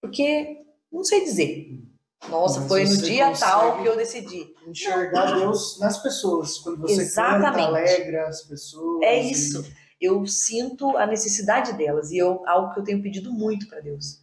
Porque 0.00 0.64
não 0.92 1.02
sei 1.02 1.24
dizer. 1.24 1.82
Nossa, 2.28 2.60
Mas 2.60 2.68
foi 2.68 2.84
no 2.84 2.96
dia 2.98 3.32
tal 3.32 3.80
que 3.80 3.88
eu 3.88 3.96
decidi. 3.96 4.54
Enxergar 4.66 5.34
Deus 5.38 5.78
nas 5.78 6.02
pessoas. 6.02 6.58
Quando 6.58 6.80
você 6.82 7.02
Exatamente. 7.02 7.56
canta, 7.56 7.66
alegra 7.66 8.28
as 8.28 8.42
pessoas. 8.42 9.02
É 9.02 9.22
e- 9.22 9.32
isso. 9.32 9.64
Eu 10.00 10.26
sinto 10.26 10.96
a 10.96 11.06
necessidade 11.06 11.72
delas 11.72 12.10
e 12.12 12.18
eu, 12.18 12.46
algo 12.46 12.72
que 12.72 12.80
eu 12.80 12.84
tenho 12.84 13.02
pedido 13.02 13.32
muito 13.32 13.66
para 13.68 13.80
Deus. 13.80 14.20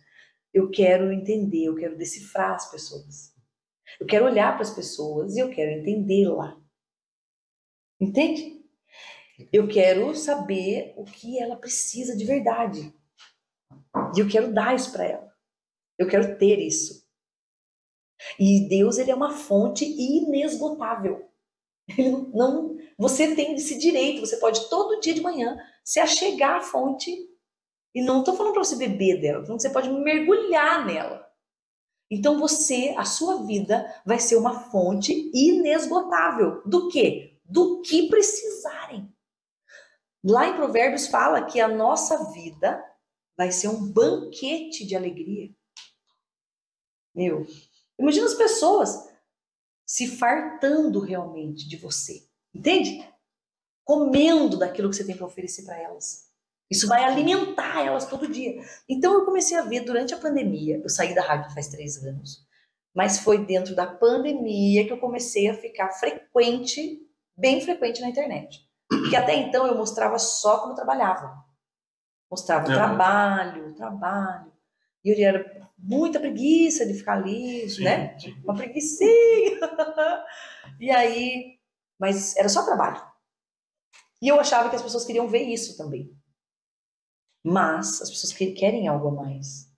Eu 0.55 0.71
quero 0.71 1.11
entender, 1.11 1.65
eu 1.65 1.75
quero 1.75 1.97
decifrar 1.97 2.55
as 2.55 2.71
pessoas. 2.71 3.35
Eu 3.99 4.07
quero 4.07 4.23
olhar 4.23 4.53
para 4.53 4.61
as 4.61 4.73
pessoas 4.73 5.35
e 5.35 5.39
eu 5.39 5.49
quero 5.49 5.81
entendê-la. 5.81 6.57
Entende? 7.99 8.63
Eu 9.51 9.67
quero 9.67 10.15
saber 10.15 10.93
o 10.95 11.03
que 11.03 11.37
ela 11.37 11.57
precisa 11.57 12.15
de 12.15 12.23
verdade. 12.23 12.95
E 14.15 14.19
eu 14.21 14.29
quero 14.29 14.53
dar 14.53 14.73
isso 14.73 14.93
para 14.93 15.03
ela. 15.03 15.35
Eu 15.97 16.07
quero 16.07 16.37
ter 16.37 16.57
isso. 16.57 17.05
E 18.39 18.65
Deus, 18.69 18.97
ele 18.97 19.11
é 19.11 19.15
uma 19.15 19.31
fonte 19.31 19.83
inesgotável. 19.83 21.29
Ele 21.85 22.11
não, 22.33 22.77
você 22.97 23.35
tem 23.35 23.55
esse 23.55 23.77
direito, 23.77 24.21
você 24.21 24.37
pode 24.37 24.69
todo 24.69 25.01
dia 25.01 25.13
de 25.13 25.21
manhã 25.21 25.57
se 25.83 25.99
achegar 25.99 26.55
à 26.55 26.61
fonte. 26.61 27.11
E 27.95 28.01
não 28.01 28.19
estou 28.19 28.35
falando 28.35 28.51
para 28.51 28.63
você 28.65 28.75
beber 28.75 29.21
dela, 29.21 29.39
tô 29.39 29.45
falando 29.45 29.61
que 29.61 29.63
você 29.63 29.73
pode 29.73 29.89
mergulhar 29.89 30.85
nela. 30.85 31.25
Então 32.11 32.37
você, 32.37 32.93
a 32.97 33.05
sua 33.05 33.45
vida 33.45 33.89
vai 34.05 34.19
ser 34.19 34.35
uma 34.35 34.69
fonte 34.69 35.31
inesgotável. 35.33 36.61
Do 36.65 36.89
quê? 36.89 37.39
Do 37.45 37.81
que 37.81 38.09
precisarem. 38.09 39.09
Lá 40.21 40.47
em 40.47 40.55
Provérbios 40.55 41.07
fala 41.07 41.45
que 41.45 41.59
a 41.59 41.67
nossa 41.67 42.31
vida 42.31 42.83
vai 43.37 43.51
ser 43.51 43.69
um 43.69 43.91
banquete 43.91 44.85
de 44.85 44.95
alegria. 44.95 45.55
Meu, 47.13 47.47
imagina 47.97 48.25
as 48.25 48.33
pessoas 48.33 49.09
se 49.85 50.07
fartando 50.07 50.99
realmente 50.99 51.67
de 51.67 51.77
você. 51.77 52.27
Entende? 52.53 53.07
Comendo 53.83 54.57
daquilo 54.57 54.89
que 54.89 54.95
você 54.95 55.05
tem 55.05 55.15
para 55.15 55.27
oferecer 55.27 55.63
para 55.63 55.79
elas. 55.79 56.25
Isso 56.69 56.87
vai 56.87 57.03
alimentar 57.03 57.83
elas 57.85 58.07
todo 58.07 58.27
dia. 58.27 58.59
Então 58.89 59.13
eu 59.13 59.25
comecei 59.25 59.55
a 59.57 59.61
ver 59.61 59.81
durante 59.81 60.13
a 60.13 60.17
pandemia. 60.17 60.79
Eu 60.83 60.89
saí 60.89 61.13
da 61.13 61.21
rádio 61.21 61.53
faz 61.53 61.67
três 61.67 62.03
anos. 62.03 62.43
Mas 62.93 63.19
foi 63.19 63.45
dentro 63.45 63.75
da 63.75 63.85
pandemia 63.85 64.85
que 64.85 64.91
eu 64.93 64.97
comecei 64.99 65.47
a 65.49 65.53
ficar 65.53 65.91
frequente 65.91 67.01
bem 67.37 67.59
frequente 67.61 68.01
na 68.01 68.07
internet. 68.09 68.65
Porque 68.87 69.15
até 69.15 69.35
então 69.35 69.67
eu 69.67 69.75
mostrava 69.75 70.17
só 70.17 70.59
como 70.59 70.71
eu 70.71 70.75
trabalhava. 70.75 71.35
Mostrava 72.31 72.65
o 72.65 72.69
Uhum. 72.69 72.75
trabalho, 72.75 73.67
o 73.69 73.73
trabalho. 73.75 74.51
E 75.03 75.09
eu 75.09 75.27
era 75.27 75.69
muita 75.77 76.19
preguiça 76.19 76.85
de 76.85 76.93
ficar 76.95 77.13
ali, 77.13 77.69
Sim, 77.69 77.83
né? 77.83 78.17
sim. 78.17 78.33
Uma 78.43 78.55
preguicinha. 78.55 79.59
e 80.79 80.89
aí, 80.89 81.59
mas 81.99 82.35
era 82.37 82.49
só 82.49 82.63
trabalho. 82.65 83.01
E 84.21 84.27
eu 84.27 84.39
achava 84.39 84.69
que 84.69 84.75
as 84.75 84.81
pessoas 84.81 85.05
queriam 85.05 85.27
ver 85.27 85.43
isso 85.43 85.77
também. 85.77 86.11
Mas 87.45 88.01
as 88.01 88.09
pessoas 88.09 88.33
que- 88.33 88.51
querem 88.53 88.87
algo 88.87 89.09
a 89.09 89.11
mais. 89.11 89.69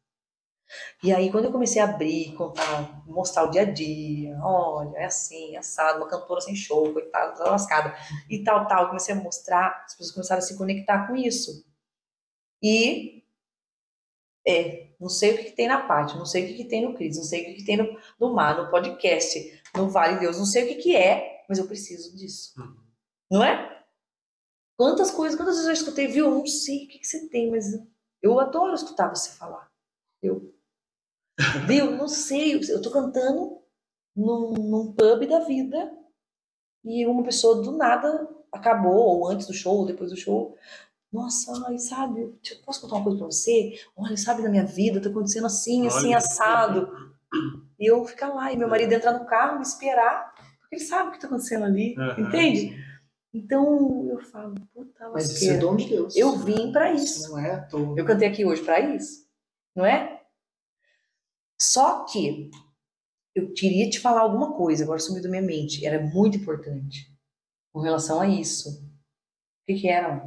E 1.04 1.14
aí, 1.14 1.32
quando 1.32 1.46
eu 1.46 1.52
comecei 1.52 1.82
a 1.82 1.86
abrir, 1.86 2.34
contar, 2.36 3.04
mostrar 3.06 3.44
o 3.44 3.52
dia 3.52 3.62
a 3.62 3.66
dia, 3.66 4.38
olha, 4.42 4.98
é 4.98 5.06
assim, 5.06 5.56
é 5.56 5.60
assado, 5.60 6.00
uma 6.00 6.08
cantora 6.10 6.42
sem 6.42 6.56
show, 6.56 6.92
coitada, 6.94 7.34
tá 7.38 7.50
lascada, 7.52 7.94
e 8.30 8.44
tal, 8.44 8.68
tal, 8.68 8.88
comecei 8.88 9.14
a 9.16 9.18
mostrar, 9.18 9.84
as 9.86 9.94
pessoas 9.96 10.12
começaram 10.12 10.40
a 10.40 10.42
se 10.42 10.58
conectar 10.58 11.08
com 11.08 11.16
isso. 11.16 11.66
E, 12.62 13.24
é, 14.48 14.88
não 15.00 15.10
sei 15.10 15.34
o 15.34 15.38
que, 15.38 15.44
que 15.46 15.52
tem 15.52 15.68
na 15.68 15.86
parte, 15.88 16.18
não 16.18 16.26
sei 16.26 16.44
o 16.46 16.48
que, 16.48 16.54
que 16.56 16.66
tem 16.66 16.82
no 16.86 16.96
Cris, 16.96 17.18
não 17.18 17.24
sei 17.24 17.42
o 17.44 17.46
que, 17.46 17.54
que 17.56 17.66
tem 17.66 17.78
no, 17.78 18.00
no 18.20 18.34
Mar, 18.34 18.58
no 18.58 18.70
podcast, 18.70 19.62
no 19.76 19.90
Vale 19.90 20.16
de 20.16 20.20
Deus, 20.22 20.38
não 20.38 20.46
sei 20.46 20.64
o 20.64 20.68
que, 20.68 20.76
que 20.76 20.96
é, 20.96 21.44
mas 21.48 21.60
eu 21.60 21.68
preciso 21.68 22.16
disso. 22.16 22.54
Uhum. 22.60 22.78
Não 23.32 23.44
é? 23.44 23.77
Quantas 24.78 25.10
coisas, 25.10 25.36
quantas 25.36 25.56
vezes 25.56 25.68
eu 25.68 25.74
escutei, 25.74 26.08
viu? 26.08 26.28
Eu 26.28 26.32
não 26.36 26.46
sei 26.46 26.86
o 26.86 26.88
que, 26.88 27.00
que 27.00 27.08
você 27.08 27.28
tem, 27.28 27.50
mas 27.50 27.66
eu 28.22 28.40
adoro 28.40 28.76
escutar 28.76 29.10
você 29.10 29.32
falar. 29.32 29.68
Eu, 30.22 30.54
viu? 31.66 31.92
Não 31.92 32.08
sei, 32.08 32.56
eu 32.56 32.82
tô 32.82 32.92
cantando 32.92 33.58
num, 34.16 34.54
num 34.54 34.94
pub 34.94 35.28
da 35.28 35.40
vida 35.40 35.92
e 36.86 37.08
uma 37.08 37.24
pessoa 37.24 37.62
do 37.62 37.72
nada 37.72 38.30
acabou, 38.52 39.20
ou 39.20 39.28
antes 39.28 39.48
do 39.48 39.54
show, 39.54 39.78
ou 39.78 39.86
depois 39.86 40.12
do 40.12 40.18
show. 40.18 40.56
Nossa, 41.12 41.52
ai, 41.68 41.80
sabe, 41.80 42.36
posso 42.64 42.82
contar 42.82 42.96
uma 42.96 43.04
coisa 43.04 43.18
pra 43.18 43.28
você? 43.28 43.80
Olha, 43.96 44.16
sabe, 44.16 44.44
na 44.44 44.50
minha 44.50 44.66
vida 44.66 45.02
tá 45.02 45.10
acontecendo 45.10 45.48
assim, 45.48 45.88
assim, 45.88 46.10
Olha. 46.10 46.18
assado. 46.18 47.18
E 47.80 47.86
eu 47.92 48.06
ficar 48.06 48.30
lá, 48.30 48.52
e 48.52 48.58
meu 48.58 48.68
marido 48.68 48.94
entrar 48.94 49.14
no 49.14 49.26
carro, 49.26 49.58
me 49.58 49.64
esperar, 49.64 50.34
porque 50.60 50.76
ele 50.76 50.84
sabe 50.84 51.10
o 51.10 51.12
que 51.14 51.20
tá 51.20 51.28
acontecendo 51.28 51.66
ali, 51.66 51.96
Aham, 51.98 52.22
entende? 52.22 52.87
Então 53.34 54.08
eu 54.10 54.20
falo, 54.20 54.56
puta 54.74 55.10
Mas 55.10 55.30
isso 55.30 55.52
é 55.52 55.58
dom 55.58 55.76
de 55.76 55.88
Deus. 55.90 56.16
Eu 56.16 56.38
vim 56.38 56.72
pra 56.72 56.92
Isso 56.94 57.30
não 57.30 57.40
é 57.40 57.52
à 57.52 57.62
toa. 57.66 57.96
Eu 57.98 58.06
cantei 58.06 58.28
aqui 58.28 58.46
hoje 58.46 58.64
pra 58.64 58.80
isso, 58.80 59.28
não 59.76 59.86
é? 59.86 60.22
Só 61.60 62.06
que 62.06 62.50
eu 63.36 63.54
queria 63.54 63.90
te 63.90 64.00
falar 64.00 64.22
alguma 64.22 64.54
coisa, 64.56 64.84
agora 64.84 65.00
sumiu 65.00 65.22
da 65.22 65.30
minha 65.30 65.42
mente. 65.42 65.86
Era 65.86 66.00
muito 66.04 66.38
importante 66.38 67.12
com 67.74 67.82
relação 67.82 68.20
a 68.22 68.28
isso. 68.28 68.70
O 68.82 69.66
que, 69.68 69.82
que 69.82 69.88
era? 69.88 70.24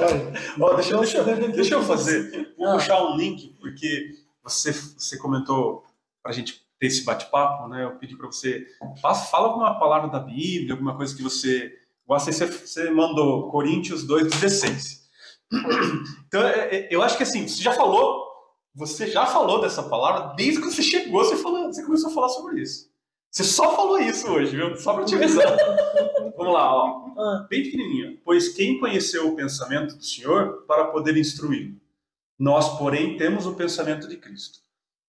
Olha, 0.00 0.32
Ó, 0.60 0.74
deixa, 0.74 0.96
deixa, 0.98 1.18
eu- 1.18 1.52
deixa 1.52 1.74
eu 1.74 1.82
fazer, 1.82 2.54
vou 2.56 2.68
Ah. 2.68 2.74
puxar 2.74 3.04
um 3.04 3.16
link, 3.16 3.54
porque 3.60 4.14
você, 4.42 4.72
você 4.72 5.18
comentou 5.18 5.84
para 6.22 6.32
a 6.32 6.34
gente 6.34 6.63
ter 6.78 6.86
esse 6.86 7.04
bate-papo, 7.04 7.68
né? 7.68 7.84
Eu 7.84 7.96
pedi 7.98 8.16
para 8.16 8.26
você, 8.26 8.66
faça, 9.00 9.30
fala 9.30 9.48
alguma 9.48 9.78
palavra 9.78 10.08
da 10.10 10.18
Bíblia, 10.18 10.72
alguma 10.72 10.96
coisa 10.96 11.14
que 11.16 11.22
você. 11.22 11.72
igual 12.04 12.20
Você, 12.20 12.46
você 12.46 12.90
mandou 12.90 13.50
Coríntios 13.50 14.06
2,16. 14.06 15.04
Então, 16.26 16.42
é- 16.42 16.76
é- 16.76 16.88
eu 16.90 17.00
acho 17.02 17.16
que 17.16 17.22
assim, 17.22 17.46
você 17.46 17.62
já 17.62 17.72
falou, 17.72 18.24
você 18.74 19.06
já 19.06 19.24
falou 19.24 19.60
dessa 19.60 19.84
palavra 19.84 20.34
desde 20.34 20.60
que 20.60 20.66
você 20.66 20.82
chegou, 20.82 21.24
você, 21.24 21.36
falou, 21.36 21.66
você 21.72 21.84
começou 21.84 22.10
a 22.10 22.14
falar 22.14 22.28
sobre 22.30 22.60
isso. 22.60 22.90
Você 23.30 23.44
só 23.44 23.74
falou 23.76 23.98
isso 24.00 24.28
hoje, 24.28 24.56
viu? 24.56 24.76
Só 24.76 24.94
para 24.94 25.04
te 25.04 25.14
avisar. 25.14 25.56
Vamos 26.36 26.54
lá, 26.54 26.74
ó 26.74 27.04
Ah, 27.16 27.46
bem 27.48 27.62
pequenininho. 27.62 28.18
Pois 28.24 28.48
quem 28.48 28.78
conheceu 28.80 29.28
o 29.28 29.36
pensamento 29.36 29.96
do 29.96 30.04
Senhor 30.04 30.64
para 30.66 30.86
poder 30.86 31.16
instruí-lo? 31.16 31.76
Nós, 32.38 32.76
porém, 32.78 33.16
temos 33.16 33.46
o 33.46 33.54
pensamento 33.54 34.08
de 34.08 34.16
Cristo. 34.16 34.58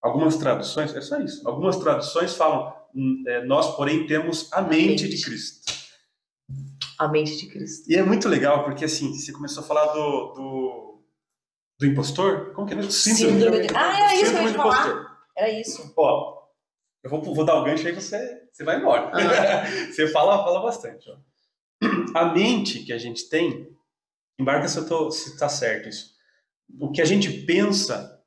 Algumas 0.06 0.38
traduções, 0.38 0.96
é 0.96 1.02
só 1.02 1.20
isso. 1.20 1.48
Algumas 1.48 1.78
traduções 1.78 2.36
falam, 2.36 2.72
hum, 2.94 3.24
é, 3.28 3.44
nós, 3.46 3.76
porém, 3.76 4.06
temos 4.06 4.52
a 4.54 4.62
mente 4.62 5.10
de 5.10 5.20
Cristo. 5.20 5.74
a 7.00 7.08
mente 7.08 7.36
de 7.38 7.48
Cristo. 7.48 7.90
E 7.92 7.96
é 7.96 8.04
muito 8.04 8.30
legal, 8.30 8.64
porque 8.64 8.86
assim, 8.86 9.12
você 9.14 9.32
começou 9.32 9.64
a 9.64 9.66
falar 9.66 9.86
do, 9.94 10.34
do, 10.34 11.04
do 11.80 11.86
impostor? 11.88 12.54
Como 12.54 12.68
que 12.68 12.76
é? 12.76 12.84
Síndrome 12.84 13.62
de- 13.68 13.76
Ah, 13.76 13.98
era 13.98 14.14
isso 14.14 14.26
que 14.32 14.38
eu 14.38 14.48
Síndrome 14.48 14.50
ia 14.52 14.54
falar. 14.58 14.88
impostor. 14.88 15.18
Era 15.36 15.50
isso. 15.50 15.94
Ó, 15.98 16.44
eu 17.04 17.10
vou, 17.10 17.22
vou 17.22 17.44
dar 17.44 17.56
o 17.56 17.64
gancho 17.64 17.88
aí 17.88 17.94
você, 17.94 18.48
você 18.52 18.64
vai 18.64 18.78
embora. 18.80 19.12
Ah. 19.12 19.66
você 19.92 20.08
fala, 20.08 20.44
fala 20.44 20.62
bastante. 20.62 21.10
Ó. 21.10 21.18
A 22.16 22.32
mente 22.34 22.84
que 22.84 22.94
a 22.94 22.98
gente 23.00 23.28
tem, 23.28 23.76
embarca 24.40 24.68
se 24.68 24.78
eu 24.78 25.12
se 25.12 25.32
está 25.34 25.50
certo 25.50 25.90
isso. 25.90 26.14
O 26.80 26.92
que 26.92 27.02
a 27.02 27.06
gente 27.06 27.32
pensa 27.46 28.22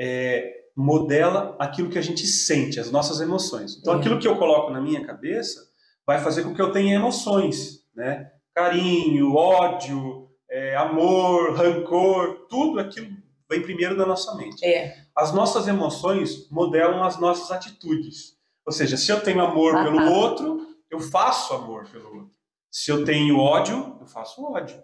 é, 0.00 0.57
modela 0.80 1.56
aquilo 1.58 1.90
que 1.90 1.98
a 1.98 2.02
gente 2.02 2.24
sente, 2.24 2.78
as 2.78 2.88
nossas 2.90 3.20
emoções. 3.20 3.76
Então, 3.76 3.94
Uhum. 3.94 3.98
aquilo 3.98 4.18
que 4.20 4.28
eu 4.28 4.36
coloco 4.38 4.70
na 4.72 4.80
minha 4.80 5.04
cabeça 5.04 5.60
vai 6.06 6.20
fazer 6.20 6.44
com 6.44 6.54
que 6.54 6.62
eu 6.62 6.70
tenha 6.70 6.94
emoções, 6.94 7.80
né? 7.96 8.30
Carinho, 8.54 9.34
ódio, 9.34 10.28
é, 10.48 10.76
amor, 10.76 11.54
rancor, 11.56 12.46
tudo 12.48 12.78
aquilo 12.78 13.08
vem 13.50 13.60
primeiro 13.60 13.96
na 13.96 14.06
nossa 14.06 14.34
mente 14.36 14.64
É. 14.64 14.94
as 15.16 15.32
nossas 15.32 15.66
emoções 15.66 16.48
modelam 16.50 17.02
as 17.02 17.18
nossas 17.18 17.50
atitudes. 17.50 18.36
Ou 18.64 18.72
seja, 18.72 18.96
se 18.96 19.10
eu 19.10 19.20
tenho 19.20 19.40
amor 19.40 19.74
Ah, 19.74 19.82
pelo 19.82 19.96
tá. 19.96 20.10
outro, 20.10 20.60
eu 20.90 21.00
faço 21.00 21.54
amor 21.54 21.88
pelo 21.90 22.04
outro. 22.06 22.30
Se 22.70 22.90
eu 22.92 23.04
tenho 23.04 23.36
ódio, 23.38 23.96
eu 24.00 24.06
faço 24.06 24.44
ódio. 24.44 24.80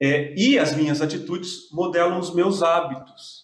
É, 0.00 0.34
e 0.34 0.58
as 0.58 0.74
minhas 0.74 1.02
atitudes 1.02 1.70
modelam 1.72 2.18
os 2.18 2.32
meus 2.34 2.62
hábitos. 2.62 3.41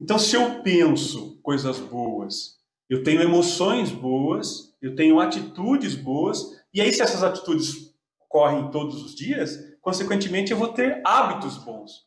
Então, 0.00 0.18
se 0.18 0.36
eu 0.36 0.62
penso 0.62 1.38
coisas 1.42 1.78
boas, 1.78 2.56
eu 2.88 3.02
tenho 3.02 3.22
emoções 3.22 3.90
boas, 3.90 4.74
eu 4.80 4.94
tenho 4.94 5.18
atitudes 5.20 5.94
boas, 5.94 6.44
e 6.72 6.80
aí, 6.80 6.92
se 6.92 7.02
essas 7.02 7.22
atitudes 7.22 7.94
ocorrem 8.20 8.70
todos 8.70 9.02
os 9.02 9.14
dias, 9.14 9.58
consequentemente, 9.80 10.52
eu 10.52 10.58
vou 10.58 10.68
ter 10.68 11.00
hábitos 11.04 11.56
bons. 11.58 12.04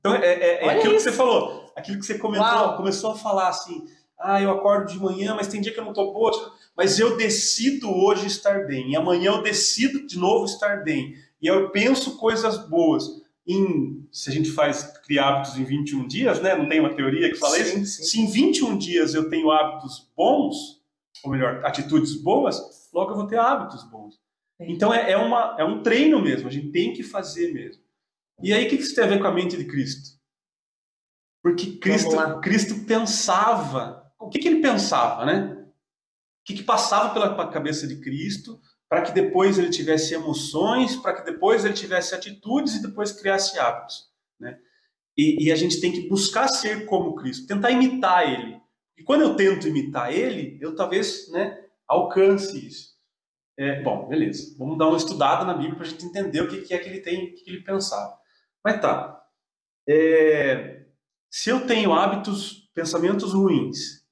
Então, 0.00 0.14
é, 0.14 0.26
é- 0.26 0.64
é 0.66 0.68
aquilo 0.70 0.90
que 0.94 0.96
isso. 1.00 1.10
você 1.10 1.12
falou, 1.12 1.72
aquilo 1.76 1.98
que 1.98 2.04
você 2.06 2.18
comentou, 2.18 2.46
Uau. 2.48 2.76
começou 2.76 3.12
a 3.12 3.16
falar 3.16 3.48
assim: 3.48 3.86
ah, 4.18 4.40
eu 4.42 4.50
acordo 4.50 4.92
de 4.92 4.98
manhã, 4.98 5.34
mas 5.34 5.46
tem 5.48 5.60
dia 5.60 5.72
que 5.72 5.78
eu 5.78 5.84
não 5.84 5.92
estou 5.92 6.12
boa, 6.12 6.32
mas 6.76 6.98
eu 6.98 7.16
decido 7.16 7.88
hoje 7.90 8.26
estar 8.26 8.66
bem, 8.66 8.90
e 8.90 8.96
amanhã 8.96 9.32
eu 9.32 9.42
decido 9.42 10.06
de 10.06 10.18
novo 10.18 10.44
estar 10.44 10.82
bem, 10.82 11.14
e 11.40 11.46
eu 11.46 11.70
penso 11.70 12.16
coisas 12.18 12.58
boas. 12.68 13.22
Em, 13.46 14.08
se 14.10 14.30
a 14.30 14.32
gente 14.32 14.50
faz 14.50 14.96
criar 15.04 15.28
hábitos 15.28 15.58
em 15.58 15.64
21 15.64 16.08
dias, 16.08 16.40
né? 16.40 16.56
Não 16.56 16.68
tem 16.68 16.80
uma 16.80 16.94
teoria 16.94 17.30
que 17.30 17.36
fala 17.36 17.58
isso? 17.58 17.72
sim, 17.72 17.84
sim. 17.84 18.02
Se 18.02 18.20
em 18.20 18.30
21 18.30 18.78
dias 18.78 19.14
eu 19.14 19.28
tenho 19.28 19.50
hábitos 19.50 20.10
bons, 20.16 20.82
ou 21.22 21.30
melhor, 21.30 21.64
atitudes 21.64 22.14
boas, 22.14 22.58
logo 22.92 23.12
eu 23.12 23.16
vou 23.16 23.26
ter 23.26 23.38
hábitos 23.38 23.84
bons. 23.84 24.18
É. 24.58 24.70
Então 24.70 24.92
é, 24.94 25.12
é, 25.12 25.16
uma, 25.16 25.56
é 25.58 25.64
um 25.64 25.82
treino 25.82 26.20
mesmo, 26.22 26.48
a 26.48 26.50
gente 26.50 26.70
tem 26.70 26.92
que 26.92 27.02
fazer 27.02 27.52
mesmo. 27.52 27.82
E 28.42 28.52
aí 28.52 28.66
o 28.66 28.68
que 28.68 28.76
que 28.76 28.82
isso 28.82 28.94
tem 28.94 29.04
a 29.04 29.08
ver 29.08 29.20
com 29.20 29.26
a 29.26 29.32
mente 29.32 29.56
de 29.56 29.64
Cristo? 29.64 30.18
Porque 31.42 31.76
Cristo. 31.76 32.40
Cristo 32.40 32.86
pensava, 32.86 34.10
o 34.18 34.30
que, 34.30 34.38
que 34.38 34.48
ele 34.48 34.62
pensava, 34.62 35.26
né? 35.26 35.66
O 36.40 36.44
que, 36.46 36.54
que 36.54 36.62
passava 36.62 37.12
pela 37.12 37.50
cabeça 37.50 37.86
de 37.86 38.00
Cristo 38.00 38.60
para 38.94 39.02
que 39.02 39.10
depois 39.10 39.58
ele 39.58 39.70
tivesse 39.70 40.14
emoções, 40.14 40.94
para 40.94 41.14
que 41.14 41.24
depois 41.24 41.64
ele 41.64 41.74
tivesse 41.74 42.14
atitudes 42.14 42.76
e 42.76 42.82
depois 42.82 43.10
criasse 43.10 43.58
hábitos, 43.58 44.08
né? 44.38 44.56
E, 45.18 45.46
e 45.46 45.50
a 45.50 45.56
gente 45.56 45.80
tem 45.80 45.90
que 45.90 46.08
buscar 46.08 46.46
ser 46.46 46.86
como 46.86 47.16
Cristo, 47.16 47.48
tentar 47.48 47.72
imitar 47.72 48.22
ele. 48.22 48.56
E 48.96 49.02
quando 49.02 49.22
eu 49.22 49.34
tento 49.34 49.66
imitar 49.66 50.12
ele, 50.12 50.56
eu 50.60 50.76
talvez, 50.76 51.28
né, 51.32 51.60
alcance 51.88 52.64
isso. 52.64 52.94
É, 53.58 53.82
bom, 53.82 54.06
beleza. 54.06 54.54
Vamos 54.56 54.78
dar 54.78 54.86
uma 54.86 54.96
estudada 54.96 55.44
na 55.44 55.54
Bíblia 55.54 55.74
para 55.74 55.86
a 55.86 55.88
gente 55.88 56.06
entender 56.06 56.42
o 56.42 56.48
que, 56.48 56.60
que 56.60 56.72
é 56.72 56.78
que 56.78 56.88
ele 56.88 57.00
tem, 57.00 57.24
o 57.24 57.34
que, 57.34 57.42
que 57.42 57.50
ele 57.50 57.64
pensava. 57.64 58.16
Mas 58.64 58.80
tá. 58.80 59.24
É, 59.88 60.84
se 61.28 61.50
eu 61.50 61.66
tenho 61.66 61.92
hábitos, 61.92 62.70
pensamentos 62.72 63.32
ruins, 63.32 64.03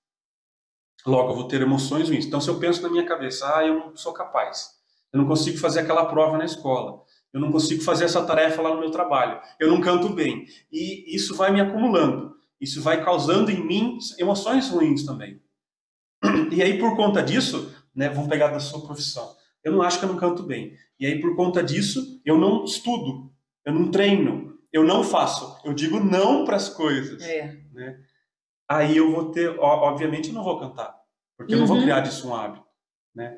logo 1.06 1.30
eu 1.30 1.34
vou 1.36 1.48
ter 1.48 1.60
emoções 1.60 2.08
ruins. 2.08 2.26
Então, 2.26 2.40
se 2.40 2.48
eu 2.48 2.58
penso 2.58 2.82
na 2.82 2.88
minha 2.88 3.04
cabeça, 3.04 3.56
ah, 3.56 3.66
eu 3.66 3.74
não 3.74 3.96
sou 3.96 4.12
capaz, 4.12 4.70
eu 5.12 5.20
não 5.20 5.26
consigo 5.26 5.58
fazer 5.58 5.80
aquela 5.80 6.06
prova 6.06 6.38
na 6.38 6.44
escola, 6.44 7.02
eu 7.32 7.40
não 7.40 7.50
consigo 7.50 7.82
fazer 7.82 8.04
essa 8.04 8.24
tarefa 8.24 8.62
lá 8.62 8.74
no 8.74 8.80
meu 8.80 8.90
trabalho, 8.90 9.40
eu 9.58 9.68
não 9.68 9.80
canto 9.80 10.08
bem, 10.10 10.46
e 10.70 11.14
isso 11.14 11.34
vai 11.34 11.50
me 11.52 11.60
acumulando, 11.60 12.34
isso 12.60 12.80
vai 12.80 13.04
causando 13.04 13.50
em 13.50 13.64
mim 13.64 13.98
emoções 14.18 14.68
ruins 14.68 15.04
também. 15.04 15.40
E 16.52 16.62
aí, 16.62 16.78
por 16.78 16.94
conta 16.96 17.22
disso, 17.22 17.74
né, 17.94 18.08
vamos 18.08 18.28
pegar 18.28 18.48
da 18.48 18.60
sua 18.60 18.80
profissão, 18.80 19.34
eu 19.64 19.72
não 19.72 19.82
acho 19.82 19.98
que 19.98 20.04
eu 20.04 20.08
não 20.08 20.16
canto 20.16 20.42
bem. 20.42 20.76
E 20.98 21.06
aí, 21.06 21.20
por 21.20 21.34
conta 21.34 21.62
disso, 21.62 22.20
eu 22.24 22.38
não 22.38 22.64
estudo, 22.64 23.32
eu 23.64 23.72
não 23.72 23.90
treino, 23.90 24.58
eu 24.72 24.84
não 24.84 25.02
faço, 25.02 25.58
eu 25.64 25.72
digo 25.72 26.00
não 26.00 26.44
para 26.44 26.56
as 26.56 26.68
coisas 26.68 27.22
É. 27.76 27.98
aí 28.76 28.96
eu 28.96 29.10
vou 29.12 29.30
ter, 29.30 29.48
obviamente, 29.58 30.28
eu 30.28 30.34
não 30.34 30.44
vou 30.44 30.58
cantar, 30.58 30.94
porque 31.36 31.54
eu 31.54 31.58
não 31.58 31.66
vou 31.66 31.76
Uhum. 31.76 31.82
criar 31.82 32.00
disso 32.00 32.28
um 32.28 32.34
hábito, 32.34 32.64
né? 33.14 33.36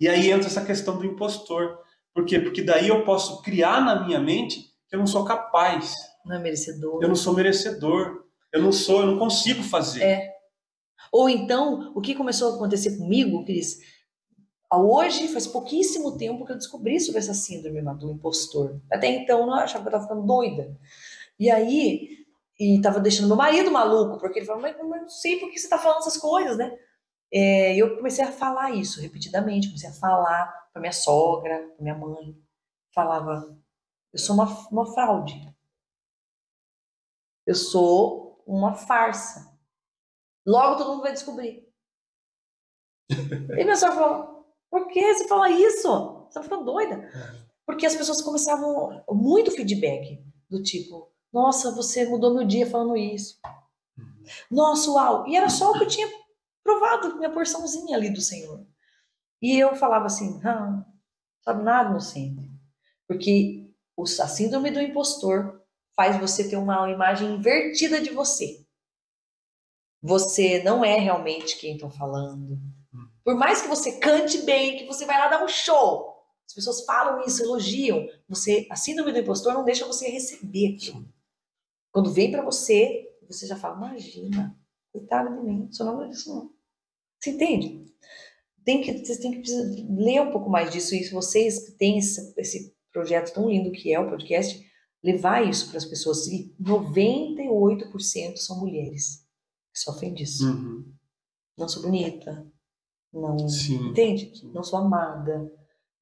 E 0.00 0.08
aí 0.08 0.30
entra 0.30 0.46
essa 0.46 0.64
questão 0.64 0.96
do 0.98 1.04
impostor. 1.06 1.78
Por 2.14 2.24
quê? 2.24 2.38
Porque 2.40 2.62
daí 2.62 2.88
eu 2.88 3.04
posso 3.04 3.42
criar 3.42 3.80
na 3.84 4.04
minha 4.04 4.18
mente 4.20 4.62
que 4.88 4.94
eu 4.96 4.98
não 4.98 5.06
sou 5.06 5.24
capaz, 5.24 5.92
Não 6.24 6.36
é 6.36 6.38
merecedor. 6.38 7.02
eu 7.02 7.08
não 7.08 7.14
sou 7.16 7.34
merecedor, 7.34 8.24
eu 8.52 8.62
não 8.62 8.72
sou, 8.72 9.00
eu 9.00 9.06
não 9.06 9.18
consigo 9.18 9.62
fazer. 9.62 10.02
É. 10.02 10.32
Ou 11.12 11.28
então, 11.28 11.92
o 11.94 12.00
que 12.00 12.14
começou 12.14 12.52
a 12.52 12.56
acontecer 12.56 12.96
comigo, 12.98 13.44
Cris? 13.44 13.78
Hoje, 14.72 15.28
faz 15.28 15.46
pouquíssimo 15.46 16.16
tempo 16.18 16.44
que 16.44 16.52
eu 16.52 16.56
descobri 16.56 17.00
sobre 17.00 17.20
essa 17.20 17.32
síndrome 17.32 17.80
do 17.98 18.10
impostor. 18.10 18.80
Até 18.92 19.06
então, 19.08 19.40
eu 19.46 19.54
achava 19.54 19.82
que 19.84 19.88
eu 19.88 19.96
estava 19.96 20.02
ficando 20.04 20.26
doida. 20.26 20.76
E 21.40 21.50
aí, 21.50 22.17
e 22.58 22.80
tava 22.80 22.98
deixando 22.98 23.28
meu 23.28 23.36
marido 23.36 23.70
maluco, 23.70 24.18
porque 24.18 24.40
ele 24.40 24.46
falou, 24.46 24.60
mas, 24.60 24.76
mas 24.76 25.02
não 25.02 25.08
sei 25.08 25.38
por 25.38 25.50
que 25.50 25.58
você 25.58 25.68
tá 25.68 25.78
falando 25.78 25.98
essas 25.98 26.16
coisas, 26.16 26.56
né? 26.56 26.76
É, 27.32 27.74
e 27.74 27.78
eu 27.78 27.96
comecei 27.96 28.24
a 28.24 28.32
falar 28.32 28.72
isso 28.72 29.00
repetidamente, 29.00 29.68
comecei 29.68 29.90
a 29.90 29.92
falar 29.92 30.46
para 30.72 30.80
minha 30.80 30.92
sogra, 30.92 31.68
para 31.74 31.82
minha 31.82 31.94
mãe. 31.94 32.36
Falava, 32.94 33.56
eu 34.12 34.18
sou 34.18 34.34
uma, 34.34 34.46
uma 34.70 34.86
fraude. 34.92 35.34
Eu 37.46 37.54
sou 37.54 38.42
uma 38.46 38.74
farsa. 38.74 39.56
Logo 40.46 40.76
todo 40.76 40.90
mundo 40.90 41.02
vai 41.02 41.12
descobrir. 41.12 41.68
e 43.10 43.64
minha 43.64 43.76
sogra 43.76 43.94
falou, 43.94 44.54
por 44.70 44.88
que 44.88 45.14
você 45.14 45.28
fala 45.28 45.50
isso? 45.50 45.88
Você 46.24 46.34
tá 46.34 46.42
ficando 46.42 46.64
doida? 46.64 47.10
Porque 47.66 47.86
as 47.86 47.94
pessoas 47.94 48.22
começavam 48.22 49.04
muito 49.10 49.50
feedback 49.50 50.24
do 50.48 50.62
tipo, 50.62 51.12
nossa, 51.32 51.74
você 51.74 52.06
mudou 52.06 52.34
meu 52.34 52.46
dia 52.46 52.68
falando 52.68 52.96
isso. 52.96 53.38
Nossa, 54.50 54.90
uau! 54.90 55.26
E 55.26 55.36
era 55.36 55.48
só 55.48 55.70
o 55.70 55.78
que 55.78 55.84
eu 55.84 55.88
tinha 55.88 56.08
provado, 56.62 57.16
minha 57.16 57.30
porçãozinha 57.30 57.96
ali 57.96 58.10
do 58.10 58.20
Senhor. 58.20 58.66
E 59.40 59.56
eu 59.58 59.74
falava 59.76 60.06
assim, 60.06 60.38
não, 60.40 60.84
sabe 61.42 61.62
nada, 61.62 61.90
inocente. 61.90 62.50
Porque 63.06 63.70
a 64.20 64.28
síndrome 64.28 64.70
do 64.70 64.80
impostor 64.80 65.62
faz 65.96 66.18
você 66.20 66.48
ter 66.48 66.56
uma 66.56 66.90
imagem 66.90 67.34
invertida 67.34 68.00
de 68.00 68.10
você. 68.10 68.64
Você 70.02 70.62
não 70.62 70.84
é 70.84 70.98
realmente 70.98 71.58
quem 71.58 71.74
estão 71.74 71.90
falando. 71.90 72.58
Por 73.24 73.34
mais 73.34 73.62
que 73.62 73.68
você 73.68 73.98
cante 73.98 74.38
bem, 74.42 74.76
que 74.76 74.86
você 74.86 75.04
vai 75.04 75.18
lá 75.18 75.28
dar 75.28 75.44
um 75.44 75.48
show, 75.48 76.16
as 76.46 76.54
pessoas 76.54 76.84
falam 76.84 77.24
isso, 77.26 77.42
elogiam. 77.42 78.06
Você, 78.28 78.66
a 78.70 78.76
síndrome 78.76 79.12
do 79.12 79.18
impostor 79.18 79.52
não 79.52 79.64
deixa 79.64 79.86
você 79.86 80.08
receber 80.08 80.74
aquilo. 80.74 81.06
Quando 81.92 82.12
vem 82.12 82.30
para 82.30 82.42
você, 82.42 83.08
você 83.26 83.46
já 83.46 83.56
fala, 83.56 83.76
imagina, 83.76 84.58
coitada 84.92 85.30
de 85.34 85.42
mim, 85.42 85.68
sou 85.72 85.86
nada 85.86 86.08
disso 86.08 86.34
não. 86.34 86.50
Você 87.20 87.30
entende? 87.30 87.84
Tem 88.64 88.82
que, 88.82 89.04
vocês 89.04 89.18
têm 89.18 89.40
que 89.40 89.50
ler 89.88 90.20
um 90.20 90.30
pouco 90.30 90.50
mais 90.50 90.70
disso. 90.70 90.94
E 90.94 91.08
vocês 91.10 91.66
que 91.66 91.72
têm 91.72 91.98
esse, 91.98 92.34
esse 92.36 92.76
projeto 92.92 93.32
tão 93.32 93.48
lindo 93.48 93.72
que 93.72 93.92
é 93.92 93.98
o 93.98 94.08
podcast, 94.08 94.64
levar 95.02 95.48
isso 95.48 95.68
para 95.68 95.78
as 95.78 95.84
pessoas. 95.84 96.26
E 96.26 96.54
98% 96.60 98.36
são 98.36 98.60
mulheres 98.60 99.26
que 99.72 99.80
sofrem 99.80 100.14
disso. 100.14 100.46
Uhum. 100.46 100.92
Não 101.56 101.68
sou 101.68 101.82
bonita, 101.82 102.46
não. 103.12 103.48
Sim. 103.48 103.88
Entende? 103.88 104.36
Sim. 104.36 104.52
Não 104.52 104.62
sou 104.62 104.78
amada. 104.78 105.50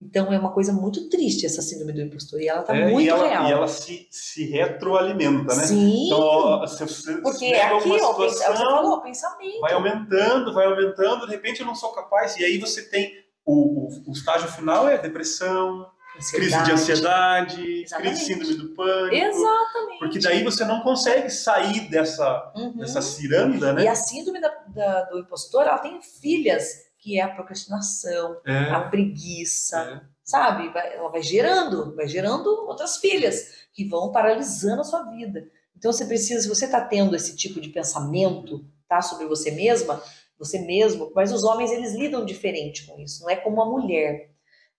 Então 0.01 0.31
é 0.33 0.39
uma 0.39 0.53
coisa 0.53 0.73
muito 0.73 1.09
triste 1.09 1.47
essa 1.47 1.63
síndrome 1.63 1.93
do 1.95 2.03
impostor. 2.03 2.41
E 2.41 2.49
ela 2.49 2.63
tá 2.63 2.77
É, 2.77 2.91
muito 2.91 3.01
e 3.07 3.09
ela, 3.09 3.27
real. 3.29 3.49
E 3.49 3.53
ela 3.53 3.67
se, 3.69 4.07
se 4.11 4.45
retroalimenta, 4.45 5.55
né? 5.55 5.65
Sim. 5.65 6.07
Então, 6.07 6.19
ó, 6.21 6.67
se 6.67 6.83
você 6.85 7.17
porque 7.23 7.47
é 7.47 7.63
aqui, 7.63 7.89
ó, 7.91 7.99
situação, 8.13 8.53
você 8.57 8.63
falou, 8.65 9.01
pensamento. 9.01 9.61
vai 9.61 9.73
aumentando, 9.73 10.53
vai 10.53 10.67
aumentando, 10.67 11.27
de 11.27 11.33
repente 11.33 11.61
eu 11.61 11.67
não 11.67 11.75
sou 11.75 11.93
capaz. 11.93 12.37
E 12.37 12.45
aí 12.45 12.59
você 12.59 12.83
tem 12.91 13.11
o, 13.45 13.87
o, 13.87 14.11
o 14.11 14.13
estágio 14.13 14.49
final 14.49 14.87
é 14.87 14.99
depressão, 14.99 15.87
crise 16.31 16.63
de 16.65 16.73
ansiedade, 16.73 17.57
crise 17.57 17.83
Exatamente. 17.85 18.19
de 18.19 18.25
síndrome 18.25 18.55
do 18.55 18.75
pânico. 18.75 19.15
Exatamente. 19.15 19.99
Porque 19.99 20.19
daí 20.19 20.45
você 20.45 20.65
não 20.65 20.81
consegue 20.83 21.31
sair 21.31 21.89
dessa, 21.89 22.53
Uhum. 22.55 22.77
dessa 22.77 23.01
ciranda, 23.01 23.73
né? 23.73 23.85
E 23.85 23.89
a 23.89 23.95
síndrome 23.95 24.41
da- 24.41 24.55
da- 24.69 25.03
do 25.05 25.19
impostor, 25.21 25.63
ela 25.63 25.79
tem 25.79 26.01
filhas, 26.03 26.86
que 27.07 27.21
é 27.21 27.23
a 27.23 27.29
procrastinação, 27.29 28.37
É, 28.45 28.71
a 28.71 28.81
preguiça, 28.81 29.79
é. 29.79 30.01
sabe? 30.25 30.69
Vai- 30.71 30.93
ela 30.97 31.09
vai 31.09 31.23
gerando, 31.23 31.95
vai 31.95 32.09
gerando 32.09 32.49
outras 32.67 32.97
filhas 32.97 33.67
que 33.73 33.85
vão 33.89 34.11
paralisando 34.11 34.81
a 34.81 34.85
sua 34.85 35.05
vida. 35.05 35.49
Então 35.77 35.93
você 35.93 36.05
precisa, 36.05 36.43
se 36.43 36.49
você 36.49 36.65
está 36.65 36.81
tendo 36.81 37.15
esse 37.15 37.37
tipo 37.37 37.61
de 37.61 37.69
pensamento, 37.69 38.65
tá, 38.89 39.01
sobre 39.03 39.25
você 39.27 39.53
mesma, 39.53 40.03
você 40.37 40.59
mesmo, 40.59 41.13
mas 41.15 41.33
os 41.33 41.45
homens 41.45 41.71
eles 41.71 41.95
lidam 41.95 42.25
diferente 42.25 42.85
com 42.87 42.99
isso, 42.99 43.23
não 43.23 43.31
é 43.31 43.37
como 43.37 43.63
a 43.63 43.67
mulher. 43.71 44.33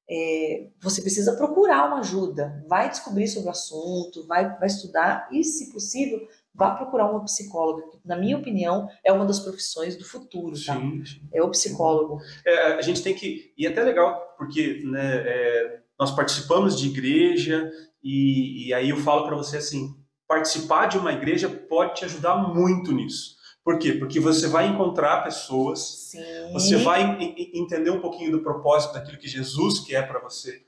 É, 0.10 0.68
você 0.82 1.02
precisa 1.02 1.36
procurar 1.38 1.88
uma 1.88 2.00
ajuda, 2.00 2.62
vai 2.68 2.90
descobrir 2.90 3.28
sobre 3.30 3.48
o 3.48 3.52
assunto, 3.52 4.26
vai, 4.28 4.58
vai 4.58 4.68
estudar 4.68 5.30
e, 5.32 5.44
se 5.46 5.72
possível, 5.72 6.28
vá 6.58 6.72
procurar 6.72 7.10
uma 7.12 7.24
psicóloga, 7.24 7.84
que, 7.90 8.00
na 8.04 8.18
minha 8.18 8.38
opinião, 8.38 8.90
é 9.06 9.12
uma 9.14 9.26
das 9.26 9.40
profissões 9.40 9.96
do 9.96 10.04
futuro, 10.04 10.54
tá? 10.66 10.76
Sim, 10.76 11.06
sim. 11.06 11.22
É 11.32 11.42
o 11.44 11.50
psicólogo. 11.52 12.20
É, 12.46 12.74
a 12.74 12.82
gente 12.82 13.04
tem 13.04 13.14
que. 13.14 13.54
E 13.58 13.66
é 13.66 13.70
até 13.70 13.84
legal, 13.84 14.20
porque 14.38 14.82
né, 14.86 15.24
é, 15.26 15.80
nós 16.00 16.12
participamos 16.12 16.78
de 16.80 16.88
igreja, 16.88 17.72
e, 18.04 18.68
e 18.68 18.74
aí 18.74 18.90
eu 18.90 18.98
falo 18.98 19.26
para 19.28 19.36
você 19.36 19.58
assim: 19.58 19.96
participar 20.28 20.88
de 20.88 20.98
uma 20.98 21.14
igreja 21.14 21.48
pode 21.48 21.96
te 21.96 22.06
ajudar 22.06 22.36
muito 22.38 22.92
nisso. 22.92 23.38
Por 23.64 23.78
quê? 23.80 23.92
Porque 23.94 24.18
você 24.20 24.48
vai 24.48 24.66
encontrar 24.68 25.24
pessoas, 25.26 26.10
Sim. 26.12 26.54
você 26.54 26.78
vai 26.78 27.04
en- 27.04 27.36
en- 27.38 27.52
entender 27.64 27.90
um 27.92 28.00
pouquinho 28.00 28.32
do 28.32 28.42
propósito 28.42 28.94
daquilo 28.94 29.18
que 29.18 29.28
Jesus 29.28 29.82
quer 29.82 30.08
para 30.08 30.22
você. 30.22 30.62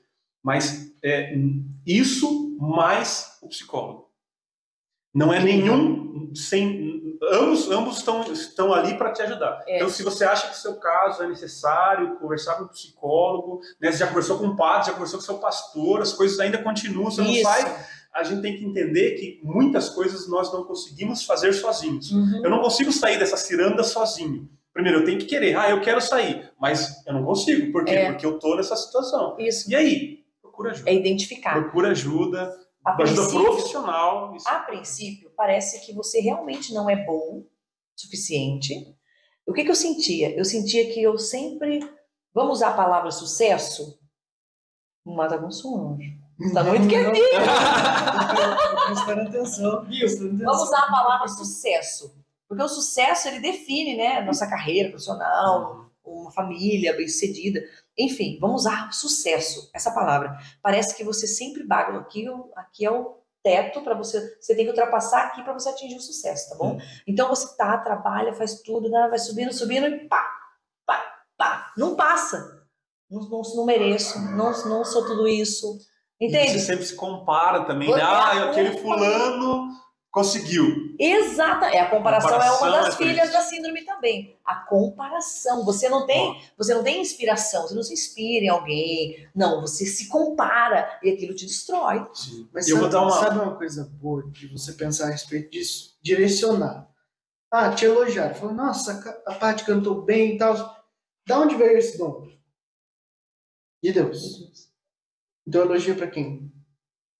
Mas 0.44 0.92
é, 1.02 1.34
isso 1.86 2.56
mais 2.60 3.38
o 3.42 3.48
psicólogo. 3.48 4.09
Não 5.14 5.32
é 5.32 5.40
nenhum 5.40 6.30
sem. 6.34 7.18
Ambos, 7.32 7.70
ambos 7.70 7.98
estão, 7.98 8.32
estão 8.32 8.72
ali 8.72 8.96
para 8.96 9.12
te 9.12 9.20
ajudar. 9.22 9.62
É. 9.66 9.76
Então, 9.76 9.90
se 9.90 10.02
você 10.02 10.24
acha 10.24 10.48
que 10.48 10.56
seu 10.56 10.76
caso 10.76 11.22
é 11.22 11.28
necessário 11.28 12.16
conversar 12.16 12.54
com 12.54 12.64
um 12.64 12.68
psicólogo, 12.68 13.60
né, 13.80 13.92
você 13.92 13.98
já 13.98 14.06
conversou 14.06 14.38
com 14.38 14.46
um 14.46 14.56
padre, 14.56 14.86
já 14.86 14.92
conversou 14.92 15.18
com 15.18 15.24
seu 15.24 15.38
pastor, 15.38 16.00
as 16.00 16.14
coisas 16.14 16.40
ainda 16.40 16.58
continuam, 16.58 17.10
você 17.10 17.20
não 17.20 17.30
Isso. 17.30 17.42
sai. 17.42 17.86
A 18.12 18.22
gente 18.24 18.42
tem 18.42 18.56
que 18.56 18.64
entender 18.64 19.12
que 19.12 19.40
muitas 19.42 19.90
coisas 19.90 20.28
nós 20.28 20.52
não 20.52 20.64
conseguimos 20.64 21.24
fazer 21.24 21.52
sozinhos. 21.52 22.10
Uhum. 22.10 22.40
Eu 22.42 22.50
não 22.50 22.60
consigo 22.60 22.90
sair 22.90 23.18
dessa 23.18 23.36
ciranda 23.36 23.84
sozinho. 23.84 24.48
Primeiro, 24.72 25.00
eu 25.00 25.04
tenho 25.04 25.18
que 25.18 25.26
querer. 25.26 25.56
Ah, 25.56 25.70
eu 25.70 25.80
quero 25.80 26.00
sair, 26.00 26.50
mas 26.58 27.04
eu 27.06 27.12
não 27.12 27.24
consigo. 27.24 27.70
Por 27.70 27.84
quê? 27.84 27.94
É. 27.94 28.10
Porque 28.10 28.24
eu 28.24 28.38
tô 28.38 28.56
nessa 28.56 28.76
situação. 28.76 29.36
Isso. 29.38 29.70
E 29.70 29.76
aí? 29.76 30.24
Procura 30.40 30.70
ajuda. 30.70 30.90
É 30.90 30.94
identificar. 30.94 31.52
Procura 31.52 31.88
ajuda. 31.90 32.52
A 32.84 32.94
ajuda 32.94 33.22
princípio, 33.22 33.44
profissional. 33.44 34.34
Isso. 34.34 34.48
a 34.48 34.58
princípio, 34.60 35.30
parece 35.36 35.84
que 35.84 35.92
você 35.92 36.20
realmente 36.20 36.72
não 36.72 36.88
é 36.88 36.96
bom 36.96 37.38
o 37.38 37.46
suficiente. 37.94 38.96
O 39.46 39.52
que, 39.52 39.64
que 39.64 39.70
eu 39.70 39.74
sentia? 39.74 40.34
Eu 40.36 40.44
sentia 40.44 40.92
que 40.92 41.02
eu 41.02 41.18
sempre. 41.18 41.80
Vamos 42.32 42.58
usar 42.58 42.70
a 42.70 42.76
palavra 42.76 43.10
sucesso? 43.10 43.98
Não 45.04 45.14
mata 45.14 45.38
com 45.38 45.50
sono. 45.50 45.98
Tá 46.54 46.64
muito 46.64 46.88
quietinho. 46.88 47.26
Prestando 48.86 49.20
atenção. 49.22 49.84
Prestando 49.84 50.28
atenção. 50.28 50.46
Vamos 50.46 50.62
usar 50.62 50.78
a 50.78 50.90
palavra 50.90 51.28
sucesso. 51.28 52.14
Porque 52.48 52.62
o 52.62 52.68
sucesso, 52.68 53.28
ele 53.28 53.40
define, 53.40 53.96
né? 53.96 54.16
a 54.18 54.24
Nossa 54.24 54.48
carreira 54.48 54.88
profissional, 54.88 55.90
uma 56.04 56.30
família 56.30 56.96
bem-sucedida. 56.96 57.60
Enfim, 58.00 58.38
vamos 58.40 58.62
usar 58.62 58.92
sucesso, 58.92 59.70
essa 59.74 59.90
palavra. 59.90 60.38
Parece 60.62 60.96
que 60.96 61.04
você 61.04 61.26
sempre 61.26 61.62
baga. 61.62 61.98
Aqui, 61.98 62.26
aqui 62.56 62.84
é 62.84 62.90
o 62.90 63.18
teto 63.42 63.82
para 63.82 63.94
você. 63.94 64.36
Você 64.40 64.54
tem 64.54 64.64
que 64.64 64.70
ultrapassar 64.70 65.26
aqui 65.26 65.42
para 65.42 65.52
você 65.52 65.68
atingir 65.68 65.96
o 65.96 66.00
sucesso, 66.00 66.50
tá 66.50 66.56
bom? 66.56 66.78
Então 67.06 67.28
você 67.28 67.56
tá, 67.56 67.76
trabalha, 67.78 68.34
faz 68.34 68.62
tudo, 68.62 68.88
né? 68.88 69.08
vai 69.08 69.18
subindo, 69.18 69.52
subindo 69.52 69.86
e 69.86 70.08
pá, 70.08 70.26
pá, 70.86 71.02
pá. 71.36 71.72
Não 71.76 71.94
passa. 71.94 72.60
Não, 73.10 73.22
não, 73.28 73.42
não 73.42 73.64
mereço, 73.64 74.20
não, 74.20 74.52
não 74.66 74.84
sou 74.84 75.04
tudo 75.04 75.26
isso. 75.26 75.78
E 76.20 76.26
Entende? 76.26 76.52
você 76.52 76.60
sempre 76.60 76.86
se 76.86 76.94
compara 76.94 77.64
também. 77.64 77.90
Né? 77.90 78.00
Ah, 78.02 78.36
é 78.36 78.42
aquele 78.50 78.70
culpa. 78.70 78.98
fulano 78.98 79.68
conseguiu. 80.10 80.94
Exata, 80.98 81.66
é 81.66 81.80
a 81.80 81.88
comparação, 81.88 82.30
é 82.30 82.32
Comparação 82.32 82.68
uma 82.68 82.82
das 82.82 82.94
é 82.94 82.96
filhas 82.96 83.32
da 83.32 83.40
síndrome 83.42 83.84
também. 83.84 84.36
A 84.44 84.56
comparação, 84.56 85.64
você 85.64 85.88
não 85.88 86.06
tem, 86.06 86.42
você 86.58 86.74
não 86.74 86.82
tem 86.82 87.00
inspiração, 87.00 87.62
você 87.62 87.74
não 87.74 87.82
se 87.82 87.92
inspira 87.92 88.44
em 88.44 88.48
alguém. 88.48 89.28
Não, 89.34 89.60
você 89.60 89.86
se 89.86 90.08
compara 90.08 90.98
e 91.02 91.10
aquilo 91.10 91.34
te 91.34 91.46
destrói. 91.46 92.06
Sim. 92.12 92.48
Mas 92.52 92.68
eu 92.68 92.76
sabe, 92.76 92.80
vou 92.80 92.90
dar 92.90 93.02
uma. 93.02 93.10
sabe 93.10 93.38
uma 93.38 93.56
coisa 93.56 93.84
boa 93.84 94.28
de 94.30 94.48
você 94.48 94.72
pensar 94.72 95.06
a 95.06 95.10
respeito 95.10 95.50
disso? 95.50 95.96
Direcionar. 96.02 96.90
Ah, 97.50 97.72
te 97.72 97.84
elogiaram. 97.84 98.34
Falou, 98.34 98.54
nossa, 98.54 99.22
a 99.26 99.34
Paty 99.34 99.64
cantou 99.64 100.02
bem 100.02 100.34
e 100.34 100.38
tal. 100.38 100.54
Da 101.26 101.38
onde 101.38 101.56
veio 101.56 101.78
esse 101.78 101.96
dom? 101.98 102.28
De 103.82 103.92
Deus. 103.92 104.70
Então 105.46 105.62
elogio 105.62 105.96
pra 105.96 106.06
quem? 106.06 106.52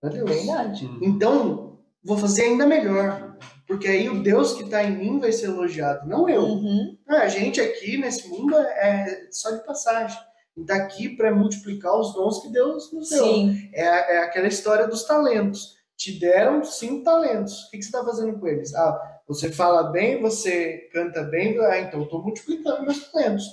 Pra 0.01 0.11
Deus. 0.11 0.29
Verdade. 0.29 0.89
Então, 1.03 1.70
vou 2.05 2.17
fazer 2.17 2.43
ainda 2.43 2.67
melhor. 2.67 3.37
Porque 3.67 3.87
aí 3.87 4.09
o 4.09 4.23
Deus 4.23 4.53
que 4.55 4.69
tá 4.69 4.83
em 4.83 4.97
mim 4.97 5.21
vai 5.21 5.31
ser 5.31 5.47
elogiado, 5.47 6.09
não 6.09 6.29
eu. 6.29 6.43
Uhum. 6.43 6.99
A 7.07 7.29
gente 7.29 7.61
aqui 7.61 7.97
nesse 7.97 8.29
mundo 8.29 8.57
é 8.57 9.29
só 9.31 9.53
de 9.53 9.65
passagem. 9.65 10.19
A 10.19 10.61
gente 10.61 10.71
está 10.71 10.75
aqui 10.75 11.17
para 11.17 11.35
multiplicar 11.35 11.97
os 11.97 12.13
dons 12.13 12.43
que 12.43 12.49
Deus 12.49 12.93
nos 12.93 13.09
deu. 13.11 13.25
É, 13.73 14.17
é 14.17 14.19
aquela 14.19 14.49
história 14.49 14.89
dos 14.89 15.05
talentos. 15.05 15.77
Te 15.97 16.19
deram 16.19 16.65
cinco 16.65 17.05
talentos. 17.05 17.67
O 17.67 17.71
que, 17.71 17.79
que 17.79 17.85
você 17.85 17.89
está 17.89 18.05
fazendo 18.05 18.41
com 18.41 18.49
eles? 18.49 18.75
Ah, 18.75 19.21
você 19.29 19.53
fala 19.53 19.85
bem, 19.85 20.21
você 20.21 20.89
canta 20.93 21.23
bem, 21.23 21.57
ah, 21.61 21.79
então 21.79 22.01
eu 22.01 22.05
estou 22.05 22.23
multiplicando 22.23 22.83
meus 22.83 23.09
talentos. 23.13 23.45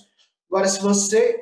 Agora, 0.50 0.68
se 0.68 0.82
você 0.82 1.40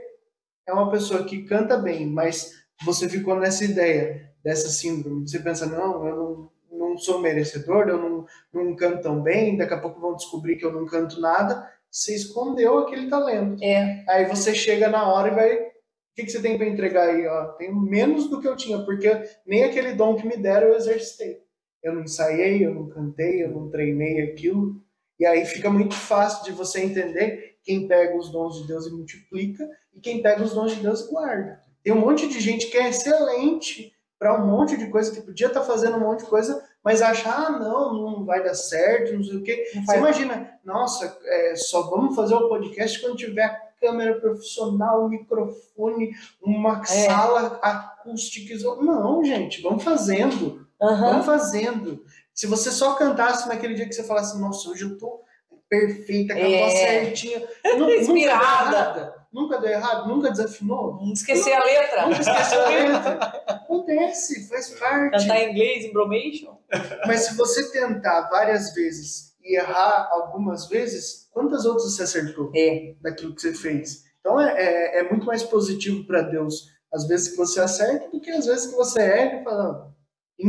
é 0.68 0.73
uma 0.73 0.91
pessoa 0.91 1.23
que 1.23 1.44
canta 1.44 1.77
bem, 1.77 2.07
mas 2.07 2.52
você 2.84 3.07
ficou 3.07 3.40
nessa 3.40 3.64
ideia, 3.64 4.34
dessa 4.44 4.68
síndrome, 4.68 5.27
você 5.27 5.40
pensa, 5.40 5.65
não, 5.65 6.06
eu 6.06 6.15
não, 6.15 6.52
não 6.96 6.98
sou 6.98 7.20
merecedor, 7.20 7.90
eu 7.90 7.98
não, 7.98 8.26
não 8.54 8.76
canto 8.76 9.02
tão 9.02 9.22
bem, 9.22 9.58
daqui 9.58 9.74
a 9.74 9.80
pouco 9.80 10.00
vão 10.00 10.16
descobrir 10.16 10.56
que 10.56 10.66
eu 10.66 10.72
não 10.72 10.86
canto 10.86 11.20
nada, 11.20 11.70
você 11.92 12.16
escondeu 12.16 12.80
aquele 12.80 13.10
talento. 13.10 13.62
É. 13.62 14.04
Aí 14.08 14.26
você 14.26 14.56
chega 14.56 14.88
na 14.88 15.12
hora 15.12 15.32
e 15.32 15.36
vai. 15.36 15.56
O 15.58 16.16
que, 16.16 16.24
que 16.24 16.32
você 16.32 16.42
tem 16.42 16.58
para 16.58 16.68
entregar 16.68 17.10
aí? 17.10 17.28
Ó, 17.28 17.48
tenho 17.54 17.76
menos 17.76 18.30
do 18.30 18.40
que 18.40 18.48
eu 18.48 18.56
tinha, 18.56 18.80
porque 18.80 19.10
nem 19.46 19.66
aquele 19.66 19.94
dom 19.94 20.16
que 20.16 20.26
me 20.26 20.38
deram 20.38 20.70
eu 20.70 20.76
exercitei. 20.76 21.42
Eu 21.84 21.94
não 21.94 22.04
ensaiei, 22.04 22.66
eu 22.66 22.74
não 22.74 22.88
cantei, 22.88 23.44
eu 23.44 23.52
não 23.52 23.70
treinei 23.70 24.22
aquilo. 24.22 24.82
E 25.20 25.26
aí 25.26 25.46
fica 25.46 25.70
muito 25.70 25.94
fácil 25.94 26.46
de 26.46 26.52
você 26.52 26.82
entender 26.82 27.58
quem 27.64 27.88
pega 27.88 28.18
os 28.18 28.32
dons 28.32 28.62
de 28.62 28.68
Deus 28.68 28.88
e 28.88 28.92
multiplica 28.92 29.70
e 29.94 30.00
quem 30.00 30.22
pega 30.22 30.42
os 30.42 30.54
dons 30.54 30.74
de 30.74 30.82
Deus 30.82 31.02
e 31.02 31.12
guarda. 31.12 31.60
Tem 31.84 31.94
um 31.94 32.00
monte 32.00 32.28
de 32.28 32.40
gente 32.40 32.68
que 32.68 32.78
é 32.78 32.90
excelente 32.90 33.94
para 34.18 34.42
um 34.42 34.48
monte 34.48 34.78
de 34.78 34.88
coisa, 34.88 35.14
que 35.14 35.22
podia 35.22 35.48
estar 35.48 35.60
tá 35.60 35.66
fazendo 35.66 35.98
um 35.98 36.02
monte 36.02 36.24
de 36.24 36.30
coisa, 36.30 36.64
mas 36.86 37.02
acha, 37.02 37.28
ah, 37.32 37.49
não, 37.49 37.94
não 37.95 38.26
vai 38.26 38.44
dar 38.44 38.53
certo, 38.53 39.16
não 39.16 39.24
sei 39.24 39.38
o 39.38 39.41
quê. 39.41 39.66
Você 39.84 39.98
imagina, 39.98 40.52
nossa, 40.64 41.18
é, 41.26 41.56
só 41.56 41.90
vamos 41.90 42.16
fazer 42.16 42.36
o 42.36 42.48
podcast 42.48 43.02
quando 43.02 43.18
tiver 43.18 43.74
câmera 43.82 44.20
profissional, 44.22 45.10
microfone, 45.10 46.12
uma 46.40 46.84
é. 46.84 46.86
sala 46.86 47.60
acústica. 47.60 48.53
Não, 48.84 49.26
gente, 49.26 49.64
vamos 49.64 49.84
fazendo. 49.84 50.68
Uhum. 50.80 50.99
Vamos 50.99 51.26
fazendo. 51.26 52.06
Se 52.32 52.45
você 52.45 52.70
só 52.70 52.94
cantasse 52.94 53.48
naquele 53.48 53.74
dia 53.74 53.88
que 53.88 53.95
você 53.95 54.03
falasse, 54.03 54.40
nossa, 54.40 54.70
hoje 54.70 54.84
eu 54.84 54.95
tô 54.99 55.24
perfeita, 55.68 56.36
com 56.36 56.40
a 56.40 56.44
voz 56.44 56.74
é. 56.76 57.03
certinha. 57.03 57.48
Inspirada. 57.99 59.15
Nunca 59.36 59.60
deu 59.60 59.70
errado? 59.70 60.07
Nunca 60.07 60.32
desafinou? 60.32 60.95
Não 60.95 61.12
esquecer 61.12 61.52
a 61.52 61.62
letra. 61.62 62.07
Nunca 62.07 62.22
esqueceu 62.22 62.66
a 62.66 62.70
letra. 62.70 63.12
Acontece, 63.48 64.48
faz 64.48 64.70
parte. 64.80 65.12
Cantar 65.12 65.40
em 65.41 65.52
inglês, 65.52 65.84
embromation. 65.84 66.57
Mas 67.06 67.26
se 67.26 67.36
você 67.36 67.70
tentar 67.70 68.30
várias 68.30 68.74
vezes 68.74 69.36
e 69.44 69.57
errar 69.57 70.07
algumas 70.10 70.70
vezes, 70.70 71.28
quantas 71.34 71.66
outras 71.66 71.94
você 71.94 72.03
acertou 72.03 72.49
é. 72.56 72.95
daquilo 73.02 73.36
que 73.36 73.41
você 73.41 73.53
fez? 73.53 74.06
Então 74.22 74.40
é, 74.40 74.56
é, 74.56 74.99
é 74.99 75.10
muito 75.10 75.26
mais 75.26 75.44
positivo 75.44 76.07
para 76.07 76.22
Deus 76.22 76.74
às 76.94 77.06
vezes 77.06 77.32
que 77.32 77.36
você 77.36 77.60
acerta 77.60 78.10
do 78.10 78.22
que 78.22 78.32
às 78.32 78.45
vezes 78.45 78.68
que 78.68 78.76
você 78.78 79.02
erra 79.02 79.41
e 79.41 79.44
fala. 79.44 79.94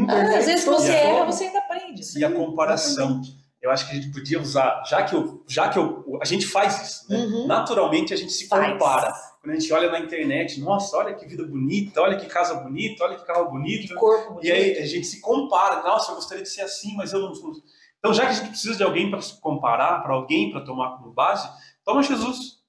Ah, 0.08 0.38
às 0.38 0.46
vezes 0.46 0.62
que 0.62 0.70
você 0.70 0.92
erra, 0.92 1.24
você 1.24 1.44
ainda 1.44 1.58
aprende. 1.58 2.02
E 2.16 2.24
a 2.24 2.30
comparação. 2.30 3.20
Exatamente 3.20 3.45
eu 3.66 3.70
acho 3.72 3.86
que 3.86 3.93
a 3.93 4.01
gente 4.01 4.12
podia 4.12 4.40
usar, 4.40 4.84
já 4.88 5.02
que 5.02 5.14
eu, 5.14 5.43
já 5.48 5.68
que 5.68 5.76
eu, 5.76 6.18
a 6.22 6.24
gente 6.24 6.47
faz 6.47 6.80
isso, 6.80 7.10
né? 7.10 7.18
uhum. 7.18 7.47
naturalmente 7.48 8.14
a 8.14 8.16
gente 8.16 8.32
se 8.32 8.48
compara. 8.48 9.12
Quando 9.40 9.56
a 9.56 9.59
gente 9.59 9.72
olha 9.72 9.90
na 9.90 9.98
internet, 9.98 10.60
nossa, 10.60 10.97
olha 10.97 11.14
que 11.14 11.26
vida 11.26 11.44
bonita, 11.44 12.01
olha 12.01 12.16
que 12.16 12.26
casa 12.26 12.55
bonita, 12.55 13.02
olha 13.02 13.16
que 13.16 13.26
carro 13.26 13.51
bonito. 13.51 13.88
Que 13.88 13.94
corpo 13.94 14.34
bonito. 14.34 14.47
E 14.47 14.52
aí 14.52 14.78
a 14.78 14.86
gente 14.86 15.05
se 15.05 15.20
compara, 15.20 15.82
nossa, 15.82 16.12
eu 16.12 16.14
gostaria 16.14 16.44
de 16.44 16.48
ser 16.48 16.62
assim, 16.62 16.94
mas 16.97 17.12
eu 17.12 17.20
não 17.20 17.34
sou. 17.34 17.52
Então, 17.98 18.14
já 18.14 18.24
que 18.24 18.30
a 18.30 18.34
gente 18.34 18.51
precisa 18.51 18.76
de 18.76 18.84
alguém 18.84 19.10
para 19.10 19.20
se 19.20 19.40
comparar, 19.40 20.01
para 20.01 20.14
alguém 20.14 20.52
para 20.52 20.60
tomar 20.60 20.97
como 20.97 21.12
base, 21.12 21.48
toma 21.84 22.05
Jesus. 22.05 22.60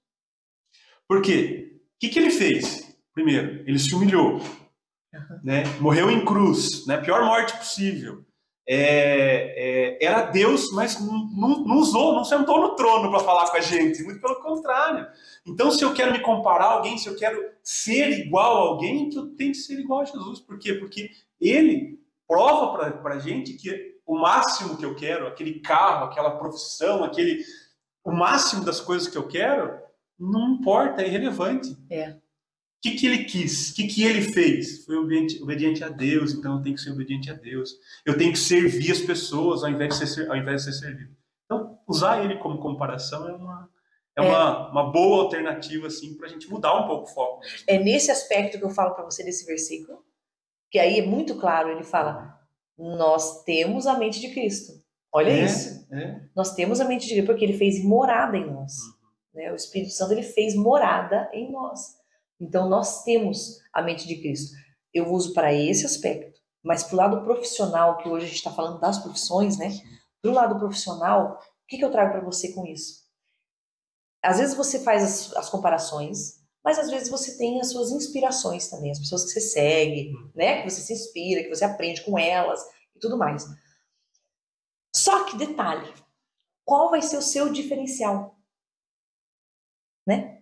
Por 1.08 1.22
quê? 1.22 1.80
O 1.96 2.00
que, 2.00 2.10
que 2.10 2.18
ele 2.18 2.32
fez? 2.32 2.98
Primeiro, 3.14 3.64
ele 3.68 3.78
se 3.78 3.94
humilhou, 3.94 4.34
uhum. 4.34 5.40
né? 5.44 5.64
morreu 5.80 6.10
em 6.10 6.26
cruz, 6.26 6.88
né? 6.88 6.98
pior 6.98 7.24
morte 7.24 7.56
possível 7.56 8.27
é, 8.70 9.98
é, 10.02 10.06
era 10.06 10.24
Deus, 10.24 10.72
mas 10.74 11.00
não, 11.00 11.64
não, 11.64 11.78
usou, 11.78 12.14
não 12.14 12.26
sentou 12.26 12.60
no 12.60 12.76
trono 12.76 13.10
para 13.10 13.22
falar 13.22 13.50
com 13.50 13.56
a 13.56 13.62
gente, 13.62 14.04
muito 14.04 14.20
pelo 14.20 14.42
contrário. 14.42 15.08
Então, 15.46 15.72
se 15.72 15.84
eu 15.84 15.94
quero 15.94 16.12
me 16.12 16.20
comparar 16.20 16.66
a 16.66 16.72
alguém, 16.74 16.98
se 16.98 17.08
eu 17.08 17.16
quero 17.16 17.42
ser 17.64 18.10
igual 18.20 18.58
a 18.58 18.70
alguém, 18.70 19.10
eu 19.16 19.28
tenho 19.36 19.54
que 19.54 19.58
ser 19.58 19.80
igual 19.80 20.02
a 20.02 20.06
Jesus. 20.06 20.42
Por 20.42 20.60
quê? 20.60 20.74
Porque 20.74 21.10
ele 21.40 21.98
prova 22.28 22.92
para 23.02 23.16
a 23.16 23.20
gente 23.20 23.54
que 23.54 23.96
o 24.06 24.20
máximo 24.20 24.76
que 24.76 24.86
eu 24.86 24.96
quero, 24.96 25.28
aquele 25.28 25.62
carro, 25.62 26.06
aquela 26.06 26.32
profissão, 26.32 27.06
aquele 27.06 27.42
o 28.04 28.12
máximo 28.12 28.64
das 28.66 28.82
coisas 28.82 29.08
que 29.08 29.18
eu 29.18 29.28
quero, 29.28 29.80
não 30.20 30.56
importa, 30.56 31.02
é 31.02 31.08
irrelevante. 31.08 31.78
É 31.90 32.16
que, 32.82 32.92
que 32.92 33.08
ele 33.08 33.24
quis? 33.26 33.72
O 33.72 33.76
que, 33.76 33.88
que 33.88 34.04
ele 34.04 34.22
fez? 34.22 34.86
Foi 34.86 34.96
obediente, 34.96 35.42
obediente, 35.42 35.84
a 35.84 35.90
Deus, 35.90 36.34
então 36.34 36.58
eu 36.58 36.62
tenho 36.62 36.76
que 36.76 36.82
ser 36.82 36.92
obediente 36.92 37.32
a 37.32 37.34
Deus. 37.34 37.76
Eu 38.06 38.18
tenho 38.18 38.32
que 38.32 38.40
servir 38.40 38.92
as 38.92 39.00
pessoas 39.00 39.64
ao 39.64 39.70
invés 39.70 40.00
de 40.00 40.08
ser, 40.08 40.30
ao 40.30 40.38
invés 40.38 40.64
de 40.64 40.74
ser 40.74 40.80
servido. 40.80 41.16
Então, 41.46 41.80
usar 41.88 42.24
ele 42.24 42.38
como 42.38 42.60
comparação 42.60 43.28
é 43.28 43.34
uma, 43.34 43.70
é, 44.18 44.24
é. 44.24 44.28
Uma, 44.28 44.72
uma 44.72 44.92
boa 44.92 45.24
alternativa 45.24 45.88
assim, 45.88 46.16
para 46.16 46.28
a 46.28 46.30
gente 46.30 46.50
mudar 46.50 46.76
um 46.76 46.88
pouco 46.88 47.04
o 47.04 47.14
foco. 47.14 47.40
Mesmo. 47.40 47.66
É 47.68 47.80
nesse 47.80 48.12
aspecto 48.12 48.58
que 48.58 48.66
eu 48.66 48.70
falo 48.70 48.94
para 48.94 49.06
você 49.06 49.24
desse 49.24 49.46
versículo, 49.46 50.04
que 50.70 50.80
aí 50.80 51.00
é 51.00 51.06
muito 51.06 51.36
claro, 51.40 51.70
ele 51.70 51.84
fala, 51.84 52.38
nós 52.78 53.44
temos 53.44 53.88
a 53.88 53.98
mente 53.98 54.20
de 54.20 54.30
Cristo. 54.30 54.74
Olha 55.12 55.32
é, 55.32 55.46
isso. 55.46 55.88
É. 55.92 56.22
Nós 56.36 56.54
temos 56.54 56.80
a 56.82 56.86
mente 56.86 57.08
de 57.08 57.14
Cristo, 57.14 57.26
porque 57.26 57.46
ele 57.46 57.58
fez 57.58 57.84
morada 57.84 58.38
em 58.38 58.46
nós. 58.46 58.74
Uhum. 58.74 58.94
Né? 59.34 59.52
O 59.52 59.56
Espírito 59.56 59.92
Santo 59.92 60.12
ele 60.12 60.24
fez 60.24 60.56
morada 60.56 61.30
em 61.34 61.52
nós. 61.52 61.97
Então, 62.40 62.70
nós 62.70 63.04
temos 63.04 63.60
a 63.74 63.82
mente 63.82 64.08
de 64.08 64.22
Cristo. 64.22 64.56
Eu 64.94 65.12
uso 65.12 65.34
para 65.34 65.54
esse 65.54 65.86
aspecto. 65.86 66.40
Mas 66.64 66.84
para 66.84 66.94
o 66.94 66.98
lado 66.98 67.24
profissional, 67.24 67.98
que 67.98 68.10
hoje 68.10 68.26
a 68.26 68.28
gente 68.28 68.38
está 68.38 68.52
falando 68.52 68.80
das 68.80 69.00
profissões, 69.00 69.58
né? 69.58 69.70
Para 70.22 70.32
o 70.32 70.34
lado 70.34 70.60
profissional, 70.60 71.40
o 71.40 71.68
que, 71.68 71.78
que 71.78 71.86
eu 71.86 71.92
trago 71.92 72.12
para 72.12 72.22
você 72.22 72.54
com 72.54 72.66
isso? 72.66 73.06
Às 74.22 74.40
vezes 74.40 74.56
você 74.56 74.80
faz 74.80 75.04
as, 75.04 75.36
as, 75.38 75.50
comparações, 75.50 76.42
mas 76.64 76.78
às 76.78 76.90
vezes 76.90 77.10
você 77.10 77.38
tem 77.38 77.62
as 77.62 77.72
suas 77.72 77.92
inspirações 77.92 78.68
também, 78.68 78.92
as 78.92 79.00
pessoas 79.00 79.24
que 79.26 79.32
você 79.32 79.42
segue, 79.42 80.12
né? 80.36 80.62
Que 80.62 80.70
você 80.70 80.82
se 80.82 80.94
inspira, 80.94 81.44
que 81.44 81.50
você 81.50 81.64
aprende 81.64 82.04
com 82.04 82.18
elas 82.18 82.62
e 82.96 83.00
tudo 83.00 83.18
mais. 83.18 83.46
Só 84.94 85.24
que 85.26 85.38
detalhe, 85.38 85.94
qual 86.66 86.90
vai 86.90 87.02
ser 87.02 87.18
o 87.18 87.22
seu 87.22 87.50
diferencial? 87.50 88.36
Né? 90.06 90.37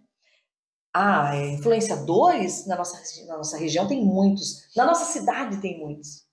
Ah, 0.98 1.36
é, 1.36 1.50
influenciadores 1.50 2.66
na 2.68 2.78
nossa, 2.78 2.98
na 3.28 3.36
nossa 3.36 3.58
região 3.58 3.86
tem 3.86 4.02
muitos, 4.02 4.74
na 4.74 4.86
nossa 4.86 5.12
cidade 5.12 5.60
tem 5.60 5.78
muitos. 5.78 6.26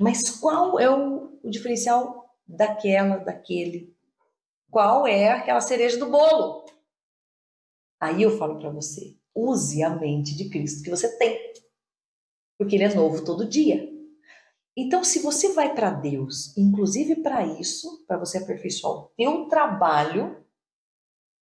Mas 0.00 0.28
qual 0.28 0.80
é 0.80 0.90
o, 0.90 1.38
o 1.40 1.48
diferencial 1.48 2.28
daquela, 2.44 3.18
daquele? 3.18 3.96
Qual 4.68 5.06
é 5.06 5.30
aquela 5.30 5.60
cereja 5.60 5.98
do 5.98 6.10
bolo? 6.10 6.64
Aí 8.00 8.22
eu 8.24 8.36
falo 8.36 8.58
para 8.58 8.70
você, 8.70 9.16
use 9.32 9.80
a 9.84 9.90
mente 9.90 10.34
de 10.34 10.50
Cristo 10.50 10.82
que 10.82 10.90
você 10.90 11.16
tem, 11.16 11.38
porque 12.58 12.74
ele 12.74 12.84
é 12.84 12.92
novo 12.92 13.24
todo 13.24 13.48
dia. 13.48 13.88
Então, 14.76 15.04
se 15.04 15.20
você 15.20 15.52
vai 15.52 15.72
para 15.76 15.90
Deus, 15.90 16.56
inclusive 16.58 17.22
para 17.22 17.46
isso, 17.46 18.04
para 18.04 18.18
você 18.18 18.38
aperfeiçoar 18.38 18.94
o 18.94 19.12
teu 19.16 19.46
trabalho, 19.46 20.44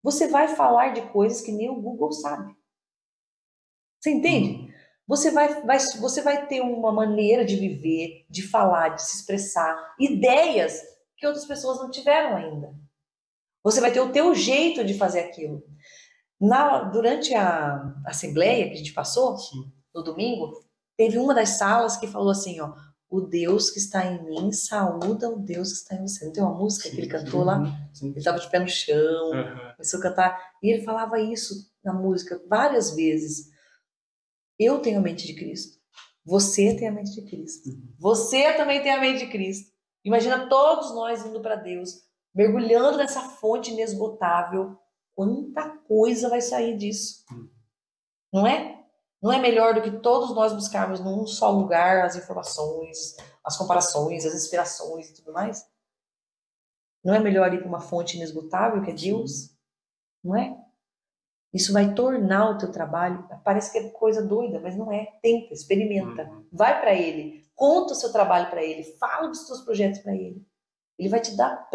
você 0.03 0.27
vai 0.27 0.49
falar 0.49 0.93
de 0.93 1.03
coisas 1.11 1.41
que 1.41 1.53
nem 1.53 1.70
o 1.70 1.81
Google 1.81 2.12
sabe. 2.12 2.55
Você 4.01 4.11
entende? 4.11 4.49
Uhum. 4.49 4.73
Você 5.07 5.31
vai, 5.31 5.62
vai, 5.62 5.79
você 5.79 6.23
vai 6.23 6.47
ter 6.47 6.61
uma 6.61 6.93
maneira 6.93 7.45
de 7.45 7.57
viver, 7.57 8.27
de 8.29 8.43
falar, 8.43 8.91
de 8.91 9.03
se 9.03 9.16
expressar, 9.16 9.95
ideias 9.99 10.81
que 11.16 11.27
outras 11.27 11.45
pessoas 11.45 11.79
não 11.79 11.91
tiveram 11.91 12.37
ainda. 12.37 12.74
Você 13.62 13.81
vai 13.81 13.93
ter 13.93 14.01
o 14.01 14.11
teu 14.11 14.35
jeito 14.35 14.85
de 14.85 14.95
fazer 14.95 15.20
aquilo. 15.20 15.62
Na, 16.41 16.83
durante 16.85 17.35
a 17.35 17.95
assembleia 18.07 18.66
que 18.66 18.74
a 18.74 18.79
gente 18.79 18.93
passou, 18.93 19.37
Sim. 19.39 19.73
no 19.95 20.03
domingo, 20.03 20.53
teve 20.97 21.19
uma 21.19 21.35
das 21.35 21.51
salas 21.51 21.97
que 21.97 22.09
falou 22.09 22.31
assim, 22.31 22.61
ó, 22.61 22.74
o 23.12 23.20
Deus 23.20 23.70
que 23.70 23.78
está 23.78 24.06
em 24.06 24.24
mim 24.24 24.51
saúda 24.52 25.28
o 25.28 25.39
Deus 25.39 25.68
que 25.68 25.78
está 25.78 25.94
em 25.94 26.01
você. 26.01 26.24
Não 26.24 26.32
tem 26.32 26.43
uma 26.43 26.55
música 26.55 26.89
sim, 26.89 26.94
que 26.94 27.01
ele 27.02 27.09
cantou 27.09 27.40
sim, 27.40 27.47
lá? 27.47 27.89
Sim. 27.93 28.09
Ele 28.09 28.18
estava 28.18 28.39
de 28.39 28.51
pé 28.51 28.59
no 28.59 28.66
chão, 28.66 29.30
uhum. 29.30 29.72
começou 29.76 30.01
a 30.01 30.02
cantar. 30.02 30.52
E 30.62 30.72
ele 30.72 30.82
falava 30.82 31.20
isso 31.20 31.70
na 31.84 31.93
música 31.93 32.43
várias 32.48 32.97
vezes. 32.97 33.51
Eu 34.59 34.78
tenho 34.78 34.98
a 34.98 35.02
mente 35.02 35.26
de 35.26 35.34
Cristo. 35.34 35.78
Você 36.24 36.74
tem 36.74 36.89
a 36.89 36.93
mente 36.93 37.12
de 37.14 37.28
Cristo. 37.28 37.68
Uhum. 37.68 37.94
Você 37.98 38.55
também 38.55 38.82
tem 38.82 38.93
a 38.93 39.01
mente 39.01 39.26
de 39.26 39.30
Cristo. 39.30 39.70
Imagina 40.02 40.48
todos 40.48 40.94
nós 40.94 41.26
indo 41.26 41.43
para 41.43 41.56
Deus, 41.56 41.90
mergulhando 42.34 42.97
nessa 42.97 43.20
fonte 43.20 43.72
inesgotável. 43.72 44.78
Quanta 45.14 45.68
coisa 45.86 46.30
vai 46.30 46.40
sair 46.40 46.78
disso. 46.78 47.26
Uhum. 47.30 47.51
Não 48.32 48.47
é? 48.47 48.81
Não 49.23 49.32
é 49.32 49.39
melhor 49.39 49.74
do 49.74 49.82
que 49.82 50.01
todos 50.01 50.35
nós 50.35 50.53
buscarmos 50.53 50.99
num 50.99 51.27
só 51.27 51.49
lugar 51.51 52.05
as 52.05 52.16
informações, 52.16 53.16
as 53.44 53.57
comparações, 53.57 54.27
as 54.27 54.35
inspirações 54.35 55.11
e 55.11 55.15
tudo 55.15 55.32
mais? 55.32 55.65
Não 57.05 57.15
é 57.15 57.20
melhor 57.20 57.53
ir 57.55 57.59
para 57.59 57.69
uma 57.69 57.81
fonte 57.81 58.16
inesgotável 58.16 58.82
que 58.82 58.90
é 58.90 58.94
Deus? 58.94 59.57
Não 60.24 60.36
é? 60.36 60.59
Isso 61.55 61.73
vai 61.73 61.94
tornar 61.94 62.51
o 62.51 62.59
teu 62.59 62.73
trabalho, 62.73 63.28
parece 63.44 63.70
que 63.70 63.78
é 63.78 63.90
coisa 63.90 64.27
doida, 64.27 64.59
mas 64.59 64.77
não 64.77 64.90
é. 64.90 65.07
Tenta, 65.23 65.53
experimenta. 65.53 66.24
Uhum. 66.24 66.47
Vai 66.51 66.81
para 66.81 66.94
ele, 66.94 67.44
conta 67.55 67.93
o 67.93 67.97
seu 67.97 68.11
trabalho 68.11 68.51
para 68.51 68.62
ele, 68.62 68.85
fala 68.99 69.28
dos 69.28 69.47
seus 69.47 69.61
projetos 69.61 70.01
para 70.01 70.15
ele. 70.16 70.44
Ele 70.99 71.09
vai 71.09 71.20
te 71.20 71.36
dar 71.36 71.69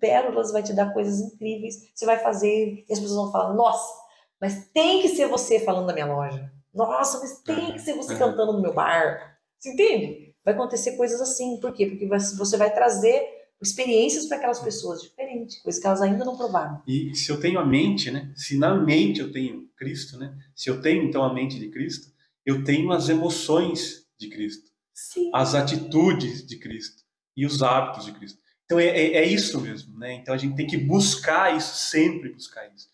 pérolas, 0.00 0.52
vai 0.52 0.62
te 0.62 0.72
dar 0.72 0.92
coisas 0.92 1.20
incríveis. 1.20 1.90
Você 1.94 2.06
vai 2.06 2.18
fazer 2.18 2.84
e 2.88 2.92
as 2.92 3.00
pessoas 3.00 3.16
vão 3.16 3.32
falar: 3.32 3.54
nossa, 3.54 3.92
mas 4.40 4.70
tem 4.72 5.02
que 5.02 5.08
ser 5.08 5.26
você 5.26 5.60
falando 5.60 5.86
da 5.86 5.92
minha 5.92 6.06
loja. 6.06 6.52
Nossa, 6.74 7.18
mas 7.20 7.40
tem 7.42 7.72
que 7.72 7.78
ser 7.80 7.94
você 7.94 8.12
Uhum. 8.12 8.18
cantando 8.18 8.52
no 8.52 8.62
meu 8.62 8.74
bar. 8.74 9.36
Você 9.58 9.72
entende? 9.72 10.34
Vai 10.44 10.54
acontecer 10.54 10.96
coisas 10.96 11.20
assim. 11.20 11.58
Por 11.60 11.72
quê? 11.72 11.86
Porque 11.86 12.06
você 12.06 12.56
vai 12.56 12.72
trazer 12.72 13.22
experiências 13.60 14.26
para 14.26 14.36
aquelas 14.36 14.60
pessoas 14.60 15.02
diferentes, 15.02 15.60
coisas 15.62 15.80
que 15.80 15.86
elas 15.86 16.00
ainda 16.00 16.24
não 16.24 16.36
provaram. 16.36 16.80
E 16.86 17.14
se 17.14 17.30
eu 17.30 17.40
tenho 17.40 17.58
a 17.58 17.66
mente, 17.66 18.10
né? 18.10 18.32
Se 18.36 18.56
na 18.56 18.74
mente 18.74 19.20
eu 19.20 19.32
tenho 19.32 19.68
Cristo, 19.76 20.16
né? 20.16 20.32
Se 20.54 20.70
eu 20.70 20.80
tenho 20.80 21.02
então 21.02 21.24
a 21.24 21.34
mente 21.34 21.58
de 21.58 21.68
Cristo, 21.68 22.12
eu 22.46 22.62
tenho 22.62 22.92
as 22.92 23.08
emoções 23.08 24.06
de 24.16 24.28
Cristo, 24.28 24.70
Sim. 24.94 25.30
as 25.34 25.54
atitudes 25.54 26.46
de 26.46 26.56
Cristo 26.58 27.02
e 27.36 27.44
os 27.44 27.62
hábitos 27.62 28.04
de 28.04 28.12
Cristo. 28.12 28.38
Então 28.64 28.78
é, 28.78 28.86
é, 28.86 29.12
é 29.16 29.24
isso 29.24 29.60
mesmo, 29.60 29.98
né? 29.98 30.12
Então 30.14 30.32
a 30.32 30.38
gente 30.38 30.54
tem 30.54 30.66
que 30.66 30.76
buscar 30.76 31.56
isso, 31.56 31.74
sempre 31.74 32.32
buscar 32.32 32.64
isso. 32.74 32.88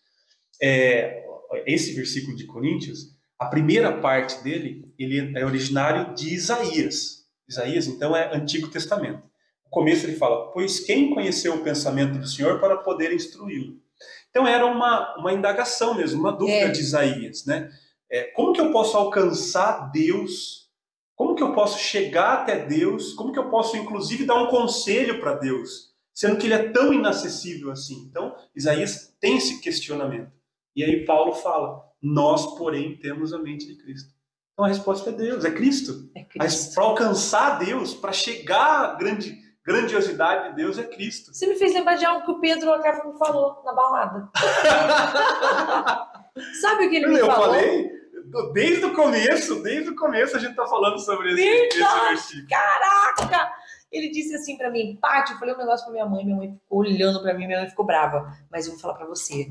É, 0.61 1.23
esse 1.67 1.93
versículo 1.93 2.35
de 2.35 2.45
Coríntios, 2.45 3.14
a 3.39 3.45
primeira 3.47 3.99
parte 3.99 4.43
dele, 4.43 4.93
ele 4.97 5.37
é 5.37 5.45
originário 5.45 6.13
de 6.13 6.33
Isaías. 6.33 7.25
Isaías, 7.47 7.87
então, 7.87 8.15
é 8.15 8.35
Antigo 8.35 8.69
Testamento. 8.69 9.21
No 9.63 9.69
começo 9.69 10.05
ele 10.05 10.15
fala, 10.15 10.51
pois 10.51 10.79
quem 10.79 11.13
conheceu 11.13 11.55
o 11.55 11.63
pensamento 11.63 12.17
do 12.17 12.27
Senhor 12.27 12.59
para 12.59 12.77
poder 12.77 13.13
instruí-lo? 13.13 13.77
Então 14.29 14.47
era 14.47 14.65
uma, 14.65 15.15
uma 15.17 15.33
indagação 15.33 15.95
mesmo, 15.95 16.19
uma 16.19 16.31
dúvida 16.31 16.67
É. 16.67 16.69
de 16.69 16.79
Isaías, 16.79 17.45
né? 17.45 17.69
É, 18.09 18.23
como 18.31 18.53
que 18.53 18.61
eu 18.61 18.71
posso 18.71 18.95
alcançar 18.97 19.91
Deus? 19.91 20.69
Como 21.15 21.35
que 21.35 21.41
eu 21.43 21.53
posso 21.53 21.79
chegar 21.79 22.41
até 22.41 22.65
Deus? 22.65 23.13
Como 23.13 23.31
que 23.31 23.39
eu 23.39 23.49
posso, 23.49 23.77
inclusive, 23.77 24.25
dar 24.25 24.35
um 24.35 24.47
conselho 24.47 25.19
para 25.19 25.35
Deus? 25.35 25.93
Sendo 26.13 26.37
que 26.37 26.47
ele 26.47 26.53
é 26.53 26.69
tão 26.69 26.93
inacessível 26.93 27.71
assim. 27.71 28.07
Então, 28.09 28.35
Isaías 28.55 29.15
tem 29.19 29.37
esse 29.37 29.59
questionamento. 29.61 30.31
E 30.75 30.83
aí 30.83 31.05
Paulo 31.05 31.33
fala, 31.33 31.81
nós, 32.13 32.57
porém, 32.57 32.97
temos 32.97 33.33
a 33.33 33.37
mente 33.39 33.65
de 33.67 33.75
Cristo. 33.75 34.13
Então 34.53 34.65
a 34.65 34.67
resposta 34.69 35.09
é 35.09 35.13
Deus, 35.13 35.43
é 35.43 35.51
Cristo. 35.51 36.09
É 36.15 36.25
Mas 36.37 36.53
Cristo. 36.55 36.75
para 36.75 36.83
alcançar 36.85 37.57
Deus, 37.59 37.93
para 37.93 38.11
chegar 38.13 38.83
à 38.85 38.93
grande 38.95 39.43
grandiosidade 39.65 40.49
de 40.49 40.55
Deus, 40.57 40.77
é 40.77 40.83
Cristo. 40.83 41.33
Você 41.33 41.47
me 41.47 41.55
fez 41.55 41.73
lembrar 41.73 41.95
de 41.95 42.05
algo 42.05 42.23
que 42.23 42.31
o 42.31 42.39
Pedro 42.39 42.71
Acáfaro 42.71 43.17
falou 43.17 43.63
na 43.65 43.73
balada. 43.73 44.29
Sabe 46.61 46.85
o 46.85 46.89
que 46.89 46.97
ele 46.97 47.07
me 47.07 47.17
Eu 47.19 47.25
falou? 47.25 47.45
falei, 47.53 47.89
desde 48.53 48.85
o 48.85 48.93
começo, 48.93 49.63
desde 49.63 49.89
o 49.89 49.95
começo 49.95 50.35
a 50.35 50.39
gente 50.39 50.51
está 50.51 50.67
falando 50.67 50.99
sobre 50.99 51.33
esse, 51.33 51.41
Verdade. 51.43 52.09
versículo. 52.09 52.47
Caraca! 52.49 53.51
Ele 53.91 54.09
disse 54.11 54.35
assim 54.35 54.57
pra 54.57 54.69
mim, 54.69 54.97
Paty, 55.01 55.31
eu 55.33 55.39
falei 55.39 55.55
um 55.55 55.57
negócio 55.57 55.85
pra 55.85 55.93
minha 55.93 56.05
mãe, 56.05 56.25
minha 56.25 56.35
mãe 56.37 56.53
ficou 56.53 56.79
olhando 56.79 57.21
pra 57.21 57.33
mim, 57.33 57.47
minha 57.47 57.61
mãe 57.61 57.69
ficou 57.69 57.85
brava. 57.85 58.31
Mas 58.51 58.65
eu 58.65 58.73
vou 58.73 58.81
falar 58.81 58.95
pra 58.95 59.05
você, 59.07 59.47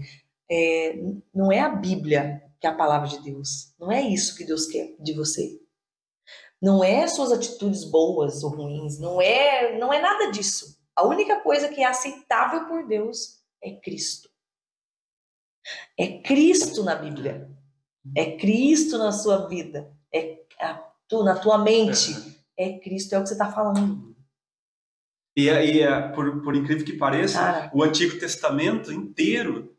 é, 0.55 0.97
não 1.35 1.51
é 1.51 1.61
a 1.61 1.69
Bíblia 1.69 2.43
que 2.61 2.67
é 2.67 2.71
a 2.71 2.75
palavra 2.75 3.09
de 3.09 3.21
Deus. 3.23 3.75
Não 3.79 3.91
é 3.91 4.01
isso 4.01 4.37
que 4.37 4.45
Deus 4.45 4.67
quer 4.67 4.97
de 4.99 5.13
você. 5.13 5.61
Não 6.63 6.83
é 6.83 7.07
suas 7.07 7.31
atitudes 7.31 7.85
boas 7.85 8.43
ou 8.43 8.51
ruins, 8.51 8.99
não 8.99 9.21
é, 9.21 9.77
não 9.79 9.93
é 9.93 10.01
nada 10.01 10.31
disso. 10.31 10.79
A 10.97 11.05
única 11.05 11.41
coisa 11.41 11.69
que 11.69 11.83
é 11.83 11.85
aceitável 11.85 12.67
por 12.67 12.87
Deus 12.87 13.43
é 13.63 13.73
Cristo. 13.73 14.31
É 15.99 16.23
Cristo 16.23 16.83
na 16.85 16.95
Bíblia. 16.95 17.51
É 18.17 18.37
Cristo 18.37 18.97
na 18.97 19.13
sua 19.13 19.49
vida. 19.49 19.93
É 20.15 20.45
a 20.61 20.75
tu, 21.09 21.23
na 21.25 21.39
tua 21.39 21.59
mente. 21.59 22.13
É 22.57 22.79
Cristo, 22.79 23.15
é 23.15 23.19
o 23.19 23.23
que 23.23 23.29
você 23.29 23.35
está 23.35 23.51
falando. 23.51 24.15
E, 25.37 25.49
e 25.49 25.83
é, 25.83 26.09
por, 26.13 26.43
por 26.43 26.55
incrível 26.55 26.87
que 26.87 26.97
pareça, 26.97 27.41
Cara, 27.41 27.71
o 27.75 27.83
Antigo 27.83 28.19
Testamento 28.19 28.93
inteiro, 28.93 29.74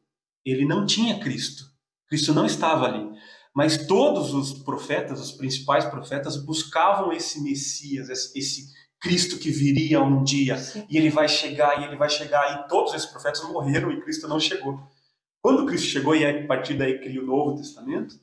ele 0.46 0.66
não 0.66 0.86
tinha 0.86 1.20
Cristo. 1.20 1.64
Cristo 2.08 2.34
não 2.34 2.46
estava 2.46 2.86
ali. 2.86 3.10
Mas 3.54 3.88
todos 3.88 4.34
os 4.34 4.54
profetas, 4.54 5.20
os 5.22 5.32
principais 5.32 5.86
profetas, 5.86 6.36
buscavam 6.36 7.12
esse 7.14 7.42
Messias, 7.42 8.10
esse, 8.10 8.66
Cristo 9.00 9.38
que 9.38 9.52
viria 9.52 10.02
um 10.02 10.24
dia. 10.24 10.58
sim. 10.58 10.86
E 10.90 10.98
ele 10.98 11.10
vai 11.10 11.28
chegar, 11.28 11.80
e 11.80 11.86
ele 11.86 11.96
vai 11.96 12.10
chegar. 12.10 12.60
E 12.60 12.68
todos 12.68 12.94
esses 12.94 13.08
profetas 13.08 13.44
morreram 13.44 13.92
e 13.92 14.02
Cristo 14.02 14.28
não 14.28 14.40
chegou. 14.40 14.80
Quando 15.42 15.66
Cristo 15.66 15.88
chegou, 15.88 16.16
e 16.16 16.26
a 16.26 16.48
partir 16.48 16.74
daí 16.74 17.00
cria 17.00 17.22
o 17.22 17.26
Novo 17.26 17.56
Testamento, 17.56 18.16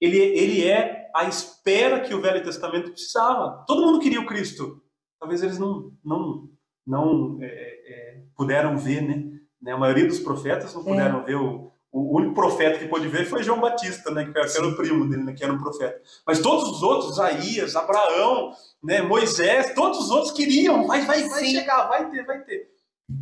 ele, 0.00 0.18
ele 0.18 0.66
é 0.66 1.10
a 1.14 1.24
espera 1.24 2.00
que 2.00 2.14
o 2.14 2.20
Velho 2.20 2.44
Testamento 2.44 2.90
precisava. 2.90 3.64
Todo 3.66 3.86
mundo 3.86 3.98
queria 3.98 4.20
o 4.20 4.26
Cristo. 4.26 4.82
Talvez 5.18 5.42
eles 5.42 5.58
não, 5.58 5.92
não, 6.04 6.50
não 6.86 7.38
é, 7.40 7.46
é, 7.46 8.22
puderam 8.36 8.76
ver, 8.76 9.00
né? 9.00 9.35
Né? 9.60 9.72
A 9.72 9.78
maioria 9.78 10.06
dos 10.06 10.20
profetas 10.20 10.74
não 10.74 10.84
puderam 10.84 11.24
ver 11.24 11.36
o, 11.36 11.72
o 11.96 12.16
único 12.16 12.34
profeta 12.34 12.78
que 12.78 12.88
pôde 12.88 13.08
ver 13.08 13.24
foi 13.24 13.42
João 13.42 13.58
Batista, 13.58 14.10
né, 14.10 14.30
que 14.30 14.38
era 14.38 14.68
o 14.68 14.76
primo 14.76 15.08
dele, 15.08 15.24
né, 15.24 15.32
que 15.32 15.42
era 15.42 15.52
um 15.52 15.58
profeta. 15.58 15.98
Mas 16.26 16.40
todos 16.40 16.68
os 16.68 16.82
outros, 16.82 17.12
Isaías, 17.12 17.74
Abraão, 17.74 18.52
né, 18.84 19.00
Moisés, 19.00 19.74
todos 19.74 19.98
os 20.00 20.10
outros 20.10 20.32
queriam, 20.32 20.86
vai, 20.86 21.06
vai, 21.06 21.26
vai 21.26 21.44
Sim. 21.44 21.52
chegar, 21.52 21.88
vai 21.88 22.10
ter, 22.10 22.26
vai 22.26 22.44
ter. 22.44 22.70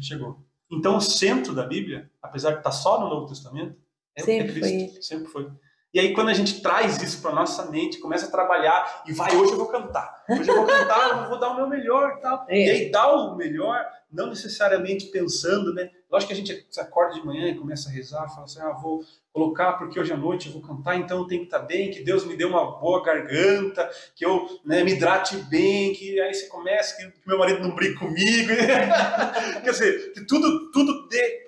Chegou. 0.01 0.45
Então 0.71 0.97
o 0.97 1.01
centro 1.01 1.55
da 1.55 1.65
Bíblia, 1.65 2.11
apesar 2.21 2.51
de 2.51 2.59
estar 2.59 2.73
só 2.73 2.99
no 2.99 3.09
Novo 3.09 3.29
Testamento, 3.29 3.77
é, 4.17 4.23
é 4.23 4.25
Sempre 4.25 4.61
Cristo. 4.61 4.93
foi. 4.93 5.03
Sempre 5.03 5.29
foi. 5.29 5.51
E 5.95 6.01
aí 6.01 6.13
quando 6.13 6.29
a 6.29 6.35
gente 6.35 6.61
traz 6.61 7.01
isso 7.01 7.23
para 7.23 7.31
nossa 7.33 7.71
mente, 7.71 8.01
começa 8.01 8.27
a 8.27 8.31
trabalhar 8.31 9.05
e 9.07 9.13
vai, 9.13 9.33
hoje 9.37 9.53
eu 9.53 9.59
vou 9.59 9.69
cantar, 9.69 10.25
hoje 10.29 10.51
eu 10.51 10.57
vou 10.57 10.67
cantar, 10.67 11.23
eu 11.23 11.29
vou 11.29 11.39
dar 11.39 11.51
o 11.51 11.57
meu 11.57 11.69
melhor 11.69 12.17
e 12.19 12.21
tal. 12.21 12.45
É. 12.49 12.67
E 12.67 12.71
aí 12.71 12.91
dá 12.91 13.15
o 13.15 13.37
melhor, 13.37 13.81
não 14.11 14.27
necessariamente 14.27 15.07
pensando, 15.07 15.73
né? 15.73 15.89
Lógico 16.11 16.29
que 16.29 16.33
a 16.33 16.37
gente 16.37 16.67
se 16.69 16.81
acorda 16.81 17.15
de 17.15 17.25
manhã 17.25 17.49
e 17.49 17.55
começa 17.55 17.89
a 17.89 17.93
rezar, 17.93 18.29
fala 18.29 18.45
assim, 18.45 18.61
ah, 18.61 18.73
vou 18.73 19.05
colocar 19.33 19.75
porque 19.75 19.99
hoje 19.99 20.13
à 20.13 20.17
noite 20.17 20.49
eu 20.49 20.53
vou 20.53 20.63
cantar, 20.63 20.97
então 20.97 21.19
eu 21.19 21.27
tenho 21.29 21.43
que 21.43 21.47
estar 21.47 21.61
bem, 21.61 21.93
que 21.93 22.03
Deus 22.03 22.25
me 22.25 22.37
dê 22.37 22.45
uma 22.45 22.79
boa 22.79 23.01
garganta, 23.05 23.89
que 24.17 24.25
eu 24.25 24.49
né, 24.65 24.83
me 24.83 24.93
hidrate 24.93 25.37
bem, 25.37 25.93
que 25.93 26.21
aí 26.21 26.35
você 26.35 26.49
começa, 26.49 26.97
que 26.97 27.13
meu 27.25 27.39
marido 27.39 27.61
não 27.61 27.73
brigue 27.73 27.95
comigo. 27.95 28.49
Quer 29.63 29.71
dizer, 29.71 30.13
que 30.13 30.27
tudo, 30.27 30.73
tudo 30.73 31.09
dê, 31.09 31.44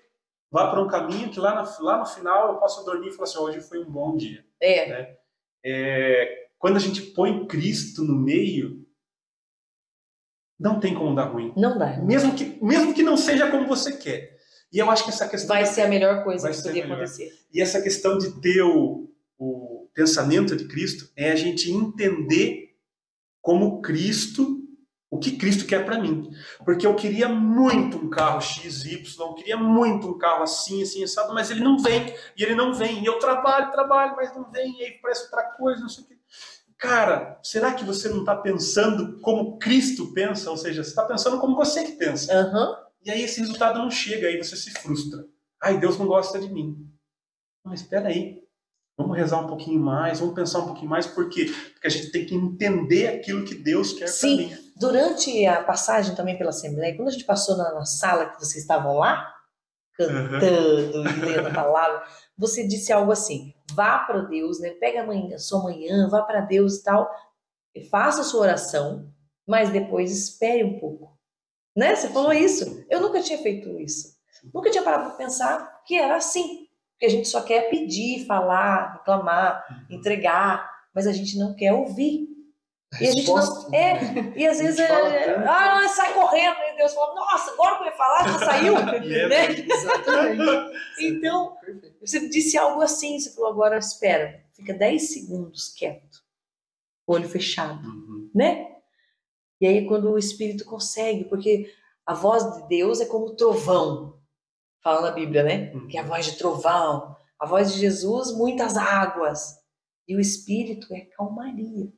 vá 0.56 0.70
para 0.70 0.82
um 0.82 0.88
caminho 0.88 1.28
que 1.30 1.38
lá, 1.38 1.54
na- 1.54 1.76
lá 1.80 1.98
no 1.98 2.06
final 2.06 2.52
eu 2.54 2.58
possa 2.58 2.82
dormir 2.82 3.08
e 3.08 3.12
falar 3.12 3.24
assim, 3.28 3.38
hoje 3.38 3.60
foi 3.60 3.78
um 3.78 3.90
bom 3.90 4.16
dia. 4.16 4.42
É, 4.58 5.16
É, 5.62 6.46
quando 6.58 6.76
a 6.76 6.80
gente 6.80 7.02
põe 7.02 7.46
Cristo 7.46 8.02
no 8.02 8.16
meio, 8.16 8.86
não 10.58 10.80
tem 10.80 10.94
como 10.94 11.14
dar 11.14 11.24
ruim. 11.24 11.52
não 11.56 11.76
dá. 11.76 11.98
Mesmo 11.98 12.34
que, 12.34 12.58
mesmo 12.64 12.94
que 12.94 13.02
não 13.02 13.16
seja 13.18 13.50
como 13.50 13.66
você 13.68 13.96
quer. 13.96 14.34
E 14.72 14.78
eu 14.78 14.90
acho 14.90 15.04
que 15.04 15.10
essa 15.10 15.28
questão. 15.28 15.54
Vai 15.54 15.66
ser 15.66 15.82
a 15.82 15.88
melhor 15.88 16.24
coisa 16.24 16.50
que 16.50 16.72
melhor. 16.72 16.92
acontecer. 16.92 17.30
E 17.52 17.60
essa 17.60 17.80
questão 17.82 18.16
de 18.16 18.40
ter 18.40 18.62
o, 18.62 19.10
o 19.38 19.88
pensamento 19.94 20.56
de 20.56 20.66
Cristo 20.66 21.10
é 21.16 21.30
a 21.32 21.36
gente 21.36 21.70
entender 21.70 22.74
como 23.42 23.80
Cristo, 23.82 24.65
o 25.16 25.18
que 25.18 25.36
Cristo 25.36 25.66
quer 25.66 25.84
para 25.84 25.98
mim. 25.98 26.30
Porque 26.64 26.86
eu 26.86 26.94
queria 26.94 27.28
muito 27.28 27.96
um 27.96 28.08
carro 28.08 28.40
XY, 28.40 29.02
eu 29.18 29.34
queria 29.34 29.56
muito 29.56 30.08
um 30.08 30.18
carro 30.18 30.42
assim, 30.42 30.82
assim, 30.82 31.02
assado, 31.02 31.34
mas 31.34 31.50
ele 31.50 31.60
não 31.60 31.78
vem. 31.78 32.14
E 32.36 32.42
ele 32.42 32.54
não 32.54 32.74
vem. 32.74 33.02
E 33.02 33.06
eu 33.06 33.18
trabalho, 33.18 33.72
trabalho, 33.72 34.14
mas 34.16 34.34
não 34.34 34.50
vem. 34.50 34.78
E 34.78 34.84
aí 34.84 34.92
parece 35.02 35.24
outra 35.24 35.44
coisa, 35.56 35.80
não 35.80 35.88
sei 35.88 36.04
o 36.04 36.06
quê. 36.06 36.16
Cara, 36.78 37.40
será 37.42 37.72
que 37.72 37.84
você 37.84 38.08
não 38.08 38.20
está 38.20 38.36
pensando 38.36 39.18
como 39.20 39.58
Cristo 39.58 40.12
pensa? 40.12 40.50
Ou 40.50 40.56
seja, 40.58 40.84
você 40.84 40.90
está 40.90 41.04
pensando 41.04 41.40
como 41.40 41.56
você 41.56 41.84
que 41.84 41.92
pensa. 41.92 42.32
Aham. 42.32 42.76
E 43.02 43.10
aí 43.10 43.22
esse 43.22 43.40
resultado 43.40 43.78
não 43.78 43.90
chega, 43.90 44.28
aí 44.28 44.36
você 44.36 44.56
se 44.56 44.70
frustra. 44.72 45.24
Ai, 45.62 45.78
Deus 45.78 45.96
não 45.98 46.06
gosta 46.06 46.38
de 46.38 46.52
mim. 46.52 46.76
Mas 47.64 47.80
espera 47.80 48.08
aí. 48.08 48.42
Vamos 48.98 49.16
rezar 49.16 49.40
um 49.40 49.46
pouquinho 49.46 49.78
mais, 49.78 50.20
vamos 50.20 50.34
pensar 50.34 50.60
um 50.60 50.66
pouquinho 50.66 50.88
mais, 50.88 51.06
por 51.06 51.28
quê? 51.28 51.52
Porque 51.72 51.86
a 51.86 51.90
gente 51.90 52.10
tem 52.10 52.24
que 52.24 52.34
entender 52.34 53.08
aquilo 53.08 53.44
que 53.44 53.54
Deus 53.54 53.92
quer 53.92 54.06
para 54.06 54.08
Sim. 54.08 54.36
mim. 54.36 54.65
Durante 54.78 55.46
a 55.46 55.62
passagem 55.62 56.14
também 56.14 56.36
pela 56.36 56.50
Assembleia, 56.50 56.94
quando 56.94 57.08
a 57.08 57.12
gente 57.12 57.24
passou 57.24 57.56
na, 57.56 57.72
na 57.72 57.84
sala 57.86 58.26
que 58.26 58.38
vocês 58.38 58.62
estavam 58.62 58.96
lá, 58.96 59.34
cantando 59.94 61.08
e 61.08 61.20
lendo 61.20 61.48
a 61.48 61.54
palavra, 61.54 62.02
você 62.36 62.66
disse 62.66 62.92
algo 62.92 63.10
assim: 63.10 63.54
vá 63.72 64.00
para 64.00 64.20
Deus, 64.20 64.60
né? 64.60 64.70
Pega 64.72 65.06
a 65.34 65.38
sua 65.38 65.62
manhã, 65.62 66.08
vá 66.08 66.22
para 66.22 66.42
Deus 66.42 66.76
e 66.76 66.82
tal, 66.82 67.10
e 67.74 67.82
faça 67.84 68.20
a 68.20 68.24
sua 68.24 68.42
oração, 68.42 69.10
mas 69.46 69.70
depois 69.70 70.12
espere 70.12 70.62
um 70.62 70.78
pouco. 70.78 71.16
Né? 71.74 71.94
Você 71.94 72.08
falou 72.08 72.32
isso. 72.32 72.84
Eu 72.88 73.00
nunca 73.00 73.22
tinha 73.22 73.38
feito 73.38 73.78
isso. 73.80 74.16
Nunca 74.52 74.70
tinha 74.70 74.82
parado 74.82 75.08
para 75.08 75.16
pensar 75.16 75.82
que 75.84 75.94
era 75.94 76.16
assim. 76.16 76.66
Porque 76.92 77.06
a 77.06 77.10
gente 77.10 77.28
só 77.28 77.42
quer 77.42 77.68
pedir, 77.68 78.26
falar, 78.26 78.94
reclamar, 78.94 79.86
entregar, 79.90 80.70
mas 80.94 81.06
a 81.06 81.12
gente 81.12 81.38
não 81.38 81.54
quer 81.54 81.72
ouvir. 81.74 82.26
E 83.00 83.06
a 83.08 83.10
gente 83.10 83.26
não. 83.26 83.74
É, 83.74 84.32
e 84.36 84.46
às 84.46 84.58
A 84.58 84.62
vezes. 84.62 84.76
gente 84.78 84.88
fala 84.88 85.08
é, 85.14 85.36
ah, 85.48 85.88
sai 85.88 86.14
correndo, 86.14 86.56
e 86.72 86.76
Deus 86.76 86.94
fala, 86.94 87.14
nossa, 87.14 87.50
agora 87.52 87.76
que 87.76 87.82
eu 87.82 87.86
ia 87.86 87.92
falar, 87.92 88.28
já 88.28 88.38
saiu. 88.38 88.74
E 89.04 89.14
é- 89.14 89.28
né? 89.28 89.50
Exatamente. 89.50 90.78
Então, 91.00 91.56
Perfeito. 91.56 91.96
você 92.00 92.28
disse 92.28 92.56
algo 92.56 92.80
assim, 92.80 93.18
você 93.18 93.32
falou, 93.34 93.50
agora 93.50 93.76
espera, 93.78 94.40
fica 94.54 94.72
10 94.72 95.12
segundos 95.12 95.68
quieto, 95.76 96.22
olho 97.06 97.28
fechado, 97.28 97.86
Uhum. 97.86 98.30
né? 98.34 98.72
E 99.60 99.66
aí 99.66 99.86
quando 99.86 100.10
o 100.10 100.18
Espírito 100.18 100.64
consegue, 100.64 101.24
porque 101.24 101.72
a 102.06 102.14
voz 102.14 102.44
de 102.54 102.68
Deus 102.68 103.00
é 103.00 103.06
como 103.06 103.34
trovão, 103.34 104.18
fala 104.82 105.00
na 105.02 105.10
Bíblia, 105.10 105.42
né? 105.42 105.72
Uhum. 105.74 105.88
Que 105.88 105.98
é 105.98 106.00
a 106.00 106.04
voz 106.04 106.24
de 106.26 106.38
trovão, 106.38 107.16
a 107.38 107.46
voz 107.46 107.72
de 107.72 107.80
Jesus, 107.80 108.32
muitas 108.32 108.76
águas, 108.76 109.58
e 110.06 110.14
o 110.16 110.20
Espírito 110.20 110.94
é 110.94 111.00
calmaria. 111.00 111.92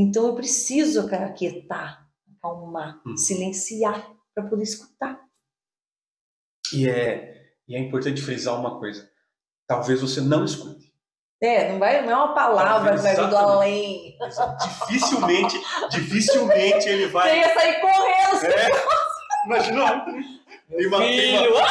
Então 0.00 0.28
eu 0.28 0.34
preciso 0.36 1.08
aquietar, 1.12 2.06
acalmar, 2.38 3.00
Uhum. 3.04 3.16
silenciar 3.16 4.08
para 4.32 4.44
poder 4.44 4.62
escutar. 4.62 5.18
E 6.72 6.88
é, 6.88 7.34
e 7.66 7.74
é 7.74 7.78
importante 7.80 8.22
frisar 8.22 8.54
uma 8.58 8.78
coisa. 8.78 9.10
Talvez 9.66 10.00
você 10.00 10.20
não 10.20 10.44
escute. 10.44 10.86
É, 11.42 11.70
não, 11.72 11.78
vai, 11.78 12.02
não 12.04 12.12
é 12.12 12.16
uma 12.16 12.34
palavra 12.34 12.96
que 12.96 13.02
vai 13.02 13.14
vir 13.16 13.28
do 13.28 13.36
além. 13.36 14.16
Dificilmente, 14.60 15.56
dificilmente 15.90 16.88
ele 16.88 17.06
Você 17.06 17.12
vai. 17.12 17.38
ia 17.40 17.54
sair 17.54 17.80
correndo, 17.80 18.44
É, 18.46 19.46
imagina. 19.46 20.04
Tem 20.68 20.86
uma, 20.86 20.98
tem, 20.98 21.48
uma, 21.48 21.66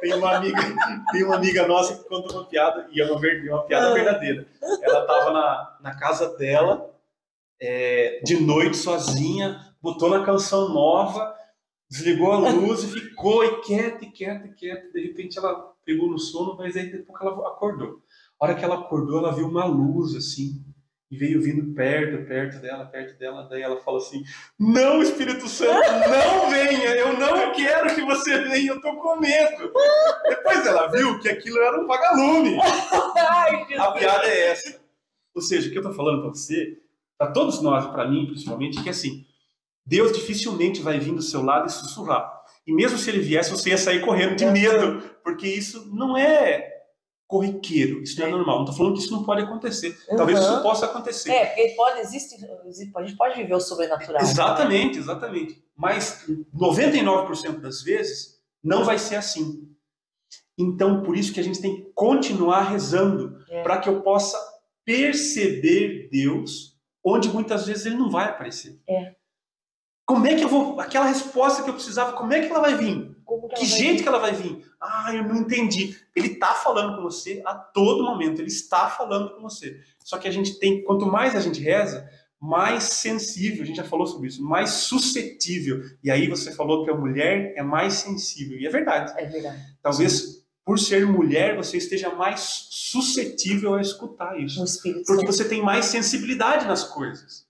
tem, 0.00 0.14
uma 0.14 0.36
amiga, 0.36 0.60
tem 1.12 1.24
uma 1.24 1.36
amiga 1.36 1.66
nossa 1.66 1.96
que 1.96 2.08
conta 2.08 2.30
uma 2.32 2.44
piada, 2.44 2.86
e 2.92 3.00
é 3.00 3.04
uma, 3.10 3.18
uma 3.18 3.62
piada 3.66 3.90
Ah. 3.90 3.94
verdadeira. 3.94 4.46
Ela 4.82 5.00
estava 5.00 5.30
na, 5.32 5.78
na 5.80 5.96
casa 5.98 6.36
dela, 6.36 6.90
é, 7.60 8.20
de 8.24 8.40
noite, 8.40 8.76
sozinha, 8.76 9.58
botou 9.80 10.10
na 10.10 10.24
canção 10.24 10.68
nova, 10.72 11.34
desligou 11.90 12.32
a 12.32 12.38
luz 12.50 12.84
e 12.84 12.88
ficou 12.88 13.44
e 13.44 13.60
quieta, 13.62 14.04
e 14.04 14.10
quieta, 14.10 14.46
e 14.46 14.54
quieta. 14.54 14.92
De 14.92 15.00
repente 15.00 15.38
ela 15.38 15.72
pegou 15.84 16.10
no 16.10 16.18
sono, 16.18 16.56
mas 16.56 16.76
aí 16.76 16.90
depois 16.90 17.20
ela 17.20 17.48
acordou. 17.48 18.02
A 18.40 18.44
hora 18.44 18.54
que 18.54 18.64
ela 18.64 18.76
acordou, 18.76 19.18
ela 19.18 19.34
viu 19.34 19.48
uma 19.48 19.64
luz 19.64 20.14
assim, 20.14 20.64
e 21.10 21.16
veio 21.16 21.40
vindo 21.40 21.74
perto, 21.74 22.26
perto 22.26 22.60
dela, 22.60 22.84
perto 22.84 23.18
dela. 23.18 23.48
Daí 23.48 23.62
ela 23.62 23.78
falou 23.78 23.98
assim: 24.00 24.22
Não, 24.58 25.00
Espírito 25.00 25.48
Santo, 25.48 25.72
não 26.08 26.50
venha, 26.50 26.94
eu 26.96 27.18
não 27.18 27.52
quero 27.52 27.94
que 27.94 28.02
você 28.02 28.42
venha, 28.44 28.72
eu 28.72 28.80
tô 28.80 28.94
com 28.96 29.16
medo. 29.16 29.72
Depois 30.28 30.66
ela 30.66 30.86
viu 30.88 31.18
que 31.18 31.28
aquilo 31.28 31.58
era 31.58 31.80
um 31.80 31.86
vagalume. 31.86 32.58
Ai. 33.16 33.74
A 33.78 33.92
piada 33.92 34.26
é 34.26 34.50
essa. 34.50 34.80
Ou 35.34 35.40
seja, 35.40 35.68
o 35.68 35.72
que 35.72 35.78
eu 35.78 35.82
tô 35.82 35.92
falando 35.92 36.22
para 36.22 36.30
você, 36.30 36.78
para 37.18 37.32
todos 37.32 37.60
nós, 37.60 37.86
para 37.90 38.08
mim 38.08 38.26
principalmente, 38.26 38.78
é 38.78 38.82
que 38.82 38.90
assim, 38.90 39.24
Deus 39.84 40.12
dificilmente 40.12 40.80
vai 40.80 40.98
vir 41.00 41.14
do 41.14 41.22
seu 41.22 41.42
lado 41.42 41.66
e 41.66 41.70
sussurrar. 41.72 42.32
E 42.66 42.72
mesmo 42.72 42.96
se 42.98 43.08
ele 43.10 43.20
viesse, 43.20 43.50
você 43.50 43.70
ia 43.70 43.78
sair 43.78 44.00
correndo 44.04 44.36
de 44.36 44.44
medo, 44.46 45.02
porque 45.24 45.46
isso 45.48 45.88
não 45.94 46.16
é 46.16 46.76
corriqueiro, 47.26 48.02
isso 48.02 48.18
não 48.20 48.26
é 48.26 48.28
É. 48.28 48.32
normal. 48.32 48.58
Não 48.60 48.64
tô 48.66 48.72
falando 48.72 48.94
que 48.94 49.00
isso 49.00 49.12
não 49.12 49.22
pode 49.24 49.42
acontecer. 49.42 49.96
Talvez 50.16 50.38
Uhum. 50.38 50.44
isso 50.54 50.62
possa 50.62 50.86
acontecer. 50.86 51.30
É, 51.30 51.46
porque 51.46 51.68
pode, 51.76 52.00
existe, 52.00 52.34
existe- 52.66 52.92
a 52.96 53.02
gente 53.02 53.16
pode 53.16 53.36
viver 53.36 53.54
o 53.54 53.60
sobrenatural. 53.60 54.22
Exatamente, 54.22 54.98
exatamente. 54.98 55.62
Mas 55.76 56.24
99% 56.54 57.60
das 57.60 57.82
vezes 57.82 58.38
não 58.62 58.84
vai 58.84 58.98
ser 58.98 59.16
assim. 59.16 59.68
Então, 60.58 61.02
por 61.02 61.16
isso 61.16 61.32
que 61.32 61.40
a 61.40 61.44
gente 61.44 61.60
tem 61.60 61.76
que 61.76 61.92
continuar 61.94 62.62
rezando 62.70 63.38
É. 63.50 63.62
para 63.62 63.78
que 63.78 63.88
eu 63.88 64.00
possa 64.02 64.36
perceber 64.84 66.08
Deus 66.10 66.77
onde 67.04 67.28
muitas 67.28 67.66
vezes 67.66 67.86
ele 67.86 67.96
não 67.96 68.10
vai 68.10 68.26
aparecer. 68.26 68.80
É. 68.88 69.14
Como 70.06 70.26
é 70.26 70.34
que 70.34 70.42
eu 70.42 70.48
vou. 70.48 70.80
Aquela 70.80 71.06
resposta 71.06 71.62
que 71.62 71.68
eu 71.68 71.74
precisava, 71.74 72.12
como 72.12 72.32
é 72.32 72.40
que 72.40 72.50
ela 72.50 72.60
vai 72.60 72.74
vir? 72.76 73.14
Como 73.24 73.46
que 73.48 73.66
jeito 73.66 73.98
vir? 73.98 74.02
que 74.02 74.08
ela 74.08 74.18
vai 74.18 74.32
vir? 74.32 74.64
Ah, 74.80 75.14
eu 75.14 75.22
não 75.22 75.36
entendi. 75.36 75.96
Ele 76.16 76.28
está 76.28 76.54
falando 76.54 76.96
com 76.96 77.02
você 77.02 77.42
a 77.44 77.54
todo 77.54 78.04
momento, 78.04 78.40
ele 78.40 78.48
está 78.48 78.88
falando 78.88 79.34
com 79.34 79.42
você. 79.42 79.78
Só 80.02 80.16
que 80.16 80.26
a 80.26 80.30
gente 80.30 80.58
tem, 80.58 80.82
quanto 80.82 81.04
mais 81.04 81.36
a 81.36 81.40
gente 81.40 81.60
reza, 81.60 82.08
mais 82.40 82.84
sensível, 82.84 83.62
a 83.62 83.66
gente 83.66 83.76
já 83.76 83.84
falou 83.84 84.06
sobre 84.06 84.28
isso, 84.28 84.42
mais 84.42 84.70
suscetível. 84.70 85.82
E 86.02 86.10
aí 86.10 86.28
você 86.28 86.52
falou 86.52 86.84
que 86.84 86.90
a 86.90 86.96
mulher 86.96 87.52
é 87.56 87.62
mais 87.62 87.94
sensível. 87.94 88.58
E 88.58 88.66
é 88.66 88.70
verdade. 88.70 89.12
É 89.20 89.26
verdade. 89.26 89.60
Talvez 89.82 90.37
por 90.68 90.78
ser 90.78 91.06
mulher 91.06 91.56
você 91.56 91.78
esteja 91.78 92.14
mais 92.14 92.66
suscetível 92.70 93.72
a 93.74 93.80
escutar 93.80 94.38
isso. 94.38 94.60
Porque 95.06 95.24
você 95.24 95.48
tem 95.48 95.62
mais 95.62 95.86
sensibilidade 95.86 96.66
nas 96.66 96.84
coisas. 96.84 97.46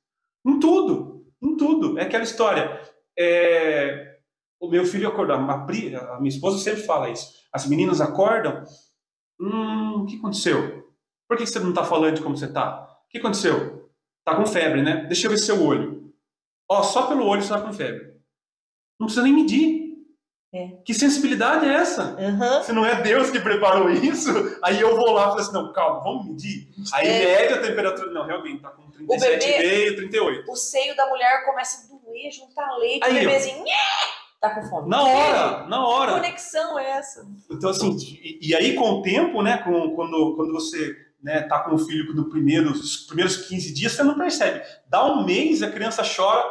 Em 0.46 0.60
tudo. 0.60 1.26
Em 1.42 1.56
tudo. 1.56 1.98
É 1.98 2.02
aquela 2.04 2.22
história. 2.22 2.80
É, 3.18 4.18
O 4.60 4.68
meu 4.70 4.84
filho 4.84 5.08
acordou. 5.08 5.34
A, 5.34 5.58
pri- 5.66 5.96
a 5.96 6.18
minha 6.20 6.28
esposa 6.28 6.58
sempre 6.58 6.82
fala 6.84 7.10
isso. 7.10 7.26
As 7.52 7.66
meninas 7.66 8.00
acordam. 8.00 8.62
Hum, 9.40 10.02
o 10.02 10.06
que 10.06 10.16
aconteceu? 10.16 10.88
Por 11.28 11.36
que 11.36 11.44
você 11.44 11.58
não 11.58 11.70
está 11.70 11.82
falando 11.84 12.14
de 12.14 12.22
como 12.22 12.36
você 12.36 12.44
está? 12.46 12.84
O 13.06 13.08
que 13.10 13.18
aconteceu? 13.18 13.90
Tá 14.24 14.36
com 14.36 14.46
febre, 14.46 14.80
né? 14.80 15.06
Deixa 15.06 15.26
eu 15.26 15.30
ver 15.32 15.38
seu 15.38 15.60
olho. 15.64 16.14
Ó, 16.70 16.84
só 16.84 17.08
pelo 17.08 17.24
olho 17.26 17.42
você 17.42 17.48
tá 17.48 17.60
com 17.60 17.72
febre. 17.72 18.14
Não 19.00 19.06
precisa 19.06 19.24
nem 19.24 19.32
medir. 19.34 19.87
É. 20.52 20.68
Que 20.84 20.94
sensibilidade 20.94 21.66
é 21.66 21.74
essa? 21.74 22.16
Aham. 22.18 22.62
Se 22.62 22.72
não 22.72 22.84
é 22.86 23.02
Deus 23.02 23.30
que 23.30 23.38
preparou 23.38 23.90
isso, 23.90 24.30
aí 24.62 24.80
eu 24.80 24.96
vou 24.96 25.12
lá 25.12 25.22
e 25.22 25.26
falo 25.26 25.40
assim, 25.40 25.52
não, 25.52 25.72
calma, 25.74 26.00
vamos 26.02 26.26
medir. 26.26 26.68
Aí 26.94 27.06
É. 27.06 27.40
mede 27.42 27.54
a 27.54 27.60
temperatura, 27.62 28.10
não, 28.12 28.24
realmente, 28.26 28.62
tá 28.62 28.70
com 28.70 28.90
37,5, 28.90 29.96
38. 29.96 30.50
O 30.50 30.56
seio 30.56 30.96
da 30.96 31.06
mulher 31.06 31.44
começa 31.44 31.86
a 31.94 31.98
doer, 31.98 32.30
juntar 32.32 32.76
leite, 32.78 33.04
Aí, 33.04 33.26
o 33.26 33.28
bebezinho 33.28 33.64
tá 34.40 34.54
com 34.54 34.62
fome. 34.70 34.88
Na 34.88 35.02
hora, 35.02 35.66
na 35.66 35.76
Que 35.76 35.82
hora. 35.82 36.12
conexão 36.14 36.78
é 36.78 36.90
essa? 36.92 37.26
Então, 37.50 37.68
assim, 37.70 37.94
e, 38.22 38.48
e 38.50 38.54
aí 38.54 38.74
com 38.74 38.88
o 38.90 39.02
tempo, 39.02 39.42
né, 39.42 39.58
com, 39.58 39.94
quando, 39.94 40.34
quando 40.34 40.52
você 40.52 40.96
né, 41.22 41.42
tá 41.42 41.58
com 41.60 41.74
o 41.74 41.78
filho 41.78 42.14
no 42.14 42.30
primeiro, 42.30 42.70
os 42.70 42.98
primeiros 43.06 43.36
15 43.48 43.74
dias, 43.74 43.92
você 43.92 44.02
não 44.02 44.16
percebe. 44.16 44.62
Dá 44.88 45.04
um 45.04 45.24
mês, 45.26 45.62
a 45.62 45.70
criança 45.70 46.02
chora, 46.04 46.42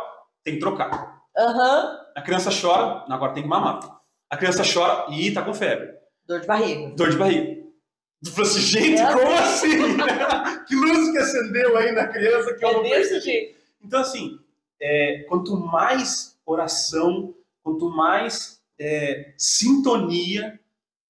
tem 0.43 0.55
que 0.55 0.59
trocar. 0.59 1.17
Aham. 1.37 1.99
A 2.17 2.21
criança 2.23 2.49
chora, 2.49 3.05
agora 3.07 3.31
tem 3.31 3.43
que 3.43 3.49
mamar. 3.49 3.79
A 4.27 4.35
criança 4.35 4.63
chora 4.63 5.05
e 5.13 5.31
tá 5.31 5.43
com 5.43 5.53
febre. 5.53 5.93
Dor 6.25 6.41
de 6.41 6.47
barriga. 6.47 6.89
Dor 6.95 7.11
de 7.11 7.17
barriga. 7.17 7.63
Tu 8.23 8.31
falou 8.31 8.49
assim, 8.49 8.59
gente, 8.59 8.99
É 8.99 9.13
como 9.13 9.31
assim? 9.33 9.69
que 10.67 10.75
luz 10.75 11.11
que 11.11 11.17
acendeu 11.19 11.77
aí 11.77 11.91
na 11.91 12.07
criança 12.07 12.55
que 12.55 12.65
eu 12.65 12.69
É 12.69 12.73
não 12.73 12.81
percebi. 12.81 13.55
Então, 13.83 13.99
assim, 13.99 14.39
é, 14.81 15.25
quanto 15.29 15.55
mais 15.55 16.35
oração, 16.43 17.35
quanto 17.61 17.87
mais 17.91 18.63
é, 18.79 19.35
sintonia 19.37 20.59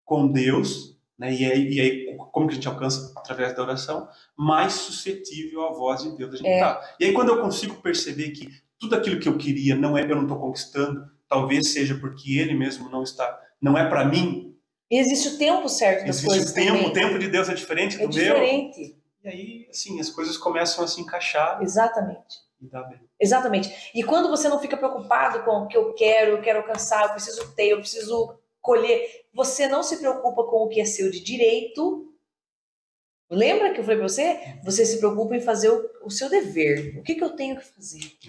com 0.04 0.28
Deus, 0.28 0.94
né, 1.18 1.34
e, 1.34 1.50
aí, 1.50 1.74
e 1.74 1.80
aí 1.80 2.18
como 2.34 2.48
que 2.48 2.52
a 2.52 2.56
gente 2.56 2.68
alcança 2.68 3.14
através 3.16 3.56
da 3.56 3.64
oração, 3.64 4.10
mais 4.36 4.74
suscetível 4.74 5.66
à 5.68 5.72
voz 5.72 6.04
de 6.04 6.18
Deus 6.18 6.34
a 6.34 6.38
gente 6.38 6.50
É. 6.50 6.60
tá. 6.60 6.96
E 7.00 7.06
aí 7.06 7.14
quando 7.14 7.30
eu 7.30 7.42
consigo 7.42 7.76
perceber 7.82 8.32
que 8.32 8.50
tudo 8.80 8.96
aquilo 8.96 9.20
que 9.20 9.28
eu 9.30 9.38
queria 9.38 9.76
não 9.76 9.98
é, 9.98 10.04
eu 10.04 10.16
não 10.16 10.24
estou 10.24 10.40
conquistando, 10.40 11.06
talvez 11.28 11.74
seja 11.74 11.96
porque 12.00 12.38
Ele 12.40 12.54
mesmo 12.54 12.90
não 12.90 13.04
está, 13.04 13.40
não 13.62 13.78
é 13.78 13.88
para 13.90 14.06
mim. 14.06 14.56
E 14.90 14.98
existe 15.00 15.30
o 15.36 15.38
tempo 15.38 15.68
certo 15.68 16.06
das 16.06 16.18
Existe 16.18 16.28
coisas 16.28 16.52
o 16.52 16.54
tempo, 16.54 16.72
também. 16.74 16.88
o 16.88 16.94
tempo 16.94 17.20
de 17.20 17.28
Deus 17.28 17.50
é 17.50 17.54
diferente 17.54 17.98
do 17.98 18.04
É 18.04 18.08
meu. 18.08 18.14
diferente. 18.14 18.98
E 19.24 19.28
aí, 19.28 19.68
assim, 19.70 20.00
as 20.00 20.10
coisas 20.10 20.38
começam 20.38 20.84
a 20.84 20.88
se 20.88 21.02
encaixar 21.02 21.62
Exatamente. 21.62 22.38
e 22.62 22.68
dá 22.68 22.84
bem. 22.84 23.00
Exatamente. 23.20 23.92
E 23.94 24.02
quando 24.04 24.30
você 24.30 24.48
não 24.48 24.60
fica 24.60 24.78
preocupado 24.78 25.44
com 25.44 25.64
o 25.64 25.68
que 25.68 25.76
eu 25.76 25.94
quero, 25.94 26.32
eu 26.38 26.42
quero 26.42 26.60
alcançar, 26.60 27.04
eu 27.04 27.10
preciso 27.12 27.54
ter, 27.54 27.70
eu 27.70 27.80
preciso 27.80 28.40
colher, 28.62 29.26
você 29.34 29.68
não 29.68 29.84
se 29.84 29.98
preocupa 29.98 30.44
com 30.46 30.58
o 30.64 30.70
que 30.70 30.80
é 30.80 30.86
seu 30.86 31.12
de 31.12 31.20
direito. 31.20 32.14
Lembra 33.30 33.74
que 33.74 33.80
eu 33.82 33.84
falei 33.84 33.98
pra 34.00 34.08
você? 34.08 34.40
Você 34.64 34.86
se 34.86 35.00
preocupa 35.00 35.36
em 35.36 35.42
fazer 35.42 35.70
o, 35.70 35.90
o 36.06 36.10
seu 36.10 36.30
dever. 36.30 36.98
O 36.98 37.04
que, 37.04 37.16
que 37.16 37.24
eu 37.24 37.32
tenho 37.36 37.58
que 37.58 37.66
fazer? 37.66 38.00
O 38.00 38.20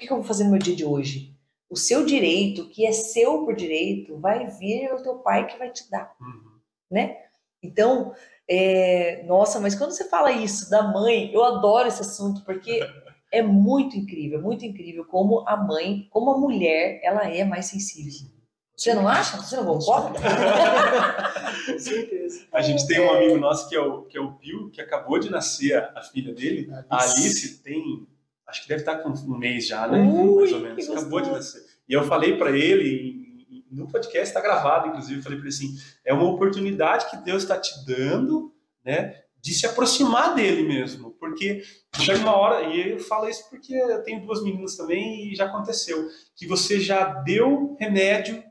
que, 0.00 0.06
que 0.06 0.12
eu 0.12 0.16
vou 0.16 0.26
fazer 0.26 0.44
no 0.44 0.50
meu 0.50 0.58
dia 0.58 0.74
de 0.74 0.84
hoje? 0.84 1.36
O 1.68 1.76
seu 1.76 2.04
direito, 2.04 2.68
que 2.70 2.86
é 2.86 2.92
seu 2.92 3.44
por 3.44 3.54
direito, 3.54 4.18
vai 4.18 4.46
vir 4.46 4.92
o 4.92 5.02
teu 5.02 5.16
pai 5.18 5.46
que 5.46 5.58
vai 5.58 5.70
te 5.70 5.88
dar. 5.88 6.12
Uhum. 6.20 7.14
Então, 7.62 8.12
é, 8.48 9.22
nossa, 9.26 9.60
mas 9.60 9.76
quando 9.76 9.92
você 9.92 10.08
fala 10.08 10.32
isso 10.32 10.68
da 10.68 10.82
mãe, 10.82 11.30
eu 11.32 11.44
adoro 11.44 11.86
esse 11.86 12.00
assunto, 12.00 12.42
porque 12.44 12.80
é 13.30 13.42
muito 13.42 13.96
incrível, 13.96 14.42
muito 14.42 14.64
incrível 14.64 15.04
como 15.04 15.46
a 15.46 15.56
mãe, 15.56 16.08
como 16.10 16.32
a 16.32 16.38
mulher, 16.38 17.00
ela 17.04 17.28
é 17.28 17.44
mais 17.44 17.66
sensível. 17.66 18.28
Você 18.76 18.94
não 18.94 19.06
acha? 19.06 19.36
Você 19.36 19.56
não 19.56 19.66
concorda? 19.66 20.18
Com 21.66 21.78
certeza. 21.78 22.46
A 22.50 22.62
gente 22.62 22.86
tem 22.86 22.98
um 22.98 23.12
amigo 23.12 23.36
nosso 23.36 23.68
que 23.68 23.76
é 23.76 23.80
o, 23.80 24.02
que 24.04 24.16
é 24.16 24.20
o 24.20 24.32
Pio, 24.32 24.70
que 24.70 24.80
acabou 24.80 25.18
de 25.18 25.30
nascer 25.30 25.76
a, 25.76 25.92
a 25.96 26.02
filha 26.02 26.32
dele. 26.32 26.72
A 26.88 27.02
Alice 27.02 27.62
tem, 27.62 28.06
acho 28.50 28.62
que 28.62 28.68
deve 28.68 28.82
estar 28.82 28.98
com 28.98 29.08
um 29.08 29.38
mês 29.38 29.66
já, 29.66 29.88
né? 29.88 29.98
Ui, 29.98 30.36
Mais 30.36 30.52
ou 30.52 30.60
menos. 30.60 30.90
Acabou 30.90 31.20
de 31.20 31.30
nascer. 31.30 31.64
E 31.88 31.92
eu 31.92 32.04
falei 32.04 32.36
para 32.36 32.50
ele, 32.50 33.46
no 33.70 33.86
podcast 33.88 34.28
está 34.28 34.40
gravado, 34.40 34.88
inclusive, 34.88 35.22
falei 35.22 35.38
para 35.38 35.48
ele 35.48 35.54
assim: 35.54 35.76
é 36.04 36.12
uma 36.12 36.28
oportunidade 36.28 37.10
que 37.10 37.16
Deus 37.18 37.42
está 37.42 37.58
te 37.58 37.72
dando, 37.86 38.54
né? 38.84 39.22
de 39.42 39.54
se 39.54 39.66
aproximar 39.66 40.34
dele 40.34 40.62
mesmo, 40.62 41.12
porque 41.12 41.62
chega 41.96 42.20
uma 42.20 42.36
hora, 42.36 42.62
e 42.66 42.92
eu 42.92 42.98
falo 43.00 43.28
isso 43.28 43.48
porque 43.48 43.74
eu 43.74 44.02
tenho 44.02 44.20
duas 44.20 44.42
meninas 44.42 44.76
também 44.76 45.30
e 45.30 45.34
já 45.34 45.46
aconteceu, 45.46 46.08
que 46.36 46.46
você 46.46 46.78
já 46.78 47.04
deu 47.04 47.76
remédio, 47.80 48.42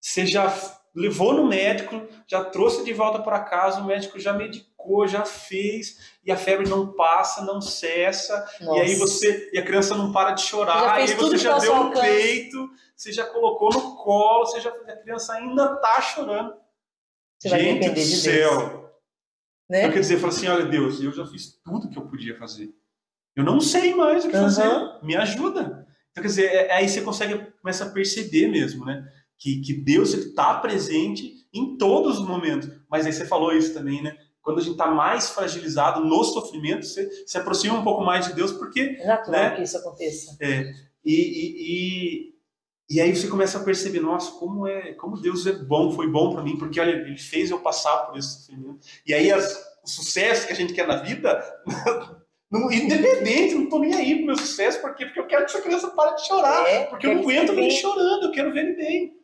você 0.00 0.26
já 0.26 0.52
levou 0.94 1.34
no 1.34 1.46
médico, 1.46 2.06
já 2.26 2.44
trouxe 2.44 2.84
de 2.84 2.92
volta 2.92 3.22
para 3.22 3.40
casa, 3.40 3.80
o 3.80 3.86
médico 3.86 4.18
já 4.18 4.32
medicou, 4.32 4.73
já 5.06 5.24
fez, 5.24 5.98
e 6.24 6.30
a 6.30 6.36
febre 6.36 6.68
não 6.68 6.92
passa, 6.92 7.42
não 7.44 7.60
cessa, 7.60 8.36
Nossa. 8.60 8.78
e 8.78 8.80
aí 8.82 8.94
você, 8.96 9.50
e 9.52 9.58
a 9.58 9.64
criança 9.64 9.94
não 9.96 10.12
para 10.12 10.32
de 10.32 10.42
chorar, 10.42 10.98
e 10.98 11.02
aí 11.02 11.14
você 11.14 11.36
já 11.38 11.54
tá 11.54 11.58
deu 11.58 11.74
alcance. 11.74 12.00
peito, 12.06 12.70
você 12.96 13.12
já 13.12 13.24
colocou 13.26 13.70
no 13.72 13.96
colo, 13.96 14.46
você 14.46 14.60
já, 14.60 14.70
a 14.70 14.96
criança 14.96 15.32
ainda 15.34 15.76
tá 15.76 16.00
chorando. 16.00 16.54
Você 17.38 17.48
Gente 17.48 17.88
do 17.88 17.94
de 17.94 18.04
céu. 18.04 18.58
Deus. 18.58 18.84
Né? 19.68 19.80
Então, 19.80 19.92
quer 19.92 20.00
dizer, 20.00 20.18
fala 20.18 20.32
assim, 20.32 20.46
olha 20.48 20.66
Deus, 20.66 21.02
eu 21.02 21.12
já 21.12 21.26
fiz 21.26 21.58
tudo 21.64 21.88
que 21.88 21.98
eu 21.98 22.06
podia 22.06 22.38
fazer. 22.38 22.70
Eu 23.34 23.42
não 23.44 23.60
sei 23.60 23.94
mais 23.94 24.24
o 24.24 24.28
que 24.28 24.36
Aham. 24.36 24.44
fazer. 24.44 25.04
Me 25.04 25.16
ajuda. 25.16 25.86
Então, 26.10 26.22
quer 26.22 26.28
dizer, 26.28 26.44
é- 26.52 26.72
aí 26.72 26.88
você 26.88 27.00
consegue, 27.00 27.50
começa 27.60 27.84
a 27.84 27.90
perceber 27.90 28.46
mesmo, 28.48 28.84
né? 28.84 29.04
Que, 29.38 29.60
que 29.60 29.72
Deus 29.74 30.12
está 30.14 30.54
presente 30.60 31.34
em 31.52 31.76
todos 31.76 32.18
os 32.20 32.26
momentos. 32.26 32.68
Mas 32.88 33.04
aí 33.06 33.12
você 33.12 33.26
falou 33.26 33.52
isso 33.52 33.74
também, 33.74 34.02
né? 34.02 34.16
Quando 34.44 34.58
a 34.58 34.62
gente 34.62 34.72
está 34.72 34.86
mais 34.86 35.30
fragilizado 35.30 36.00
no 36.04 36.22
sofrimento, 36.22 36.84
você 36.86 37.10
se 37.26 37.36
aproxima 37.38 37.74
um 37.78 37.82
pouco 37.82 38.04
mais 38.04 38.26
de 38.26 38.34
Deus, 38.34 38.52
porque 38.52 38.96
É 39.00 39.06
natural 39.06 39.40
né? 39.40 39.56
que 39.56 39.62
isso 39.62 39.76
aconteça. 39.78 40.36
e, 41.04 41.14
e, 41.14 42.28
e, 42.28 42.34
e 42.96 43.00
aí 43.00 43.16
você 43.16 43.26
começa 43.26 43.58
a 43.58 43.64
perceber, 43.64 44.00
nossa, 44.00 44.32
como 44.32 44.66
é, 44.68 44.92
como 44.92 45.18
Deus 45.20 45.46
é 45.46 45.52
bom, 45.52 45.90
foi 45.90 46.06
bom 46.08 46.32
para 46.34 46.42
mim, 46.44 46.58
porque 46.58 46.78
olha, 46.78 46.90
ele 46.90 47.16
fez 47.18 47.50
eu 47.50 47.58
passar 47.60 47.96
por 48.06 48.18
esse 48.18 48.40
sofrimento. 48.40 48.78
E 49.06 49.14
aí 49.14 49.32
as, 49.32 49.50
o 49.82 49.88
sucesso 49.88 50.46
que 50.46 50.52
a 50.52 50.56
gente 50.56 50.74
quer 50.74 50.86
na 50.86 50.96
vida, 50.96 51.42
não, 52.52 52.70
independente, 52.70 53.54
não 53.54 53.68
tô 53.70 53.78
nem 53.78 53.94
aí 53.94 54.16
pro 54.16 54.26
meu 54.26 54.36
sucesso, 54.36 54.80
por 54.80 54.94
quê? 54.94 55.06
Porque 55.06 55.20
eu 55.20 55.26
quero 55.26 55.46
que 55.46 55.52
essa 55.52 55.62
criança 55.62 55.88
pare 55.90 56.16
de 56.16 56.26
chorar, 56.26 56.66
É, 56.68 56.84
porque 56.84 57.06
eu 57.06 57.14
não 57.14 57.22
aguento 57.22 57.48
ver 57.48 57.54
ver. 57.56 57.62
ele 57.62 57.70
chorando, 57.70 58.24
eu 58.26 58.30
quero 58.32 58.52
ver 58.52 58.66
ele 58.66 58.76
bem. 58.76 59.23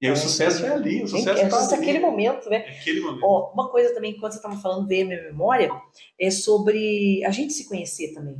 E 0.00 0.06
aí 0.06 0.12
o 0.12 0.14
É, 0.14 0.16
sucesso 0.16 0.64
é 0.66 0.70
ali, 0.70 1.02
o 1.02 1.08
sucesso 1.08 1.40
é 1.42 1.48
tá 1.48 1.60
só 1.62 1.74
ali. 1.74 1.82
aquele 1.82 2.00
momento, 2.00 2.50
né? 2.50 2.64
É 2.66 2.70
aquele 2.80 3.00
momento. 3.00 3.24
Ó, 3.24 3.52
uma 3.52 3.68
coisa 3.70 3.94
também, 3.94 4.18
quando 4.18 4.32
você 4.32 4.38
estava 4.38 4.56
falando, 4.56 4.86
veio 4.86 5.04
à 5.04 5.08
minha 5.08 5.22
memória, 5.22 5.70
é 6.20 6.30
sobre 6.30 7.24
a 7.24 7.30
gente 7.30 7.52
se 7.54 7.66
conhecer 7.66 8.12
também, 8.12 8.36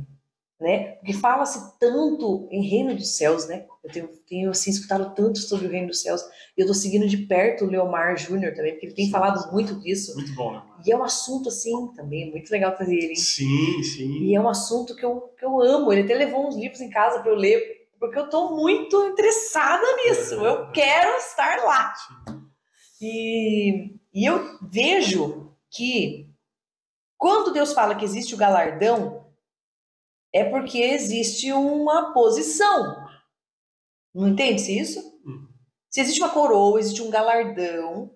né? 0.61 0.93
Porque 0.97 1.13
fala-se 1.13 1.79
tanto 1.79 2.47
em 2.51 2.61
reino 2.67 2.95
dos 2.95 3.15
céus, 3.15 3.47
né? 3.47 3.65
Eu 3.83 3.91
tenho, 3.91 4.09
tenho 4.27 4.49
assim, 4.51 4.69
escutado 4.69 5.15
tanto 5.15 5.39
sobre 5.39 5.65
o 5.67 5.69
reino 5.69 5.87
dos 5.87 6.01
céus, 6.01 6.21
e 6.57 6.61
eu 6.61 6.67
tô 6.67 6.73
seguindo 6.73 7.07
de 7.07 7.17
perto 7.17 7.65
o 7.65 7.69
Leomar 7.69 8.17
Júnior 8.17 8.53
também, 8.53 8.73
porque 8.73 8.87
ele 8.87 8.93
tem 8.95 9.05
Sim, 9.05 9.11
falado 9.11 9.51
muito 9.51 9.79
disso, 9.79 10.13
Muito 10.15 10.33
bom, 10.35 10.51
né? 10.53 10.61
e 10.85 10.91
é 10.91 10.97
um 10.97 11.03
assunto, 11.03 11.49
assim, 11.49 11.71
também, 11.95 12.29
muito 12.29 12.51
legal 12.51 12.75
trazer 12.75 12.95
ele, 12.95 13.09
hein? 13.09 13.15
Sim, 13.15 13.81
sim. 13.83 14.23
E 14.25 14.35
é 14.35 14.39
um 14.41 14.49
assunto 14.49 14.95
que 14.95 15.03
eu, 15.05 15.21
que 15.39 15.43
eu 15.45 15.59
amo. 15.61 15.91
Ele 15.91 16.01
até 16.03 16.13
levou 16.15 16.47
uns 16.47 16.55
livros 16.55 16.81
em 16.81 16.89
casa 16.89 17.19
para 17.21 17.31
eu 17.31 17.35
ler, 17.35 17.76
porque 17.99 18.17
eu 18.19 18.29
tô 18.29 18.55
muito 18.55 19.03
interessada 19.05 19.85
nisso. 19.97 20.35
Eu 20.35 20.71
quero 20.71 21.17
estar 21.17 21.63
lá. 21.63 21.93
E, 23.01 23.95
e 24.13 24.25
eu 24.25 24.59
vejo 24.61 25.55
que 25.69 26.31
quando 27.17 27.51
Deus 27.51 27.73
fala 27.73 27.95
que 27.95 28.05
existe 28.05 28.35
o 28.35 28.37
galardão, 28.37 29.31
é 30.33 30.43
porque 30.43 30.79
existe 30.79 31.51
uma 31.51 32.13
posição. 32.13 33.07
Não 34.13 34.27
entende-se 34.27 34.77
isso? 34.77 34.99
Uhum. 35.25 35.47
Se 35.89 36.01
existe 36.01 36.21
uma 36.21 36.31
coroa, 36.31 36.79
existe 36.79 37.01
um 37.01 37.09
galardão, 37.09 38.15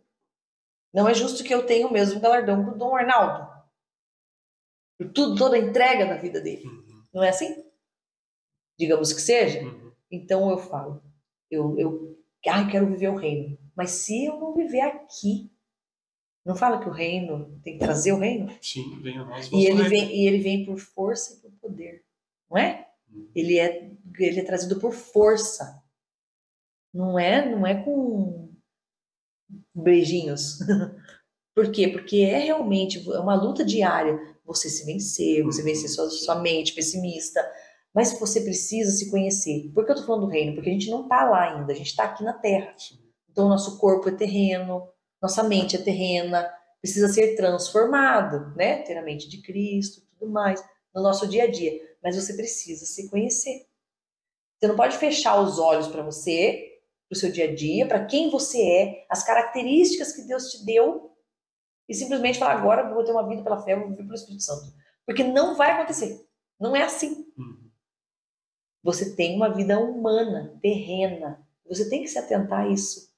não 0.94 1.08
é 1.08 1.14
justo 1.14 1.44
que 1.44 1.54
eu 1.54 1.66
tenha 1.66 1.88
o 1.88 1.94
mesmo 1.94 2.20
galardão 2.20 2.64
que 2.64 2.72
o 2.72 2.78
Dom 2.78 2.96
Arnaldo. 2.96 3.50
Por 4.98 5.12
tudo, 5.12 5.36
toda 5.36 5.56
a 5.56 5.60
entrega 5.60 6.06
da 6.06 6.18
vida 6.18 6.42
dele. 6.42 6.66
Uhum, 6.66 7.04
Não 7.14 7.24
é 7.24 7.30
assim? 7.30 7.61
Digamos 8.82 9.14
que 9.14 9.22
seja. 9.22 9.62
uhum. 9.62 9.92
Então 10.10 10.50
eu 10.50 10.58
falo, 10.58 11.04
eu, 11.52 11.78
eu 11.78 12.18
ai, 12.48 12.68
quero 12.72 12.88
viver 12.88 13.10
o 13.10 13.16
reino. 13.16 13.56
Mas 13.76 13.92
se 13.92 14.26
eu 14.26 14.40
não 14.40 14.56
viver 14.56 14.82
aqui, 14.82 15.52
não 16.44 16.56
fala 16.56 16.80
que 16.80 16.90
o 16.90 16.92
reino 16.92 17.60
tem 17.64 17.74
que 17.74 17.80
trazer 17.86 18.12
o 18.12 18.18
reino? 18.18 18.52
Sim, 18.60 19.00
vem 19.04 19.20
a 19.20 19.24
nós. 19.24 19.48
E 19.52 19.68
ele 19.68 19.84
vem, 19.88 20.16
e 20.16 20.26
ele 20.28 20.40
vem 20.40 20.66
por 20.66 20.80
força 20.80 21.36
e 21.36 21.38
por 21.42 21.52
poder, 21.62 22.04
não 22.50 22.58
é? 22.58 22.88
Uhum. 23.14 23.30
Ele 23.36 23.60
é, 23.60 23.92
ele 24.18 24.40
é 24.40 24.44
trazido 24.44 24.80
por 24.80 24.92
força. 24.94 25.80
Não 26.92 27.20
é, 27.20 27.48
não 27.48 27.68
é 27.68 27.76
com 27.84 28.50
beijinhos. 29.76 30.58
por 31.56 31.72
quê? 31.72 31.88
Porque 31.88 32.18
é 32.22 32.40
realmente 32.40 32.98
é 33.12 33.20
uma 33.20 33.36
luta 33.36 33.64
diária. 33.64 34.20
Você 34.44 34.68
se 34.72 34.84
vencer, 34.86 35.44
você 35.44 35.62
Uhum. 35.62 35.68
vencer 35.68 35.88
sua, 35.90 36.10
sua 36.10 36.42
mente 36.42 36.74
pessimista. 36.74 37.40
Mas 37.94 38.18
você 38.20 38.42
precisa 38.42 38.92
se 38.92 39.10
conhecer. 39.10 39.72
Por 39.74 39.86
que 39.86 39.92
eu 39.92 39.96
tô 39.96 40.04
falando 40.04 40.26
do 40.26 40.32
reino? 40.32 40.54
Porque 40.54 40.70
a 40.70 40.74
gente 40.74 40.90
não 40.90 41.08
tá 41.08 41.30
lá 41.30 41.52
ainda, 41.52 41.72
a 41.72 41.76
gente 41.76 41.96
tá 41.96 42.06
aqui 42.06 42.24
na 42.24 42.34
terra. 42.34 42.74
Então, 43.30 43.50
nosso 43.50 43.78
corpo 43.78 44.10
é 44.10 44.12
terreno, 44.12 44.88
nossa 45.22 45.44
mente 45.44 45.76
é 45.76 45.80
terrena, 45.80 46.50
precisa 46.82 47.10
ser 47.10 47.36
transformado, 47.36 48.56
né? 48.56 48.84
Ter 48.84 48.98
a 48.98 49.02
mente 49.02 49.30
de 49.30 49.42
Cristo 49.42 50.02
tudo 50.18 50.32
mais, 50.32 50.64
no 50.94 51.02
nosso 51.02 51.28
dia 51.28 51.44
a 51.44 51.52
dia. 51.52 51.80
Mas 52.04 52.16
você 52.16 52.34
precisa 52.34 52.86
se 52.86 53.10
conhecer. 53.10 53.66
Você 54.60 54.68
não 54.68 54.76
pode 54.76 54.98
fechar 54.98 55.42
os 55.42 55.58
olhos 55.58 55.88
para 55.88 56.04
você, 56.04 56.80
para 57.10 57.16
o 57.16 57.20
seu 57.20 57.32
dia 57.32 57.46
a 57.46 57.56
dia, 57.56 57.88
para 57.88 58.06
quem 58.06 58.30
você 58.30 58.62
é, 58.62 59.06
as 59.10 59.24
características 59.24 60.14
que 60.14 60.22
Deus 60.22 60.52
te 60.52 60.66
deu, 60.66 61.12
e 61.90 61.94
simplesmente 61.94 62.40
falar: 62.40 62.54
agora 62.54 62.94
vou 62.94 63.04
ter 63.04 63.12
uma 63.12 63.28
vida 63.28 63.44
pela 63.44 63.62
fé, 63.62 63.76
vou 63.76 63.90
viver 63.90 64.04
pelo 64.04 64.16
Espírito 64.16 64.44
Santo. 64.44 64.74
Porque 65.06 65.24
não 65.24 65.56
vai 65.56 65.72
acontecer. 65.72 66.26
Não 66.60 66.76
é 66.76 66.84
assim. 66.84 67.26
Uhum. 67.38 67.61
Você 68.84 69.16
tem 69.16 69.36
uma 69.36 69.50
vida 69.50 69.80
humana, 69.80 70.58
terrena. 70.62 71.40
Você 71.68 71.90
tem 71.90 72.02
que 72.02 72.08
se 72.08 72.18
atentar 72.18 72.62
a 72.62 72.68
isso. 72.68 73.10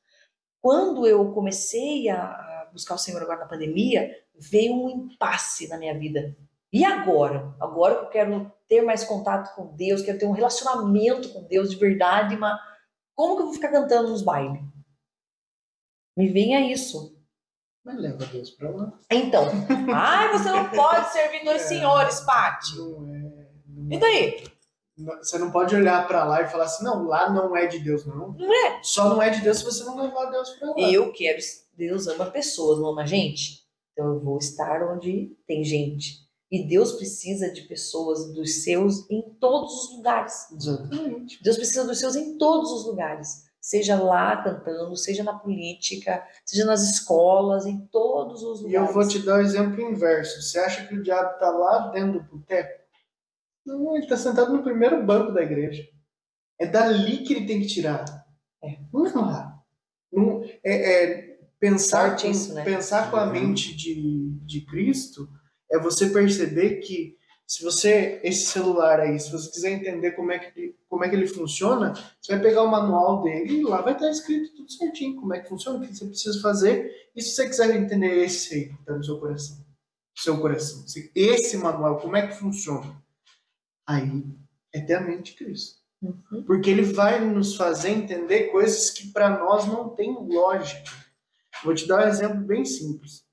Quando 0.61 1.07
eu 1.07 1.31
comecei 1.33 2.09
a 2.09 2.69
buscar 2.71 2.95
o 2.95 2.97
Senhor 2.97 3.21
agora 3.21 3.39
na 3.39 3.45
pandemia, 3.47 4.15
veio 4.37 4.73
um 4.73 4.89
impasse 4.89 5.67
na 5.67 5.77
minha 5.77 5.97
vida. 5.97 6.35
E 6.71 6.83
agora? 6.83 7.55
Agora 7.59 7.95
que 7.95 8.05
eu 8.05 8.09
quero 8.09 8.51
ter 8.67 8.81
mais 8.81 9.03
contato 9.03 9.53
com 9.55 9.75
Deus, 9.75 10.01
quero 10.01 10.17
ter 10.17 10.25
um 10.25 10.31
relacionamento 10.31 11.29
com 11.29 11.43
Deus 11.43 11.69
de 11.69 11.75
verdade, 11.75 12.35
mas 12.35 12.59
como 13.15 13.35
que 13.35 13.41
eu 13.41 13.45
vou 13.45 13.53
ficar 13.53 13.69
cantando 13.69 14.09
nos 14.09 14.21
bailes? 14.23 14.59
Me 16.17 16.27
venha 16.27 16.59
isso. 16.71 17.15
Mas 17.83 17.97
leva 17.99 18.25
Deus 18.25 18.49
pra 18.51 18.69
lá. 18.69 18.93
Então, 19.11 19.45
ai, 19.93 20.31
você 20.31 20.49
não 20.49 20.69
pode 20.69 21.11
servir 21.11 21.43
dois 21.43 21.63
É. 21.63 21.67
senhores, 21.67 22.19
Paty. 22.21 22.77
Não 22.77 23.13
é. 23.13 23.19
não 23.67 23.91
E 23.91 23.95
é- 23.95 23.99
daí? 23.99 24.52
Você 24.97 25.37
não 25.39 25.49
pode 25.51 25.75
olhar 25.75 26.07
pra 26.07 26.23
lá 26.23 26.41
e 26.41 26.47
falar 26.47 26.65
assim, 26.65 26.83
não, 26.83 27.03
lá 27.05 27.29
não 27.31 27.55
é 27.57 27.65
de 27.65 27.79
Deus, 27.79 28.05
não. 28.05 28.33
Não 28.33 28.67
é? 28.67 28.79
Só 28.83 29.09
não 29.09 29.21
é 29.21 29.29
de 29.29 29.41
Deus 29.41 29.57
se 29.59 29.65
você 29.65 29.83
não 29.83 29.97
levar 29.97 30.25
Deus 30.25 30.49
pra 30.51 30.69
lá. 30.69 30.75
Eu 30.91 31.11
quero. 31.11 31.39
Deus 31.75 32.07
ama 32.07 32.27
pessoas, 32.27 32.77
não 32.79 32.89
ama 32.89 33.05
gente. 33.05 33.63
Então 33.91 34.05
eu 34.13 34.19
vou 34.19 34.37
estar 34.37 34.83
onde 34.91 35.35
tem 35.47 35.63
gente. 35.63 36.21
E 36.51 36.67
Deus 36.67 36.91
precisa 36.91 37.51
de 37.51 37.61
pessoas 37.63 38.31
dos 38.31 38.63
seus 38.63 39.09
em 39.09 39.23
todos 39.39 39.73
os 39.73 39.97
lugares. 39.97 40.51
Exatamente. 40.51 41.41
Deus 41.43 41.55
precisa 41.57 41.83
dos 41.85 41.97
seus 41.99 42.15
em 42.15 42.37
todos 42.37 42.71
os 42.71 42.85
lugares. 42.85 43.51
Seja 43.59 43.99
lá 43.99 44.43
cantando, 44.43 44.95
seja 44.95 45.23
na 45.23 45.33
política, 45.33 46.23
seja 46.45 46.65
nas 46.65 46.83
escolas, 46.83 47.65
em 47.65 47.79
todos 47.87 48.43
os 48.43 48.59
E 48.59 48.63
lugares. 48.65 48.87
eu 48.89 48.93
vou 48.93 49.07
te 49.07 49.19
dar 49.19 49.37
o 49.37 49.41
exemplo 49.41 49.81
inverso. 49.81 50.41
Você 50.41 50.59
acha 50.59 50.85
que 50.85 50.93
o 50.95 51.01
diabo 51.01 51.39
tá 51.39 51.49
lá 51.49 51.87
dentro 51.87 52.19
do 52.21 52.37
boteco? 52.37 52.82
Não, 53.65 53.95
ele 53.95 54.07
tá 54.07 54.17
sentado 54.17 54.51
no 54.53 54.63
primeiro 54.63 55.03
banco 55.05 55.31
da 55.31 55.41
igreja. 55.41 55.87
É 56.59 56.65
dali 56.67 57.19
que 57.19 57.33
ele 57.33 57.45
tem 57.45 57.61
que 57.61 57.67
tirar. 57.67 58.03
É. 58.63 58.77
Não 58.91 59.05
é 59.07 59.11
lá. 59.13 59.63
Não, 60.11 60.43
é, 60.63 61.03
é 61.03 61.37
pensar, 61.59 62.09
Forte 62.09 62.25
com, 62.25 62.31
isso, 62.31 62.53
né? 62.53 62.63
pensar 62.63 63.09
com 63.09 63.17
a 63.17 63.25
Uhum. 63.25 63.31
mente 63.31 63.75
de, 63.75 64.31
de 64.45 64.61
Cristo 64.61 65.27
é 65.71 65.79
você 65.79 66.09
perceber 66.09 66.75
que 66.81 67.17
se 67.47 67.63
você, 67.63 68.19
esse 68.23 68.45
celular 68.47 68.99
aí, 68.99 69.19
se 69.19 69.31
você 69.31 69.49
quiser 69.49 69.71
entender 69.71 70.11
como 70.11 70.31
é 70.31 70.39
que 70.39 70.59
ele, 70.59 70.75
como 70.87 71.03
é 71.03 71.09
que 71.09 71.15
ele 71.15 71.27
funciona, 71.27 71.93
você 72.21 72.33
vai 72.33 72.41
pegar 72.41 72.63
o 72.63 72.71
manual 72.71 73.21
dele 73.21 73.59
e 73.59 73.63
lá 73.63 73.81
vai 73.81 73.93
estar 73.93 74.09
escrito 74.09 74.55
tudo 74.55 74.71
certinho, 74.71 75.15
como 75.19 75.33
é 75.33 75.39
que 75.39 75.49
funciona, 75.49 75.77
o 75.77 75.81
que 75.81 75.93
você 75.95 76.05
precisa 76.05 76.39
fazer. 76.41 76.89
E 77.15 77.21
se 77.21 77.35
você 77.35 77.47
quiser 77.49 77.75
entender 77.75 78.23
esse 78.23 78.53
aí 78.53 78.65
que 78.69 78.73
está 78.79 78.93
no 78.95 79.03
seu 79.03 79.19
coração, 79.19 79.57
seu 80.15 80.37
coração, 80.39 80.87
se- 80.87 81.11
esse 81.15 81.57
manual, 81.57 81.97
como 81.99 82.15
é 82.15 82.27
que 82.27 82.33
funciona? 82.35 82.95
Aí 83.87 84.23
é 84.73 84.81
ter 84.81 84.95
a 84.95 85.01
mente 85.01 85.31
de 85.31 85.37
Cristo. 85.37 85.81
Uhum. 86.01 86.43
Porque 86.45 86.69
ele 86.69 86.83
vai 86.83 87.23
nos 87.23 87.55
fazer 87.55 87.89
entender 87.89 88.51
coisas 88.51 88.89
que 88.89 89.11
para 89.11 89.29
nós 89.29 89.65
não 89.65 89.89
tem 89.89 90.13
lógica. 90.13 90.91
Vou 91.63 91.73
te 91.73 91.87
dar 91.87 92.05
um 92.05 92.09
exemplo 92.09 92.41
bem 92.41 92.65
simples. 92.65 93.23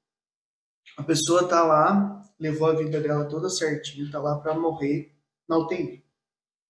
A 0.97 1.02
pessoa 1.02 1.48
tá 1.48 1.64
lá, 1.64 2.22
levou 2.39 2.68
a 2.68 2.74
vida 2.74 3.01
dela 3.01 3.28
toda 3.28 3.48
certinho, 3.48 4.10
tá 4.10 4.20
lá 4.20 4.39
para 4.39 4.55
morrer 4.55 5.16
na 5.48 5.59
UTI. 5.59 6.05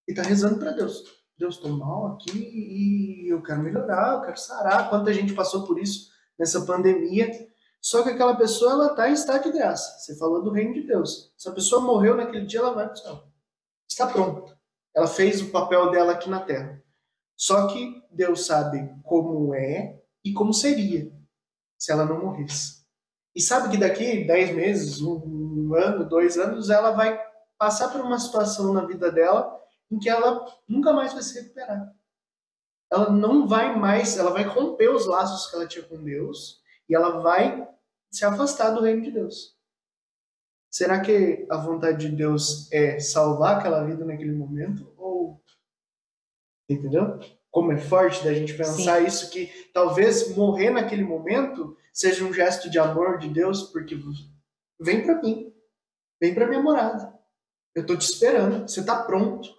E 0.09 0.15
tá 0.15 0.23
rezando 0.23 0.59
para 0.59 0.73
Deus. 0.73 1.05
Deus, 1.39 1.57
tô 1.57 1.69
mal 1.69 2.07
aqui 2.09 2.39
e 2.39 3.32
eu 3.32 3.43
quero 3.43 3.62
melhorar, 3.62 4.15
eu 4.15 4.20
quero 4.23 4.39
sarar. 4.39 4.90
Quanta 4.90 5.12
gente 5.12 5.32
passou 5.32 5.66
por 5.66 5.78
isso 5.78 6.11
nessa 6.39 6.65
pandemia. 6.65 7.48
Só 7.81 8.02
que 8.02 8.11
aquela 8.11 8.36
pessoa, 8.36 8.73
ela 8.73 8.86
está 8.89 9.09
em 9.09 9.15
estado 9.15 9.44
de 9.44 9.52
graça. 9.59 9.98
Você 9.98 10.19
falou 10.19 10.43
do 10.43 10.51
reino 10.51 10.74
de 10.74 10.82
Deus. 10.82 11.32
Se 11.36 11.48
a 11.48 11.52
pessoa 11.52 11.81
morreu 11.81 12.15
naquele 12.15 12.44
dia, 12.44 12.61
ela 12.61 12.74
vai 12.74 12.85
para 12.85 12.94
o 12.94 12.97
céu. 12.97 13.30
Está 13.90 14.06
pronta. 14.06 14.56
Ela 14.94 15.08
fez 15.08 15.42
o 15.42 15.50
papel 15.50 15.90
dela 15.90 16.12
aqui 16.12 16.30
na 16.30 16.40
terra. 16.40 16.82
Só 17.36 17.66
que 17.66 18.02
Deus 18.10 18.46
sabe 18.46 18.94
como 19.02 19.54
é 19.54 20.00
e 20.24 20.32
como 20.32 20.54
seria 20.54 21.12
se 21.76 21.90
ela 21.90 22.04
não 22.04 22.20
morresse. 22.20 22.84
E 23.34 23.40
sabe 23.40 23.70
que 23.70 23.76
daqui 23.76 24.24
10 24.24 24.54
meses, 24.54 25.00
um 25.00 25.74
ano, 25.74 26.08
dois 26.08 26.36
anos, 26.36 26.68
ela 26.70 26.90
vai 26.92 27.20
passar 27.58 27.88
por 27.88 28.00
uma 28.00 28.18
situação 28.18 28.72
na 28.72 28.84
vida 28.84 29.10
dela 29.10 29.58
em 29.90 29.98
que 29.98 30.08
ela 30.08 30.44
nunca 30.68 30.92
mais 30.92 31.12
vai 31.12 31.22
se 31.22 31.40
recuperar. 31.40 31.92
Ela 32.90 33.10
não 33.10 33.46
vai 33.46 33.76
mais, 33.76 34.16
ela 34.16 34.30
vai 34.30 34.42
romper 34.42 34.88
os 34.88 35.06
laços 35.06 35.48
que 35.48 35.56
ela 35.56 35.66
tinha 35.66 35.84
com 35.84 36.02
Deus 36.02 36.60
e 36.88 36.94
ela 36.94 37.20
vai 37.20 37.66
se 38.10 38.24
afastar 38.24 38.70
do 38.70 38.82
reino 38.82 39.02
de 39.02 39.12
Deus. 39.12 39.56
Será 40.70 41.01
que 41.01 41.47
a 41.51 41.56
vontade 41.56 42.09
de 42.09 42.16
Deus 42.16 42.70
é 42.72 43.01
salvar 43.01 43.59
aquela 43.59 43.84
vida 43.84 44.05
naquele 44.05 44.32
momento? 44.32 44.92
Ou. 44.97 45.42
Entendeu? 46.68 47.18
Como 47.51 47.72
é 47.72 47.78
forte 47.78 48.22
da 48.22 48.32
gente 48.32 48.55
pensar 48.55 49.01
Sim. 49.01 49.06
isso, 49.06 49.30
que 49.30 49.51
talvez 49.74 50.36
morrer 50.36 50.70
naquele 50.70 51.02
momento 51.02 51.76
seja 51.92 52.24
um 52.24 52.32
gesto 52.32 52.70
de 52.70 52.78
amor 52.78 53.18
de 53.18 53.28
Deus, 53.28 53.64
porque 53.64 53.98
vem 54.80 55.02
para 55.02 55.20
mim, 55.20 55.52
vem 56.20 56.32
para 56.32 56.47
minha 56.47 56.62
morada. 56.62 57.12
Eu 57.74 57.84
tô 57.84 57.97
te 57.97 58.02
esperando, 58.02 58.68
você 58.68 58.84
tá 58.84 59.02
pronto. 59.02 59.51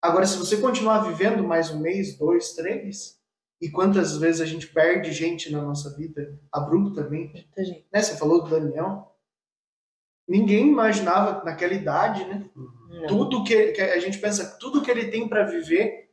Agora, 0.00 0.26
se 0.26 0.38
você 0.38 0.56
continuar 0.56 1.00
vivendo 1.00 1.44
mais 1.44 1.70
um 1.70 1.78
mês, 1.78 2.16
dois, 2.16 2.54
três, 2.54 3.20
e 3.60 3.68
quantas 3.68 4.16
vezes 4.16 4.40
a 4.40 4.46
gente 4.46 4.66
perde 4.66 5.12
gente 5.12 5.52
na 5.52 5.60
nossa 5.60 5.94
vida 5.94 6.40
abruptamente? 6.50 7.46
Né? 7.92 8.00
Você 8.00 8.16
falou 8.16 8.42
do 8.42 8.48
Daniel. 8.48 9.09
Ninguém 10.30 10.68
imaginava 10.68 11.42
naquela 11.44 11.74
idade, 11.74 12.24
né? 12.24 12.48
Não. 12.54 13.06
Tudo 13.08 13.42
que, 13.42 13.72
que, 13.72 13.80
a 13.80 13.98
gente 13.98 14.16
pensa, 14.18 14.56
tudo 14.60 14.80
que 14.80 14.88
ele 14.88 15.10
tem 15.10 15.28
para 15.28 15.42
viver, 15.44 16.08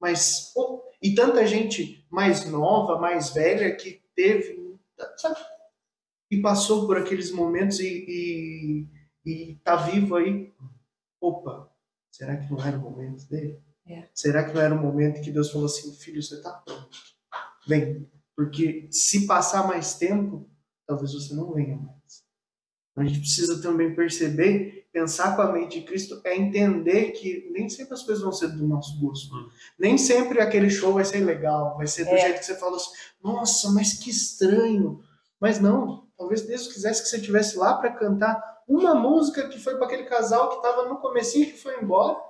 mas 0.00 0.52
pô, 0.54 0.82
e 1.02 1.14
tanta 1.14 1.46
gente 1.46 2.06
mais 2.10 2.50
nova, 2.50 2.98
mais 2.98 3.28
velha 3.28 3.76
que 3.76 4.02
teve, 4.16 4.74
sabe? 5.18 5.36
E 6.30 6.40
passou 6.40 6.86
por 6.86 6.96
aqueles 6.96 7.30
momentos 7.30 7.78
e, 7.78 8.86
e, 9.26 9.30
e 9.30 9.54
tá 9.56 9.76
vivo 9.76 10.16
aí. 10.16 10.50
Opa, 11.20 11.70
será 12.10 12.38
que 12.38 12.50
não 12.50 12.64
era 12.64 12.78
o 12.78 12.80
momento 12.80 13.28
dele? 13.28 13.60
É. 13.86 14.08
Será 14.14 14.44
que 14.44 14.54
não 14.54 14.62
era 14.62 14.74
o 14.74 14.80
momento 14.80 15.20
que 15.20 15.30
Deus 15.30 15.50
falou 15.50 15.66
assim, 15.66 15.94
filho, 15.94 16.22
você 16.22 16.36
está 16.36 16.52
pronto? 16.52 16.96
Vem. 17.66 18.10
Porque 18.34 18.88
se 18.90 19.26
passar 19.26 19.68
mais 19.68 19.98
tempo, 19.98 20.48
talvez 20.86 21.12
você 21.12 21.34
não 21.34 21.52
venha 21.52 21.76
mais. 21.76 21.97
A 22.98 23.04
gente 23.04 23.20
precisa 23.20 23.60
também 23.62 23.94
perceber, 23.94 24.88
pensar 24.92 25.36
com 25.36 25.42
a 25.42 25.52
mente 25.52 25.80
de 25.80 25.86
Cristo, 25.86 26.20
é 26.24 26.36
entender 26.36 27.12
que 27.12 27.48
nem 27.52 27.68
sempre 27.68 27.94
as 27.94 28.02
coisas 28.02 28.22
vão 28.22 28.32
ser 28.32 28.48
do 28.48 28.66
nosso 28.66 28.98
gosto. 29.00 29.34
Hum. 29.34 29.48
Nem 29.78 29.96
sempre 29.96 30.40
aquele 30.40 30.70
show 30.70 30.92
vai 30.92 31.04
ser 31.04 31.24
legal, 31.24 31.76
vai 31.76 31.86
ser 31.86 32.04
do 32.04 32.10
é. 32.10 32.18
jeito 32.18 32.38
que 32.40 32.46
você 32.46 32.56
falou 32.56 32.76
assim, 32.76 32.90
nossa, 33.22 33.70
mas 33.70 33.94
que 33.94 34.10
estranho. 34.10 35.00
Mas 35.40 35.60
não, 35.60 36.06
talvez 36.16 36.42
Deus 36.42 36.66
quisesse 36.66 37.02
que 37.02 37.08
você 37.08 37.16
estivesse 37.16 37.56
lá 37.56 37.74
para 37.74 37.92
cantar 37.92 38.42
uma 38.66 38.94
música 38.94 39.48
que 39.48 39.58
foi 39.58 39.76
para 39.76 39.86
aquele 39.86 40.04
casal 40.04 40.50
que 40.50 40.56
estava 40.56 40.88
no 40.88 40.96
comecinho 40.96 41.46
que 41.46 41.58
foi 41.58 41.80
embora 41.80 42.28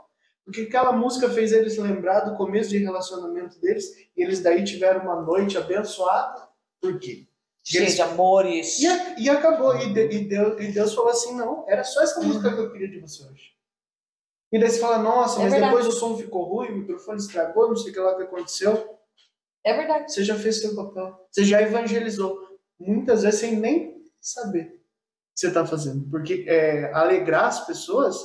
porque 0.49 0.63
aquela 0.63 0.93
música 0.93 1.29
fez 1.29 1.53
eles 1.53 1.77
lembrar 1.77 2.21
do 2.21 2.35
começo 2.35 2.71
de 2.71 2.79
relacionamento 2.79 3.61
deles 3.61 3.85
e 4.17 4.23
eles 4.23 4.41
daí 4.41 4.65
tiveram 4.65 5.03
uma 5.03 5.21
noite 5.21 5.59
abençoada. 5.59 6.49
Por 6.81 6.99
quê? 6.99 7.28
Cheio 7.71 7.85
eles... 7.85 7.97
de 7.97 8.03
amores. 8.03 8.81
E, 8.81 9.25
e 9.25 9.29
acabou. 9.29 9.77
E, 9.77 9.93
de, 9.93 10.09
e, 10.09 10.25
Deus, 10.25 10.61
e 10.61 10.73
Deus 10.73 10.95
falou 10.95 11.11
assim: 11.11 11.37
não, 11.37 11.67
era 11.69 11.85
só 11.85 12.03
essa 12.03 12.19
música 12.21 12.51
que 12.51 12.61
eu 12.61 12.73
queria 12.73 12.89
de 12.89 12.99
você 12.99 13.23
hoje. 13.25 13.53
E 14.51 14.59
daí 14.59 14.71
você 14.71 14.79
fala: 14.79 14.99
nossa, 14.99 15.39
é 15.39 15.43
mas 15.43 15.53
verdade. 15.53 15.75
depois 15.75 15.95
o 15.95 15.99
som 15.99 16.17
ficou 16.17 16.45
ruim, 16.45 16.69
o 16.69 16.77
microfone 16.79 17.19
estragou, 17.19 17.69
não 17.69 17.77
sei 17.77 17.91
o 17.91 17.95
que 17.95 18.01
lá 18.01 18.17
que 18.17 18.23
aconteceu. 18.23 18.99
É 19.63 19.77
verdade. 19.77 20.11
Você 20.11 20.25
já 20.25 20.35
fez 20.35 20.61
seu 20.61 20.75
papel. 20.75 21.29
Você 21.31 21.45
já 21.45 21.61
evangelizou. 21.61 22.39
Muitas 22.81 23.23
vezes 23.23 23.41
sem 23.41 23.57
nem 23.57 24.03
saber 24.19 24.63
o 24.63 24.71
que 24.71 24.81
você 25.35 25.49
está 25.49 25.67
fazendo. 25.67 26.09
Porque 26.09 26.47
é, 26.49 26.91
alegrar 26.95 27.47
as 27.47 27.67
pessoas 27.67 28.17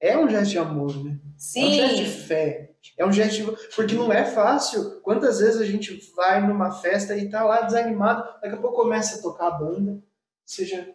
é 0.00 0.16
um 0.16 0.28
gesto 0.28 0.52
de 0.52 0.58
amor, 0.58 0.94
né? 1.02 1.18
Sim. 1.36 1.80
É 1.80 1.84
um 1.84 1.88
gesto 1.88 1.96
de 1.96 2.10
fé. 2.26 2.71
É 2.98 3.06
um 3.06 3.12
gesto. 3.12 3.56
Porque 3.74 3.94
não 3.94 4.12
é 4.12 4.24
fácil. 4.24 5.00
Quantas 5.02 5.40
vezes 5.40 5.60
a 5.60 5.64
gente 5.64 6.12
vai 6.14 6.46
numa 6.46 6.72
festa 6.72 7.16
e 7.16 7.28
tá 7.28 7.44
lá 7.44 7.62
desanimado, 7.62 8.22
daqui 8.40 8.54
a 8.54 8.60
pouco 8.60 8.82
começa 8.82 9.18
a 9.18 9.22
tocar 9.22 9.48
a 9.48 9.50
banda, 9.52 10.02
seja 10.44 10.94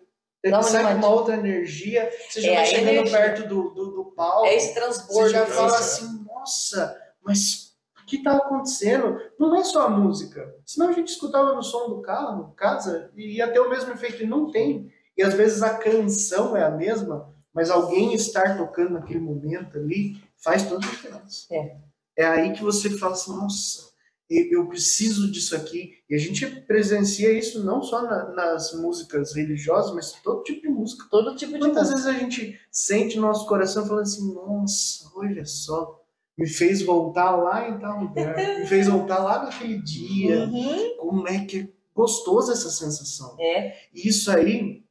sai 0.63 0.93
com 0.93 0.99
uma 0.99 1.09
outra 1.09 1.35
energia, 1.35 2.09
você 2.29 2.41
já 2.41 2.51
é 2.51 2.55
vai 2.55 2.65
chegando 2.65 2.89
energia. 2.89 3.17
perto 3.17 3.47
do, 3.47 3.69
do, 3.71 3.91
do, 3.91 4.05
palco. 4.05 4.45
É 4.45 4.55
esse 4.55 4.73
transbordo. 4.73 5.29
Você 5.29 5.35
já 5.35 5.45
fala 5.45 5.77
assim, 5.77 6.25
nossa, 6.25 7.01
mas 7.23 7.75
o 8.01 8.05
que 8.05 8.17
está 8.17 8.37
acontecendo? 8.37 9.19
Não 9.39 9.55
é 9.55 9.63
só 9.63 9.87
a 9.87 9.89
música. 9.89 10.55
Senão 10.65 10.89
a 10.89 10.93
gente 10.93 11.09
escutava 11.09 11.53
no 11.53 11.63
som 11.63 11.89
do 11.89 12.01
carro, 12.01 12.53
casa, 12.55 13.11
e 13.15 13.37
ia 13.37 13.47
ter 13.51 13.59
o 13.59 13.69
mesmo 13.69 13.91
efeito. 13.91 14.23
E 14.23 14.27
não 14.27 14.51
tem. 14.51 14.91
E 15.17 15.23
às 15.23 15.33
vezes 15.33 15.61
a 15.63 15.77
canção 15.77 16.55
é 16.55 16.63
a 16.63 16.69
mesma, 16.69 17.33
mas 17.53 17.69
alguém 17.69 18.13
estar 18.13 18.57
tocando 18.57 18.91
naquele 18.91 19.19
momento 19.19 19.77
ali 19.77 20.21
faz 20.37 20.67
toda 20.67 20.85
a 20.85 20.89
diferença. 20.89 21.47
É. 21.51 21.77
É 22.17 22.25
aí 22.25 22.53
que 22.53 22.63
você 22.63 22.89
fala 22.89 23.13
assim, 23.13 23.31
nossa, 23.31 23.91
eu 24.29 24.67
preciso 24.67 25.31
disso 25.31 25.55
aqui. 25.55 25.93
E 26.09 26.15
a 26.15 26.17
gente 26.17 26.45
presencia 26.61 27.31
isso 27.31 27.63
não 27.63 27.81
só 27.81 28.01
na, 28.01 28.31
nas 28.33 28.73
músicas 28.73 29.35
religiosas, 29.35 29.93
mas 29.93 30.13
todo 30.23 30.43
tipo 30.43 30.61
de 30.61 30.69
música. 30.69 31.05
Todo 31.09 31.35
tipo 31.35 31.53
de 31.53 31.59
Muitas 31.59 31.89
música. 31.89 31.95
vezes 31.95 32.07
a 32.07 32.19
gente 32.19 32.59
sente 32.71 33.15
no 33.17 33.23
nosso 33.23 33.47
coração 33.47 33.85
falando 33.85 34.03
assim, 34.03 34.33
nossa, 34.33 35.09
olha 35.15 35.45
só, 35.45 36.01
me 36.37 36.47
fez 36.47 36.81
voltar 36.81 37.35
lá 37.35 37.69
em 37.69 37.79
tal 37.79 37.99
lugar, 37.99 38.35
me 38.35 38.65
fez 38.65 38.87
voltar 38.87 39.19
lá 39.19 39.43
naquele 39.43 39.81
dia. 39.81 40.45
Uhum. 40.45 40.97
Como 40.97 41.27
é 41.27 41.45
que 41.45 41.59
é 41.59 41.77
gostoso 41.97 42.51
essa 42.51 42.69
sensação. 42.69 43.35
É. 43.39 43.75
Isso 43.91 44.29
aí 44.29 44.83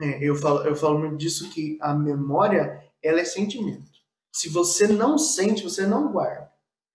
é, 0.00 0.22
eu, 0.22 0.34
falo, 0.34 0.60
eu 0.66 0.76
falo 0.76 0.98
muito 0.98 1.16
disso 1.16 1.50
que 1.50 1.78
a 1.80 1.94
memória 1.94 2.84
ela 3.02 3.20
é 3.20 3.24
sentimento. 3.24 3.93
Se 4.34 4.48
você 4.48 4.88
não 4.88 5.16
sente, 5.16 5.62
você 5.62 5.86
não 5.86 6.10
guarda. 6.10 6.50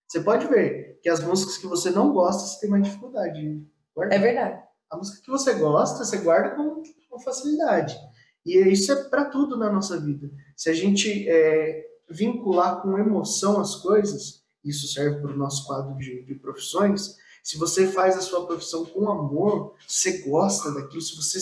Você 0.05 0.19
pode 0.19 0.45
ver 0.47 0.99
que 1.01 1.07
as 1.07 1.23
músicas 1.23 1.57
que 1.57 1.67
você 1.67 1.89
não 1.89 2.11
gosta, 2.11 2.45
você 2.45 2.59
tem 2.59 2.69
mais 2.69 2.83
dificuldade 2.83 3.39
de 3.39 3.65
guardar. 3.95 4.19
É 4.19 4.21
verdade. 4.21 4.61
A 4.91 4.97
música 4.97 5.21
que 5.23 5.29
você 5.29 5.53
gosta, 5.53 6.03
você 6.03 6.17
guarda 6.17 6.53
com, 6.57 6.83
com 7.09 7.19
facilidade. 7.19 7.97
E 8.45 8.57
isso 8.57 8.91
é 8.91 9.05
para 9.05 9.23
tudo 9.23 9.55
na 9.55 9.71
nossa 9.71 9.97
vida. 10.01 10.29
Se 10.53 10.69
a 10.69 10.73
gente 10.73 11.29
é, 11.29 11.85
vincular 12.09 12.81
com 12.81 12.99
emoção 12.99 13.61
as 13.61 13.77
coisas, 13.77 14.43
isso 14.61 14.91
serve 14.91 15.21
para 15.21 15.31
o 15.31 15.37
nosso 15.37 15.65
quadro 15.65 15.95
de, 15.97 16.25
de 16.25 16.35
profissões. 16.35 17.15
Se 17.41 17.57
você 17.57 17.87
faz 17.87 18.17
a 18.17 18.21
sua 18.21 18.45
profissão 18.45 18.83
com 18.83 19.09
amor, 19.09 19.75
você 19.87 20.23
gosta 20.23 20.73
daquilo, 20.73 21.01
se 21.01 21.15
você 21.15 21.39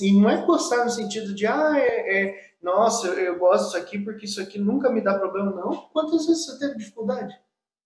e 0.00 0.18
não 0.18 0.30
é 0.30 0.46
gostar 0.46 0.84
no 0.84 0.90
sentido 0.90 1.34
de, 1.34 1.46
ah, 1.46 1.74
é, 1.76 2.20
é 2.28 2.45
nossa, 2.66 3.06
eu, 3.06 3.14
eu, 3.14 3.38
gosto 3.38 3.66
disso 3.66 3.76
aqui 3.76 3.96
porque 3.96 4.24
isso 4.24 4.42
aqui 4.42 4.58
nunca 4.58 4.90
me 4.90 5.00
dá 5.00 5.16
problema, 5.16 5.52
não. 5.52 5.70
Quantas 5.92 6.26
vezes 6.26 6.44
você 6.44 6.58
teve 6.58 6.76
dificuldade 6.76 7.32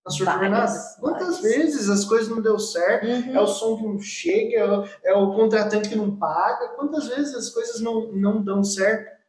na 0.02 0.10
sua 0.10 0.24
jornada? 0.24 0.72
Quantas 0.98 1.40
vezes 1.40 1.90
as 1.90 2.06
coisas 2.06 2.30
não 2.30 2.40
deu 2.40 2.58
certo? 2.58 3.06
Uhum. 3.06 3.36
É 3.36 3.40
o 3.42 3.46
som 3.46 3.76
que 3.76 3.82
não 3.82 4.00
chega, 4.00 4.56
é 4.56 4.64
o, 4.66 4.84
é 5.04 5.14
o, 5.14 5.34
contratante 5.34 5.90
que 5.90 5.94
não 5.94 6.16
paga. 6.16 6.68
Quantas 6.68 7.08
vezes 7.08 7.34
as 7.34 7.50
coisas 7.50 7.82
não, 7.82 8.10
não 8.12 8.42
dão 8.42 8.64
certo? 8.64 9.20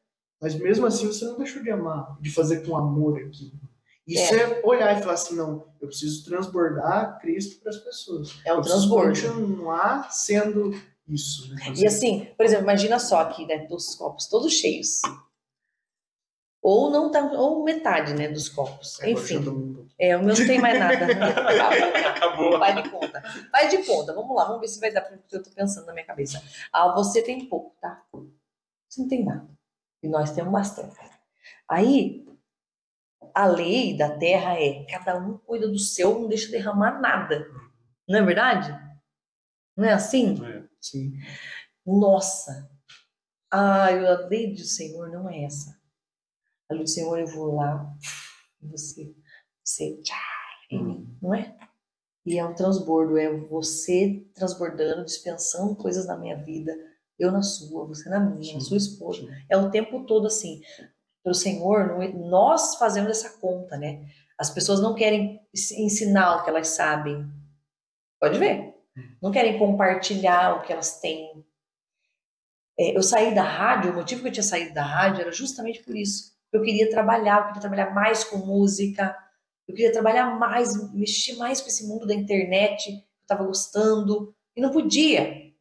Mas 0.41 0.56
mesmo 0.56 0.86
assim 0.86 1.06
você 1.06 1.26
não 1.26 1.38
deixou 1.38 1.61
de 1.61 1.69
amar, 1.69 2.18
de 2.22 2.34
fazer 2.34 2.65
com 2.65 2.78
amor 2.78 3.18
aqui. 3.18 3.52
Isso 4.07 4.34
é. 4.34 4.38
é. 4.38 4.61
olhar 4.64 4.98
e 4.98 5.02
falar 5.02 5.14
assim, 5.14 5.36
não, 5.36 5.68
eu 5.82 5.90
preciso 5.90 6.23
transbordar 6.23 7.19
Cristo 7.19 7.61
para 7.61 7.72
as 7.72 7.78
pessoas. 7.78 8.40
É 8.45 8.53
um 8.53 8.61
transbordo. 8.61 9.10
continuar 9.10 10.10
sendo 10.14 10.72
isso. 11.06 11.53
Né? 11.53 11.73
E 11.76 11.86
assim, 11.86 12.30
por 12.38 12.45
exemplo, 12.45 12.64
imagina 12.64 12.98
só 12.99 13.19
aqui, 13.19 13.45
né, 13.45 13.68
dos 13.68 13.95
copos 13.95 14.28
todos 14.28 14.53
cheios. 14.53 15.02
Ou 16.61 16.91
não 16.91 17.09
tá, 17.09 17.23
ou 17.23 17.63
metade, 17.63 18.13
né, 18.13 18.27
dos 18.27 18.47
copos. 18.47 19.01
É, 19.01 19.09
Enfim. 19.09 19.88
É, 19.99 20.15
o 20.15 20.23
meu 20.23 20.35
não 20.35 20.45
tem 20.45 20.59
mais 20.59 20.77
nada. 20.79 21.07
Acabou. 22.09 22.59
Vai 22.59 22.83
de 22.83 22.89
conta. 22.89 23.23
Vai 23.51 23.67
de 23.67 23.83
conta. 23.83 24.13
Vamos 24.13 24.35
lá, 24.35 24.45
vamos 24.45 24.61
ver 24.61 24.67
se 24.67 24.79
vai 24.79 24.91
dar 24.91 25.01
para 25.01 25.15
o 25.15 25.19
que 25.19 25.35
eu 25.35 25.41
tô 25.41 25.49
pensando 25.49 25.88
na 25.88 25.93
minha 25.93 26.05
cabeça. 26.05 26.41
Ah, 26.71 26.93
você 26.93 27.23
tem 27.23 27.47
pouco, 27.47 27.75
tá? 27.81 28.03
Você 28.88 29.01
não 29.01 29.07
tem 29.07 29.25
nada. 29.25 29.49
E 30.03 30.07
nós 30.07 30.31
temos 30.31 30.51
bastante. 30.51 30.99
Aí, 31.67 32.27
a 33.33 33.47
lei 33.47 33.97
da 33.97 34.15
terra 34.17 34.59
é 34.59 34.85
cada 34.85 35.17
um 35.17 35.39
cuida 35.39 35.67
do 35.67 35.79
seu, 35.79 36.19
não 36.19 36.27
deixa 36.27 36.51
derramar 36.51 37.01
nada. 37.01 37.47
Não 38.07 38.19
é 38.19 38.23
verdade? 38.23 38.71
Não 39.75 39.85
é 39.85 39.93
assim? 39.93 40.38
É. 40.45 40.63
Sim. 40.79 41.13
Nossa! 41.85 42.69
Ah, 43.49 43.88
a 43.88 44.27
lei 44.27 44.53
do 44.53 44.63
Senhor 44.63 45.09
não 45.09 45.27
é 45.27 45.43
essa. 45.43 45.80
A 46.72 46.76
do 46.76 46.88
Senhor 46.88 47.19
eu 47.19 47.27
vou 47.27 47.56
lá 47.56 47.93
você, 48.61 49.14
você 49.64 49.98
tchá, 50.02 50.15
em 50.69 50.84
mim, 50.84 50.93
hum. 50.93 51.18
não 51.22 51.34
é? 51.35 51.56
E 52.26 52.38
é 52.38 52.45
um 52.45 52.53
transbordo, 52.53 53.18
é 53.18 53.30
você 53.35 54.26
transbordando, 54.34 55.03
dispensando 55.03 55.76
coisas 55.76 56.06
na 56.07 56.15
minha 56.15 56.38
vida. 56.38 56.72
Eu 57.19 57.31
na 57.31 57.41
sua, 57.41 57.85
você 57.85 58.07
na 58.10 58.19
minha, 58.19 58.53
na 58.53 58.60
sua 58.60 58.77
esposa. 58.77 59.27
É 59.49 59.57
o 59.57 59.69
tempo 59.72 60.06
todo 60.06 60.27
assim. 60.27 60.61
Pelo 61.23 61.35
Senhor, 61.35 62.02
é- 62.02 62.14
nós 62.14 62.76
fazemos 62.76 63.10
essa 63.10 63.38
conta, 63.39 63.76
né? 63.76 64.07
As 64.38 64.49
pessoas 64.49 64.80
não 64.80 64.95
querem 64.95 65.41
ens- 65.53 65.72
ensinar 65.72 66.38
o 66.38 66.43
que 66.43 66.49
elas 66.49 66.69
sabem. 66.69 67.27
Pode 68.19 68.38
ver. 68.39 68.76
Não 69.22 69.31
querem 69.31 69.57
compartilhar 69.57 70.56
o 70.57 70.61
que 70.61 70.72
elas 70.72 70.99
têm. 70.99 71.43
É, 72.80 72.95
eu 72.95 73.03
saí 73.03 73.34
da 73.35 73.43
rádio, 73.43 73.91
o 73.91 73.95
motivo 73.95 74.22
que 74.22 74.27
eu 74.27 74.31
tinha 74.31 74.43
saído 74.43 74.73
da 74.73 74.84
rádio 74.84 75.22
era 75.22 75.31
justamente 75.31 75.84
por 75.84 75.95
isso. 75.95 76.31
Eu 76.52 76.61
queria 76.61 76.90
trabalhar, 76.90 77.38
eu 77.40 77.45
queria 77.48 77.61
trabalhar 77.61 77.94
mais 77.94 78.23
com 78.23 78.38
música, 78.38 79.15
eu 79.68 79.73
queria 79.76 79.91
trabalhar 79.91 80.38
mais, 80.38 80.94
mexer 80.94 81.36
mais 81.38 81.61
com 81.61 81.68
esse 81.68 81.88
mundo 81.88 82.06
da 82.06 82.14
internet, 82.14 82.90
eu 82.91 82.98
estava 83.22 83.44
gostando, 83.45 84.36
e 84.56 84.61
não 84.61 84.72
podia. 84.72 85.52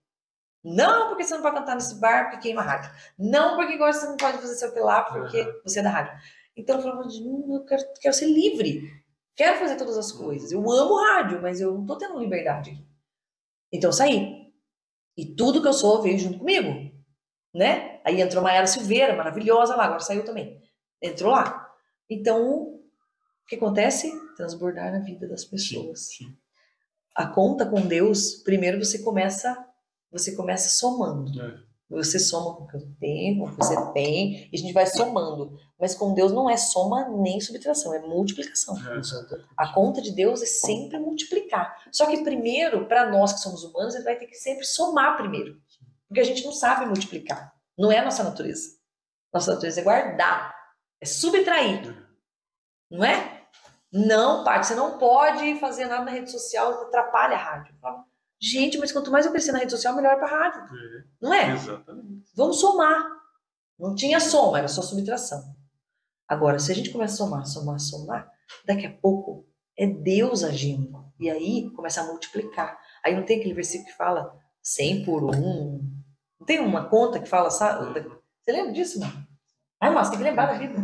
Não 0.63 1.09
porque 1.09 1.25
você 1.25 1.35
não 1.35 1.43
pode 1.43 1.57
cantar 1.57 1.75
nesse 1.75 1.99
bar, 2.01 2.25
porque 2.31 2.43
queima 2.49 2.61
a 2.61 2.65
rádio. 2.65 2.91
Não 3.19 3.57
porque 3.57 3.75
agora 3.75 3.93
você 3.93 4.07
não 4.07 4.17
pode 4.17 4.39
fazer 4.39 4.55
seu 4.57 4.85
lá, 4.85 5.03
porque 5.05 5.41
Uhum. 5.41 5.53
você 5.65 5.81
é 5.81 5.83
da 5.83 5.91
rádio. 5.91 6.13
Então 6.57 6.77
eu 6.77 6.83
falava, 6.83 7.03
"Hum, 7.09 7.55
eu 7.55 7.65
quero, 7.65 7.83
quero 8.01 8.15
ser 8.15 8.27
livre. 8.27 8.83
Quero 9.37 9.59
fazer 9.59 9.77
todas 9.77 9.97
as 9.97 10.13
coisas. 10.13 10.53
Eu 10.53 10.71
amo 10.71 10.97
rádio, 11.03 11.41
mas 11.41 11.61
eu 11.61 11.73
não 11.73 11.87
tô 11.87 11.97
tendo 11.97 12.19
liberdade 12.19 12.71
aqui. 12.73 12.87
Então 13.73 13.89
eu 13.89 13.93
saí. 13.95 14.53
E 15.17 15.35
tudo 15.35 15.63
que 15.63 15.69
eu 15.69 15.73
sou 15.73 16.03
veio 16.03 16.19
junto 16.19 16.39
comigo. 16.39 16.91
Né? 17.55 18.01
Aí 18.05 18.21
entrou 18.21 18.43
Mayara 18.43 18.67
Silveira, 18.67 19.17
maravilhosa 19.17 19.75
lá, 19.77 19.85
agora 19.85 20.01
saiu 20.01 20.25
também. 20.25 20.61
Entrou 21.03 21.33
lá. 21.33 21.69
Então, 22.09 22.63
o 22.63 23.47
que 23.49 23.57
acontece? 23.57 24.13
Transbordar 24.37 24.93
na 24.93 25.01
vida 25.01 25.27
das 25.29 25.45
pessoas. 25.45 26.09
Sim. 26.09 26.37
A 27.15 27.27
conta 27.27 27.67
com 27.67 27.87
Deus, 27.87 28.35
primeiro 28.37 28.83
você 28.85 28.99
começa, 29.01 29.57
você 30.11 30.35
começa 30.35 30.69
somando. 30.69 31.41
É. 31.41 31.71
Você 31.91 32.21
soma 32.21 32.55
com 32.55 32.65
o 32.65 32.67
que 32.69 32.77
eu 32.77 32.89
tenho, 33.01 33.41
com 33.41 33.47
o 33.47 33.51
que 33.51 33.57
você 33.57 33.93
tem, 33.93 34.49
e 34.53 34.57
a 34.57 34.57
gente 34.57 34.73
vai 34.73 34.87
somando. 34.87 35.59
Mas 35.79 35.93
com 35.93 36.15
Deus 36.15 36.31
não 36.31 36.49
é 36.49 36.57
soma 36.57 37.09
nem 37.09 37.41
subtração, 37.41 37.93
é 37.93 37.99
multiplicação. 37.99 38.77
É. 38.79 39.01
A 39.57 39.73
conta 39.73 40.01
de 40.01 40.13
Deus 40.13 40.41
é 40.41 40.47
sempre 40.47 41.01
multiplicar. 41.01 41.77
Só 41.91 42.07
que 42.07 42.23
primeiro, 42.23 42.87
para 42.87 43.11
nós 43.11 43.33
que 43.33 43.41
somos 43.41 43.65
humanos, 43.65 43.97
ele 43.97 44.05
vai 44.05 44.17
ter 44.17 44.27
que 44.27 44.37
sempre 44.37 44.65
somar 44.65 45.17
primeiro. 45.17 45.61
Porque 46.07 46.21
a 46.21 46.25
gente 46.25 46.45
não 46.45 46.53
sabe 46.53 46.87
multiplicar. 46.87 47.53
Não 47.77 47.91
é 47.91 47.99
a 47.99 48.05
nossa 48.05 48.23
natureza. 48.23 48.79
Nossa 49.35 49.53
natureza 49.55 49.81
é 49.81 49.85
guardar, 49.85 50.55
é 51.01 51.07
subtrair. 51.07 51.97
Não 52.91 53.05
é? 53.05 53.41
Não, 53.93 54.45
Paty, 54.45 54.69
você 54.69 54.75
não 54.75 54.99
pode 54.99 55.59
fazer 55.59 55.87
nada 55.87 56.05
na 56.05 56.11
rede 56.11 56.31
social 56.31 56.79
que 56.79 56.85
atrapalha 56.85 57.35
a 57.35 57.39
rádio. 57.39 57.75
Gente, 58.41 58.79
mas 58.79 58.93
quanto 58.93 59.11
mais 59.11 59.27
eu 59.27 59.33
crescer 59.33 59.53
na 59.53 59.59
rede 59.59 59.73
social, 59.73 59.95
melhor 59.95 60.17
para 60.17 60.27
a 60.27 60.31
rádio. 60.31 60.61
É, 60.63 61.05
Não 61.21 61.35
é? 61.35 61.53
Exatamente. 61.53 62.25
Vamos 62.35 62.61
somar. 62.61 63.07
Não 63.79 63.95
tinha 63.95 64.21
soma, 64.21 64.59
era 64.59 64.69
só 64.69 64.83
subtração. 64.83 65.43
Agora, 66.29 66.59
se 66.59 66.71
a 66.71 66.75
gente 66.75 66.91
começa 66.91 67.15
a 67.15 67.17
somar, 67.17 67.47
somar, 67.47 67.81
somar, 67.81 68.31
daqui 68.65 68.87
a 68.87 68.93
pouco 68.93 69.47
é 69.77 69.87
Deus 69.87 70.45
agindo. 70.45 71.05
E 71.19 71.29
aí 71.29 71.71
começa 71.73 72.01
a 72.01 72.07
multiplicar. 72.07 72.79
Aí 73.05 73.15
não 73.15 73.25
tem 73.25 73.39
aquele 73.39 73.55
versículo 73.55 73.91
que 73.91 73.97
fala 73.97 74.33
100 74.63 75.05
por 75.05 75.25
1. 75.25 75.35
Não 76.39 76.47
tem 76.47 76.61
uma 76.61 76.89
conta 76.89 77.19
que 77.21 77.29
fala, 77.29 77.51
sabe? 77.51 78.01
Você 78.41 78.53
lembra 78.53 78.73
disso, 78.73 79.01
mano? 79.01 79.27
Ai, 79.83 79.91
mas 79.91 80.11
tem 80.11 80.19
que 80.19 80.25
lembrar 80.25 80.47
da 80.47 80.53
vida. 80.55 80.75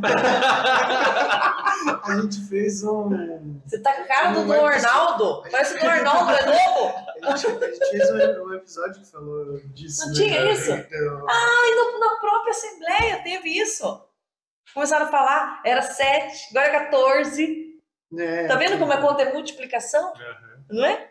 A 2.03 2.17
gente 2.21 2.41
fez 2.49 2.83
um. 2.83 3.61
Você 3.67 3.81
tá 3.83 3.93
com 3.93 4.03
a 4.03 4.07
cara 4.07 4.29
do 4.31 4.35
Não 4.37 4.43
do 4.43 4.49
vai 4.49 4.59
Arnaldo. 4.77 5.43
Parece 5.51 5.79
que 5.79 5.85
o 5.85 5.89
Arnaldo 5.91 6.31
é 6.33 6.47
novo. 6.47 6.95
A 7.23 7.37
gente, 7.37 7.47
a 7.65 7.67
gente 7.69 7.91
fez 7.91 8.11
um, 8.11 8.45
um 8.47 8.55
episódio 8.55 9.03
que 9.03 9.11
falou 9.11 9.61
disso. 9.75 10.01
Não 10.03 10.09
né? 10.09 10.15
tinha 10.15 10.53
isso? 10.53 10.71
Então, 10.73 11.27
E 11.29 11.75
no- 11.75 11.99
na 12.01 12.17
própria 12.21 12.51
Assembleia 12.51 13.23
teve 13.23 13.51
isso. 13.51 14.03
Começaram 14.73 15.07
a 15.07 15.11
falar, 15.11 15.61
era 15.65 15.83
7, 15.83 16.49
agora 16.51 16.67
é 16.67 16.71
14. 16.85 17.67
né, 18.13 18.47
Tá 18.47 18.57
vendo 18.57 18.79
como 18.79 18.93
a 18.93 18.99
conta 19.01 19.23
é 19.23 19.33
multiplicação? 19.33 20.13
Aham. 20.15 20.65
Não 20.71 20.85
é? 20.85 21.11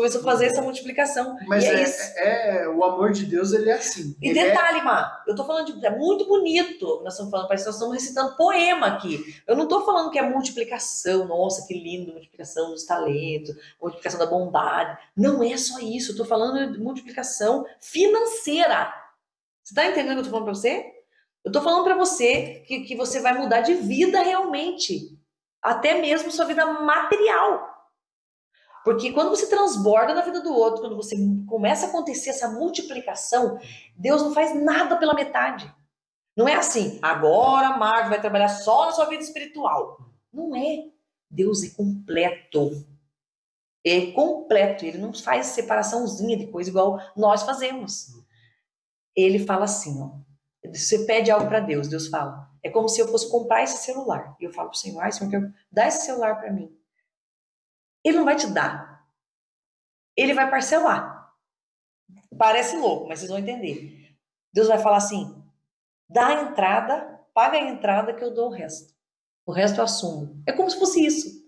Começou 0.00 0.22
a 0.22 0.24
fazer 0.24 0.46
essa 0.46 0.62
multiplicação. 0.62 1.36
Mas 1.46 1.62
é, 1.64 1.74
é, 1.74 1.82
isso. 1.82 2.12
é- 2.16 2.68
o 2.68 2.82
amor 2.82 3.12
de 3.12 3.26
Deus, 3.26 3.52
ele 3.52 3.68
é 3.68 3.74
assim. 3.74 4.16
E 4.22 4.30
é- 4.30 4.32
detalhe, 4.32 4.80
Má, 4.82 5.22
eu 5.26 5.34
tô 5.34 5.44
falando 5.44 5.66
de. 5.74 5.84
É 5.86 5.90
muito 5.90 6.26
bonito. 6.26 7.02
Nós 7.04 7.12
estamos 7.12 7.30
falando, 7.30 7.48
parece 7.48 7.64
que 7.64 7.68
nós 7.68 7.76
estamos 7.76 7.94
recitando 7.94 8.34
poema 8.36 8.86
aqui. 8.86 9.22
Eu 9.46 9.54
não 9.54 9.68
tô 9.68 9.84
falando 9.84 10.10
que 10.10 10.18
é 10.18 10.22
multiplicação, 10.22 11.26
nossa, 11.26 11.66
que 11.66 11.74
lindo, 11.74 12.12
multiplicação 12.12 12.70
dos 12.70 12.84
talentos, 12.84 13.54
multiplicação 13.80 14.18
da 14.18 14.24
bondade. 14.24 14.96
Não 15.14 15.42
é 15.42 15.56
só 15.58 15.78
isso. 15.78 16.12
Eu 16.12 16.16
tô 16.16 16.24
falando 16.24 16.72
de 16.72 16.78
multiplicação 16.78 17.66
financeira. 17.80 18.92
Você 19.62 19.74
tá 19.74 19.86
entendendo 19.86 20.12
o 20.12 20.14
que 20.14 20.20
eu 20.20 20.24
tô 20.24 20.30
falando 20.30 20.44
pra 20.46 20.54
você? 20.54 20.86
Eu 21.44 21.52
tô 21.52 21.60
falando 21.60 21.84
pra 21.84 21.94
você 21.96 22.62
que, 22.66 22.80
que 22.80 22.96
você 22.96 23.20
vai 23.20 23.34
mudar 23.38 23.60
de 23.60 23.74
vida 23.74 24.22
realmente. 24.22 25.18
Até 25.62 26.00
mesmo 26.00 26.30
sua 26.30 26.46
vida 26.46 26.64
material. 26.64 27.69
Porque 28.84 29.12
quando 29.12 29.30
você 29.30 29.46
transborda 29.46 30.14
na 30.14 30.22
vida 30.22 30.40
do 30.40 30.52
outro, 30.54 30.80
quando 30.80 30.96
você 30.96 31.16
começa 31.46 31.86
a 31.86 31.88
acontecer 31.90 32.30
essa 32.30 32.48
multiplicação, 32.48 33.58
Deus 33.96 34.22
não 34.22 34.32
faz 34.32 34.54
nada 34.54 34.96
pela 34.96 35.14
metade. 35.14 35.72
Não 36.36 36.48
é 36.48 36.54
assim, 36.54 36.98
agora 37.02 37.76
Marcos 37.76 38.08
vai 38.08 38.20
trabalhar 38.20 38.48
só 38.48 38.86
na 38.86 38.92
sua 38.92 39.06
vida 39.06 39.22
espiritual. 39.22 39.98
Não 40.32 40.56
é. 40.56 40.88
Deus 41.28 41.62
é 41.62 41.70
completo. 41.70 42.86
É 43.84 44.12
completo. 44.12 44.84
Ele 44.84 44.98
não 44.98 45.12
faz 45.12 45.46
separaçãozinha 45.48 46.36
de 46.36 46.46
coisa 46.46 46.70
igual 46.70 47.00
nós 47.16 47.42
fazemos. 47.42 48.08
Ele 49.14 49.38
fala 49.38 49.64
assim, 49.64 50.00
ó. 50.02 50.10
Você 50.72 51.04
pede 51.04 51.30
algo 51.30 51.46
para 51.46 51.60
Deus, 51.60 51.88
Deus 51.88 52.08
fala. 52.08 52.48
É 52.62 52.70
como 52.70 52.88
se 52.88 53.00
eu 53.00 53.08
fosse 53.08 53.30
comprar 53.30 53.62
esse 53.62 53.78
celular. 53.78 54.36
E 54.40 54.44
eu 54.44 54.52
falo 54.52 54.68
pro 54.70 54.78
Senhor, 54.78 55.00
ai, 55.00 55.12
Senhor, 55.12 55.52
dar 55.70 55.88
esse 55.88 56.04
celular 56.04 56.38
para 56.38 56.52
mim. 56.52 56.74
Ele 58.04 58.16
não 58.16 58.24
vai 58.24 58.36
te 58.36 58.46
dar. 58.48 59.06
Ele 60.16 60.34
vai 60.34 60.50
parcelar. 60.50 61.34
Parece 62.38 62.76
louco, 62.76 63.08
mas 63.08 63.18
vocês 63.18 63.30
vão 63.30 63.38
entender. 63.38 64.16
Deus 64.52 64.68
vai 64.68 64.78
falar 64.78 64.96
assim: 64.96 65.42
dá 66.08 66.28
a 66.28 66.42
entrada, 66.42 67.20
paga 67.34 67.56
a 67.56 67.68
entrada 67.68 68.14
que 68.14 68.22
eu 68.22 68.32
dou 68.32 68.48
o 68.48 68.52
resto. 68.52 68.94
O 69.46 69.52
resto 69.52 69.78
eu 69.78 69.84
assumo. 69.84 70.42
É 70.46 70.52
como 70.52 70.70
se 70.70 70.78
fosse 70.78 71.04
isso. 71.04 71.40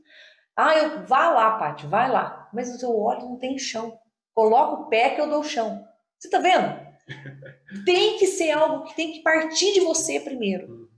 Ah, 0.56 0.76
eu, 0.76 1.06
vá 1.06 1.30
lá, 1.30 1.58
Paty, 1.58 1.86
vai 1.86 2.10
lá. 2.10 2.48
Mas 2.52 2.74
o 2.74 2.78
seu 2.78 2.98
óleo 2.98 3.22
não 3.22 3.38
tem 3.38 3.58
chão. 3.58 3.98
Coloca 4.34 4.82
o 4.82 4.88
pé 4.88 5.10
que 5.10 5.20
eu 5.20 5.28
dou 5.28 5.40
o 5.40 5.44
chão. 5.44 5.86
Você 6.18 6.28
tá 6.28 6.38
vendo? 6.38 6.80
Tem 7.84 8.18
que 8.18 8.26
ser 8.26 8.52
algo 8.52 8.84
que 8.84 8.94
tem 8.94 9.12
que 9.12 9.22
partir 9.22 9.72
de 9.72 9.80
você 9.80 10.20
primeiro. 10.20 10.68
Uhum. 10.68 10.88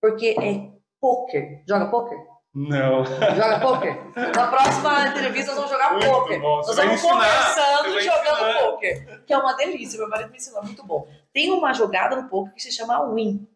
Porque 0.00 0.36
é 0.38 0.70
poker. 1.00 1.64
Joga 1.66 1.90
poker? 1.90 2.18
Não. 2.54 3.04
Joga 3.04 3.60
poker? 3.60 4.12
Na 4.36 4.46
próxima 4.46 5.08
entrevista 5.08 5.54
nós 5.54 5.56
vamos 5.56 5.70
jogar 5.72 5.92
Muito 5.92 6.06
poker. 6.06 6.40
bom. 6.40 6.56
Nós 6.58 6.76
vamos 6.76 7.02
conversando 7.02 7.88
e 7.88 8.00
jogando 8.02 8.48
ensinar. 8.48 8.62
poker. 8.62 9.24
Que 9.24 9.32
é 9.32 9.38
uma 9.38 9.52
delícia. 9.54 9.98
Meu 9.98 10.08
marido 10.08 10.30
me 10.30 10.36
ensinou, 10.36 10.60
é 10.60 10.64
muito 10.64 10.86
bom. 10.86 11.08
Tem 11.32 11.50
uma 11.50 11.72
jogada 11.72 12.14
no 12.20 12.28
poker 12.28 12.54
que 12.54 12.62
se 12.62 12.70
chama 12.70 13.12
win. 13.12 13.46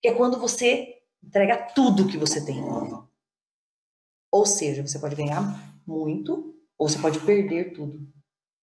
Que 0.00 0.08
é 0.08 0.14
quando 0.14 0.38
você 0.38 0.96
entrega 1.22 1.56
tudo 1.74 2.08
que 2.08 2.16
você 2.16 2.42
tem. 2.44 2.62
Ou 4.32 4.46
seja, 4.46 4.86
você 4.86 4.98
pode 4.98 5.16
ganhar 5.16 5.42
muito 5.86 6.54
ou 6.78 6.88
você 6.88 6.98
pode 6.98 7.20
perder 7.20 7.72
tudo. 7.74 8.00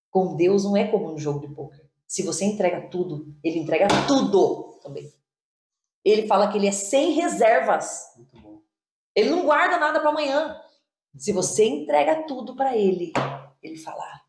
Com 0.09 0.35
Deus 0.35 0.63
não 0.63 0.75
é 0.75 0.87
como 0.87 1.11
no 1.11 1.19
jogo 1.19 1.45
de 1.45 1.53
poker. 1.53 1.85
Se 2.07 2.23
você 2.23 2.45
entrega 2.45 2.81
tudo, 2.89 3.27
ele 3.43 3.59
entrega 3.59 3.87
tudo 4.07 4.79
também. 4.81 5.13
Ele 6.03 6.25
fala 6.25 6.47
que 6.49 6.57
ele 6.57 6.67
é 6.67 6.71
sem 6.71 7.11
reservas. 7.11 8.13
Muito 8.15 8.39
bom. 8.39 8.46
Ele 9.17 9.31
não 9.31 9.43
guarda 9.43 9.77
nada 9.79 9.99
para 9.99 10.09
amanhã. 10.09 10.55
Se 11.17 11.31
você 11.33 11.65
entrega 11.65 12.23
tudo 12.27 12.55
para 12.55 12.77
ele, 12.77 13.11
ele 13.63 13.75
fala: 13.77 14.03
"Ah, 14.03 14.21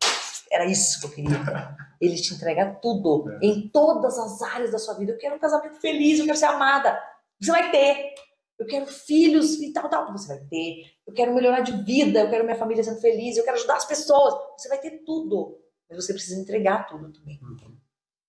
era 0.51 0.65
isso 0.65 0.99
que 0.99 1.05
eu 1.05 1.11
queria. 1.11 1.29
Ele 2.01 2.15
te 2.15 2.33
entrega 2.33 2.79
tudo, 2.81 3.29
É. 3.29 3.39
em 3.45 3.67
todas 3.67 4.17
as 4.17 4.41
áreas 4.41 4.71
da 4.71 4.79
sua 4.79 4.93
vida. 4.93 5.11
Eu 5.11 5.17
quero 5.17 5.35
um 5.35 5.39
casamento 5.39 5.81
feliz, 5.81 6.17
eu 6.17 6.25
quero 6.25 6.37
ser 6.37 6.45
amada. 6.45 6.97
Você 7.41 7.51
vai 7.51 7.69
ter. 7.71 8.13
Eu 8.57 8.65
quero 8.65 8.87
filhos 8.87 9.61
e 9.61 9.73
tal, 9.73 9.89
tal. 9.89 10.09
Você 10.13 10.29
vai 10.29 10.39
ter. 10.45 10.85
Eu 11.05 11.13
quero 11.13 11.35
melhorar 11.35 11.59
de 11.59 11.73
vida, 11.83 12.21
eu 12.21 12.29
quero 12.29 12.45
minha 12.45 12.55
família 12.55 12.81
sendo 12.85 13.01
feliz, 13.01 13.35
eu 13.35 13.43
quero 13.43 13.57
ajudar 13.57 13.75
as 13.75 13.83
pessoas. 13.85 14.33
Você 14.57 14.69
vai 14.69 14.77
ter 14.79 15.03
tudo. 15.05 15.59
Mas 15.89 16.05
você 16.05 16.13
precisa 16.13 16.39
entregar 16.39 16.87
tudo 16.87 17.11
também. 17.11 17.37
Uhum. 17.43 17.77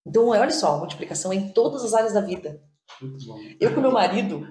Então, 0.05 0.27
olha 0.27 0.51
só, 0.51 0.75
a 0.75 0.79
multiplicação 0.79 1.33
é 1.33 1.37
em 1.37 1.53
todas 1.53 1.85
as 1.85 1.95
áreas 1.95 2.13
da 2.13 2.21
vida. 2.21 2.61
Eu 3.61 3.73
com 3.73 3.81
meu 3.81 3.93
marido, 3.93 4.47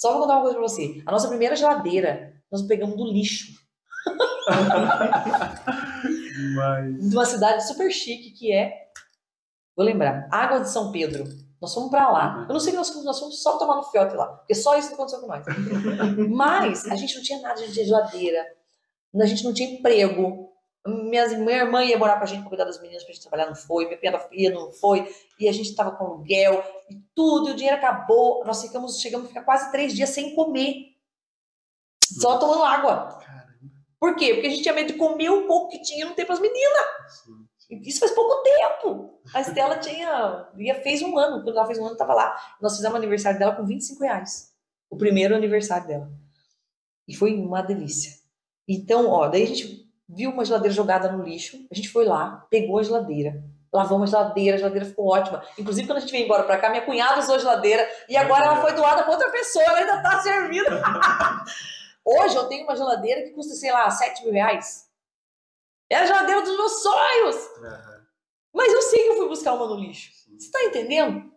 só 0.00 0.12
vou 0.12 0.22
contar 0.22 0.36
uma 0.36 0.42
coisa 0.42 0.56
pra 0.56 0.66
você. 0.66 1.02
A 1.04 1.12
nossa 1.12 1.28
primeira 1.28 1.54
geladeira, 1.54 2.32
nós 2.50 2.62
pegamos 2.62 2.96
do 2.96 3.04
lixo. 3.12 3.52
Mas. 6.56 7.10
De 7.10 7.14
uma 7.14 7.26
cidade 7.26 7.68
super 7.68 7.90
chique 7.90 8.30
que 8.30 8.50
é, 8.50 8.88
vou 9.76 9.84
lembrar, 9.84 10.26
Água 10.32 10.60
de 10.60 10.70
São 10.70 10.90
Pedro. 10.90 11.24
Nós 11.60 11.74
fomos 11.74 11.90
pra 11.90 12.10
lá. 12.10 12.46
Eu 12.48 12.54
não 12.54 12.60
sei 12.60 12.72
que 12.72 12.78
nós 12.78 12.88
fomos, 12.88 13.04
nós 13.04 13.20
fomos 13.20 13.42
só 13.42 13.58
tomar 13.58 13.76
no 13.76 13.82
fiote 13.82 14.16
lá, 14.16 14.26
porque 14.26 14.54
só 14.54 14.78
isso 14.78 14.88
que 14.88 14.94
aconteceu 14.94 15.20
com 15.20 15.26
nós. 15.26 15.44
Mas 16.30 16.86
a 16.86 16.96
gente 16.96 17.14
não 17.16 17.22
tinha 17.22 17.42
nada, 17.42 17.60
tinha 17.60 17.84
geladeira, 17.84 18.42
a 19.14 19.26
gente 19.26 19.44
não 19.44 19.52
tinha 19.52 19.70
emprego. 19.70 20.49
Minhas, 20.86 21.36
minha 21.36 21.58
irmã 21.58 21.84
ia 21.84 21.98
morar 21.98 22.16
com 22.16 22.24
a 22.24 22.26
gente 22.26 22.40
pra 22.40 22.48
cuidar 22.48 22.64
das 22.64 22.80
meninas 22.80 23.04
pra 23.04 23.12
gente 23.12 23.22
trabalhar, 23.22 23.46
não 23.46 23.54
foi. 23.54 23.86
Minha 23.86 24.18
filha 24.18 24.48
ia, 24.48 24.54
não 24.54 24.72
foi. 24.72 25.14
E 25.38 25.48
a 25.48 25.52
gente 25.52 25.74
tava 25.74 25.90
com 25.92 26.04
aluguel 26.04 26.64
e 26.90 26.96
tudo, 27.14 27.50
e 27.50 27.52
o 27.52 27.56
dinheiro 27.56 27.76
acabou. 27.76 28.44
Nós 28.46 28.62
ficamos, 28.62 28.98
chegamos 29.00 29.26
a 29.26 29.28
ficar 29.28 29.44
quase 29.44 29.70
três 29.70 29.94
dias 29.94 30.10
sem 30.10 30.34
comer. 30.34 30.96
Só 32.02 32.38
tomando 32.38 32.62
água. 32.62 33.18
Caramba. 33.20 33.50
Por 33.98 34.16
quê? 34.16 34.32
Porque 34.34 34.46
a 34.46 34.50
gente 34.50 34.62
tinha 34.62 34.74
medo 34.74 34.92
de 34.92 34.98
comer 34.98 35.28
o 35.30 35.46
pouco 35.46 35.68
que 35.68 35.82
tinha 35.82 36.04
e 36.04 36.08
não 36.08 36.14
ter 36.14 36.24
pras 36.24 36.40
meninas. 36.40 36.86
Sim. 37.08 37.80
Isso 37.82 38.00
faz 38.00 38.10
pouco 38.12 38.42
tempo. 38.42 39.20
A 39.32 39.40
Estela 39.42 39.78
tinha. 39.78 40.48
Ia, 40.56 40.82
fez 40.82 41.02
um 41.02 41.16
ano. 41.16 41.44
Quando 41.44 41.56
ela 41.56 41.66
fez 41.66 41.78
um 41.78 41.86
ano, 41.86 41.96
tava 41.96 42.14
lá. 42.14 42.56
Nós 42.60 42.74
fizemos 42.74 42.94
o 42.94 42.98
aniversário 42.98 43.38
dela 43.38 43.54
com 43.54 43.64
25 43.64 44.02
reais. 44.02 44.52
O 44.88 44.96
primeiro 44.96 45.36
aniversário 45.36 45.86
dela. 45.86 46.10
E 47.06 47.14
foi 47.14 47.34
uma 47.34 47.62
delícia. 47.62 48.18
Então, 48.66 49.08
ó, 49.08 49.28
daí 49.28 49.44
a 49.44 49.46
gente 49.46 49.89
viu 50.14 50.30
uma 50.30 50.44
geladeira 50.44 50.74
jogada 50.74 51.10
no 51.10 51.22
lixo. 51.22 51.66
A 51.70 51.74
gente 51.74 51.88
foi 51.88 52.04
lá, 52.04 52.46
pegou 52.50 52.78
a 52.78 52.82
geladeira. 52.82 53.42
Lavamos 53.72 54.12
a 54.12 54.18
geladeira, 54.18 54.56
a 54.56 54.58
geladeira 54.58 54.86
ficou 54.86 55.06
ótima. 55.06 55.42
Inclusive, 55.56 55.86
quando 55.86 55.98
a 55.98 56.00
gente 56.00 56.10
veio 56.10 56.24
embora 56.24 56.42
pra 56.42 56.58
cá, 56.58 56.68
minha 56.70 56.84
cunhada 56.84 57.20
usou 57.20 57.36
a 57.36 57.38
geladeira 57.38 57.88
e 58.08 58.16
agora 58.16 58.44
ela 58.44 58.60
foi 58.60 58.72
doada 58.74 59.02
pra 59.04 59.12
outra 59.12 59.30
pessoa, 59.30 59.64
ela 59.64 59.78
ainda 59.78 60.02
tá 60.02 60.20
servindo. 60.20 60.66
Hoje 62.04 62.34
eu 62.34 62.48
tenho 62.48 62.64
uma 62.64 62.74
geladeira 62.74 63.22
que 63.22 63.30
custa, 63.30 63.54
sei 63.54 63.70
lá, 63.70 63.88
7 63.88 64.24
mil 64.24 64.32
reais. 64.32 64.88
É 65.88 65.96
a 65.96 66.06
geladeira 66.06 66.42
dos 66.42 66.56
meus 66.56 66.82
sonhos. 66.82 67.36
Aham. 67.62 68.00
Mas 68.52 68.72
eu 68.72 68.82
sei 68.82 69.04
que 69.04 69.08
eu 69.10 69.16
fui 69.16 69.28
buscar 69.28 69.54
uma 69.54 69.66
no 69.66 69.76
lixo. 69.76 70.10
Você 70.36 70.50
tá 70.50 70.64
entendendo? 70.64 71.30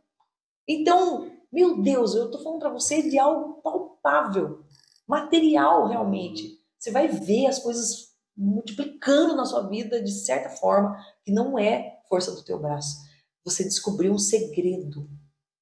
Então, 0.68 1.32
meu 1.52 1.80
Deus, 1.82 2.16
eu 2.16 2.32
tô 2.32 2.40
falando 2.40 2.60
pra 2.60 2.70
você 2.70 3.04
de 3.04 3.20
algo 3.20 3.62
palpável, 3.62 4.64
material 5.08 5.88
realmente. 5.88 6.60
Você 6.80 6.90
vai 6.90 7.08
ver 7.08 7.46
as 7.46 7.60
coisas 7.60 8.13
multiplicando 8.36 9.36
na 9.36 9.46
sua 9.46 9.68
vida 9.68 10.02
de 10.02 10.12
certa 10.12 10.50
forma, 10.50 10.98
que 11.24 11.32
não 11.32 11.58
é 11.58 12.00
força 12.10 12.32
do 12.32 12.44
teu 12.44 12.60
braço. 12.60 12.98
Você 13.44 13.64
descobriu 13.64 14.14
um 14.14 14.20
segredo. 14.20 15.10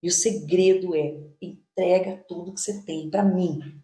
E 0.02 0.08
o 0.08 0.12
segredo 0.12 0.96
é: 0.96 1.18
entrega 1.42 2.24
tudo 2.28 2.54
que 2.54 2.60
você 2.62 2.84
tem 2.84 3.10
pra 3.10 3.24
mim. 3.24 3.82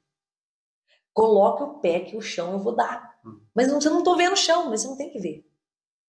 Coloca 1.14 1.64
o 1.64 1.80
pé 1.80 2.02
que 2.02 2.16
o 2.16 2.22
chão 2.22 2.54
eu 2.54 2.60
vou 2.60 2.76
dar. 2.76 3.20
Hum. 3.26 3.40
Mas 3.56 3.68
não, 3.68 3.82
você 3.82 3.90
não 3.90 4.04
tô 4.04 4.16
vendo 4.16 4.34
o 4.34 4.38
chão, 4.38 4.70
mas 4.70 4.82
você 4.82 4.88
não 4.88 4.98
tem 4.98 5.10
que 5.10 5.20
ver. 5.20 5.46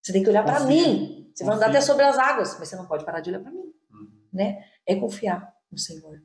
Você 0.02 0.12
tem 0.12 0.22
que 0.22 0.28
olhar 0.28 0.44
Confia. 0.44 0.66
mim. 0.66 1.30
Você 1.34 1.44
vai 1.44 1.54
andar 1.54 1.66
Confia. 1.66 1.78
até 1.78 1.86
sobre 1.86 2.04
as 2.04 2.18
águas, 2.18 2.58
mas 2.58 2.68
você 2.68 2.76
não 2.76 2.86
pode 2.86 3.04
parar 3.04 3.20
de 3.20 3.30
olhar 3.30 3.40
pra 3.40 3.50
mim. 3.50 3.72
Uhum. 3.90 4.62
É 4.86 4.96
confiar 4.96 5.54
no 5.70 5.78
Senhor. 5.78 6.22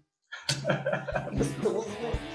Gostoso, 1.35 1.89
né? 2.01 2.32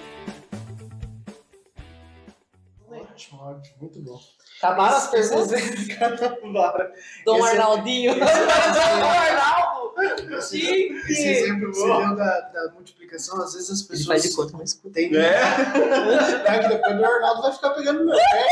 Ótimo, 3.19 3.43
ótimo, 3.43 3.75
muito 3.81 4.01
bom. 4.01 4.21
Acabaram 4.59 4.97
as 4.97 5.09
perguntas? 5.09 5.51
Dom 7.25 7.39
Esse- 7.39 7.49
Arnaldinho. 7.49 8.13
esse- 8.23 8.23
Dom 8.23 9.11
Arnaldo. 9.11 9.79
Esse, 10.39 10.61
Chique. 10.61 10.95
esse 11.13 11.29
exemplo 11.29 11.73
que 11.73 11.77
você 11.79 11.89
deu 11.89 12.15
da, 12.17 12.41
da 12.41 12.71
multiplicação, 12.73 13.43
às 13.43 13.55
vezes 13.55 13.71
as 13.71 13.81
Ele 13.81 13.89
pessoas. 13.89 14.07
faz 14.07 14.23
de 14.23 14.37
conta, 14.37 14.53
não 14.57 14.63
escuta. 14.63 14.95
Tem... 14.95 15.17
É. 15.17 15.41
É 16.47 16.59
que 16.63 16.69
depois 16.69 17.01
o 17.01 17.05
Arnaldo 17.05 17.43
vai 17.43 17.53
ficar 17.53 17.71
pegando 17.71 18.05
meu 18.07 18.15
pé. 18.15 18.47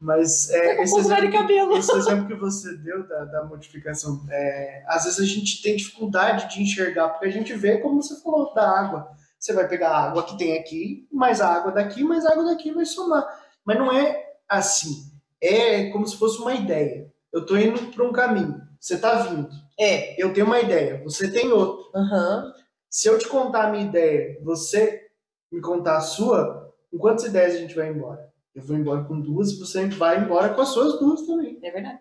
Mas 0.00 0.50
é, 0.50 0.82
esse, 0.82 0.96
exemplo, 0.98 1.32
cabelo. 1.32 1.76
esse 1.76 1.90
exemplo 1.96 2.26
que 2.28 2.34
você 2.34 2.76
deu 2.76 3.08
da, 3.08 3.24
da 3.24 3.44
multiplicação, 3.44 4.24
é, 4.30 4.84
às 4.86 5.02
vezes 5.04 5.18
a 5.18 5.24
gente 5.24 5.60
tem 5.62 5.74
dificuldade 5.74 6.54
de 6.54 6.62
enxergar, 6.62 7.08
porque 7.08 7.26
a 7.26 7.30
gente 7.32 7.52
vê, 7.54 7.78
como 7.78 8.00
você 8.00 8.20
falou, 8.22 8.54
da 8.54 8.68
água. 8.68 9.10
Você 9.44 9.52
vai 9.52 9.68
pegar 9.68 9.90
a 9.90 10.04
água 10.04 10.22
que 10.22 10.38
tem 10.38 10.56
aqui, 10.56 11.06
mais 11.12 11.42
a 11.42 11.54
água 11.54 11.70
daqui, 11.70 12.02
mais 12.02 12.24
a 12.24 12.32
água 12.32 12.46
daqui 12.46 12.72
vai 12.72 12.86
somar. 12.86 13.28
Mas 13.62 13.76
não 13.76 13.92
é 13.92 14.24
assim. 14.48 15.12
É 15.38 15.90
como 15.90 16.06
se 16.06 16.16
fosse 16.16 16.38
uma 16.38 16.54
ideia. 16.54 17.12
Eu 17.30 17.42
estou 17.42 17.58
indo 17.58 17.92
para 17.92 18.08
um 18.08 18.10
caminho. 18.10 18.62
Você 18.80 18.94
está 18.94 19.16
vindo. 19.16 19.46
É. 19.78 20.18
Eu 20.22 20.32
tenho 20.32 20.46
uma 20.46 20.60
ideia. 20.60 21.02
Você 21.04 21.30
tem 21.30 21.52
outra. 21.52 22.00
Aham. 22.00 22.54
Se 22.88 23.06
eu 23.06 23.18
te 23.18 23.28
contar 23.28 23.66
a 23.66 23.70
minha 23.70 23.84
ideia, 23.84 24.40
você 24.42 25.08
me 25.52 25.60
contar 25.60 25.98
a 25.98 26.00
sua, 26.00 26.74
com 26.90 26.96
quantas 26.96 27.26
ideias 27.26 27.54
a 27.54 27.58
gente 27.58 27.74
vai 27.74 27.90
embora? 27.90 28.32
Eu 28.54 28.62
vou 28.62 28.78
embora 28.78 29.04
com 29.04 29.20
duas 29.20 29.50
e 29.50 29.58
você 29.58 29.86
vai 29.88 30.24
embora 30.24 30.54
com 30.54 30.62
as 30.62 30.70
suas 30.70 30.98
duas 30.98 31.20
também. 31.26 31.58
É 31.62 31.70
verdade. 31.70 31.98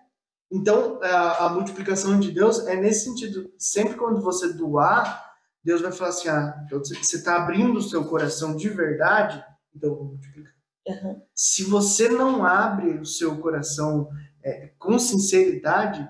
Então, 0.50 0.98
a, 1.04 1.48
a 1.48 1.50
multiplicação 1.50 2.18
de 2.18 2.32
Deus 2.32 2.66
é 2.68 2.78
nesse 2.78 3.04
sentido. 3.04 3.52
Sempre 3.58 3.96
quando 3.96 4.22
você 4.22 4.54
doar, 4.54 5.33
Deus 5.64 5.82
vai 5.82 5.92
falar 5.92 6.10
assim: 6.10 6.30
ah, 6.30 6.62
então 6.66 6.80
você 6.80 6.96
está 7.16 7.38
abrindo 7.38 7.78
o 7.78 7.82
seu 7.82 8.04
coração 8.06 8.56
de 8.56 8.70
verdade, 8.70 9.44
então 9.76 9.90
eu 9.92 9.96
vou 9.98 10.06
multiplicar. 10.06 10.54
Aham. 10.88 11.22
Se 11.34 11.64
você 11.64 12.10
não 12.10 12.46
abre 12.46 13.00
o 13.00 13.06
seu 13.06 13.38
coração 13.38 14.10
é, 14.44 14.72
com 14.78 15.00
sinceridade, 15.00 16.10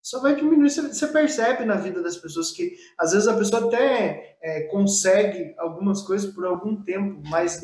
só 0.00 0.20
vai 0.20 0.36
diminuir. 0.36 0.70
Você, 0.70 1.06
percebe 1.08 1.64
na 1.64 1.74
vida 1.76 2.00
das 2.02 2.16
pessoas 2.16 2.52
que 2.52 2.76
às 2.96 3.12
vezes 3.12 3.26
a 3.26 3.36
pessoa 3.36 3.66
até 3.66 4.36
é, 4.40 4.62
consegue 4.68 5.54
algumas 5.58 6.02
coisas 6.02 6.32
por 6.32 6.44
algum 6.46 6.80
tempo, 6.82 7.20
mas 7.28 7.60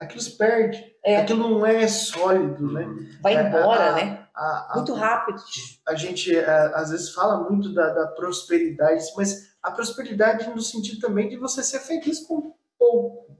aquilo 0.00 0.20
se 0.20 0.36
perde. 0.36 0.82
É. 1.04 1.18
Aquilo 1.20 1.48
não 1.48 1.64
é 1.64 1.86
sólido, 1.86 2.72
né? 2.72 2.84
Vai 3.22 3.36
É, 3.36 3.46
embora, 3.48 3.90
a- 3.90 3.94
né? 3.94 4.26
A, 4.34 4.72
a- 4.72 4.76
Muito 4.76 4.94
rápido. 4.94 5.40
a 5.86 5.94
gente 5.94 6.34
é, 6.36 6.44
às 6.74 6.90
vezes 6.90 7.10
fala 7.14 7.48
muito 7.48 7.72
da, 7.74 7.92
da 7.92 8.06
prosperidade, 8.08 9.04
mas 9.16 9.51
a 9.62 9.70
prosperidade 9.70 10.48
no 10.50 10.60
sentido 10.60 11.00
também 11.00 11.28
de 11.28 11.36
você 11.36 11.62
ser 11.62 11.80
feliz 11.80 12.20
com 12.20 12.54
pouco. 12.78 13.36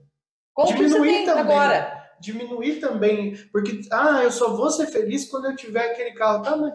Você 0.55 0.73
Diminuir 0.73 1.09
tem 1.11 1.25
também. 1.25 1.41
agora? 1.41 2.03
Diminuir 2.19 2.79
também, 2.79 3.35
porque, 3.51 3.81
ah, 3.91 4.21
eu 4.23 4.31
só 4.31 4.55
vou 4.55 4.71
ser 4.71 4.87
feliz 4.87 5.25
quando 5.29 5.45
eu 5.45 5.55
tiver 5.55 5.91
aquele 5.91 6.11
carro. 6.11 6.43
Tá, 6.43 6.55
mas 6.55 6.73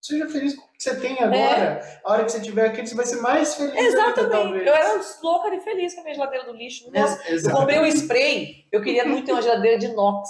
seja 0.00 0.28
feliz 0.28 0.54
com 0.54 0.62
o 0.64 0.72
que 0.72 0.82
você 0.82 0.96
tem 0.96 1.18
agora. 1.22 1.80
A 2.04 2.12
hora 2.12 2.24
que 2.24 2.32
você 2.32 2.40
tiver 2.40 2.66
aquele, 2.66 2.86
você 2.86 2.94
vai 2.94 3.06
ser 3.06 3.20
mais 3.20 3.54
feliz 3.54 3.74
ainda, 3.74 3.88
Exatamente. 3.88 4.30
talvez. 4.32 4.66
Eu 4.66 4.74
era 4.74 5.00
louca 5.22 5.50
de 5.50 5.60
feliz 5.60 5.94
com 5.94 6.00
a 6.00 6.04
minha 6.04 6.14
geladeira 6.14 6.44
do 6.44 6.52
lixo. 6.52 6.90
Nossa, 6.92 7.22
eu 7.28 7.50
comprei 7.50 7.78
um 7.78 7.86
spray. 7.86 8.66
Eu 8.70 8.82
queria 8.82 9.06
muito 9.06 9.26
ter 9.26 9.32
uma 9.32 9.42
geladeira 9.42 9.78
de 9.78 9.86
inox. 9.86 10.28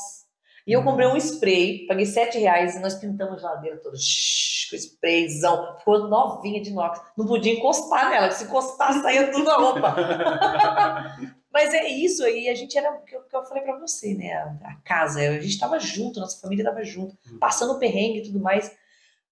E 0.70 0.72
eu 0.72 0.84
comprei 0.84 1.04
um 1.08 1.16
spray, 1.16 1.84
paguei 1.88 2.06
7 2.06 2.38
reais 2.38 2.76
e 2.76 2.78
nós 2.78 2.94
pintamos 2.94 3.38
a 3.38 3.38
geladeira 3.38 3.76
toda. 3.78 3.96
Shhh, 3.96 4.70
com 4.70 4.76
sprayzão. 4.76 5.76
Ficou 5.76 6.06
novinha 6.06 6.62
de 6.62 6.70
inox. 6.70 7.00
Não 7.18 7.26
podia 7.26 7.54
encostar 7.54 8.08
nela, 8.08 8.30
se 8.30 8.44
encostar 8.44 8.92
saía 9.02 9.32
tudo 9.32 9.50
a 9.50 9.56
roupa. 9.56 9.96
Mas 11.52 11.74
é 11.74 11.88
isso 11.88 12.22
aí, 12.22 12.48
a 12.48 12.54
gente 12.54 12.78
era 12.78 12.88
o 12.92 13.02
que 13.02 13.16
eu, 13.16 13.44
falei 13.46 13.64
pra 13.64 13.80
você, 13.80 14.14
né? 14.14 14.32
A, 14.62 14.76
casa, 14.84 15.18
a 15.18 15.40
gente 15.40 15.58
tava 15.58 15.80
junto, 15.80 16.20
nossa 16.20 16.40
família 16.40 16.64
tava 16.64 16.84
junto, 16.84 17.18
passando 17.40 17.80
perrengue 17.80 18.20
e 18.20 18.22
tudo 18.22 18.38
mais. 18.38 18.72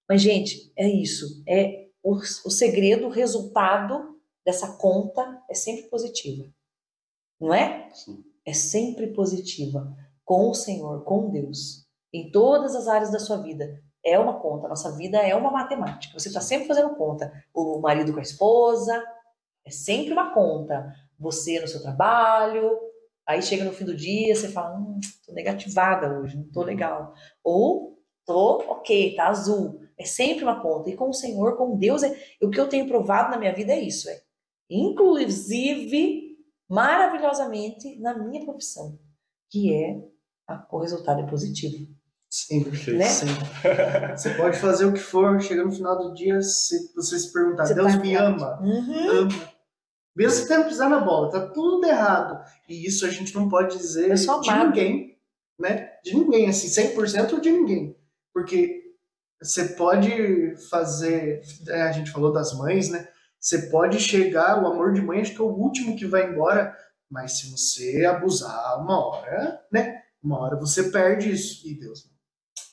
Mas, 0.09 0.21
gente, 0.21 0.73
é 0.77 0.89
isso. 0.89 1.41
É 1.47 1.87
o, 2.03 2.17
o 2.17 2.51
segredo, 2.51 3.07
o 3.07 3.11
resultado 3.11 4.21
dessa 4.45 4.73
conta 4.73 5.41
é 5.49 5.55
sempre 5.55 5.85
positiva. 5.85 6.53
Não 7.41 7.55
é? 7.55 7.89
Sim. 7.95 8.25
É 8.45 8.53
sempre 8.53 9.07
positiva. 9.07 9.97
Com 10.29 10.51
o 10.51 10.55
Senhor, 10.55 11.05
com 11.05 11.31
Deus. 11.31 11.87
Em 12.13 12.31
todas 12.31 12.75
as 12.77 12.87
áreas 12.87 13.11
da 13.11 13.19
sua 13.19 13.39
vida. 13.39 13.83
É 14.05 14.19
uma 14.19 14.39
conta. 14.39 14.67
A 14.67 14.69
nossa 14.69 14.95
vida 14.95 15.17
é 15.17 15.35
uma 15.35 15.51
matemática. 15.51 16.19
Você 16.19 16.29
está 16.29 16.43
sempre 16.43 16.69
fazendo 16.69 16.97
conta. 16.97 17.33
O 17.55 17.81
marido 17.81 18.13
com 18.13 18.19
a 18.19 18.23
esposa. 18.23 19.03
É 19.67 19.71
sempre 19.71 20.13
uma 20.13 20.35
conta. 20.35 20.95
Você 21.19 21.59
no 21.59 21.67
seu 21.67 21.81
trabalho. 21.81 22.79
Aí 23.27 23.41
chega 23.41 23.65
no 23.65 23.73
fim 23.73 23.87
do 23.87 23.97
dia, 23.97 24.37
você 24.37 24.51
fala, 24.51 24.79
hum, 24.79 25.01
tô 25.25 25.33
negativada 25.33 26.19
hoje, 26.19 26.37
não 26.37 26.45
tô 26.51 26.63
legal. 26.63 27.15
Ou 27.43 27.99
tô 28.27 28.59
ok, 28.71 29.15
tá 29.15 29.29
azul. 29.29 29.81
É 29.99 30.05
sempre 30.05 30.45
uma 30.45 30.61
conta. 30.61 30.91
E 30.91 30.97
com 30.97 31.09
o 31.09 31.15
Senhor, 31.15 31.57
com 31.57 31.79
Deus, 31.79 32.03
é... 32.03 32.15
o 32.43 32.51
que 32.51 32.61
eu 32.61 32.69
tenho 32.69 32.87
provado 32.87 33.31
na 33.31 33.39
minha 33.39 33.55
vida 33.55 33.73
é 33.73 33.81
isso. 33.81 34.11
É, 34.11 34.21
inclusive, 34.69 36.37
maravilhosamente, 36.69 37.99
na 37.99 38.17
minha 38.17 38.45
profissão, 38.45 38.99
que 39.51 39.75
é 39.75 39.99
a- 40.49 40.67
o 40.71 40.79
resultado 40.79 41.21
é 41.21 41.27
positivo. 41.27 41.87
Sempre, 42.31 42.93
Né? 42.97 43.05
sempre. 43.07 43.35
Você 44.17 44.31
pode 44.35 44.59
fazer 44.59 44.85
o 44.85 44.93
que 44.93 44.99
for, 45.01 45.41
chega 45.41 45.65
no 45.65 45.73
final 45.73 45.97
do 45.97 46.15
dia, 46.15 46.43
se 46.43 46.93
você 46.95 47.19
se 47.19 47.33
perguntar, 47.33 47.67
Você 47.67 47.75
Deus 47.75 47.93
tá 47.93 47.99
me 47.99 48.15
ama, 48.15 48.61
Uhum. 48.61 49.09
ama. 49.21 49.49
Mesmo 50.17 50.33
você 50.43 50.49
tendo 50.49 50.67
pisar 50.69 50.91
na 50.91 50.99
bola, 51.01 51.31
tá 51.31 51.47
tudo 51.49 51.87
errado. 51.87 52.45
E 52.69 52.87
isso 52.87 53.07
a 53.07 53.11
gente 53.11 53.35
não 53.35 53.49
pode 53.49 53.79
dizer 53.79 54.13
de 54.15 54.29
amado. 54.29 54.67
ninguém, 54.67 55.17
né? 55.59 55.91
De 56.05 56.13
ninguém, 56.15 56.49
assim, 56.49 56.69
100% 56.69 57.41
de 57.41 57.51
ninguém. 57.53 57.97
Porque 58.35 58.83
você 59.41 59.65
pode 59.71 60.57
fazer, 60.69 61.41
é, 61.69 61.83
a 61.83 61.93
gente 61.93 62.11
falou 62.11 62.33
das 62.33 62.53
mães, 62.59 62.91
né? 62.91 63.09
Você 63.41 63.71
pode 63.71 64.01
chegar, 64.01 64.61
o 64.63 64.67
amor 64.67 64.93
de 64.93 65.01
mãe 65.01 65.21
acho 65.21 65.33
que 65.35 65.41
é 65.41 65.45
o 65.45 65.49
último 65.49 65.97
que 65.97 66.05
vai 66.07 66.29
embora, 66.31 66.77
mas 67.09 67.39
se 67.39 67.51
você 67.53 68.05
abusar 68.05 68.83
uma 68.83 68.99
hora, 68.99 69.61
né? 69.73 70.03
Uma 70.23 70.41
hora 70.41 70.57
você 70.57 70.91
perde 70.91 71.31
isso. 71.31 71.67
E 71.67 71.79
Deus, 71.79 72.05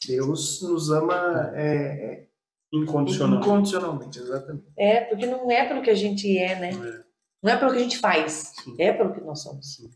Deus 0.07 0.61
nos 0.61 0.89
ama 0.91 1.51
é, 1.55 1.65
é, 1.65 2.27
Incondicional. 2.73 3.39
incondicionalmente, 3.39 4.19
exatamente. 4.19 4.65
É, 4.77 5.01
porque 5.01 5.25
não 5.25 5.49
é 5.51 5.65
pelo 5.67 5.81
que 5.81 5.89
a 5.89 5.95
gente 5.95 6.37
é, 6.37 6.59
né? 6.59 6.69
É. 6.71 7.05
Não 7.43 7.51
é 7.53 7.57
pelo 7.57 7.71
que 7.71 7.77
a 7.77 7.81
gente 7.83 7.99
faz, 7.99 8.53
Sim. 8.63 8.75
é 8.79 8.91
pelo 8.91 9.13
que 9.13 9.21
nós 9.21 9.41
somos. 9.43 9.75
Sim. 9.75 9.89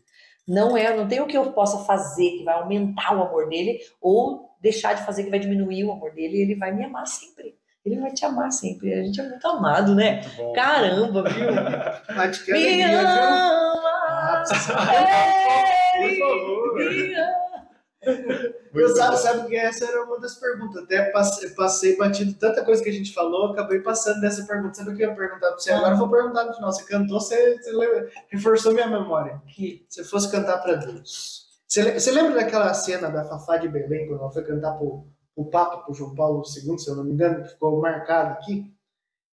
Não 0.48 0.76
é, 0.76 0.96
não 0.96 1.06
tem 1.06 1.20
o 1.20 1.26
que 1.26 1.36
eu 1.36 1.52
possa 1.52 1.84
fazer 1.84 2.30
que 2.38 2.44
vai 2.44 2.54
aumentar 2.54 3.16
o 3.16 3.22
amor 3.22 3.48
dele 3.48 3.78
ou 4.00 4.48
deixar 4.60 4.94
de 4.94 5.04
fazer 5.04 5.24
que 5.24 5.30
vai 5.30 5.38
diminuir 5.38 5.84
o 5.84 5.92
amor 5.92 6.12
dele. 6.12 6.40
Ele 6.40 6.54
vai 6.54 6.72
me 6.72 6.84
amar 6.84 7.06
sempre. 7.06 7.54
Ele 7.84 7.98
vai 8.00 8.12
te 8.12 8.24
amar 8.24 8.50
sempre. 8.52 8.92
A 8.92 9.02
gente 9.02 9.20
é 9.20 9.28
muito 9.28 9.46
amado, 9.46 9.94
né? 9.94 10.22
Muito. 10.36 10.52
Caramba, 10.52 11.22
viu? 11.24 11.46
Mas 12.16 12.38
que 12.42 12.52
Me 12.52 12.58
alegria, 12.58 12.88
viu? 12.88 12.98
ama. 13.00 14.44
Por 15.96 16.18
favor. 16.18 16.80
Eu 18.74 18.88
sabe, 18.96 19.16
sabe 19.18 19.48
que 19.48 19.56
essa 19.56 19.84
era 19.84 20.04
uma 20.04 20.18
das 20.18 20.36
perguntas. 20.36 20.82
Até 20.84 21.10
passei, 21.10 21.50
passei 21.50 21.96
batido 21.96 22.32
tanta 22.34 22.64
coisa 22.64 22.82
que 22.82 22.88
a 22.88 22.92
gente 22.92 23.12
falou, 23.12 23.52
acabei 23.52 23.80
passando 23.80 24.20
dessa 24.20 24.44
pergunta. 24.46 24.74
Sabe 24.74 24.90
o 24.92 24.96
que 24.96 25.02
eu 25.04 25.10
ia 25.10 25.14
perguntar 25.14 25.48
pra 25.48 25.58
você? 25.58 25.72
Agora 25.72 25.94
eu 25.94 25.98
vou 25.98 26.08
perguntar 26.10 26.44
no 26.44 26.54
final. 26.54 26.72
Você 26.72 26.84
cantou, 26.84 27.20
você, 27.20 27.58
você 27.58 27.72
lembra- 27.72 28.08
reforçou 28.28 28.72
minha 28.72 28.86
memória. 28.86 29.42
Que- 29.54 29.84
Se 29.88 30.02
fosse 30.04 30.30
cantar 30.30 30.58
pra 30.62 30.74
Deus. 30.76 31.48
Você, 31.68 31.98
você 31.98 32.10
lembra 32.10 32.34
daquela 32.34 32.72
cena 32.74 33.10
da 33.10 33.24
Fafá 33.24 33.56
de 33.58 33.68
Belém, 33.68 34.08
quando 34.08 34.20
ela 34.20 34.32
foi 34.32 34.44
cantar 34.44 34.72
pro, 34.78 35.06
pro 35.34 35.44
Papa, 35.50 35.78
pro 35.84 35.94
João 35.94 36.14
Paulo 36.14 36.42
II, 36.46 36.78
se 36.78 36.88
eu 36.90 36.96
não 36.96 37.04
me 37.04 37.12
engano, 37.12 37.42
que 37.44 37.50
ficou 37.50 37.80
marcado 37.80 38.32
aqui? 38.32 38.72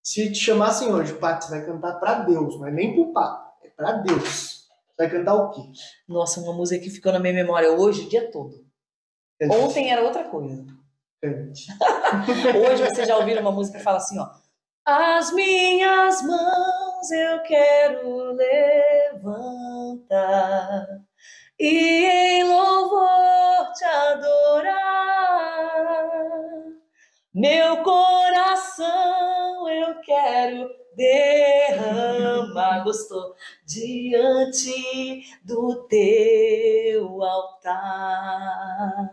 Se 0.04 0.32
te 0.32 0.40
chamassem 0.40 0.94
hoje, 0.94 1.14
Pato, 1.14 1.46
você 1.46 1.52
vai 1.52 1.66
cantar 1.66 1.94
pra 2.00 2.16
Deus, 2.20 2.58
mas 2.60 2.74
nem 2.74 2.94
pro 2.94 3.12
Papa, 3.14 3.54
é 3.64 3.70
pra 3.70 3.94
Deus. 3.94 4.57
Você 4.98 5.08
vai 5.08 5.10
cantar 5.12 5.36
o 5.36 5.52
quê? 5.52 5.62
Nossa, 6.08 6.42
uma 6.42 6.54
música 6.54 6.84
que 6.84 6.90
ficou 6.90 7.12
na 7.14 7.20
minha 7.20 7.34
memória 7.34 7.72
hoje 7.72 8.06
o 8.06 8.10
dia 8.10 8.32
todo. 8.32 8.66
Ontem 9.44 9.92
era 9.92 10.02
outra 10.02 10.24
coisa. 10.24 10.66
Cante. 11.22 11.68
Hoje 12.68 12.84
vocês 12.84 13.08
já 13.08 13.16
ouviram 13.18 13.42
uma 13.42 13.52
música 13.52 13.78
que 13.78 13.84
fala 13.84 13.98
assim, 13.98 14.18
ó. 14.20 14.28
As 14.84 15.32
minhas 15.34 16.24
mãos 16.24 17.12
eu 17.12 17.44
quero 17.44 18.32
levantar 19.14 20.88
e 21.60 22.06
em 22.06 22.44
louvor 22.44 23.72
te 23.74 23.84
adorar. 23.84 24.78
Meu 27.34 27.84
coração 27.84 29.70
eu 29.70 30.00
quero 30.02 30.68
derramar, 32.58 32.84
gostou? 32.84 33.36
Diante 33.66 35.24
do 35.44 35.88
teu 35.88 37.24
altar. 37.24 39.12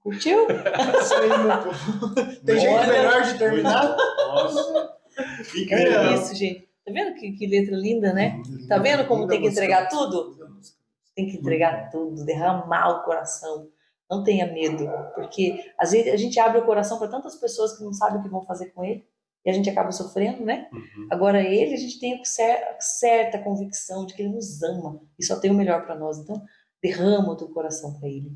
Curtiu? 0.00 0.46
Isso 1.00 1.14
aí, 1.14 1.28
meu 1.28 1.58
povo. 1.58 2.14
Tem 2.44 2.60
jeito 2.60 2.86
melhor 2.86 3.22
de 3.22 3.38
terminar? 3.38 3.96
Nossa. 4.16 4.98
É 5.70 6.14
isso, 6.14 6.34
gente. 6.34 6.66
Tá 6.84 6.92
vendo 6.92 7.14
que, 7.14 7.32
que 7.32 7.46
letra 7.46 7.76
linda, 7.76 8.12
né? 8.14 8.40
Tá 8.66 8.78
vendo 8.78 9.06
como 9.06 9.26
tem 9.26 9.42
que 9.42 9.48
entregar 9.48 9.88
tudo? 9.88 10.34
Tem 11.14 11.26
que 11.26 11.36
entregar 11.36 11.90
tudo, 11.90 12.24
derramar 12.24 12.88
o 12.88 13.02
coração. 13.02 13.68
Não 14.10 14.24
tenha 14.24 14.50
medo, 14.50 14.88
porque 15.14 15.72
às 15.78 15.90
vezes 15.92 16.12
a 16.12 16.16
gente 16.16 16.40
abre 16.40 16.58
o 16.58 16.64
coração 16.64 16.98
para 16.98 17.08
tantas 17.08 17.36
pessoas 17.36 17.76
que 17.76 17.84
não 17.84 17.92
sabem 17.92 18.18
o 18.18 18.22
que 18.22 18.30
vão 18.30 18.42
fazer 18.42 18.70
com 18.70 18.82
ele 18.82 19.06
e 19.44 19.50
a 19.50 19.52
gente 19.52 19.70
acaba 19.70 19.90
sofrendo, 19.92 20.44
né? 20.44 20.68
Uhum. 20.72 21.08
Agora 21.10 21.40
ele, 21.42 21.74
a 21.74 21.76
gente 21.78 21.98
tem 21.98 22.22
cer- 22.24 22.76
certa 22.78 23.38
convicção 23.38 24.04
de 24.06 24.14
que 24.14 24.22
ele 24.22 24.32
nos 24.34 24.62
ama 24.62 25.00
e 25.18 25.24
só 25.24 25.38
tem 25.40 25.50
o 25.50 25.54
melhor 25.54 25.84
para 25.86 25.94
nós. 25.94 26.18
Então, 26.18 26.42
derrama 26.82 27.32
o 27.32 27.36
teu 27.36 27.48
coração 27.48 27.98
para 27.98 28.08
ele. 28.08 28.30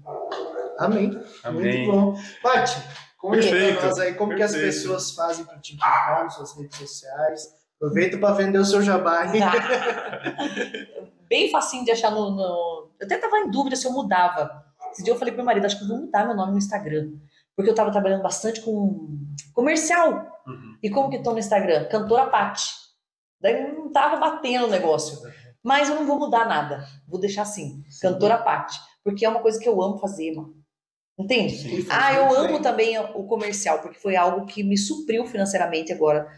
Amém. 0.79 1.11
Amém. 1.43 1.87
Muito 1.87 1.93
bom. 1.93 2.15
Paty, 2.43 2.77
conta 3.19 3.37
Perfeito, 3.39 3.79
pra 3.79 3.89
nós 3.89 3.99
aí 3.99 4.15
como 4.15 4.35
que 4.35 4.43
as 4.43 4.53
perfeito. 4.53 4.75
pessoas 4.75 5.11
fazem 5.13 5.45
para 5.45 5.59
te 5.59 5.75
encontrar 5.75 6.25
nas 6.25 6.35
suas 6.35 6.57
redes 6.57 6.77
sociais. 6.79 7.49
Aproveita 7.77 8.17
para 8.19 8.35
vender 8.35 8.59
o 8.59 8.65
seu 8.65 8.81
jabá. 8.83 9.21
aí. 9.21 9.41
Bem 11.29 11.51
facinho 11.51 11.85
de 11.85 11.91
achar 11.91 12.11
no, 12.11 12.31
no- 12.31 12.91
Eu 13.01 13.07
até 13.07 13.19
tava 13.19 13.39
em 13.39 13.51
dúvida 13.51 13.77
se 13.77 13.87
eu 13.87 13.93
mudava. 13.93 14.65
Esse 14.93 15.03
dia 15.03 15.13
eu 15.13 15.19
falei 15.19 15.33
pro 15.33 15.39
meu 15.39 15.47
marido, 15.47 15.65
acho 15.67 15.77
que 15.79 15.85
eu 15.85 15.89
vou 15.89 15.99
mudar 15.99 16.25
meu 16.27 16.37
nome 16.37 16.53
no 16.53 16.59
Instagram. 16.59 17.13
Porque 17.57 17.71
eu 17.71 17.75
tava 17.75 17.93
trabalhando 17.93 18.23
bastante 18.23 18.61
com 18.61 19.19
comercial. 19.53 20.27
Uhum. 20.47 20.79
E 20.83 20.91
como 20.91 21.11
que 21.11 21.23
tô 21.23 21.33
no 21.33 21.39
Instagram? 21.39 21.89
Cantora 21.89 22.27
Pati. 22.27 22.69
Daí 23.41 23.73
não 23.73 23.93
tava 23.93 24.17
batendo 24.17 24.67
o 24.67 24.71
negócio. 24.71 25.19
Mas 25.63 25.89
eu 25.89 25.95
não 25.95 26.07
vou 26.07 26.19
mudar 26.19 26.47
nada. 26.47 26.87
Vou 27.09 27.21
deixar 27.21 27.43
assim, 27.43 27.83
Cantora 28.01 28.39
Pati. 28.39 28.79
Porque 29.03 29.25
é 29.25 29.29
uma 29.29 29.41
coisa 29.41 29.59
que 29.59 29.69
eu 29.69 29.81
amo 29.83 29.99
fazer, 29.99 30.33
mano. 30.35 30.55
Entende? 31.19 31.57
Sim. 31.57 31.87
Ah, 31.91 32.13
eu 32.13 32.27
Muito 32.27 32.39
amo 32.39 32.53
bem. 32.55 32.63
também 32.63 32.99
o 32.99 33.25
comercial, 33.25 33.81
porque 33.81 33.99
foi 33.99 34.17
algo 34.17 34.47
que 34.47 34.65
me 34.65 34.77
supriu 34.77 35.25
financeiramente 35.25 35.93
agora, 35.93 36.29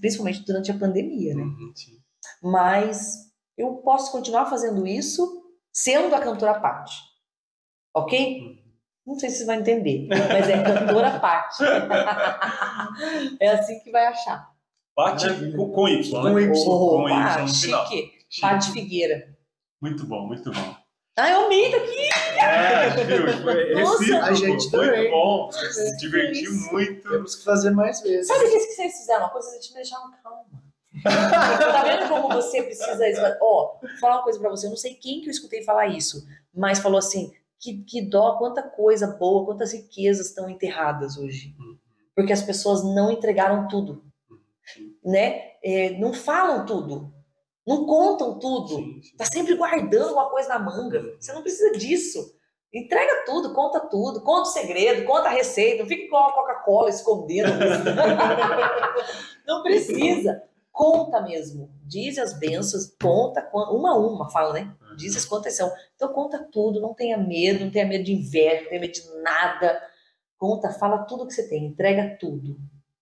principalmente 0.00 0.44
durante 0.44 0.70
a 0.70 0.78
pandemia, 0.78 1.34
né? 1.34 1.42
Uhum, 1.42 1.72
sim. 1.74 1.98
Mas 2.42 3.30
eu 3.58 3.74
posso 3.78 4.12
continuar 4.12 4.46
fazendo 4.46 4.86
isso 4.86 5.42
sendo 5.72 6.14
a 6.14 6.20
cantora 6.20 6.60
Paty. 6.60 6.94
Ok? 7.94 8.40
Uhum. 8.40 8.59
Não 9.06 9.18
sei 9.18 9.30
se 9.30 9.36
vocês 9.36 9.46
vão 9.46 9.56
entender, 9.56 10.06
mas 10.08 10.48
é 10.48 10.62
cantora 10.62 11.18
Paty. 11.20 11.62
é 13.40 13.48
assim 13.50 13.80
que 13.80 13.90
vai 13.90 14.06
achar. 14.06 14.48
Paty 14.94 15.24
Maravilha. 15.26 15.56
com, 15.56 15.70
com 15.72 15.88
Y, 15.88 16.22
né? 16.22 16.30
Com 16.30 16.40
Y. 16.40 16.64
Com 16.64 17.08
Y 17.08 17.42
no 17.42 17.48
final. 17.48 17.86
chique. 17.86 18.12
Paty 18.40 18.72
Figueira. 18.72 19.28
Muito 19.80 20.06
bom, 20.06 20.26
muito 20.26 20.50
bom. 20.52 20.74
Ah, 21.16 21.30
eu 21.30 21.46
amei 21.46 21.74
aqui. 21.74 22.08
É, 22.38 22.90
viu? 23.04 23.42
Foi 23.42 23.74
Nossa. 23.74 24.18
A 24.24 24.32
gente 24.32 24.48
muito 24.48 24.70
também. 24.70 25.10
bom. 25.10 25.50
Se 25.52 25.96
divertiu 25.98 26.52
Isso. 26.52 26.72
muito. 26.72 27.08
Temos 27.10 27.34
que 27.36 27.44
fazer 27.44 27.70
mais 27.70 28.00
vezes. 28.00 28.26
Sabe 28.28 28.44
o 28.44 28.50
que 28.50 28.60
vocês 28.60 28.92
fizeram? 28.98 29.20
Uma 29.24 29.30
coisa, 29.30 29.48
vocês 29.50 29.68
me 29.68 29.74
deixaram 29.74 30.10
calma. 30.22 30.44
tá 31.02 31.82
vendo 31.84 32.08
como 32.08 32.28
você 32.28 32.62
precisa. 32.62 33.38
Ó, 33.42 33.78
vou 33.80 33.90
falar 34.00 34.16
uma 34.16 34.22
coisa 34.22 34.38
pra 34.38 34.50
você. 34.50 34.66
Eu 34.66 34.70
não 34.70 34.76
sei 34.76 34.94
quem 34.94 35.20
que 35.20 35.26
eu 35.26 35.30
escutei 35.30 35.62
falar 35.62 35.88
isso, 35.88 36.26
mas 36.54 36.78
falou 36.78 36.98
assim: 36.98 37.32
que, 37.60 37.84
que 37.84 38.00
dó, 38.00 38.38
quanta 38.38 38.62
coisa 38.62 39.06
boa, 39.06 39.44
quantas 39.44 39.72
riquezas 39.72 40.28
estão 40.28 40.48
enterradas 40.48 41.18
hoje. 41.18 41.54
Porque 42.16 42.32
as 42.32 42.42
pessoas 42.42 42.82
não 42.82 43.12
entregaram 43.12 43.68
tudo, 43.68 44.02
né? 45.04 45.50
É, 45.62 45.90
não 45.98 46.12
falam 46.12 46.64
tudo, 46.64 47.12
não 47.66 47.86
contam 47.86 48.38
tudo. 48.38 48.76
Sim, 48.76 49.02
sim. 49.02 49.16
Tá 49.16 49.26
sempre 49.26 49.54
guardando 49.54 50.12
uma 50.12 50.30
coisa 50.30 50.48
na 50.48 50.58
manga. 50.58 51.02
Você 51.20 51.32
não 51.32 51.42
precisa 51.42 51.72
disso. 51.78 52.34
Entrega 52.72 53.24
tudo, 53.26 53.52
conta 53.52 53.80
tudo, 53.80 54.22
conta 54.22 54.48
o 54.48 54.52
segredo, 54.52 55.04
conta 55.04 55.28
a 55.28 55.32
receita, 55.32 55.82
não 55.82 55.88
fica 55.88 56.04
igual 56.04 56.30
a 56.30 56.32
Coca-Cola 56.32 56.88
escondendo. 56.88 57.50
não 59.46 59.62
precisa. 59.62 60.42
Conta 60.72 61.20
mesmo. 61.20 61.68
Diz 61.84 62.16
as 62.16 62.38
bênçãos, 62.38 62.94
conta 63.00 63.48
uma 63.52 63.90
a 63.90 63.98
uma, 63.98 64.30
fala, 64.30 64.52
né? 64.52 64.74
Diz 65.00 65.16
as 65.16 65.24
quantas 65.24 65.56
são. 65.56 65.72
Então 65.96 66.12
conta 66.12 66.38
tudo, 66.38 66.80
não 66.80 66.94
tenha 66.94 67.16
medo, 67.16 67.64
não 67.64 67.70
tenha 67.70 67.86
medo 67.86 68.04
de 68.04 68.12
inveja, 68.12 68.62
não 68.62 68.68
tenha 68.68 68.80
medo 68.80 68.92
de 68.92 69.22
nada. 69.22 69.82
Conta, 70.36 70.70
fala 70.70 71.04
tudo 71.04 71.26
que 71.26 71.34
você 71.34 71.48
tem, 71.48 71.66
entrega 71.66 72.16
tudo. 72.18 72.56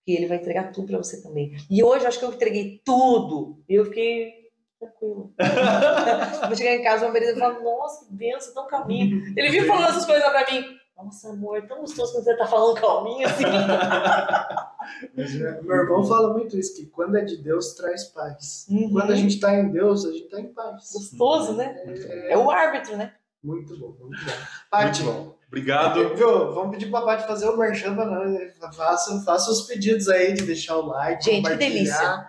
Que 0.04 0.12
ele 0.12 0.26
vai 0.26 0.38
entregar 0.38 0.72
tudo 0.72 0.88
pra 0.88 0.98
você 0.98 1.22
também. 1.22 1.56
E 1.70 1.82
hoje 1.82 2.04
eu 2.04 2.08
acho 2.08 2.18
que 2.18 2.24
eu 2.24 2.32
entreguei 2.32 2.80
tudo. 2.84 3.62
E 3.68 3.74
eu 3.74 3.84
fiquei 3.84 4.48
tranquila. 4.78 5.30
Vou 6.46 6.56
chegar 6.56 6.74
em 6.74 6.82
casa, 6.82 7.04
meu 7.04 7.12
marido 7.12 7.38
fala, 7.38 7.60
nossa, 7.60 8.06
que 8.06 8.12
benção, 8.14 8.54
tão 8.54 8.66
calminho. 8.66 9.22
Ele 9.36 9.50
viu 9.50 9.66
falando 9.66 9.90
essas 9.90 10.06
coisas 10.06 10.28
pra 10.28 10.50
mim. 10.50 10.77
Nossa, 10.98 11.28
amor, 11.30 11.58
é 11.58 11.60
tão 11.60 11.78
gostoso 11.80 12.12
quando 12.12 12.24
você 12.24 12.36
tá 12.36 12.46
falando 12.46 12.80
calminho 12.80 13.26
assim. 13.26 13.44
Né, 15.14 15.60
Meu 15.62 15.76
irmão 15.76 16.02
fala 16.04 16.32
muito 16.32 16.56
isso, 16.56 16.74
que 16.74 16.86
quando 16.86 17.16
é 17.18 17.24
de 17.24 17.36
Deus, 17.36 17.74
traz 17.74 18.04
paz. 18.04 18.66
Uhum. 18.70 18.90
Quando 18.90 19.12
a 19.12 19.16
gente 19.16 19.38
tá 19.38 19.54
em 19.54 19.70
Deus, 19.70 20.06
a 20.06 20.12
gente 20.12 20.28
tá 20.30 20.40
em 20.40 20.48
paz. 20.52 20.90
Gostoso, 20.94 21.52
né? 21.52 21.76
É, 21.84 22.32
É 22.32 22.38
o 22.38 22.50
árbitro, 22.50 22.96
né? 22.96 23.12
Muito 23.44 23.78
bom, 23.78 23.94
muito 24.00 24.24
bom. 24.24 24.32
Paty, 24.70 25.02
Muito 25.02 25.18
bom. 25.18 25.34
Obrigado. 25.46 26.14
viu? 26.16 26.54
Vamos 26.54 26.70
pedir 26.70 26.90
pra 26.90 27.02
Paty 27.02 27.26
fazer 27.26 27.48
o 27.50 27.56
merchan 27.58 27.94
pra 27.94 28.06
nós. 28.06 28.30
né? 28.30 28.50
Faça, 28.74 29.20
faça 29.24 29.50
os 29.50 29.62
pedidos 29.62 30.08
aí 30.08 30.32
de 30.32 30.44
deixar 30.44 30.78
o 30.78 30.86
like, 30.86 31.22
Gente, 31.22 31.48
que 31.48 31.56
delícia. 31.56 32.26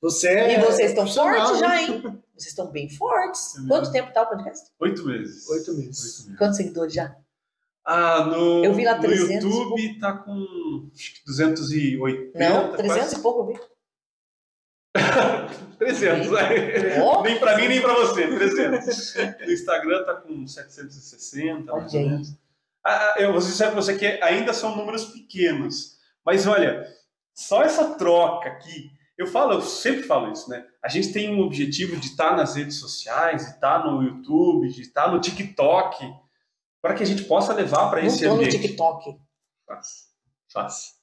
Você 0.00 0.28
é 0.28 0.58
E 0.58 0.64
vocês 0.64 0.90
estão 0.90 1.06
fortes 1.06 1.52
né? 1.52 1.58
já, 1.58 1.82
hein? 1.82 2.02
Vocês 2.38 2.50
estão 2.52 2.70
bem 2.70 2.88
fortes. 2.88 3.56
É. 3.58 3.66
Quanto 3.68 3.90
tempo 3.90 4.12
tá 4.12 4.22
o 4.22 4.26
podcast? 4.28 4.70
Oito 4.78 5.04
meses. 5.04 5.48
Oito 5.48 5.74
meses. 5.74 6.18
Oito 6.20 6.26
meses. 6.28 6.38
Quantos 6.38 6.56
seguidores 6.56 6.94
já? 6.94 7.16
Ah, 7.90 8.22
no, 8.26 8.62
Eu 8.62 8.74
vi 8.74 8.84
lá 8.84 8.96
no 8.96 9.00
300 9.00 9.30
e 9.30 9.32
YouTube 9.48 9.98
tá 9.98 10.12
com 10.12 10.90
acho 10.94 11.14
que 11.14 11.24
280. 11.24 12.38
Não, 12.38 12.72
300 12.72 12.96
quase. 12.98 13.16
e 13.16 13.22
pouco 13.22 13.40
eu 13.40 13.46
vi. 13.46 13.60
300. 15.78 16.32
é. 16.34 17.00
Ó. 17.00 17.22
Nem 17.22 17.38
pra 17.38 17.56
mim, 17.56 17.66
nem 17.66 17.80
pra 17.80 17.94
você. 17.94 18.26
300. 18.28 19.14
No 19.46 19.52
Instagram 19.52 20.04
tá 20.04 20.16
com 20.16 20.46
760, 20.46 21.72
mais 21.72 21.94
ou 21.94 22.00
menos. 22.00 22.34
Ah, 22.84 22.90
ah, 22.90 23.14
eu 23.20 23.32
vou 23.32 23.40
dizer 23.40 23.68
pra 23.68 23.76
você 23.76 23.96
que 23.96 24.04
ainda 24.22 24.52
são 24.52 24.76
números 24.76 25.06
pequenos. 25.06 25.96
Mas 26.26 26.46
olha, 26.46 26.86
só 27.34 27.62
essa 27.62 27.94
troca 27.94 28.50
aqui. 28.50 28.90
Eu 29.16 29.26
falo, 29.26 29.54
eu 29.54 29.62
sempre 29.62 30.02
falo 30.02 30.30
isso, 30.30 30.50
né? 30.50 30.62
A 30.84 30.88
gente 30.88 31.10
tem 31.10 31.34
um 31.34 31.40
objetivo 31.40 31.96
de 31.96 32.08
estar 32.08 32.36
nas 32.36 32.54
redes 32.54 32.76
sociais, 32.76 33.46
de 33.46 33.52
estar 33.52 33.82
no 33.82 34.02
YouTube, 34.02 34.68
de 34.68 34.82
estar 34.82 35.10
no 35.10 35.20
TikTok, 35.20 36.04
para 36.82 36.94
que 36.94 37.02
a 37.02 37.06
gente 37.06 37.24
possa 37.24 37.52
levar 37.52 37.90
para 37.90 38.04
esse 38.04 38.20
tô 38.22 38.28
no 38.28 38.34
ambiente. 38.36 38.58
TikTok. 38.60 39.16
Faz. 39.66 39.86
Faz. 40.52 40.98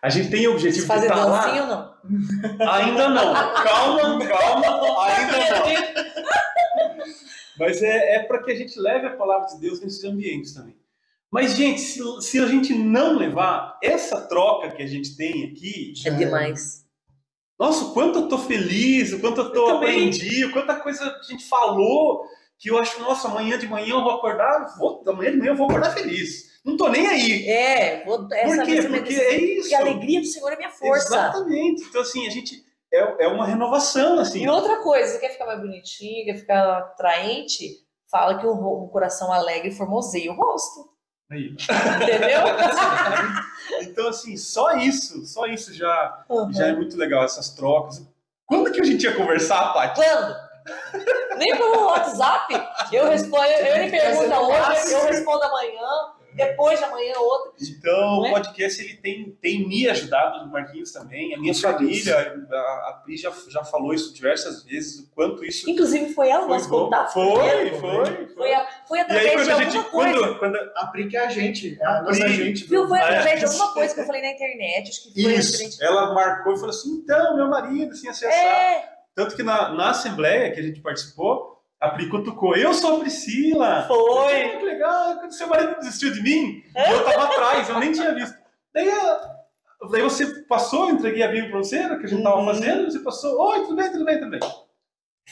A 0.00 0.08
gente 0.08 0.30
tem 0.30 0.46
o 0.46 0.52
objetivo 0.52 0.86
Vocês 0.86 1.00
de 1.00 1.06
estar 1.06 1.24
dancinha 1.24 1.64
lá. 1.64 1.98
ou 2.04 2.10
não? 2.58 2.72
Ainda 2.72 3.08
não. 3.08 3.34
Calma, 3.34 4.26
calma. 4.26 5.04
Ainda 5.04 5.38
não. 5.50 6.08
Mas 7.58 7.82
é, 7.82 8.16
é 8.16 8.22
para 8.22 8.42
que 8.42 8.52
a 8.52 8.54
gente 8.54 8.78
leve 8.78 9.06
a 9.06 9.16
palavra 9.16 9.48
de 9.48 9.58
Deus 9.58 9.80
nesses 9.80 10.04
ambientes 10.04 10.54
também. 10.54 10.76
Mas, 11.30 11.56
gente, 11.56 11.80
se, 11.80 12.00
se 12.22 12.38
a 12.38 12.46
gente 12.46 12.72
não 12.72 13.16
levar 13.18 13.78
essa 13.82 14.20
troca 14.28 14.70
que 14.70 14.82
a 14.82 14.86
gente 14.86 15.16
tem 15.16 15.44
aqui, 15.44 15.92
É 16.06 16.10
demais. 16.10 16.86
nossa, 17.58 17.84
o 17.86 17.92
quanto 17.92 18.20
eu 18.20 18.28
tô 18.28 18.38
feliz, 18.38 19.12
o 19.12 19.20
quanto 19.20 19.40
eu 19.40 19.52
tô 19.52 19.68
Eu 19.70 19.76
aprendi, 19.76 20.44
o 20.44 20.52
quanta 20.52 20.76
coisa 20.76 21.04
a 21.04 21.22
gente 21.24 21.44
falou, 21.48 22.24
que 22.58 22.70
eu 22.70 22.78
acho, 22.78 23.00
nossa, 23.00 23.28
amanhã 23.28 23.56
de 23.58 23.66
manhã 23.68 23.90
eu 23.94 24.02
vou 24.02 24.12
acordar, 24.12 24.76
vou, 24.78 25.02
amanhã 25.06 25.30
de 25.30 25.36
manhã 25.38 25.50
eu 25.52 25.56
vou 25.56 25.66
acordar 25.68 25.92
feliz. 25.92 26.48
Não 26.64 26.76
tô 26.76 26.88
nem 26.88 27.06
aí. 27.06 27.48
É, 27.48 28.04
vou, 28.04 28.26
essa 28.32 28.56
Por 28.56 28.64
quê? 28.66 28.82
Porque 28.82 29.14
é 29.14 29.36
isso. 29.40 29.60
Porque 29.62 29.74
a 29.74 29.80
alegria 29.80 30.20
do 30.20 30.26
Senhor 30.26 30.52
é 30.52 30.56
minha 30.56 30.70
força. 30.70 31.06
Exatamente. 31.06 31.82
Então, 31.84 32.00
assim, 32.02 32.26
a 32.26 32.30
gente. 32.30 32.64
É, 32.92 33.24
é 33.26 33.28
uma 33.28 33.46
renovação, 33.46 34.18
assim. 34.18 34.42
E 34.44 34.48
outra 34.48 34.76
coisa, 34.82 35.12
você 35.12 35.18
quer 35.18 35.30
ficar 35.30 35.46
mais 35.46 35.60
bonitinho, 35.60 36.24
quer 36.24 36.36
ficar 36.36 36.78
atraente, 36.78 37.76
fala 38.10 38.38
que 38.38 38.46
ro- 38.46 38.84
um 38.84 38.88
coração 38.88 39.32
alegre 39.32 39.70
formoseia 39.70 40.32
o 40.32 40.34
rosto. 40.36 40.88
Aí. 41.30 41.50
Entendeu? 41.52 42.40
Então, 43.82 44.08
assim, 44.08 44.36
só 44.36 44.72
isso, 44.76 45.26
só 45.26 45.44
isso 45.46 45.74
já, 45.74 46.24
Uhum. 46.28 46.52
já 46.52 46.68
é 46.68 46.72
muito 46.74 46.96
legal, 46.96 47.22
essas 47.24 47.50
trocas. 47.50 48.02
Quando 48.46 48.72
que 48.72 48.80
a 48.80 48.84
gente 48.84 49.02
ia 49.02 49.14
conversar, 49.14 49.72
Paty? 49.74 50.00
Quando? 50.00 50.34
Nem 51.36 51.56
pelo 51.56 51.86
WhatsApp. 51.86 52.54
Eu 52.92 53.08
respondo, 53.08 53.44
ele 53.44 53.90
pergunta 53.90 54.40
hoje, 54.40 54.92
eu 54.92 55.04
respondo 55.06 55.42
amanhã, 55.44 55.86
depois 56.34 56.78
de 56.78 56.84
amanhã 56.84 57.14
outra. 57.18 57.52
Então, 57.60 58.26
é? 58.26 58.30
o 58.30 58.32
podcast 58.32 58.80
ele 58.82 58.94
tem, 58.96 59.36
tem 59.42 59.66
me 59.66 59.88
ajudado, 59.88 60.44
o 60.44 60.48
Marquinhos 60.52 60.92
também, 60.92 61.34
a 61.34 61.38
minha 61.38 61.54
família, 61.54 62.14
a, 62.52 62.56
a 62.90 63.00
Pri 63.04 63.16
já, 63.16 63.32
já 63.48 63.64
falou 63.64 63.92
isso 63.92 64.12
diversas 64.14 64.62
vezes, 64.64 65.00
o 65.00 65.10
quanto 65.14 65.44
isso 65.44 65.68
Inclusive 65.68 66.12
foi 66.14 66.28
ela 66.28 66.46
foi 66.46 66.56
nosso 66.56 66.68
contato. 66.68 67.12
Foi, 67.12 67.48
primeiro. 67.48 67.78
foi, 67.80 68.04
foi. 68.06 68.26
Foi, 68.34 68.54
a- 68.54 68.68
foi 68.86 69.00
através 69.00 69.26
aí, 69.26 69.44
de 69.44 69.50
a 69.50 69.54
alguma 69.54 69.70
gente. 69.72 69.90
coisa. 69.90 70.18
Quando, 70.18 70.38
quando, 70.38 70.56
Aplique 70.76 71.16
a 71.16 71.28
gente, 71.28 71.76
é 71.80 71.84
a 71.84 71.98
Apri- 71.98 72.06
nossa 72.20 72.28
gente. 72.28 72.64
Viu? 72.66 72.86
Foi 72.88 72.98
É. 72.98 73.02
através 73.02 73.40
de 73.40 73.46
alguma 73.46 73.72
coisa 73.74 73.94
que 73.94 74.00
eu 74.00 74.06
falei 74.06 74.22
na 74.22 74.30
internet. 74.30 74.90
Acho 74.90 75.12
que 75.12 75.22
foi 75.22 75.32
isso, 75.34 75.82
ela 75.82 76.14
marcou 76.14 76.52
e 76.54 76.56
falou 76.56 76.70
assim: 76.70 76.90
então, 76.90 77.36
meu 77.36 77.48
marido, 77.48 77.92
assim, 77.92 78.06
assado. 78.08 78.32
É, 78.32 78.97
Tanto 79.18 79.34
que 79.34 79.42
na, 79.42 79.70
na 79.70 79.90
assembleia 79.90 80.52
que 80.52 80.60
a 80.60 80.62
gente 80.62 80.80
participou, 80.80 81.60
a 81.80 81.88
Pri 81.90 82.08
cutucou, 82.08 82.54
eu 82.54 82.72
sou 82.72 82.98
a 82.98 83.00
Priscila. 83.00 83.84
foi. 83.88 84.42
Ah, 84.44 84.56
que 84.58 84.64
legal, 84.64 85.16
quando 85.16 85.32
seu 85.32 85.48
marido 85.48 85.74
desistiu 85.80 86.12
de 86.12 86.22
mim, 86.22 86.62
e 86.76 86.92
eu 86.92 87.04
tava 87.04 87.24
atrás, 87.24 87.68
eu 87.68 87.80
nem 87.80 87.90
tinha 87.90 88.14
visto. 88.14 88.36
Daí, 88.72 88.86
daí 89.90 90.02
você 90.02 90.24
passou, 90.44 90.88
eu 90.88 90.94
entreguei 90.94 91.24
a 91.24 91.28
Bíblia 91.28 91.50
pra 91.50 91.58
você, 91.58 91.78
que 91.98 92.06
a 92.06 92.08
gente 92.08 92.22
tava 92.22 92.36
Uhum. 92.36 92.44
fazendo, 92.46 92.88
você 92.88 93.00
passou, 93.00 93.40
oi, 93.40 93.60
tudo 93.62 93.74
bem, 93.74 93.90
tudo 93.90 94.04
bem, 94.04 94.18
tudo 94.20 94.30
bem. 94.30 94.40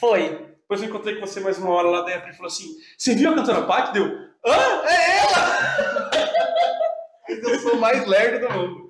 Foi. 0.01 0.57
Depois 0.63 0.83
eu 0.83 0.89
encontrei 0.89 1.15
com 1.15 1.25
você 1.25 1.39
mais 1.39 1.57
uma 1.57 1.71
hora 1.71 1.89
lá, 1.89 2.01
daí 2.03 2.15
a 2.15 2.21
Pri 2.21 2.33
falou 2.33 2.49
assim, 2.49 2.67
você 2.99 3.15
viu 3.15 3.31
a 3.31 3.35
cantora 3.37 3.63
Paty? 3.63 3.93
Deu, 3.93 4.05
hã? 4.45 4.83
É 4.89 5.19
ela! 5.19 6.07
eu 7.29 7.61
sou 7.61 7.75
o 7.75 7.81
mais 7.81 8.07
lerdo 8.07 8.47
do 8.47 8.53
mundo. 8.55 8.87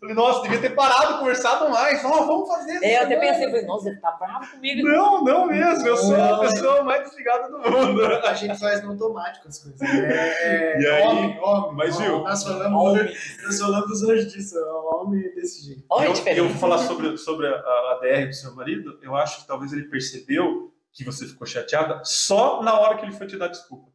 Falei, 0.00 0.14
nossa, 0.14 0.42
devia 0.42 0.60
ter 0.60 0.74
parado, 0.74 1.18
conversado 1.18 1.70
mais. 1.70 2.04
Ó, 2.04 2.24
vamos 2.24 2.48
fazer 2.48 2.74
isso. 2.74 2.84
É, 2.84 2.98
eu 2.98 3.02
até 3.04 3.16
pensei, 3.16 3.46
falei, 3.46 3.64
nossa, 3.66 3.88
ele 3.88 4.00
tá 4.00 4.12
bravo 4.12 4.50
comigo. 4.50 4.88
Não, 4.88 5.24
não 5.24 5.46
mesmo, 5.46 5.86
eu 5.86 5.96
sou 5.96 6.14
a 6.14 6.18
Não. 6.18 6.40
pessoa 6.40 6.82
mais 6.82 7.02
desligada 7.04 7.48
do 7.48 7.58
mundo. 7.58 8.04
A 8.04 8.34
gente 8.34 8.58
faz 8.58 8.82
no 8.82 8.90
automático 8.90 9.46
as 9.48 9.58
coisas. 9.58 9.80
É, 9.82 10.78
E 10.80 10.86
aí? 10.86 11.02
homem, 11.02 11.38
homem. 11.40 11.72
Mas, 11.76 11.96
homem. 11.96 12.08
viu? 12.08 12.18
Nós 12.20 12.42
falamos, 12.44 12.82
Homem. 12.82 13.14
nós 13.44 13.58
falamos 13.58 14.02
hoje 14.02 14.26
disso. 14.26 14.56
Homem 14.94 15.24
é 15.24 15.28
desse 15.30 15.66
jeito. 15.66 15.84
Olha 15.90 16.10
a 16.10 16.30
eu, 16.30 16.36
eu 16.36 16.48
vou 16.48 16.58
falar 16.58 16.78
sobre, 16.78 17.16
sobre 17.16 17.46
a, 17.46 17.50
a 17.52 17.98
DR 18.02 18.26
do 18.26 18.34
seu 18.34 18.54
marido. 18.54 18.98
Eu 19.02 19.14
acho 19.16 19.40
que 19.42 19.46
talvez 19.46 19.72
ele 19.72 19.84
percebeu 19.84 20.72
que 20.92 21.04
você 21.04 21.26
ficou 21.26 21.46
chateada 21.46 22.00
só 22.04 22.62
na 22.62 22.78
hora 22.78 22.96
que 22.96 23.04
ele 23.04 23.12
foi 23.12 23.26
te 23.26 23.36
dar 23.36 23.48
desculpa. 23.48 23.90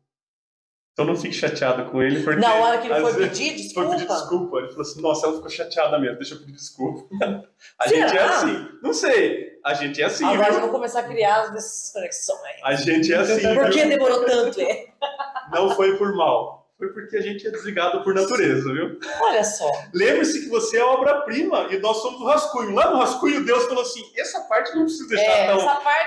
Então 0.94 1.06
não 1.06 1.16
fique 1.16 1.34
chateada 1.34 1.86
com 1.86 2.04
ele, 2.04 2.24
porque. 2.24 2.40
Na 2.40 2.54
hora 2.54 2.78
que 2.78 2.88
ele 2.88 3.02
foi 3.02 3.14
pedir 3.16 3.48
Foi 3.50 3.56
desculpa. 3.56 3.90
pedir 3.96 4.08
desculpa. 4.08 4.58
Ele 4.60 4.68
falou 4.68 4.82
assim: 4.84 5.02
Nossa, 5.02 5.26
ela 5.26 5.36
ficou 5.36 5.50
chateada 5.50 5.98
mesmo, 6.00 6.18
deixa 6.18 6.36
eu 6.36 6.40
pedir 6.40 6.52
desculpa. 6.52 7.08
A 7.80 7.90
Será? 7.90 8.08
gente 8.08 8.18
é 8.18 8.24
assim. 8.24 8.68
Não 8.84 8.94
sei. 8.94 9.54
A 9.66 9.74
gente 9.74 10.02
é 10.02 10.06
assim. 10.06 10.24
Agora 10.24 10.52
viu? 10.52 10.62
vou 10.62 10.70
começar 10.70 11.00
a 11.00 11.04
criar 11.04 11.42
as 11.42 11.50
minhas 11.50 11.92
conexões. 11.92 12.40
A 12.64 12.76
gente 12.76 13.12
é 13.12 13.18
assim. 13.18 13.56
Por 13.56 13.70
que 13.72 13.86
demorou 13.86 14.24
tanto? 14.24 14.62
É? 14.62 14.86
Não 15.52 15.72
foi 15.72 15.98
por 15.98 16.16
mal. 16.16 16.64
Foi 16.78 16.90
porque 16.92 17.18
a 17.18 17.22
gente 17.22 17.48
é 17.48 17.50
desligado 17.52 18.04
por 18.04 18.14
natureza, 18.14 18.72
viu? 18.74 19.00
Olha 19.22 19.44
só. 19.44 19.70
Lembre-se 19.94 20.42
que 20.42 20.50
você 20.50 20.78
é 20.78 20.84
obra-prima 20.84 21.68
e 21.72 21.80
nós 21.80 21.98
somos 22.02 22.20
o 22.20 22.26
rascunho. 22.26 22.76
Lá 22.76 22.92
no 22.92 22.98
rascunho, 22.98 23.46
Deus 23.46 23.64
falou 23.66 23.82
assim: 23.84 24.04
essa 24.18 24.42
parte 24.42 24.76
não 24.76 24.84
precisa 24.84 25.08
deixar 25.08 25.32
É, 25.32 25.48
tão, 25.48 25.60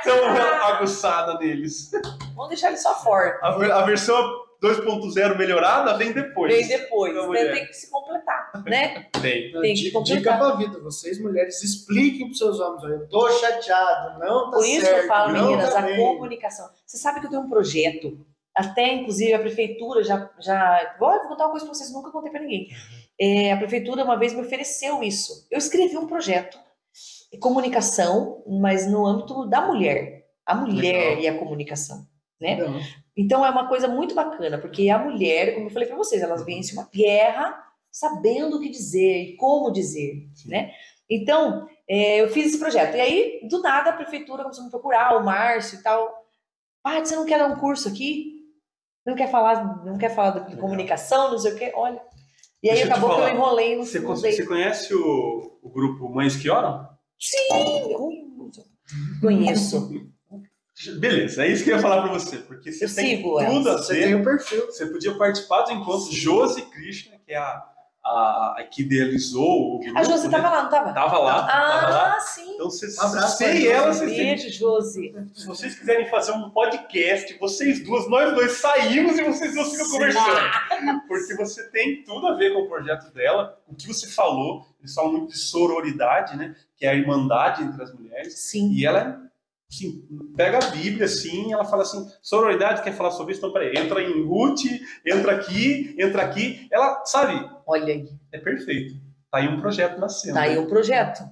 tão 0.04 0.24
ah, 0.26 0.66
aguçada 0.76 1.38
neles. 1.38 1.90
vamos 2.34 2.48
deixar 2.50 2.68
ele 2.68 2.76
só 2.76 2.94
forte. 3.02 3.38
A, 3.42 3.48
a 3.78 3.84
versão 3.84 4.45
2.0 4.62 5.36
melhorada 5.38 5.96
vem 5.96 6.12
depois. 6.12 6.52
Vem 6.54 6.66
depois. 6.66 7.12
Então, 7.12 7.22
Tem, 7.32 7.42
mulher. 7.44 7.54
tem 7.54 7.66
que 7.66 7.72
se 7.74 7.90
completar, 7.90 8.50
né? 8.64 9.06
Tem. 9.20 9.52
Tem 9.52 9.74
que 9.74 9.90
completar. 9.90 10.18
dica 10.18 10.36
pra 10.36 10.54
vida. 10.56 10.78
Vocês, 10.80 11.20
mulheres, 11.20 11.62
expliquem 11.62 12.26
pros 12.26 12.38
seus 12.38 12.58
homens. 12.60 12.82
olha, 12.84 12.94
Eu 12.94 13.08
tô 13.08 13.30
chateado, 13.30 14.18
não 14.18 14.50
tá 14.50 14.56
Por 14.56 14.64
isso 14.66 14.80
certo. 14.80 14.94
que 14.96 15.00
eu 15.04 15.08
falo, 15.08 15.32
meninas, 15.32 15.72
tá 15.72 15.78
a 15.80 15.82
bem. 15.82 15.96
comunicação. 15.96 16.68
Você 16.86 16.96
sabe 16.98 17.20
que 17.20 17.26
eu 17.26 17.30
tenho 17.30 17.42
um 17.42 17.48
projeto, 17.50 18.18
até 18.54 18.94
inclusive 18.94 19.34
a 19.34 19.38
prefeitura 19.38 20.02
já. 20.02 20.30
já 20.40 20.96
vou 20.98 21.10
vou 21.10 21.28
contar 21.28 21.44
uma 21.44 21.50
coisa 21.50 21.66
pra 21.66 21.74
vocês, 21.74 21.92
nunca 21.92 22.10
contei 22.10 22.30
pra 22.30 22.40
ninguém. 22.40 22.68
É, 23.20 23.52
a 23.52 23.56
prefeitura 23.56 24.04
uma 24.04 24.18
vez 24.18 24.32
me 24.32 24.40
ofereceu 24.40 25.02
isso. 25.02 25.46
Eu 25.50 25.58
escrevi 25.58 25.96
um 25.96 26.06
projeto 26.06 26.58
de 27.32 27.38
comunicação, 27.38 28.42
mas 28.46 28.86
no 28.90 29.06
âmbito 29.06 29.46
da 29.46 29.60
mulher. 29.66 30.24
A 30.46 30.54
mulher 30.54 31.16
Legal. 31.16 31.22
e 31.22 31.28
a 31.28 31.38
comunicação. 31.38 32.06
Né? 32.40 32.56
Não. 32.56 32.78
Então 33.16 33.44
é 33.44 33.50
uma 33.50 33.66
coisa 33.68 33.88
muito 33.88 34.14
bacana, 34.14 34.58
porque 34.58 34.90
a 34.90 34.98
mulher, 34.98 35.54
como 35.54 35.66
eu 35.66 35.70
falei 35.70 35.88
para 35.88 35.96
vocês, 35.96 36.20
elas 36.22 36.44
vencem 36.44 36.74
uma 36.74 36.88
guerra 36.92 37.64
sabendo 37.90 38.58
o 38.58 38.60
que 38.60 38.68
dizer 38.68 39.22
e 39.22 39.36
como 39.36 39.70
dizer, 39.72 40.28
né? 40.44 40.70
Então, 41.08 41.66
é, 41.88 42.20
eu 42.20 42.28
fiz 42.28 42.46
esse 42.48 42.58
projeto. 42.58 42.96
E 42.96 43.00
aí, 43.00 43.40
do 43.48 43.62
nada, 43.62 43.90
a 43.90 43.92
prefeitura 43.94 44.42
começou 44.42 44.62
a 44.62 44.64
me 44.66 44.70
procurar, 44.70 45.16
o 45.16 45.24
Márcio 45.24 45.78
e 45.78 45.82
tal. 45.82 46.26
Ah, 46.84 46.98
você 47.02 47.16
não 47.16 47.24
quer 47.24 47.38
dar 47.38 47.46
um 47.46 47.56
curso 47.56 47.88
aqui? 47.88 48.34
Não 49.06 49.14
quer 49.14 49.30
falar, 49.30 49.84
não 49.84 49.96
quer 49.96 50.12
falar 50.14 50.40
de 50.40 50.56
comunicação, 50.56 51.30
não 51.30 51.38
sei 51.38 51.52
o 51.52 51.56
quê? 51.56 51.72
Olha. 51.74 52.02
E 52.62 52.68
aí 52.68 52.76
Deixa 52.76 52.90
acabou 52.92 53.14
que 53.14 53.22
eu 53.22 53.28
enrolei 53.28 53.76
no 53.76 53.84
Você, 53.86 54.00
con- 54.00 54.16
você 54.16 54.44
conhece 54.44 54.92
o, 54.94 55.58
o 55.62 55.70
grupo 55.70 56.08
Mães 56.08 56.34
que 56.36 56.50
Oram? 56.50 56.88
Sim, 57.18 57.48
conheço. 59.20 59.90
Beleza, 60.98 61.44
é 61.44 61.48
isso 61.48 61.64
que 61.64 61.70
eu 61.70 61.76
ia 61.76 61.82
falar 61.82 62.02
pra 62.02 62.12
você. 62.12 62.36
Porque 62.38 62.70
você 62.70 62.84
Eu 62.84 62.94
tem 62.94 63.16
sigo 63.16 63.38
tudo 63.44 63.70
a 63.70 63.78
Você 63.78 63.94
ver. 63.94 64.02
tem 64.04 64.14
o 64.14 64.22
perfil. 64.24 64.66
Você 64.66 64.86
podia 64.86 65.14
participar 65.16 65.62
do 65.62 65.72
encontro 65.72 66.12
Josi 66.12 66.62
Krishna, 66.62 67.16
que 67.24 67.32
é 67.32 67.38
a, 67.38 67.62
a, 68.04 68.56
a 68.58 68.62
que 68.70 68.82
idealizou 68.82 69.76
o 69.76 69.78
grupo. 69.80 69.98
A 69.98 70.04
Josi 70.04 70.28
né? 70.28 70.36
tava 70.36 70.50
lá, 70.54 70.62
não 70.64 70.70
tava? 70.70 70.92
Tava 70.92 71.18
lá, 71.18 71.46
tava 71.46 71.88
lá. 71.88 72.14
Ah, 72.16 72.20
sim. 72.20 72.54
Então, 72.54 72.68
você, 72.70 72.86
Um 72.88 73.06
abraço 73.06 73.36
você 73.38 73.44
e 73.52 73.56
Josi. 73.56 73.68
ela, 73.68 73.92
vocês 73.94 74.10
Beijo, 74.16 74.52
Josi. 74.52 75.14
Se 75.34 75.46
vocês 75.46 75.78
quiserem 75.78 76.10
fazer 76.10 76.32
um 76.32 76.50
podcast, 76.50 77.38
vocês 77.38 77.82
duas, 77.82 78.06
nós 78.10 78.34
dois 78.34 78.52
saímos 78.52 79.18
e 79.18 79.24
vocês 79.24 79.54
duas 79.54 79.70
ficam 79.72 79.90
conversando. 79.90 80.50
Porque 81.08 81.34
você 81.36 81.70
tem 81.70 82.04
tudo 82.04 82.26
a 82.26 82.34
ver 82.34 82.52
com 82.52 82.60
o 82.60 82.68
projeto 82.68 83.10
dela, 83.14 83.58
o 83.66 83.74
que 83.74 83.88
você 83.88 84.06
falou, 84.08 84.66
eles 84.78 84.92
falam 84.94 85.12
muito 85.12 85.32
de 85.32 85.38
sororidade, 85.38 86.36
né? 86.36 86.54
Que 86.76 86.84
é 86.84 86.90
a 86.90 86.94
irmandade 86.94 87.62
entre 87.62 87.82
as 87.82 87.94
mulheres. 87.94 88.38
Sim. 88.38 88.70
E 88.72 88.84
ela, 88.84 89.22
assim, 89.70 90.02
pega 90.36 90.58
a 90.58 90.70
Bíblia, 90.70 91.06
assim, 91.06 91.52
ela 91.52 91.64
fala 91.64 91.82
assim, 91.82 92.04
sororidade, 92.22 92.82
quer 92.82 92.92
falar 92.94 93.10
sobre 93.10 93.32
isso? 93.32 93.40
Então, 93.40 93.52
peraí, 93.52 93.76
entra 93.76 94.02
em 94.02 94.24
Ruth, 94.24 94.60
entra 95.04 95.32
aqui, 95.36 95.94
entra 95.98 96.22
aqui. 96.22 96.68
Ela, 96.70 97.04
sabe, 97.04 97.48
Olha 97.66 97.86
aí. 97.94 98.08
é 98.32 98.38
perfeito. 98.38 98.94
Tá 99.30 99.38
aí 99.38 99.48
um 99.48 99.60
projeto 99.60 99.98
nascendo. 99.98 100.34
Tá 100.34 100.42
aí 100.42 100.58
um 100.58 100.66
projeto. 100.66 101.22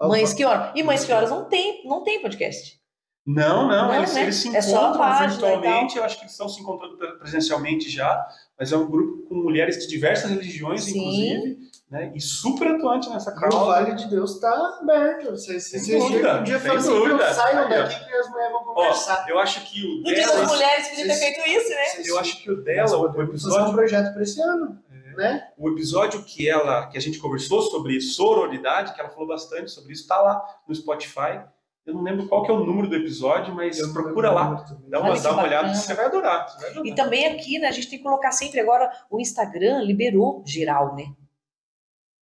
Ó, 0.00 0.08
Mães 0.08 0.32
que 0.32 0.44
horas. 0.44 0.72
E 0.74 0.82
Mães 0.82 1.04
que 1.04 1.12
horas 1.12 1.30
não 1.30 1.44
tem, 1.48 1.84
não 1.86 2.02
tem 2.04 2.20
podcast. 2.22 2.80
Não, 3.26 3.66
não, 3.66 3.88
Não, 3.88 3.94
eles, 3.94 4.12
né? 4.14 4.22
eles 4.24 4.36
se 4.36 4.54
É 4.54 4.60
encontram 4.60 5.24
e 5.24 5.28
virtualmente, 5.28 5.96
eu 5.96 6.04
acho 6.04 6.16
que 6.16 6.22
eles 6.24 6.32
estão 6.32 6.46
se 6.48 6.60
encontrando 6.60 6.98
pre- 6.98 7.12
presencialmente 7.18 7.88
já, 7.88 8.22
mas 8.58 8.70
é 8.70 8.76
um 8.76 8.86
grupo 8.90 9.26
com 9.26 9.34
mulheres 9.36 9.78
de 9.78 9.88
diversas 9.88 10.30
religiões, 10.30 10.84
Sim. 10.84 10.98
inclusive, 10.98 11.58
né, 11.90 12.12
e 12.14 12.20
super 12.20 12.68
atuante 12.74 13.08
nessa 13.10 13.30
O 13.30 13.34
causa. 13.38 13.58
Vale 13.58 13.94
de 13.94 14.08
Deus 14.08 14.40
tá 14.40 14.78
aberto. 14.80 15.30
Vocês, 15.30 15.68
vocês 15.70 15.86
dúvida, 15.86 16.40
um 16.40 16.42
dia 16.44 16.58
falam 16.60 16.76
assim, 16.78 16.88
dúvida. 16.90 17.16
"Meu, 17.16 17.34
saiam 17.34 17.58
Aí, 17.58 17.64
ó. 17.64 17.68
daqui 17.82 18.04
que 18.04 18.14
as 18.14 18.28
mulheres 18.30 18.52
vão 18.52 18.62
Ó, 18.62 18.74
conversar. 18.74 19.28
eu 19.28 19.38
acho 19.38 19.64
que 19.70 19.82
o 19.86 19.96
No 19.98 20.04
dia 20.04 20.26
das 20.26 20.34
dela, 20.36 20.46
mulheres 20.48 20.88
podia 20.88 21.06
ter 21.06 21.14
feito 21.14 21.48
isso, 21.50 21.70
né? 21.70 21.84
Vocês- 21.84 22.06
eu 22.08 22.18
acho 22.18 22.42
que 22.42 22.50
o 22.50 22.62
dela, 22.64 22.96
o 22.98 23.06
fazer 23.06 23.18
um 23.18 23.22
episódio, 23.22 23.72
projeto 23.74 24.12
para 24.12 24.22
esse 24.22 24.40
ano, 24.42 24.78
né? 25.16 25.48
o 25.56 25.68
episódio 25.70 26.22
que 26.24 26.48
ela, 26.48 26.86
que 26.88 26.98
a 26.98 27.00
gente 27.00 27.18
conversou 27.18 27.62
sobre 27.62 28.00
sororidade, 28.00 28.92
que 28.94 29.00
ela 29.00 29.10
falou 29.10 29.28
bastante 29.28 29.70
sobre 29.70 29.92
isso, 29.92 30.08
tá 30.08 30.20
lá 30.20 30.42
no 30.66 30.74
Spotify. 30.74 31.40
Eu 31.86 31.92
não 31.94 32.02
lembro 32.02 32.26
qual 32.26 32.42
que 32.42 32.50
é 32.50 32.54
o 32.54 32.64
número 32.64 32.88
do 32.88 32.96
episódio, 32.96 33.54
mas 33.54 33.78
Eu 33.78 33.92
procura 33.92 34.30
lá, 34.32 34.64
dá 34.88 35.00
uma, 35.00 35.14
que 35.14 35.20
dá 35.22 35.32
uma 35.32 35.42
olhada, 35.42 35.64
bacana. 35.68 35.74
você 35.74 35.92
vai 35.94 36.06
adorar. 36.06 36.48
Você 36.48 36.58
vai 36.62 36.70
adorar. 36.70 36.86
E 36.86 36.94
também 36.94 37.26
aqui, 37.26 37.58
né, 37.58 37.68
a 37.68 37.72
gente 37.72 37.90
tem 37.90 37.98
que 37.98 38.02
colocar 38.04 38.32
sempre 38.32 38.58
agora 38.58 38.90
o 39.10 39.20
Instagram 39.20 39.82
liberou 39.82 40.42
geral, 40.46 40.96
né? 40.96 41.04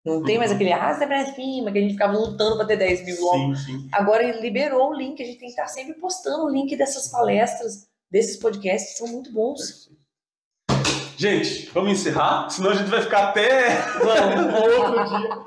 Não 0.05 0.23
tem 0.23 0.37
mais 0.37 0.51
Uhum. 0.51 0.57
aquele 0.57 0.73
arrasta 0.73 1.07
pra 1.07 1.25
cima 1.33 1.71
que 1.71 1.79
a 1.79 1.81
gente 1.81 1.93
ficava 1.93 2.13
lutando 2.19 2.57
pra 2.57 2.67
ter 2.67 2.77
10 2.77 3.05
mil 3.05 3.21
logo. 3.25 3.55
Sim, 3.55 3.65
sim. 3.81 3.89
Agora 3.93 4.23
ele 4.23 4.41
liberou 4.41 4.91
o 4.91 4.95
link, 4.95 5.23
a 5.23 5.27
gente 5.27 5.39
tem 5.39 5.47
que 5.49 5.53
estar 5.55 5.69
sempre 5.69 5.95
postando 5.95 6.45
o 6.45 6.51
link 6.51 6.77
dessas 6.77 7.09
palestras 7.09 7.87
desses 8.11 8.37
podcasts 8.37 8.99
são 8.99 9.07
muito 9.09 9.33
bons. 9.33 9.89
Gente, 11.17 11.71
vamos 11.73 11.93
encerrar, 11.93 12.51
senão 12.51 12.71
a 12.71 12.75
gente 12.75 12.91
vai 12.91 13.01
ficar 13.01 13.29
até 13.29 13.69
outro 14.03 15.19
dia. 15.19 15.39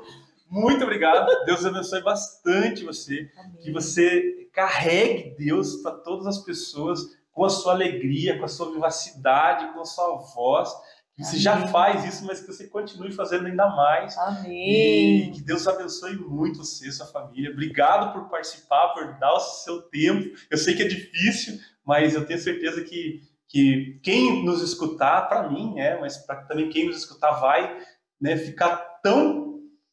Muito 0.48 0.82
obrigado. 0.84 1.44
Deus 1.44 1.64
abençoe 1.66 2.02
bastante 2.02 2.84
você. 2.84 3.28
Que 3.62 3.70
você 3.70 4.48
carregue 4.52 5.34
Deus 5.38 5.76
para 5.82 5.92
todas 5.92 6.26
as 6.26 6.38
pessoas 6.38 7.00
com 7.32 7.44
a 7.44 7.50
sua 7.50 7.72
alegria, 7.72 8.38
com 8.38 8.44
a 8.46 8.48
sua 8.48 8.72
vivacidade, 8.72 9.72
com 9.74 9.80
a 9.80 9.84
sua 9.84 10.16
voz. 10.34 10.70
Você 11.18 11.38
já 11.38 11.66
faz 11.68 12.04
isso, 12.04 12.26
mas 12.26 12.40
que 12.40 12.46
você 12.46 12.66
continue 12.66 13.10
fazendo 13.10 13.46
ainda 13.46 13.68
mais. 13.68 14.14
E 14.14 14.18
Amém. 14.18 15.32
que 15.32 15.40
Deus 15.42 15.66
abençoe 15.66 16.14
muito 16.16 16.58
você, 16.58 16.92
sua 16.92 17.06
família. 17.06 17.50
Obrigado 17.50 18.12
por 18.12 18.28
participar, 18.28 18.88
por 18.88 19.18
dar 19.18 19.32
o 19.32 19.40
seu 19.40 19.80
tempo. 19.82 20.36
Eu 20.50 20.58
sei 20.58 20.74
que 20.74 20.82
é 20.82 20.88
difícil, 20.88 21.58
mas 21.84 22.14
eu 22.14 22.26
tenho 22.26 22.38
certeza 22.38 22.82
que, 22.82 23.22
que 23.48 23.98
quem 24.02 24.44
nos 24.44 24.60
escutar, 24.60 25.22
para 25.26 25.48
mim, 25.48 25.78
é, 25.78 25.98
mas 25.98 26.18
para 26.18 26.42
também 26.42 26.68
quem 26.68 26.86
nos 26.86 26.98
escutar 26.98 27.32
vai 27.40 27.78
né, 28.20 28.36
ficar 28.36 28.76
tão 29.02 29.46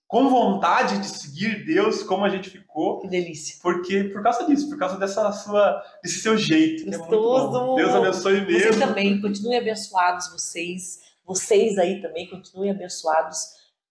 com 0.05 0.29
vontade 0.29 0.99
de 0.99 1.07
seguir 1.07 1.65
Deus 1.65 2.03
como 2.03 2.23
a 2.23 2.29
gente 2.29 2.47
ficou, 2.49 2.99
Que 2.99 3.07
delícia. 3.07 3.57
porque 3.63 4.03
por 4.03 4.21
causa 4.21 4.45
disso, 4.45 4.69
por 4.69 4.77
causa 4.77 4.95
dessa 4.97 5.31
sua, 5.31 5.81
desse 6.03 6.19
seu 6.19 6.37
jeito. 6.37 6.87
é. 6.87 6.97
Gostoso. 6.97 7.75
Deus 7.75 7.95
abençoe 7.95 8.45
mesmo. 8.45 8.77
também, 8.79 9.19
continuem 9.19 9.57
abençoados, 9.57 10.29
vocês. 10.31 10.99
Vocês 11.25 11.77
aí 11.77 12.01
também, 12.01 12.29
continuem 12.29 12.71
abençoados 12.71 13.37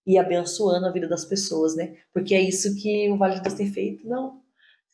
e 0.06 0.18
abençoando 0.18 0.86
a 0.86 0.90
vida 0.90 1.08
das 1.08 1.24
pessoas, 1.24 1.74
né? 1.76 1.94
Porque 2.12 2.34
é 2.34 2.40
isso 2.40 2.74
que 2.76 3.10
o 3.10 3.16
Vale 3.16 3.36
de 3.36 3.42
Deus 3.42 3.54
tem 3.54 3.72
feito, 3.72 4.06
não. 4.06 4.40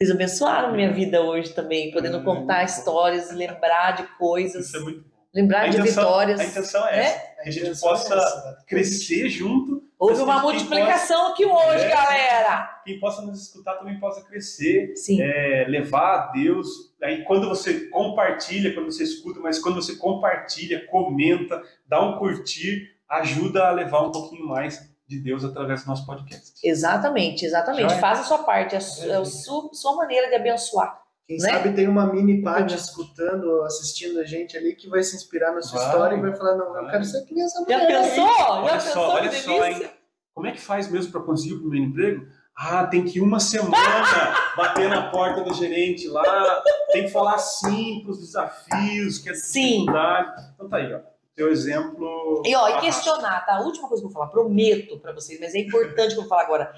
Vocês 0.00 0.10
abençoaram 0.14 0.72
minha 0.74 0.92
vida 0.92 1.20
hoje 1.22 1.52
também, 1.54 1.90
podendo 1.90 2.18
Hum. 2.18 2.24
contar 2.24 2.62
histórias, 2.64 3.32
lembrar 3.32 3.92
de 3.96 4.04
coisas, 4.16 4.66
Isso 4.66 4.76
é 4.76 4.80
muito 4.80 5.00
bom. 5.02 5.16
lembrar 5.34 5.62
A 5.64 5.68
de 5.68 5.78
intenção, 5.80 6.04
vitórias. 6.04 6.40
a 6.40 6.44
intenção 6.44 6.86
é 6.86 6.96
né? 6.96 7.04
essa. 7.04 7.42
Que 7.42 7.48
a 7.48 7.52
gente 7.52 7.80
possa 7.80 8.64
crescer 8.66 9.28
junto. 9.28 9.77
Houve 9.98 10.14
Mas 10.14 10.22
uma 10.22 10.38
multiplicação 10.40 11.26
aqui 11.32 11.44
hoje, 11.44 11.84
É. 11.84 11.88
galera! 11.90 12.80
Quem 12.84 13.00
possa 13.00 13.20
nos 13.22 13.42
escutar 13.42 13.74
também 13.74 13.98
possa 13.98 14.24
crescer, 14.24 14.94
é, 15.20 15.64
levar 15.68 16.14
a 16.14 16.26
Deus. 16.32 16.68
Aí 17.02 17.24
quando 17.24 17.48
você 17.48 17.88
compartilha, 17.90 18.72
quando 18.74 18.92
você 18.92 19.02
escuta, 19.02 19.40
mas 19.40 19.58
quando 19.58 19.74
você 19.74 19.96
compartilha, 19.96 20.86
comenta, 20.86 21.60
dá 21.86 22.00
um 22.00 22.16
curtir, 22.18 22.88
ajuda 23.08 23.66
a 23.66 23.70
levar 23.72 24.02
um 24.02 24.12
pouquinho 24.12 24.46
mais 24.46 24.88
de 25.08 25.18
Deus 25.20 25.42
através 25.44 25.82
do 25.82 25.88
nosso 25.88 26.06
podcast. 26.06 26.52
exatamente, 26.62 27.44
exatamente. 27.44 27.94
É. 27.94 27.98
Faça 27.98 28.20
a 28.20 28.24
sua 28.24 28.38
parte, 28.44 28.74
é 28.74 28.78
a, 28.78 28.80
su- 28.80 29.10
é 29.10 29.16
a 29.16 29.24
su- 29.24 29.70
sua 29.72 29.96
maneira 29.96 30.28
de 30.28 30.34
abençoar. 30.36 31.00
Quem 31.28 31.36
né? 31.36 31.50
sabe 31.50 31.74
tem 31.74 31.86
uma 31.86 32.10
mini 32.10 32.40
Paty 32.40 32.74
escutando, 32.74 33.62
assistindo 33.64 34.18
a 34.18 34.24
gente 34.24 34.56
ali, 34.56 34.74
que 34.74 34.88
vai 34.88 35.02
se 35.02 35.14
inspirar 35.14 35.52
na 35.52 35.60
sua 35.60 35.78
Vai. 35.78 35.88
história 35.90 36.16
e 36.16 36.20
vai 36.22 36.32
falar, 36.32 36.56
não, 36.56 36.68
eu 36.68 36.82
Vai. 36.84 36.90
quero 36.92 37.04
ser 37.04 37.26
criança 37.26 37.64
Já 37.68 37.78
mulher. 37.78 37.86
pensou? 38.02 38.26
Já 38.26 38.50
Olha 38.50 38.72
pensou 38.72 38.92
só, 38.92 39.14
olha 39.14 39.32
só, 39.32 39.64
hein? 39.66 39.90
Como 40.34 40.46
é 40.46 40.52
que 40.52 40.60
faz 40.60 40.90
mesmo 40.90 41.12
para 41.12 41.20
conseguir 41.20 41.54
o 41.56 41.60
primeiro 41.60 41.86
emprego? 41.86 42.26
Ah, 42.56 42.86
tem 42.86 43.04
que 43.04 43.18
ir 43.18 43.20
uma 43.20 43.38
semana 43.40 43.76
bater 44.56 44.88
na 44.88 45.10
porta 45.10 45.42
do 45.42 45.52
gerente 45.52 46.08
lá, 46.08 46.62
tem 46.92 47.04
que 47.04 47.10
falar 47.10 47.36
sim 47.38 48.00
para 48.02 48.10
os 48.10 48.20
desafios, 48.20 49.18
que 49.18 49.28
é 49.28 49.34
Sim. 49.34 49.80
dificuldade. 49.80 50.42
Então 50.54 50.68
tá 50.68 50.78
aí, 50.78 50.94
ó. 50.94 51.00
Teu 51.36 51.52
exemplo. 51.52 52.42
E, 52.44 52.56
ó, 52.56 52.68
e 52.68 52.80
questionar, 52.80 53.44
tá? 53.46 53.56
A 53.58 53.60
última 53.60 53.86
coisa 53.86 54.02
que 54.02 54.06
eu 54.08 54.10
vou 54.10 54.18
falar, 54.18 54.30
prometo 54.32 54.98
pra 54.98 55.12
vocês, 55.12 55.38
mas 55.38 55.54
é 55.54 55.58
importante 55.58 56.14
que 56.14 56.18
eu 56.18 56.22
vou 56.22 56.28
falar 56.28 56.42
agora. 56.42 56.72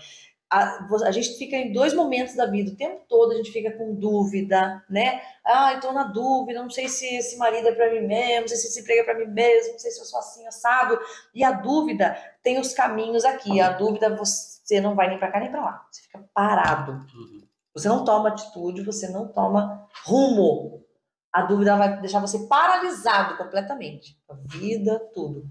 A, 0.52 0.84
a 1.04 1.10
gente 1.12 1.38
fica 1.38 1.54
em 1.54 1.72
dois 1.72 1.94
momentos 1.94 2.34
da 2.34 2.44
vida, 2.44 2.72
o 2.72 2.76
tempo 2.76 3.04
todo 3.08 3.32
a 3.32 3.36
gente 3.36 3.52
fica 3.52 3.70
com 3.70 3.94
dúvida, 3.94 4.84
né? 4.90 5.22
Ah, 5.44 5.74
eu 5.74 5.80
tô 5.80 5.92
na 5.92 6.04
dúvida, 6.04 6.60
não 6.60 6.70
sei 6.70 6.88
se 6.88 7.06
esse 7.06 7.36
marido 7.36 7.68
é 7.68 7.72
pra 7.72 7.92
mim 7.92 8.00
mesmo, 8.00 8.40
não 8.40 8.48
sei 8.48 8.56
se 8.56 8.66
esse 8.66 8.80
emprego 8.80 9.02
é 9.02 9.04
pra 9.04 9.18
mim 9.18 9.32
mesmo, 9.32 9.72
não 9.72 9.78
sei 9.78 9.92
se 9.92 10.00
eu 10.00 10.04
sou 10.04 10.18
assim, 10.18 10.44
assado. 10.48 10.98
E 11.32 11.44
a 11.44 11.52
dúvida 11.52 12.16
tem 12.42 12.58
os 12.58 12.74
caminhos 12.74 13.24
aqui. 13.24 13.60
A 13.60 13.70
dúvida 13.70 14.16
você 14.16 14.80
não 14.80 14.96
vai 14.96 15.08
nem 15.08 15.18
pra 15.18 15.30
cá 15.30 15.38
nem 15.38 15.50
pra 15.50 15.64
lá. 15.64 15.86
Você 15.90 16.02
fica 16.02 16.18
parado. 16.34 16.92
Uhum. 16.92 17.42
Você 17.72 17.88
não 17.88 18.04
toma 18.04 18.30
atitude, 18.30 18.82
você 18.82 19.08
não 19.08 19.28
toma 19.28 19.88
rumo. 20.04 20.84
A 21.32 21.42
dúvida 21.42 21.76
vai 21.76 22.00
deixar 22.00 22.20
você 22.20 22.46
paralisado 22.48 23.36
completamente. 23.36 24.18
A 24.28 24.34
vida, 24.34 24.98
tudo. 25.14 25.48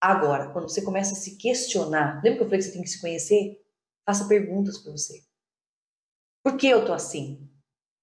Agora, 0.00 0.50
quando 0.50 0.68
você 0.68 0.82
começa 0.82 1.12
a 1.12 1.16
se 1.16 1.36
questionar, 1.36 2.20
lembra 2.22 2.38
que 2.38 2.44
eu 2.44 2.46
falei 2.46 2.58
que 2.58 2.64
você 2.66 2.72
tem 2.72 2.82
que 2.82 2.88
se 2.88 3.00
conhecer? 3.00 3.60
Faça 4.06 4.28
perguntas 4.28 4.78
para 4.78 4.92
você. 4.92 5.22
Por 6.42 6.56
que 6.56 6.68
eu 6.68 6.84
tô 6.84 6.92
assim? 6.92 7.48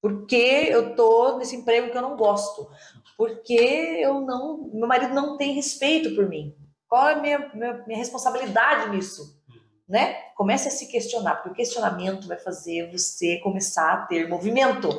Por 0.02 0.28
que 0.28 0.36
eu 0.36 0.96
tô 0.96 1.38
nesse 1.38 1.56
emprego 1.56 1.90
que 1.90 1.98
eu 1.98 2.02
não 2.02 2.16
gosto? 2.16 2.70
Por 3.18 3.42
que 3.42 3.56
eu 3.56 4.22
não, 4.22 4.70
meu 4.74 4.88
marido 4.88 5.14
não 5.14 5.38
tem 5.38 5.54
respeito 5.54 6.14
por 6.14 6.30
mim? 6.30 6.56
Qual 6.88 7.10
é 7.10 7.14
a 7.14 7.22
minha, 7.22 7.52
minha, 7.56 7.84
minha 7.88 7.98
responsabilidade 7.98 8.92
nisso? 8.92 9.42
Né? 9.88 10.14
Comece 10.36 10.68
a 10.68 10.72
se 10.72 10.88
questionar, 10.88 11.36
porque 11.36 11.50
o 11.50 11.54
questionamento 11.54 12.28
vai 12.28 12.38
fazer 12.38 12.92
você 12.92 13.40
começar 13.40 13.94
a 13.94 14.06
ter 14.06 14.28
movimento. 14.28 14.90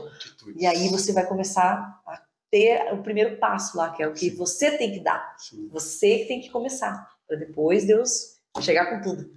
E 0.57 0.67
aí 0.67 0.89
você 0.89 1.13
vai 1.13 1.27
começar 1.27 2.01
a 2.07 2.26
ter 2.57 2.91
o 2.95 3.03
primeiro 3.03 3.37
passo 3.37 3.77
lá, 3.77 3.91
que 3.91 4.03
é 4.03 4.09
o 4.09 4.15
que 4.15 4.31
você 4.31 4.71
tem 4.79 4.93
que 4.93 5.01
dar. 5.01 5.37
Sim. 5.37 5.69
Você 5.71 6.21
que 6.21 6.25
tem 6.25 6.41
que 6.41 6.49
começar. 6.49 7.07
Para 7.29 7.37
depois 7.37 7.87
Deus 7.87 8.37
chegar 8.61 8.87
com 8.87 9.03
tudo. 9.03 9.31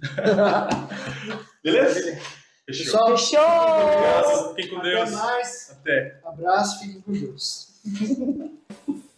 Beleza? 1.62 2.18
Fechou. 2.64 2.84
Pessoal, 2.84 3.18
Fechou! 3.18 3.40
Obrigado. 3.40 4.54
Fiquem 4.54 4.70
com 4.70 4.78
até 4.78 4.94
Deus. 4.94 5.10
mais. 5.10 5.70
Até. 5.72 6.20
Abraço, 6.24 6.78
fiquem 6.80 7.00
com 7.02 7.12
Deus. 7.12 7.68